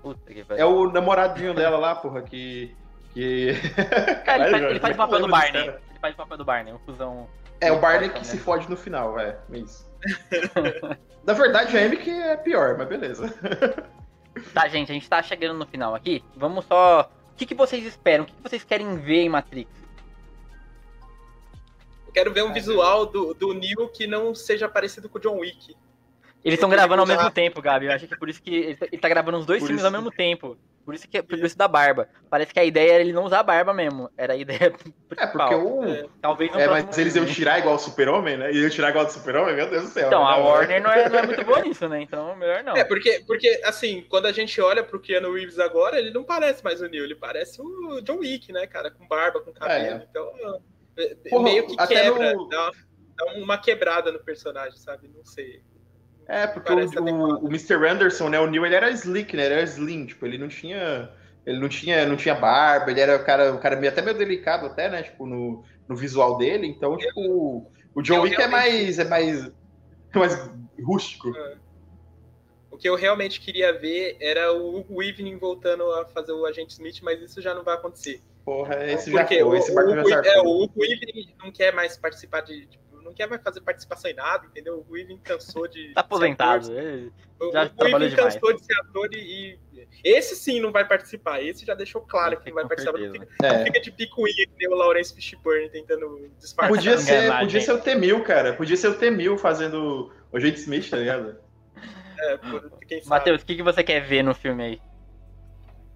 Puta 0.00 0.32
que 0.32 0.40
É 0.40 0.44
pariu. 0.44 0.68
o 0.68 0.90
namoradinho 0.90 1.52
dela 1.54 1.76
lá, 1.78 1.94
porra, 1.94 2.22
que... 2.22 2.74
que... 3.14 3.54
Cara, 4.24 4.48
ele 4.48 4.50
faz, 4.50 4.62
ele 4.70 4.80
faz 4.80 4.94
o 4.94 4.98
papel 4.98 5.20
do 5.20 5.28
Barney. 5.28 5.52
cara. 5.66 5.82
Ele 5.90 5.98
faz 6.00 6.14
o 6.14 6.16
papel 6.16 6.36
do 6.38 6.44
Barney, 6.44 6.72
um 6.72 6.78
fusão. 6.80 7.28
É 7.60 7.70
o 7.70 7.78
Barney 7.78 8.08
Né? 8.08 8.14
que 8.14 8.26
se 8.26 8.38
fode 8.38 8.68
no 8.68 8.76
final, 8.76 9.18
é, 9.18 9.38
é 9.52 9.58
isso. 9.58 9.90
Na 11.24 11.32
verdade, 11.32 11.76
a 11.78 11.84
Amy 11.84 11.96
que 11.96 12.10
é 12.10 12.36
pior, 12.36 12.76
mas 12.76 12.88
beleza. 12.88 13.32
Tá, 14.52 14.66
gente, 14.66 14.90
a 14.90 14.94
gente 14.94 15.08
tá 15.08 15.22
chegando 15.22 15.56
no 15.56 15.66
final 15.66 15.94
aqui. 15.94 16.24
Vamos 16.36 16.64
só. 16.64 17.08
O 17.32 17.36
que, 17.36 17.46
que 17.46 17.54
vocês 17.54 17.84
esperam? 17.84 18.24
O 18.24 18.26
que, 18.26 18.32
que 18.34 18.42
vocês 18.42 18.64
querem 18.64 18.96
ver 18.96 19.22
em 19.22 19.28
Matrix? 19.28 19.70
Eu 22.06 22.12
quero 22.12 22.32
ver 22.32 22.42
um 22.42 22.52
visual 22.52 23.06
do, 23.06 23.32
do 23.34 23.54
Neo 23.54 23.88
que 23.88 24.06
não 24.06 24.34
seja 24.34 24.68
parecido 24.68 25.08
com 25.08 25.18
o 25.18 25.20
John 25.20 25.38
Wick. 25.38 25.76
Eles 26.44 26.56
estão 26.58 26.68
gravando 26.68 27.02
ao 27.02 27.06
mesmo 27.06 27.30
tempo, 27.30 27.62
Gabi. 27.62 27.86
Eu 27.86 27.92
acho 27.92 28.06
que 28.08 28.14
é 28.14 28.16
por 28.16 28.28
isso 28.28 28.42
que 28.42 28.52
ele 28.54 28.76
tá, 28.76 28.86
ele 28.90 28.98
tá 29.00 29.08
gravando 29.08 29.38
os 29.38 29.46
dois 29.46 29.60
Por 29.60 29.66
filmes 29.68 29.80
isso- 29.84 29.86
ao 29.86 29.92
mesmo 29.92 30.10
tempo. 30.10 30.58
Por 30.84 30.94
isso 30.94 31.06
que 31.08 31.18
é 31.18 31.22
por 31.22 31.38
isso 31.38 31.56
da 31.56 31.68
barba. 31.68 32.08
Parece 32.28 32.52
que 32.52 32.58
a 32.58 32.64
ideia 32.64 32.94
era 32.94 33.02
ele 33.04 33.12
não 33.12 33.24
usar 33.24 33.38
a 33.40 33.42
barba 33.44 33.72
mesmo. 33.72 34.10
Era 34.16 34.32
a 34.32 34.36
ideia 34.36 34.58
É, 35.12 35.14
principal. 35.14 35.48
porque 35.48 35.54
o... 35.54 35.84
É. 35.84 36.06
Talvez 36.20 36.54
É, 36.56 36.66
mas 36.66 36.98
eles 36.98 37.14
iam 37.14 37.24
tirar 37.24 37.58
igual 37.60 37.76
o 37.76 37.78
Super-Homem, 37.78 38.36
né? 38.36 38.52
Iam 38.52 38.68
tirar 38.68 38.90
igual 38.90 39.04
do 39.04 39.12
Super-Homem, 39.12 39.54
meu 39.54 39.70
Deus 39.70 39.84
do 39.84 39.88
céu. 39.90 40.08
Então, 40.08 40.26
a 40.26 40.36
Não, 40.38 40.44
Warner 40.44 40.82
não 40.82 40.90
é, 40.90 41.08
não 41.08 41.18
é 41.20 41.26
muito 41.26 41.44
boa 41.44 41.60
nisso, 41.60 41.88
né? 41.88 42.02
Então, 42.02 42.34
melhor 42.36 42.64
não. 42.64 42.76
É, 42.76 42.82
porque, 42.84 43.22
porque, 43.26 43.60
assim, 43.64 44.04
quando 44.08 44.26
a 44.26 44.32
gente 44.32 44.60
olha 44.60 44.82
pro 44.82 44.98
Keanu 45.00 45.32
Reeves 45.34 45.58
agora, 45.58 45.98
ele 45.98 46.10
não 46.10 46.24
parece 46.24 46.64
mais 46.64 46.80
o 46.82 46.88
Neo, 46.88 47.04
ele 47.04 47.14
parece 47.14 47.60
o 47.62 48.00
John 48.00 48.18
Wick, 48.18 48.50
né, 48.52 48.66
cara? 48.66 48.90
Com 48.90 49.06
barba, 49.06 49.40
com 49.40 49.52
cabelo. 49.52 50.00
É. 50.00 50.06
Então, 50.10 50.60
é, 50.98 51.14
Porra, 51.30 51.44
meio 51.44 51.66
que 51.66 51.76
quebra, 51.86 52.32
no- 52.34 52.48
dá, 52.48 52.70
dá 53.16 53.24
uma 53.34 53.56
quebrada 53.58 54.10
no 54.10 54.18
personagem, 54.18 54.76
sabe? 54.78 55.08
Não 55.14 55.24
sei. 55.24 55.62
É, 56.32 56.46
porque 56.46 56.72
Parece 56.72 56.98
o, 56.98 57.04
o, 57.04 57.44
o 57.44 57.48
Mr. 57.48 57.74
Anderson, 57.86 58.30
né, 58.30 58.40
o 58.40 58.46
Neil, 58.46 58.64
ele 58.64 58.74
era 58.74 58.90
slick, 58.90 59.36
né? 59.36 59.44
Ele 59.44 59.54
era 59.54 59.62
slim, 59.64 60.06
tipo, 60.06 60.24
ele 60.24 60.38
não 60.38 60.48
tinha... 60.48 61.10
Ele 61.44 61.58
não 61.58 61.68
tinha, 61.68 62.06
não 62.06 62.16
tinha 62.16 62.36
barba, 62.36 62.90
ele 62.90 63.00
era 63.00 63.16
o 63.16 63.24
cara, 63.24 63.52
o 63.52 63.58
cara 63.58 63.74
meio, 63.74 63.92
até 63.92 64.00
meio 64.00 64.16
delicado 64.16 64.64
até, 64.64 64.88
né? 64.88 65.02
Tipo, 65.02 65.26
no, 65.26 65.64
no 65.88 65.96
visual 65.96 66.38
dele. 66.38 66.68
Então, 66.68 66.96
tipo, 66.96 67.66
o 67.94 68.00
John 68.00 68.20
Wick 68.20 68.36
é 68.36 68.46
realmente- 68.46 68.50
mais, 68.50 68.98
é 68.98 69.04
mais, 69.04 69.46
é 70.14 70.18
mais 70.18 70.50
rústico. 70.80 71.32
O 72.70 72.78
que 72.78 72.88
eu 72.88 72.94
realmente 72.94 73.40
queria 73.40 73.72
ver 73.76 74.16
era 74.20 74.52
o 74.52 74.78
Hugo 74.78 75.02
Evening 75.02 75.36
voltando 75.36 75.82
a 75.92 76.06
fazer 76.06 76.32
o 76.32 76.46
Agente 76.46 76.72
Smith, 76.74 77.00
mas 77.02 77.20
isso 77.20 77.42
já 77.42 77.54
não 77.54 77.64
vai 77.64 77.74
acontecer. 77.74 78.22
Porra, 78.44 78.84
esse 78.86 79.10
já 79.10 79.18
Porque 79.18 79.42
o, 79.42 79.48
foi, 79.48 79.58
esse 79.58 79.74
barco 79.74 79.90
o, 79.90 80.08
já 80.08 80.22
é, 80.24 80.40
o 80.40 80.64
Evening 80.64 81.34
não 81.42 81.52
quer 81.52 81.74
mais 81.74 81.96
participar 81.96 82.40
de. 82.40 82.66
Tipo, 82.66 82.82
não 83.02 83.12
quer 83.12 83.28
mais 83.28 83.42
fazer 83.42 83.60
participação 83.60 84.10
em 84.10 84.14
nada, 84.14 84.46
entendeu? 84.46 84.84
O 84.88 84.96
Evening 84.96 85.18
cansou 85.18 85.66
de. 85.68 85.92
Tá 85.94 86.00
aposentado. 86.00 86.68
O 87.40 87.52
Já 87.52 87.64
Evening 87.64 88.08
demais. 88.08 88.14
cansou 88.14 88.52
de 88.54 88.64
ser 88.64 88.74
ator 88.80 89.08
e. 89.12 89.58
e- 89.72 89.88
Esse 90.04 90.34
sim 90.36 90.60
não 90.60 90.72
vai 90.72 90.86
participar. 90.86 91.42
Esse 91.42 91.66
já 91.66 91.74
deixou 91.74 92.00
claro 92.02 92.38
que 92.40 92.48
não 92.50 92.54
vai 92.54 92.66
participar. 92.66 92.98
Não 92.98 93.12
fica, 93.12 93.28
não 93.42 93.48
É. 93.48 93.64
fica 93.64 93.80
de 93.80 93.90
picuinha 93.90 94.46
que 94.46 94.52
nem 94.58 94.68
o 94.68 94.74
Lawrence 94.74 95.14
Fishburne 95.14 95.68
tentando 95.70 96.30
disfarçar. 96.38 96.74
Podia 96.74 96.96
ser, 96.98 97.18
enganar, 97.24 97.40
podia 97.40 97.60
gente. 97.60 97.66
ser 97.66 97.72
o 97.72 97.80
T-1000, 97.80 98.22
cara. 98.22 98.52
Podia 98.54 98.76
ser 98.76 98.88
o 98.88 98.94
T-1000 98.94 99.38
fazendo 99.38 100.12
o 100.30 100.36
Agente 100.36 100.58
Smith, 100.60 100.88
tá 100.88 100.96
ligado? 100.96 101.36
É. 102.20 102.38
Matheus, 103.06 103.42
o 103.42 103.46
que, 103.46 103.56
que 103.56 103.62
você 103.62 103.82
quer 103.82 104.00
ver 104.00 104.22
no 104.22 104.34
filme 104.34 104.62
aí? 104.62 104.82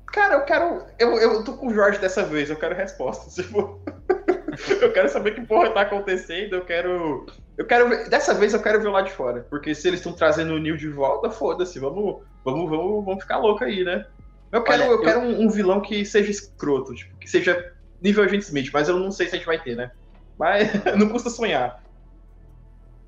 Cara, 0.06 0.34
eu 0.34 0.44
quero. 0.44 0.84
Eu, 0.98 1.16
eu 1.18 1.44
tô 1.44 1.56
com 1.56 1.68
o 1.68 1.74
Jorge 1.74 1.98
dessa 1.98 2.22
vez, 2.24 2.48
eu 2.50 2.56
quero 2.56 2.74
resposta. 2.74 3.30
Tipo, 3.42 3.80
eu 4.80 4.92
quero 4.92 5.08
saber 5.08 5.34
que 5.34 5.46
porra 5.46 5.72
tá 5.72 5.82
acontecendo, 5.82 6.54
eu 6.54 6.64
quero. 6.64 7.26
Eu 7.56 7.66
quero 7.66 7.88
ver. 7.88 8.08
Dessa 8.08 8.34
vez 8.34 8.52
eu 8.54 8.62
quero 8.62 8.80
ver 8.82 8.88
lá 8.88 9.02
de 9.02 9.12
fora. 9.12 9.46
Porque 9.50 9.74
se 9.74 9.88
eles 9.88 10.00
estão 10.00 10.12
trazendo 10.14 10.54
o 10.54 10.58
Neil 10.58 10.76
de 10.76 10.88
volta, 10.88 11.30
foda-se. 11.30 11.78
Vamos, 11.78 12.22
vamos, 12.44 12.70
vamos, 12.70 13.04
vamos 13.04 13.22
ficar 13.22 13.38
louco 13.38 13.64
aí, 13.64 13.84
né? 13.84 14.04
Eu 14.52 14.62
quero, 14.62 14.82
Olha, 14.82 14.92
eu 14.92 15.00
eu- 15.02 15.02
quero 15.02 15.20
um, 15.20 15.42
um 15.42 15.50
vilão 15.50 15.80
que 15.82 16.04
seja 16.04 16.30
escroto, 16.30 16.94
tipo, 16.94 17.16
que 17.18 17.28
seja 17.28 17.62
nível 18.00 18.24
Agente 18.24 18.44
Smith, 18.44 18.70
mas 18.72 18.88
eu 18.88 18.98
não 18.98 19.10
sei 19.10 19.26
se 19.28 19.34
a 19.34 19.38
gente 19.38 19.46
vai 19.46 19.60
ter, 19.62 19.76
né? 19.76 19.90
Mas 20.38 20.68
não 20.96 21.08
custa 21.10 21.30
sonhar. 21.30 21.76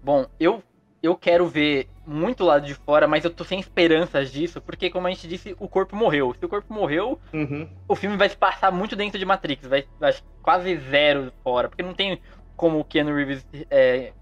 Bom, 0.02 0.26
eu, 0.38 0.62
eu 1.02 1.16
quero 1.16 1.46
ver 1.46 1.88
muito 2.08 2.44
lado 2.44 2.66
de 2.66 2.74
fora, 2.74 3.06
mas 3.08 3.24
eu 3.24 3.30
tô 3.34 3.44
sem 3.44 3.60
esperanças 3.60 4.30
disso, 4.32 4.60
porque 4.62 4.90
como 4.90 5.06
a 5.06 5.10
gente 5.10 5.28
disse, 5.28 5.54
o 5.58 5.68
corpo 5.68 5.94
morreu. 5.96 6.34
Se 6.38 6.44
o 6.44 6.48
corpo 6.48 6.72
morreu, 6.72 7.20
Uhum. 7.32 7.68
o 7.88 7.94
filme 7.96 8.16
vai 8.16 8.28
se 8.28 8.36
passar 8.36 8.72
muito 8.72 8.96
dentro 8.96 9.18
de 9.18 9.24
Matrix, 9.24 9.66
vai, 9.66 9.84
vai 9.98 10.14
quase 10.42 10.76
zero 10.78 11.32
fora, 11.42 11.68
porque 11.68 11.82
não 11.82 11.94
tem 11.94 12.20
como 12.56 12.80
o 12.80 12.84
Keanu 12.84 13.14
Reeves 13.14 13.46
é, 13.70 14.12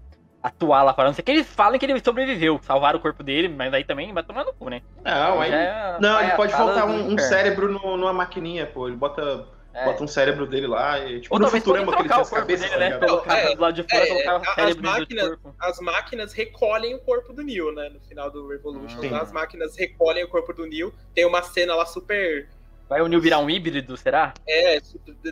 atuar 0.43 0.83
lá 0.83 0.93
fora. 0.93 1.07
Não 1.09 1.13
sei 1.13 1.23
que 1.23 1.31
eles 1.31 1.47
falam 1.47 1.79
que 1.79 1.85
ele 1.85 1.99
sobreviveu, 2.03 2.59
salvaram 2.61 2.99
o 2.99 3.01
corpo 3.01 3.23
dele, 3.23 3.47
mas 3.49 3.73
aí 3.73 3.83
também 3.83 4.13
vai 4.13 4.23
tomar 4.23 4.43
no 4.43 4.53
cu, 4.53 4.69
né? 4.69 4.81
Não, 5.03 5.41
aí. 5.41 5.51
É 5.53 5.97
Não, 5.99 6.19
ele 6.21 6.31
pode 6.31 6.53
voltar 6.53 6.85
do 6.85 6.91
um, 6.91 7.13
um 7.13 7.17
cérebro 7.17 7.71
no- 7.71 7.97
numa 7.97 8.13
maquininha, 8.13 8.65
pô. 8.67 8.87
Ele 8.87 8.95
bota, 8.97 9.47
É. 9.79 9.85
bota 9.85 10.03
um 10.03 10.07
cérebro 10.07 10.47
dele 10.47 10.65
lá 10.67 10.99
e. 10.99 11.21
Tipo, 11.21 11.35
Ou 11.35 11.39
no 11.39 11.47
Futurama 11.49 11.91
que 11.93 11.99
ele 12.01 12.09
tinha 12.09 12.21
as 12.21 12.29
cabeças, 12.29 12.61
dele, 12.69 12.73
tá 12.73 12.79
né? 12.79 12.85
ligado? 12.95 13.09
Colocar 13.09 13.37
É, 13.37 13.55
do 13.55 13.61
lado 13.61 13.73
de 13.75 13.83
fora, 13.83 14.03
é, 14.03 14.07
colocar 14.07 14.33
o 14.33 14.37
as 14.49 14.55
cérebro 14.55 14.81
do 14.81 14.89
máquinas- 14.89 15.27
corpo. 15.27 15.55
As 15.59 15.79
máquinas 15.79 16.33
recolhem 16.33 16.95
o 16.95 16.99
corpo 16.99 17.33
do 17.33 17.43
Neo, 17.43 17.71
né? 17.71 17.89
No 17.89 17.99
final 18.01 18.31
do 18.31 18.47
Revolution. 18.47 19.15
As 19.15 19.31
máquinas 19.31 19.75
recolhem 19.77 20.23
o 20.23 20.27
corpo 20.27 20.51
do 20.53 20.65
Neo. 20.65 20.93
Tem 21.13 21.25
uma 21.25 21.43
cena 21.43 21.75
lá 21.75 21.85
super. 21.85 22.49
Vai 22.89 23.01
o 23.01 23.07
Neo 23.07 23.19
virar 23.21 23.39
um 23.39 23.49
híbrido, 23.49 23.95
será? 23.97 24.33
É, 24.47 24.79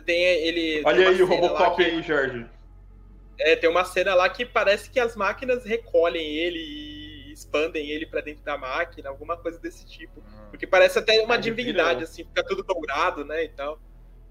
tem 0.04 0.22
ele. 0.22 0.74
tem 0.76 0.82
Olha 0.86 1.00
uma 1.02 1.10
aí 1.10 1.22
o 1.22 1.26
Robocop 1.26 1.76
que- 1.76 1.82
aí, 1.90 2.02
Jorge. 2.02 2.46
É, 3.38 3.56
tem 3.56 3.68
uma 3.68 3.84
cena 3.84 4.14
lá 4.14 4.28
que 4.28 4.46
parece 4.46 4.88
que 4.90 4.98
as 5.00 5.14
máquinas 5.16 5.64
recolhem 5.64 6.24
ele 6.36 6.58
e 6.58 7.32
expandem 7.32 7.90
ele 7.90 8.06
pra 8.06 8.22
dentro 8.22 8.42
da 8.44 8.56
máquina, 8.56 9.08
alguma 9.10 9.36
coisa 9.36 9.58
desse 9.58 9.84
tipo. 9.86 10.22
Porque 10.50 10.66
parece 10.66 10.98
até 10.98 11.20
uma 11.20 11.36
divindade, 11.36 11.94
vira- 11.96 12.04
assim, 12.04 12.24
fica 12.24 12.42
tudo 12.42 12.62
dourado, 12.62 13.24
né, 13.26 13.44
e 13.44 13.48
tal. 13.50 13.78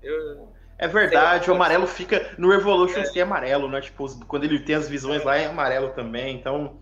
Eu... 0.06 0.54
É 0.78 0.88
verdade, 0.88 1.50
o 1.50 1.54
amarelo 1.54 1.88
fica. 1.88 2.34
No 2.38 2.50
Revolution 2.50 3.02
tem 3.12 3.22
amarelo, 3.22 3.70
né? 3.70 3.80
Tipo, 3.82 4.06
quando 4.26 4.44
ele 4.44 4.60
tem 4.60 4.76
as 4.76 4.90
visões 4.90 5.24
lá 5.24 5.38
é 5.38 5.46
amarelo 5.46 5.94
também, 5.94 6.36
então. 6.36 6.82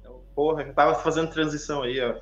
então, 0.00 0.22
Porra, 0.34 0.62
eu 0.62 0.74
tava 0.74 0.94
fazendo 0.96 1.30
transição 1.30 1.82
aí, 1.82 2.00
ó. 2.00 2.16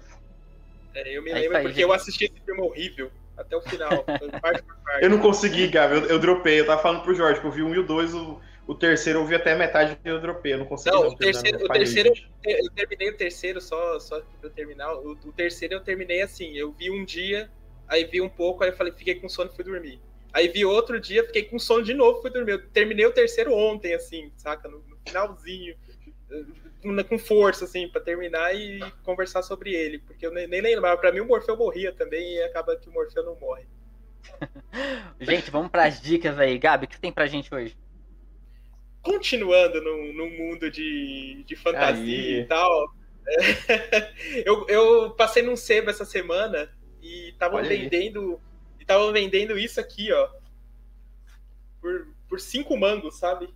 é, 0.95 1.17
eu 1.17 1.23
me 1.23 1.31
É 1.31 1.35
lembro 1.35 1.57
aí, 1.57 1.63
porque 1.65 1.81
gente. 1.81 1.83
eu 1.83 1.93
assisti 1.93 2.25
esse 2.25 2.41
filme 2.45 2.63
horrível 2.63 3.11
até 3.37 3.57
o 3.57 3.63
final, 3.63 4.05
parte 4.43 4.63
por 4.63 4.77
parte. 4.83 5.05
Eu 5.05 5.11
não 5.11 5.19
consegui, 5.21 5.69
Gabi, 5.69 5.95
eu, 5.97 6.07
eu 6.07 6.19
dropei. 6.19 6.61
Eu 6.61 6.67
tava 6.67 6.83
falando 6.83 7.03
pro 7.03 7.15
Jorge 7.15 7.41
que 7.41 7.47
eu 7.47 7.51
vi 7.53 7.63
um 7.63 7.75
e 7.75 7.79
o 7.79 7.87
dois, 7.87 8.13
o, 8.15 8.41
o 8.67 8.75
terceiro 8.75 9.21
eu 9.21 9.27
vi 9.27 9.37
até 9.37 9.55
metade 9.55 9.99
e 10.05 10.09
eu 10.09 10.21
dropei. 10.21 10.55
Eu 10.55 10.59
não 10.59 10.67
consegui. 10.67 10.97
Não, 10.97 11.09
o 11.09 11.17
terceiro, 11.17 11.59
eu 11.61 11.67
o 11.67 11.69
terceiro 11.69 12.13
eu 12.45 12.71
terminei 12.73 13.11
o 13.11 13.17
terceiro 13.17 13.61
só, 13.61 13.99
só 14.01 14.21
pra 14.21 14.49
eu 14.49 14.51
terminar. 14.51 14.93
O, 14.95 15.13
o 15.13 15.33
terceiro 15.33 15.75
eu 15.75 15.81
terminei 15.81 16.23
assim, 16.23 16.57
eu 16.57 16.73
vi 16.73 16.91
um 16.91 17.05
dia, 17.05 17.51
aí 17.89 18.05
vi 18.05 18.21
um 18.21 18.29
pouco, 18.29 18.65
aí 18.65 18.71
eu 18.71 18.77
falei, 18.77 18.93
fiquei 18.93 19.17
com 19.17 19.29
sono 19.29 19.51
e 19.53 19.55
fui 19.57 19.65
dormir. 19.65 20.01
Aí 20.35 20.49
vi 20.49 20.65
outro 20.65 21.01
dia, 21.01 21.25
fiquei 21.25 21.45
com 21.45 21.59
sono 21.59 21.85
de 21.85 21.95
novo, 21.95 22.21
fui 22.21 22.31
dormir. 22.31 22.53
Eu 22.53 22.69
terminei 22.71 23.07
o 23.07 23.13
terceiro 23.13 23.55
ontem, 23.55 23.95
assim, 23.95 24.33
saca? 24.37 24.69
No, 24.69 24.79
no 24.81 24.99
finalzinho, 25.07 25.77
eh, 26.31 27.05
com- 27.05 27.19
força, 27.19 27.65
assim, 27.65 27.89
pra 27.89 28.01
terminar 28.01 28.55
e 28.55 28.81
conversar 29.05 29.43
sobre 29.43 29.73
ele. 29.73 30.01
Porque 30.01 30.27
eu 30.27 30.33
nem, 30.33 30.49
nem 30.49 30.61
lembrava. 30.61 31.01
Pra 31.01 31.13
mim 31.13 31.21
o 31.21 31.27
Morfeu 31.27 31.57
morria 31.57 31.93
também 31.93 32.35
e 32.35 32.43
acaba 32.43 32.77
que 32.77 32.89
o 32.89 32.93
Morfeu 32.93 33.25
não 33.25 33.39
morre. 33.39 33.65
Gente, 35.21 35.51
vamos 35.53 35.71
pras 35.71 36.01
dicas 36.01 36.37
aí. 36.39 36.59
Gabi, 36.59 36.87
o 36.87 36.89
que 36.89 36.97
você 36.97 37.01
tem 37.01 37.13
pra 37.13 37.27
gente 37.27 37.55
hoje? 37.55 37.77
continuando 39.05 39.83
no, 39.83 40.13
no 40.15 40.31
mundo 40.31 40.71
de, 40.71 41.45
de 41.47 41.55
fantasia 41.55 42.03
Aí. 42.03 42.41
e 42.41 42.45
tal, 42.47 42.91
eu, 44.45 44.67
eu 44.67 45.11
passei 45.11 45.43
num 45.43 45.57
sebo 45.57 45.91
essa 45.91 46.07
semana 46.07 46.71
e 47.03 47.29
estavam 47.29 47.59
Olha 47.59 47.69
aí. 47.69 47.91
Vendendo 48.85 48.91
estavam 48.93 49.13
vendendo 49.13 49.59
isso 49.59 49.81
aqui, 49.81 50.13
ó, 50.13 50.29
por, 51.81 52.07
por 52.29 52.41
cinco 52.41 52.77
mangos, 52.77 53.17
sabe? 53.19 53.53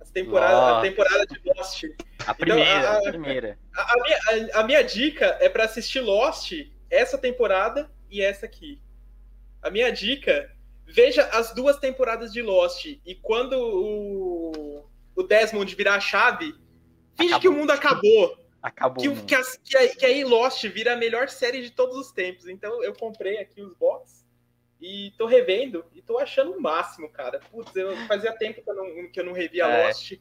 As 0.00 0.10
temporada, 0.10 0.78
a 0.78 0.82
temporada 0.82 1.26
de 1.26 1.40
Lost. 1.44 1.84
A 2.26 2.34
primeira, 2.34 2.90
a- 2.90 2.98
a 2.98 3.02
primeira. 3.02 3.58
A, 3.74 3.92
a 3.92 4.02
minha, 4.02 4.18
a- 4.54 4.60
minha 4.64 4.82
dica 4.82 5.36
é 5.40 5.48
pra 5.48 5.64
assistir 5.64 6.00
Lost, 6.00 6.52
essa 6.90 7.18
temporada 7.18 7.90
e 8.10 8.20
essa 8.22 8.46
aqui. 8.46 8.80
A 9.62 9.70
minha 9.70 9.90
dica, 9.90 10.50
veja 10.86 11.24
as 11.32 11.52
duas 11.54 11.78
temporadas 11.78 12.32
de 12.32 12.40
Lost 12.42 12.84
e 13.04 13.14
quando 13.20 13.54
o, 13.58 14.84
o 15.14 15.22
Desmond 15.22 15.74
virar 15.74 15.94
a 15.96 16.00
chave, 16.00 16.54
finge 17.16 17.32
Acabou. 17.34 17.40
que 17.40 17.48
o 17.48 17.52
mundo 17.52 17.70
acabou. 17.72 18.38
Acabou. 18.62 19.02
Que, 19.02 19.22
que, 19.24 19.34
as- 19.34 19.56
que 19.64 19.76
aí- 19.76 19.94
que 19.96 20.06
aí 20.06 20.24
Lost 20.24 20.62
vira 20.68 20.92
a 20.92 20.96
melhor 20.96 21.28
série 21.28 21.62
de 21.62 21.70
todos 21.70 21.96
os 21.96 22.12
tempos. 22.12 22.46
Então 22.48 22.82
eu 22.84 22.94
comprei 22.94 23.38
aqui 23.38 23.60
os 23.60 23.74
box 23.74 24.15
e 24.80 25.12
tô 25.16 25.26
revendo 25.26 25.84
e 25.94 26.02
tô 26.02 26.18
achando 26.18 26.52
o 26.52 26.60
máximo, 26.60 27.08
cara. 27.08 27.40
Putz, 27.50 27.74
eu 27.74 27.96
fazia 28.06 28.32
tempo 28.36 28.62
que 28.62 28.70
eu 28.70 28.74
não, 28.74 29.08
que 29.10 29.20
eu 29.20 29.24
não 29.24 29.32
revia 29.32 29.64
É. 29.64 29.86
Lost. 29.86 30.12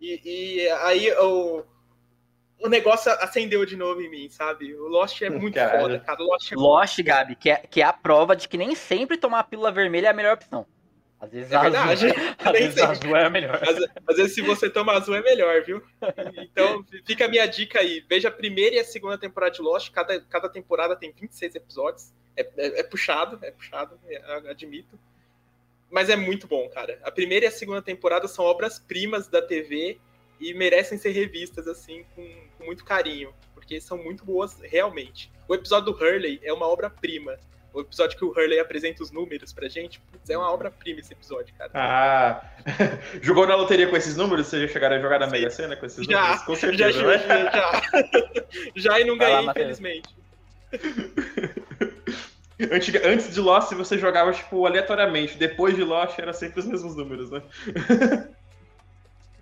E, 0.00 0.20
e 0.24 0.68
aí 0.68 1.12
o, 1.12 1.64
o 2.60 2.68
negócio 2.68 3.10
acendeu 3.12 3.64
de 3.66 3.76
novo 3.76 4.00
em 4.00 4.10
mim, 4.10 4.28
sabe? 4.30 4.74
O 4.74 4.88
Lost 4.88 5.20
é 5.22 5.30
muito 5.30 5.54
Caralho. 5.54 5.82
foda, 5.82 6.00
cara. 6.00 6.22
O 6.22 6.26
Lost 6.26 6.52
é 6.52 6.56
Lost, 6.56 7.02
Gabi, 7.02 7.36
que 7.36 7.50
é, 7.50 7.56
que 7.56 7.82
é 7.82 7.84
a 7.84 7.92
prova 7.92 8.34
de 8.34 8.48
que 8.48 8.56
nem 8.56 8.74
sempre 8.74 9.16
tomar 9.16 9.40
a 9.40 9.44
pílula 9.44 9.70
vermelha 9.70 10.06
é 10.06 10.10
a 10.10 10.14
melhor 10.14 10.34
opção. 10.34 10.66
Às 11.20 11.30
vezes 11.32 11.50
É 11.52 11.56
a 11.56 11.62
verdade. 11.62 12.06
azul, 12.06 12.16
às 12.38 12.52
vezes 12.52 12.78
azul 12.78 13.16
é 13.16 13.28
melhor. 13.30 13.56
Às, 13.62 13.76
às 14.06 14.16
vezes, 14.16 14.34
se 14.34 14.42
você 14.42 14.70
toma 14.70 14.92
azul, 14.92 15.14
é 15.16 15.22
melhor, 15.22 15.62
viu? 15.64 15.82
Então, 16.36 16.84
fica 17.04 17.24
a 17.24 17.28
minha 17.28 17.46
dica 17.46 17.80
aí. 17.80 18.04
Veja 18.08 18.28
a 18.28 18.30
primeira 18.30 18.76
e 18.76 18.78
a 18.78 18.84
segunda 18.84 19.18
temporada 19.18 19.52
de 19.52 19.60
Lost. 19.60 19.90
Cada, 19.90 20.20
cada 20.20 20.48
temporada 20.48 20.94
tem 20.94 21.12
26 21.12 21.54
episódios. 21.56 22.12
É, 22.36 22.42
é- 22.56 22.80
é 22.80 22.82
puxado, 22.84 23.38
é 23.42 23.50
puxado, 23.50 23.98
admito. 24.48 24.98
Mas 25.90 26.08
é 26.08 26.14
muito 26.16 26.46
bom, 26.46 26.68
cara. 26.68 27.00
A 27.02 27.10
primeira 27.10 27.46
e 27.46 27.48
a 27.48 27.52
segunda 27.52 27.82
temporada 27.82 28.28
são 28.28 28.44
obras-primas 28.44 29.26
da 29.26 29.42
TV 29.42 29.98
e 30.38 30.54
merecem 30.54 30.98
ser 30.98 31.10
revistas, 31.10 31.66
assim, 31.66 32.04
com, 32.14 32.24
com 32.56 32.64
muito 32.64 32.84
carinho. 32.84 33.34
Porque 33.54 33.80
são 33.80 33.98
muito 33.98 34.24
boas, 34.24 34.60
realmente. 34.60 35.32
O 35.48 35.54
episódio 35.54 35.92
do 35.92 35.98
Hurley 35.98 36.38
é 36.44 36.52
uma 36.52 36.66
obra-prima. 36.68 37.36
O 37.72 37.80
episódio 37.82 38.16
que 38.18 38.24
o 38.24 38.30
Hurley 38.30 38.58
apresenta 38.58 39.02
os 39.02 39.12
números 39.12 39.52
pra 39.52 39.68
gente, 39.68 40.00
putz, 40.00 40.28
é 40.30 40.36
uma 40.38 40.50
obra-prima 40.50 41.00
esse 41.00 41.12
episódio, 41.12 41.54
cara. 41.56 41.70
Ah, 41.74 42.42
jogou 43.22 43.46
na 43.46 43.54
loteria 43.54 43.86
com 43.88 43.96
esses 43.96 44.16
números? 44.16 44.46
Vocês 44.46 44.62
já 44.62 44.68
chegaram 44.68 44.96
a 44.96 45.00
jogar 45.00 45.18
na 45.20 45.26
Sim. 45.26 45.32
Mega 45.32 45.50
Sena 45.50 45.76
com 45.76 45.84
esses 45.86 46.04
Já, 46.06 46.20
números? 46.22 46.42
Com 46.44 46.54
Já, 46.54 46.60
certeza, 46.60 46.92
já, 46.92 47.06
né? 47.06 47.50
já, 47.52 47.82
já 48.94 49.00
e 49.00 49.04
não 49.04 49.16
Vai 49.18 49.30
lá, 49.30 49.36
ganhei, 49.36 49.46
Matheus. 49.46 49.78
infelizmente. 49.80 50.16
Antiga- 52.72 53.06
Antes 53.08 53.32
de 53.32 53.40
Lost, 53.40 53.72
você 53.74 53.96
jogava, 53.98 54.32
tipo, 54.32 54.66
aleatoriamente. 54.66 55.36
Depois 55.38 55.76
de 55.76 55.84
Lost, 55.84 56.18
era 56.18 56.32
sempre 56.32 56.58
os 56.60 56.66
mesmos 56.66 56.96
números, 56.96 57.30
né? 57.30 57.40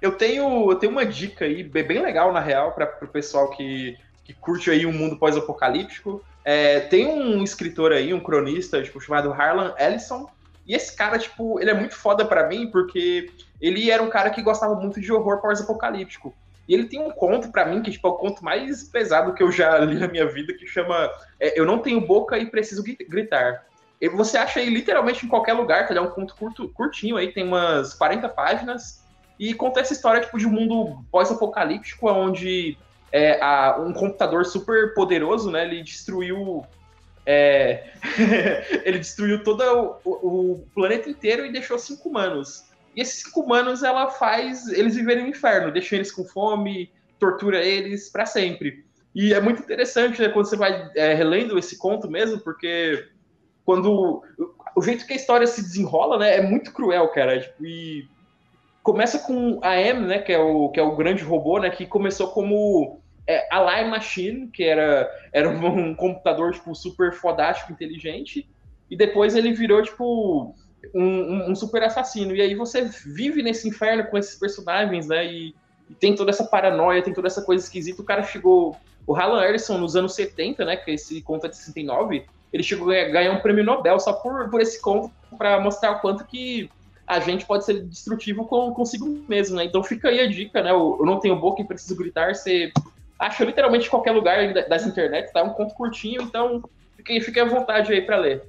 eu, 0.03 0.13
tenho, 0.13 0.71
eu 0.71 0.75
tenho 0.77 0.93
uma 0.93 1.07
dica 1.07 1.45
aí, 1.47 1.63
bem 1.63 1.83
bem 1.85 2.03
legal, 2.03 2.31
na 2.33 2.41
real, 2.41 2.73
para 2.73 2.87
pro 2.87 3.09
pessoal 3.09 3.51
que, 3.57 3.97
que 4.27 4.35
curte 4.35 4.71
aí 4.71 4.85
um 4.85 4.93
mundo 4.93 5.17
pós-apocalíptico. 5.17 6.21
É, 6.45 6.81
tem 6.81 7.07
um 7.07 7.45
escritor 7.45 7.93
aí, 7.93 8.13
um 8.13 8.21
cronista, 8.21 8.83
tipo, 8.83 9.01
chamado 9.01 9.33
Harlan 9.33 9.73
Ellison. 9.79 10.29
E 10.67 10.75
esse 10.75 10.97
cara, 10.97 11.17
tipo, 11.17 11.61
ele 11.61 11.71
é 11.71 11.75
muito 11.75 11.95
foda 11.95 12.25
pra 12.25 12.49
mim, 12.49 12.69
porque 12.73 13.31
ele 13.61 13.89
era 13.89 14.03
um 14.03 14.11
cara 14.11 14.31
que 14.31 14.43
gostava 14.43 14.75
muito 14.75 15.01
de 15.01 15.13
horror 15.13 15.41
pós-apocalíptico. 15.41 16.35
E 16.69 16.75
ele 16.75 16.89
tem 16.89 17.01
um 17.01 17.13
conto 17.13 17.53
pra 17.53 17.65
mim, 17.65 17.81
que 17.81 17.93
tipo, 17.93 18.09
é 18.09 18.11
o 18.11 18.15
conto 18.15 18.45
mais 18.45 18.83
pesado 18.91 19.33
que 19.33 19.43
eu 19.45 19.53
já 19.53 19.79
li 19.79 19.95
na 19.95 20.09
minha 20.09 20.27
vida, 20.27 20.53
que 20.53 20.67
chama 20.67 21.09
é, 21.39 21.59
Eu 21.59 21.65
Não 21.65 21.79
Tenho 21.79 22.05
Boca 22.05 22.37
e 22.37 22.51
Preciso 22.51 22.83
Gri- 22.83 22.99
Gritar. 23.09 23.65
E 24.01 24.09
você 24.09 24.37
acha 24.37 24.59
aí 24.59 24.69
literalmente 24.69 25.25
em 25.25 25.29
qualquer 25.29 25.53
lugar, 25.53 25.87
que 25.87 25.93
ele 25.93 26.01
é 26.01 26.03
um 26.03 26.11
conto 26.11 26.35
curto, 26.35 26.69
curtinho 26.71 27.17
aí, 27.17 27.33
tem 27.33 27.45
umas 27.45 27.95
40 27.95 28.29
páginas, 28.29 29.07
e 29.39 29.55
conta 29.55 29.81
essa 29.81 29.93
história 29.93 30.21
tipo, 30.21 30.37
de 30.37 30.47
um 30.47 30.51
mundo 30.51 31.05
pós-apocalíptico, 31.13 32.11
onde 32.11 32.77
é, 33.17 33.41
a- 33.43 33.79
um 33.81 33.93
computador 33.93 34.45
super 34.45 34.93
poderoso, 34.95 35.51
né, 35.51 35.65
ele 35.65 35.83
destruiu... 35.83 36.65
é, 37.25 37.85
ele 38.85 38.99
destruiu 38.99 39.43
todo 39.43 39.63
o, 40.05 40.55
o 40.55 40.67
planeta 40.75 41.09
inteiro 41.09 41.45
e 41.47 41.53
deixou 41.53 41.79
cinco 41.79 42.09
humanos. 42.09 42.65
E 42.95 43.01
esses 43.01 43.23
cinco 43.23 43.41
humanos, 43.41 43.83
ela 43.83 44.11
faz 44.11 44.69
eles 44.69 44.95
viverem 44.97 45.25
no 45.25 45.31
inferno, 45.31 45.73
deixa 45.73 45.95
eles 45.97 46.13
com 46.13 46.25
fome, 46.25 46.91
tortura 47.19 47.65
eles 47.65 48.11
pra 48.11 48.27
sempre. 48.27 48.85
E 49.15 49.33
é 49.33 49.41
muito 49.41 49.63
interessante 49.63 50.21
né, 50.21 50.29
quando 50.29 50.47
você 50.47 50.57
vai 50.57 50.91
é, 50.95 51.15
relendo 51.15 51.59
esse 51.59 51.79
conto 51.79 52.11
mesmo, 52.11 52.39
porque 52.41 53.07
quando 53.65 54.23
o 54.77 54.83
jeito 54.83 55.07
que 55.07 55.15
a 55.15 55.17
história 55.17 55.47
se 55.47 55.63
desenrola, 55.63 56.19
né, 56.19 56.37
é 56.37 56.43
muito 56.43 56.73
cruel, 56.73 57.09
cara. 57.09 57.41
Tipo, 57.41 57.67
e 57.67 58.09
começa 58.83 59.19
com 59.19 59.59
a 59.63 59.77
M, 59.81 60.07
né, 60.07 60.19
que 60.19 60.33
é 60.33 60.39
o 60.39 60.69
que 60.69 60.79
é 60.79 60.83
o 60.83 60.95
grande 60.95 61.25
robô, 61.25 61.59
né, 61.59 61.71
que 61.71 61.87
começou 61.87 62.29
como 62.29 63.01
é, 63.27 63.47
a 63.51 63.61
Lie 63.63 63.91
Machine, 63.91 64.47
que 64.49 64.63
era 64.65 65.11
era 65.33 65.49
um 65.49 65.95
computador 65.95 66.53
tipo 66.53 66.75
super 66.75 67.13
fodástico, 67.13 67.73
inteligente, 67.73 68.49
e 68.91 68.97
depois 68.97 69.35
ele 69.35 69.53
virou 69.53 69.83
tipo 69.83 70.55
um, 70.95 71.51
um- 71.51 71.55
super 71.55 71.83
assassino. 71.83 72.35
E 72.35 72.41
aí 72.41 72.55
você 72.55 72.83
vive 73.05 73.43
nesse 73.43 73.69
inferno 73.69 74.05
com 74.07 74.17
esses 74.17 74.39
personagens, 74.39 75.09
né? 75.09 75.27
E, 75.27 75.55
e 75.91 75.95
tem 75.95 76.15
toda 76.15 76.31
essa 76.31 76.45
paranoia, 76.45 77.03
tem 77.03 77.13
toda 77.15 77.27
essa 77.27 77.43
coisa 77.43 77.65
esquisita. 77.65 78.03
O 78.03 78.05
cara 78.05 78.23
chegou. 78.23 78.77
O 79.07 79.15
Harlan 79.15 79.45
Ellison, 79.45 79.79
nos 79.79 79.95
anos 79.95 80.15
70, 80.15 80.65
né? 80.65 80.77
Que 80.77 80.93
esse 80.93 81.23
conto 81.23 81.47
é 81.47 81.49
de 81.49 81.57
69, 81.57 82.25
ele 82.53 82.63
chegou 82.63 82.89
a 82.89 82.93
ganhar- 82.95 83.09
ganhar 83.11 83.33
um 83.33 83.41
prêmio 83.41 83.63
Nobel 83.65 83.99
só 84.01 84.13
por, 84.13 84.51
por 84.51 84.61
esse 84.61 84.81
conto, 84.81 85.13
para 85.39 85.61
mostrar 85.61 85.93
o 85.93 86.01
quanto 86.01 86.25
que 86.25 86.69
a 87.07 87.21
gente 87.21 87.47
pode 87.47 87.65
ser 87.65 87.85
destrutivo 87.85 88.47
com, 88.47 88.73
consigo 88.75 89.07
mesmo, 89.29 89.57
né? 89.57 89.65
Então 89.65 89.83
fica 89.83 90.09
aí 90.09 90.19
a 90.21 90.27
dica, 90.27 90.61
né? 90.61 90.71
Eu, 90.73 90.97
eu 90.99 91.07
não 91.07 91.21
tenho 91.21 91.37
boca 91.39 91.63
e 91.63 91.65
preciso 91.65 91.97
gritar. 91.97 92.35
Você 92.35 92.73
acha 93.19 93.45
literalmente 93.45 93.87
em 93.87 93.91
qualquer 93.91 94.13
lugar 94.13 94.53
da- 94.53 94.63
das 94.63 94.87
internet, 94.87 95.33
tá? 95.33 95.41
É 95.41 95.43
um 95.43 95.55
conto 95.55 95.75
curtinho, 95.75 96.23
então 96.23 96.63
fique, 96.97 97.21
fique 97.21 97.41
à 97.41 97.45
vontade 97.45 97.93
aí 97.93 98.03
para 98.03 98.17
ler. 98.17 98.43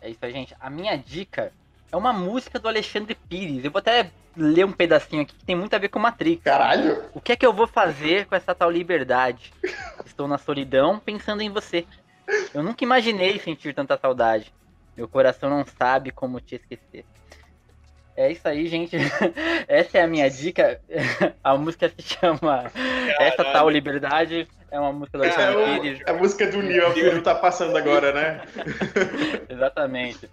É 0.00 0.10
isso 0.10 0.18
aí, 0.22 0.32
gente. 0.32 0.54
A 0.60 0.68
minha 0.68 0.96
dica 0.96 1.52
é 1.90 1.96
uma 1.96 2.12
música 2.12 2.58
do 2.58 2.68
Alexandre 2.68 3.14
Pires. 3.14 3.64
Eu 3.64 3.70
vou 3.70 3.78
até 3.78 4.10
ler 4.36 4.64
um 4.64 4.72
pedacinho 4.72 5.22
aqui 5.22 5.34
que 5.34 5.44
tem 5.44 5.56
muito 5.56 5.74
a 5.74 5.78
ver 5.78 5.88
com 5.88 5.98
Matrix. 5.98 6.42
Caralho! 6.42 7.08
O 7.14 7.20
que 7.20 7.32
é 7.32 7.36
que 7.36 7.46
eu 7.46 7.52
vou 7.52 7.66
fazer 7.66 8.26
com 8.26 8.34
essa 8.34 8.54
tal 8.54 8.70
liberdade? 8.70 9.52
Estou 10.04 10.28
na 10.28 10.36
solidão 10.38 10.98
pensando 10.98 11.40
em 11.40 11.50
você. 11.50 11.86
Eu 12.52 12.62
nunca 12.62 12.84
imaginei 12.84 13.38
sentir 13.38 13.74
tanta 13.74 13.96
saudade. 13.96 14.52
Meu 14.96 15.08
coração 15.08 15.48
não 15.50 15.64
sabe 15.64 16.10
como 16.10 16.40
te 16.40 16.56
esquecer. 16.56 17.04
É 18.16 18.30
isso 18.30 18.46
aí, 18.46 18.66
gente. 18.68 18.96
Essa 19.66 19.98
é 19.98 20.02
a 20.02 20.06
minha 20.06 20.28
dica. 20.30 20.80
A 21.42 21.56
música 21.56 21.88
se 21.88 22.02
chama 22.02 22.70
Essa 23.18 23.44
Tal 23.44 23.68
Liberdade. 23.68 24.46
É 24.70 24.78
uma 24.78 24.92
música 24.92 25.18
do 25.18 25.24
É, 25.24 25.28
Alexandre 25.28 25.80
Pires. 25.80 26.00
a 26.06 26.12
música 26.14 26.46
do 26.50 26.62
Neo, 26.62 26.90
o 26.90 26.94
Neo 26.94 27.22
tá 27.22 27.34
passando 27.34 27.76
agora, 27.76 28.12
né? 28.12 28.40
Exatamente. 29.48 30.28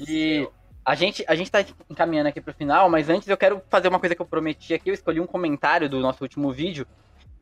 E 0.00 0.40
céu. 0.40 0.52
a 0.84 0.94
gente, 0.94 1.24
a 1.28 1.34
gente 1.34 1.50
tá 1.50 1.64
encaminhando 1.90 2.28
aqui 2.28 2.40
pro 2.40 2.54
final, 2.54 2.88
mas 2.88 3.10
antes 3.10 3.28
eu 3.28 3.36
quero 3.36 3.62
fazer 3.68 3.88
uma 3.88 4.00
coisa 4.00 4.14
que 4.14 4.22
eu 4.22 4.26
prometi 4.26 4.72
aqui. 4.72 4.88
Eu 4.90 4.94
escolhi 4.94 5.20
um 5.20 5.26
comentário 5.26 5.88
do 5.88 6.00
nosso 6.00 6.22
último 6.24 6.50
vídeo, 6.50 6.86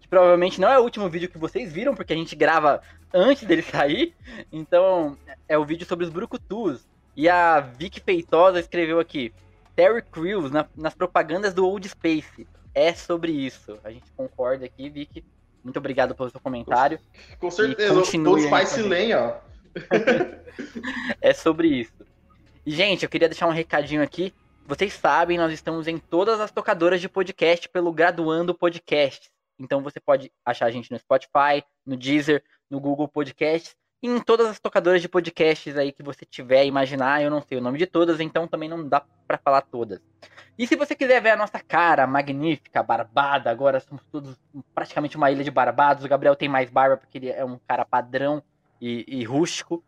que 0.01 0.09
provavelmente 0.09 0.61
não 0.61 0.69
é 0.69 0.79
o 0.79 0.83
último 0.83 1.09
vídeo 1.09 1.29
que 1.29 1.39
vocês 1.39 1.73
viram, 1.73 1.95
porque 1.95 2.13
a 2.13 2.17
gente 2.17 2.35
grava 2.35 2.83
antes 3.15 3.45
dele 3.45 3.63
sair. 3.63 4.15
Então, 4.51 5.17
é 5.49 5.57
o 5.57 5.65
vídeo 5.65 5.87
sobre 5.87 6.05
os 6.05 6.11
brucutus. 6.11 6.85
E 7.17 7.29
a 7.29 7.61
Vicky 7.61 8.01
Feitosa 8.01 8.59
escreveu 8.59 8.99
aqui: 8.99 9.33
Terry 9.75 10.03
Crews 10.03 10.51
na- 10.51 10.69
nas 10.77 10.95
propagandas 10.95 11.55
do 11.55 11.67
Old 11.67 11.89
Space. 11.89 12.47
É 12.75 12.93
sobre 12.95 13.33
isso. 13.33 13.79
A 13.85 13.91
gente 13.91 14.11
concorda 14.17 14.65
aqui, 14.65 14.89
Vicky. 14.89 15.25
Muito 15.63 15.79
obrigado 15.79 16.15
pelo 16.15 16.31
seu 16.31 16.41
comentário. 16.41 16.99
Com 17.39 17.51
certeza, 17.51 17.95
todos 18.25 18.47
pais 18.47 18.71
se 18.71 18.83
leem, 18.83 19.15
ó. 19.15 19.37
É 21.21 21.33
sobre 21.33 21.69
isso. 21.69 21.93
E, 22.65 22.71
gente, 22.71 23.03
eu 23.05 23.09
queria 23.09 23.29
deixar 23.29 23.47
um 23.47 23.53
recadinho 23.53 24.03
aqui. 24.03 24.35
Vocês 24.67 24.93
sabem, 24.93 25.39
nós 25.39 25.53
estamos 25.53 25.89
em 25.89 25.99
todas 25.99 26.41
as 26.41 26.51
tocadoras 26.51 27.01
de 27.01 27.09
podcast 27.09 27.69
pelo 27.69 27.93
Graduando 27.93 28.55
Podcast. 28.55 29.31
Então 29.59 29.83
você 29.83 29.99
pode 30.01 30.31
achar 30.45 30.67
a 30.67 30.71
gente 30.71 30.91
no 30.91 30.99
Spotify, 30.99 31.65
no 31.87 31.97
Deezer, 31.97 32.43
no 32.71 32.81
Google 32.81 33.09
Podcasts 33.09 33.75
em 34.03 34.19
todas 34.21 34.49
as 34.49 34.59
tocadoras 34.59 35.01
de 35.01 35.09
podcasts 35.09 35.77
aí 35.77 35.93
que 35.93 36.03
você 36.03 36.25
tiver 36.25 36.67
imaginar. 36.67 37.23
Eu 37.23 37.31
não 37.31 37.41
sei 37.41 37.59
o 37.59 37.61
nome 37.61 37.79
de 37.79 37.87
todas, 37.87 38.19
então 38.19 38.49
também 38.49 38.69
não 38.69 38.87
dá 38.87 39.05
pra 39.27 39.39
falar 39.39 39.63
todas. 39.63 40.01
E 40.59 40.67
se 40.67 40.75
você 40.75 40.95
quiser 40.95 41.23
ver 41.23 41.31
a 41.31 41.37
nossa 41.37 41.61
cara 41.61 42.07
magnífica, 42.07 42.83
barbada, 42.83 43.51
agora 43.51 43.81
somos 43.81 44.05
todos 44.11 44.37
praticamente 44.75 45.17
uma 45.17 45.31
ilha 45.31 45.45
de 45.45 45.51
barbados. 45.51 46.05
O 46.05 46.09
Gabriel 46.09 46.35
tem 46.35 46.49
mais 46.49 46.69
barba 46.69 46.97
porque 46.97 47.19
ele 47.19 47.31
é 47.31 47.45
um 47.45 47.59
cara 47.67 47.85
padrão 47.85 48.43
e, 48.81 49.05
e 49.07 49.25
rústico. 49.25 49.83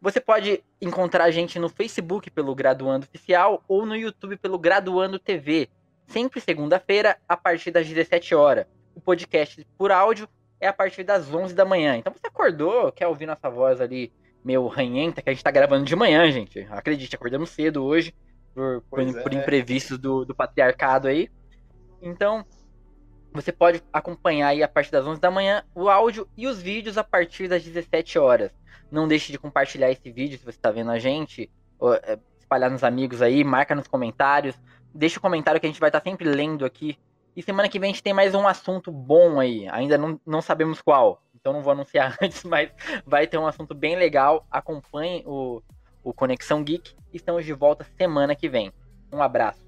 Você 0.00 0.20
pode 0.20 0.62
encontrar 0.80 1.24
a 1.24 1.30
gente 1.30 1.58
no 1.58 1.68
Facebook 1.68 2.30
pelo 2.30 2.54
Graduando 2.54 3.06
Oficial 3.06 3.64
ou 3.66 3.84
no 3.84 3.96
YouTube 3.96 4.36
pelo 4.36 4.56
Graduando 4.56 5.18
TV, 5.18 5.68
sempre 6.06 6.40
segunda-feira 6.40 7.18
a 7.28 7.36
partir 7.36 7.72
das 7.72 7.86
17 7.88 8.34
horas. 8.36 8.66
O 8.94 9.00
podcast 9.00 9.66
por 9.76 9.90
áudio 9.90 10.28
é 10.60 10.66
a 10.68 10.72
partir 10.72 11.04
das 11.04 11.32
11 11.32 11.54
da 11.54 11.64
manhã. 11.64 11.96
Então 11.96 12.12
você 12.12 12.26
acordou, 12.26 12.92
quer 12.92 13.06
ouvir 13.06 13.26
nossa 13.26 13.48
voz 13.48 13.80
ali 13.80 14.12
meio 14.44 14.66
ranhenta, 14.66 15.20
que 15.20 15.28
a 15.28 15.32
gente 15.32 15.44
tá 15.44 15.50
gravando 15.50 15.84
de 15.84 15.96
manhã, 15.96 16.30
gente. 16.30 16.66
Acredite, 16.70 17.14
acordamos 17.14 17.50
cedo 17.50 17.84
hoje 17.84 18.14
por, 18.54 18.82
por, 18.82 19.00
é. 19.00 19.22
por 19.22 19.34
imprevistos 19.34 19.98
do, 19.98 20.24
do 20.24 20.34
patriarcado 20.34 21.08
aí. 21.08 21.30
Então, 22.00 22.44
você 23.32 23.52
pode 23.52 23.82
acompanhar 23.92 24.48
aí 24.48 24.62
a 24.62 24.68
partir 24.68 24.90
das 24.90 25.06
11 25.06 25.20
da 25.20 25.30
manhã 25.30 25.62
o 25.74 25.88
áudio 25.88 26.28
e 26.36 26.46
os 26.46 26.60
vídeos 26.60 26.96
a 26.96 27.04
partir 27.04 27.48
das 27.48 27.62
17 27.62 28.18
horas. 28.18 28.50
Não 28.90 29.06
deixe 29.06 29.30
de 29.30 29.38
compartilhar 29.38 29.90
esse 29.90 30.10
vídeo 30.10 30.38
se 30.38 30.44
você 30.44 30.58
está 30.58 30.70
vendo 30.70 30.90
a 30.90 30.98
gente, 30.98 31.50
ou, 31.78 31.94
é, 31.94 32.18
espalhar 32.38 32.70
nos 32.70 32.82
amigos 32.82 33.20
aí, 33.20 33.44
marca 33.44 33.74
nos 33.74 33.86
comentários, 33.86 34.58
deixa 34.94 35.18
o 35.18 35.22
comentário 35.22 35.60
que 35.60 35.66
a 35.66 35.68
gente 35.70 35.80
vai 35.80 35.90
estar 35.90 36.00
sempre 36.00 36.26
lendo 36.28 36.64
aqui. 36.64 36.98
E 37.38 37.42
semana 37.44 37.68
que 37.68 37.78
vem 37.78 37.90
a 37.90 37.92
gente 37.92 38.02
tem 38.02 38.12
mais 38.12 38.34
um 38.34 38.48
assunto 38.48 38.90
bom 38.90 39.38
aí, 39.38 39.68
ainda 39.68 39.96
não, 39.96 40.20
não 40.26 40.42
sabemos 40.42 40.82
qual, 40.82 41.22
então 41.36 41.52
não 41.52 41.62
vou 41.62 41.70
anunciar 41.70 42.18
antes, 42.20 42.42
mas 42.42 42.68
vai 43.06 43.28
ter 43.28 43.38
um 43.38 43.46
assunto 43.46 43.76
bem 43.76 43.94
legal. 43.94 44.44
Acompanhe 44.50 45.22
o, 45.24 45.62
o 46.02 46.12
Conexão 46.12 46.64
Geek 46.64 46.96
estamos 47.12 47.44
de 47.44 47.52
volta 47.52 47.86
semana 47.96 48.34
que 48.34 48.48
vem. 48.48 48.72
Um 49.12 49.22
abraço. 49.22 49.64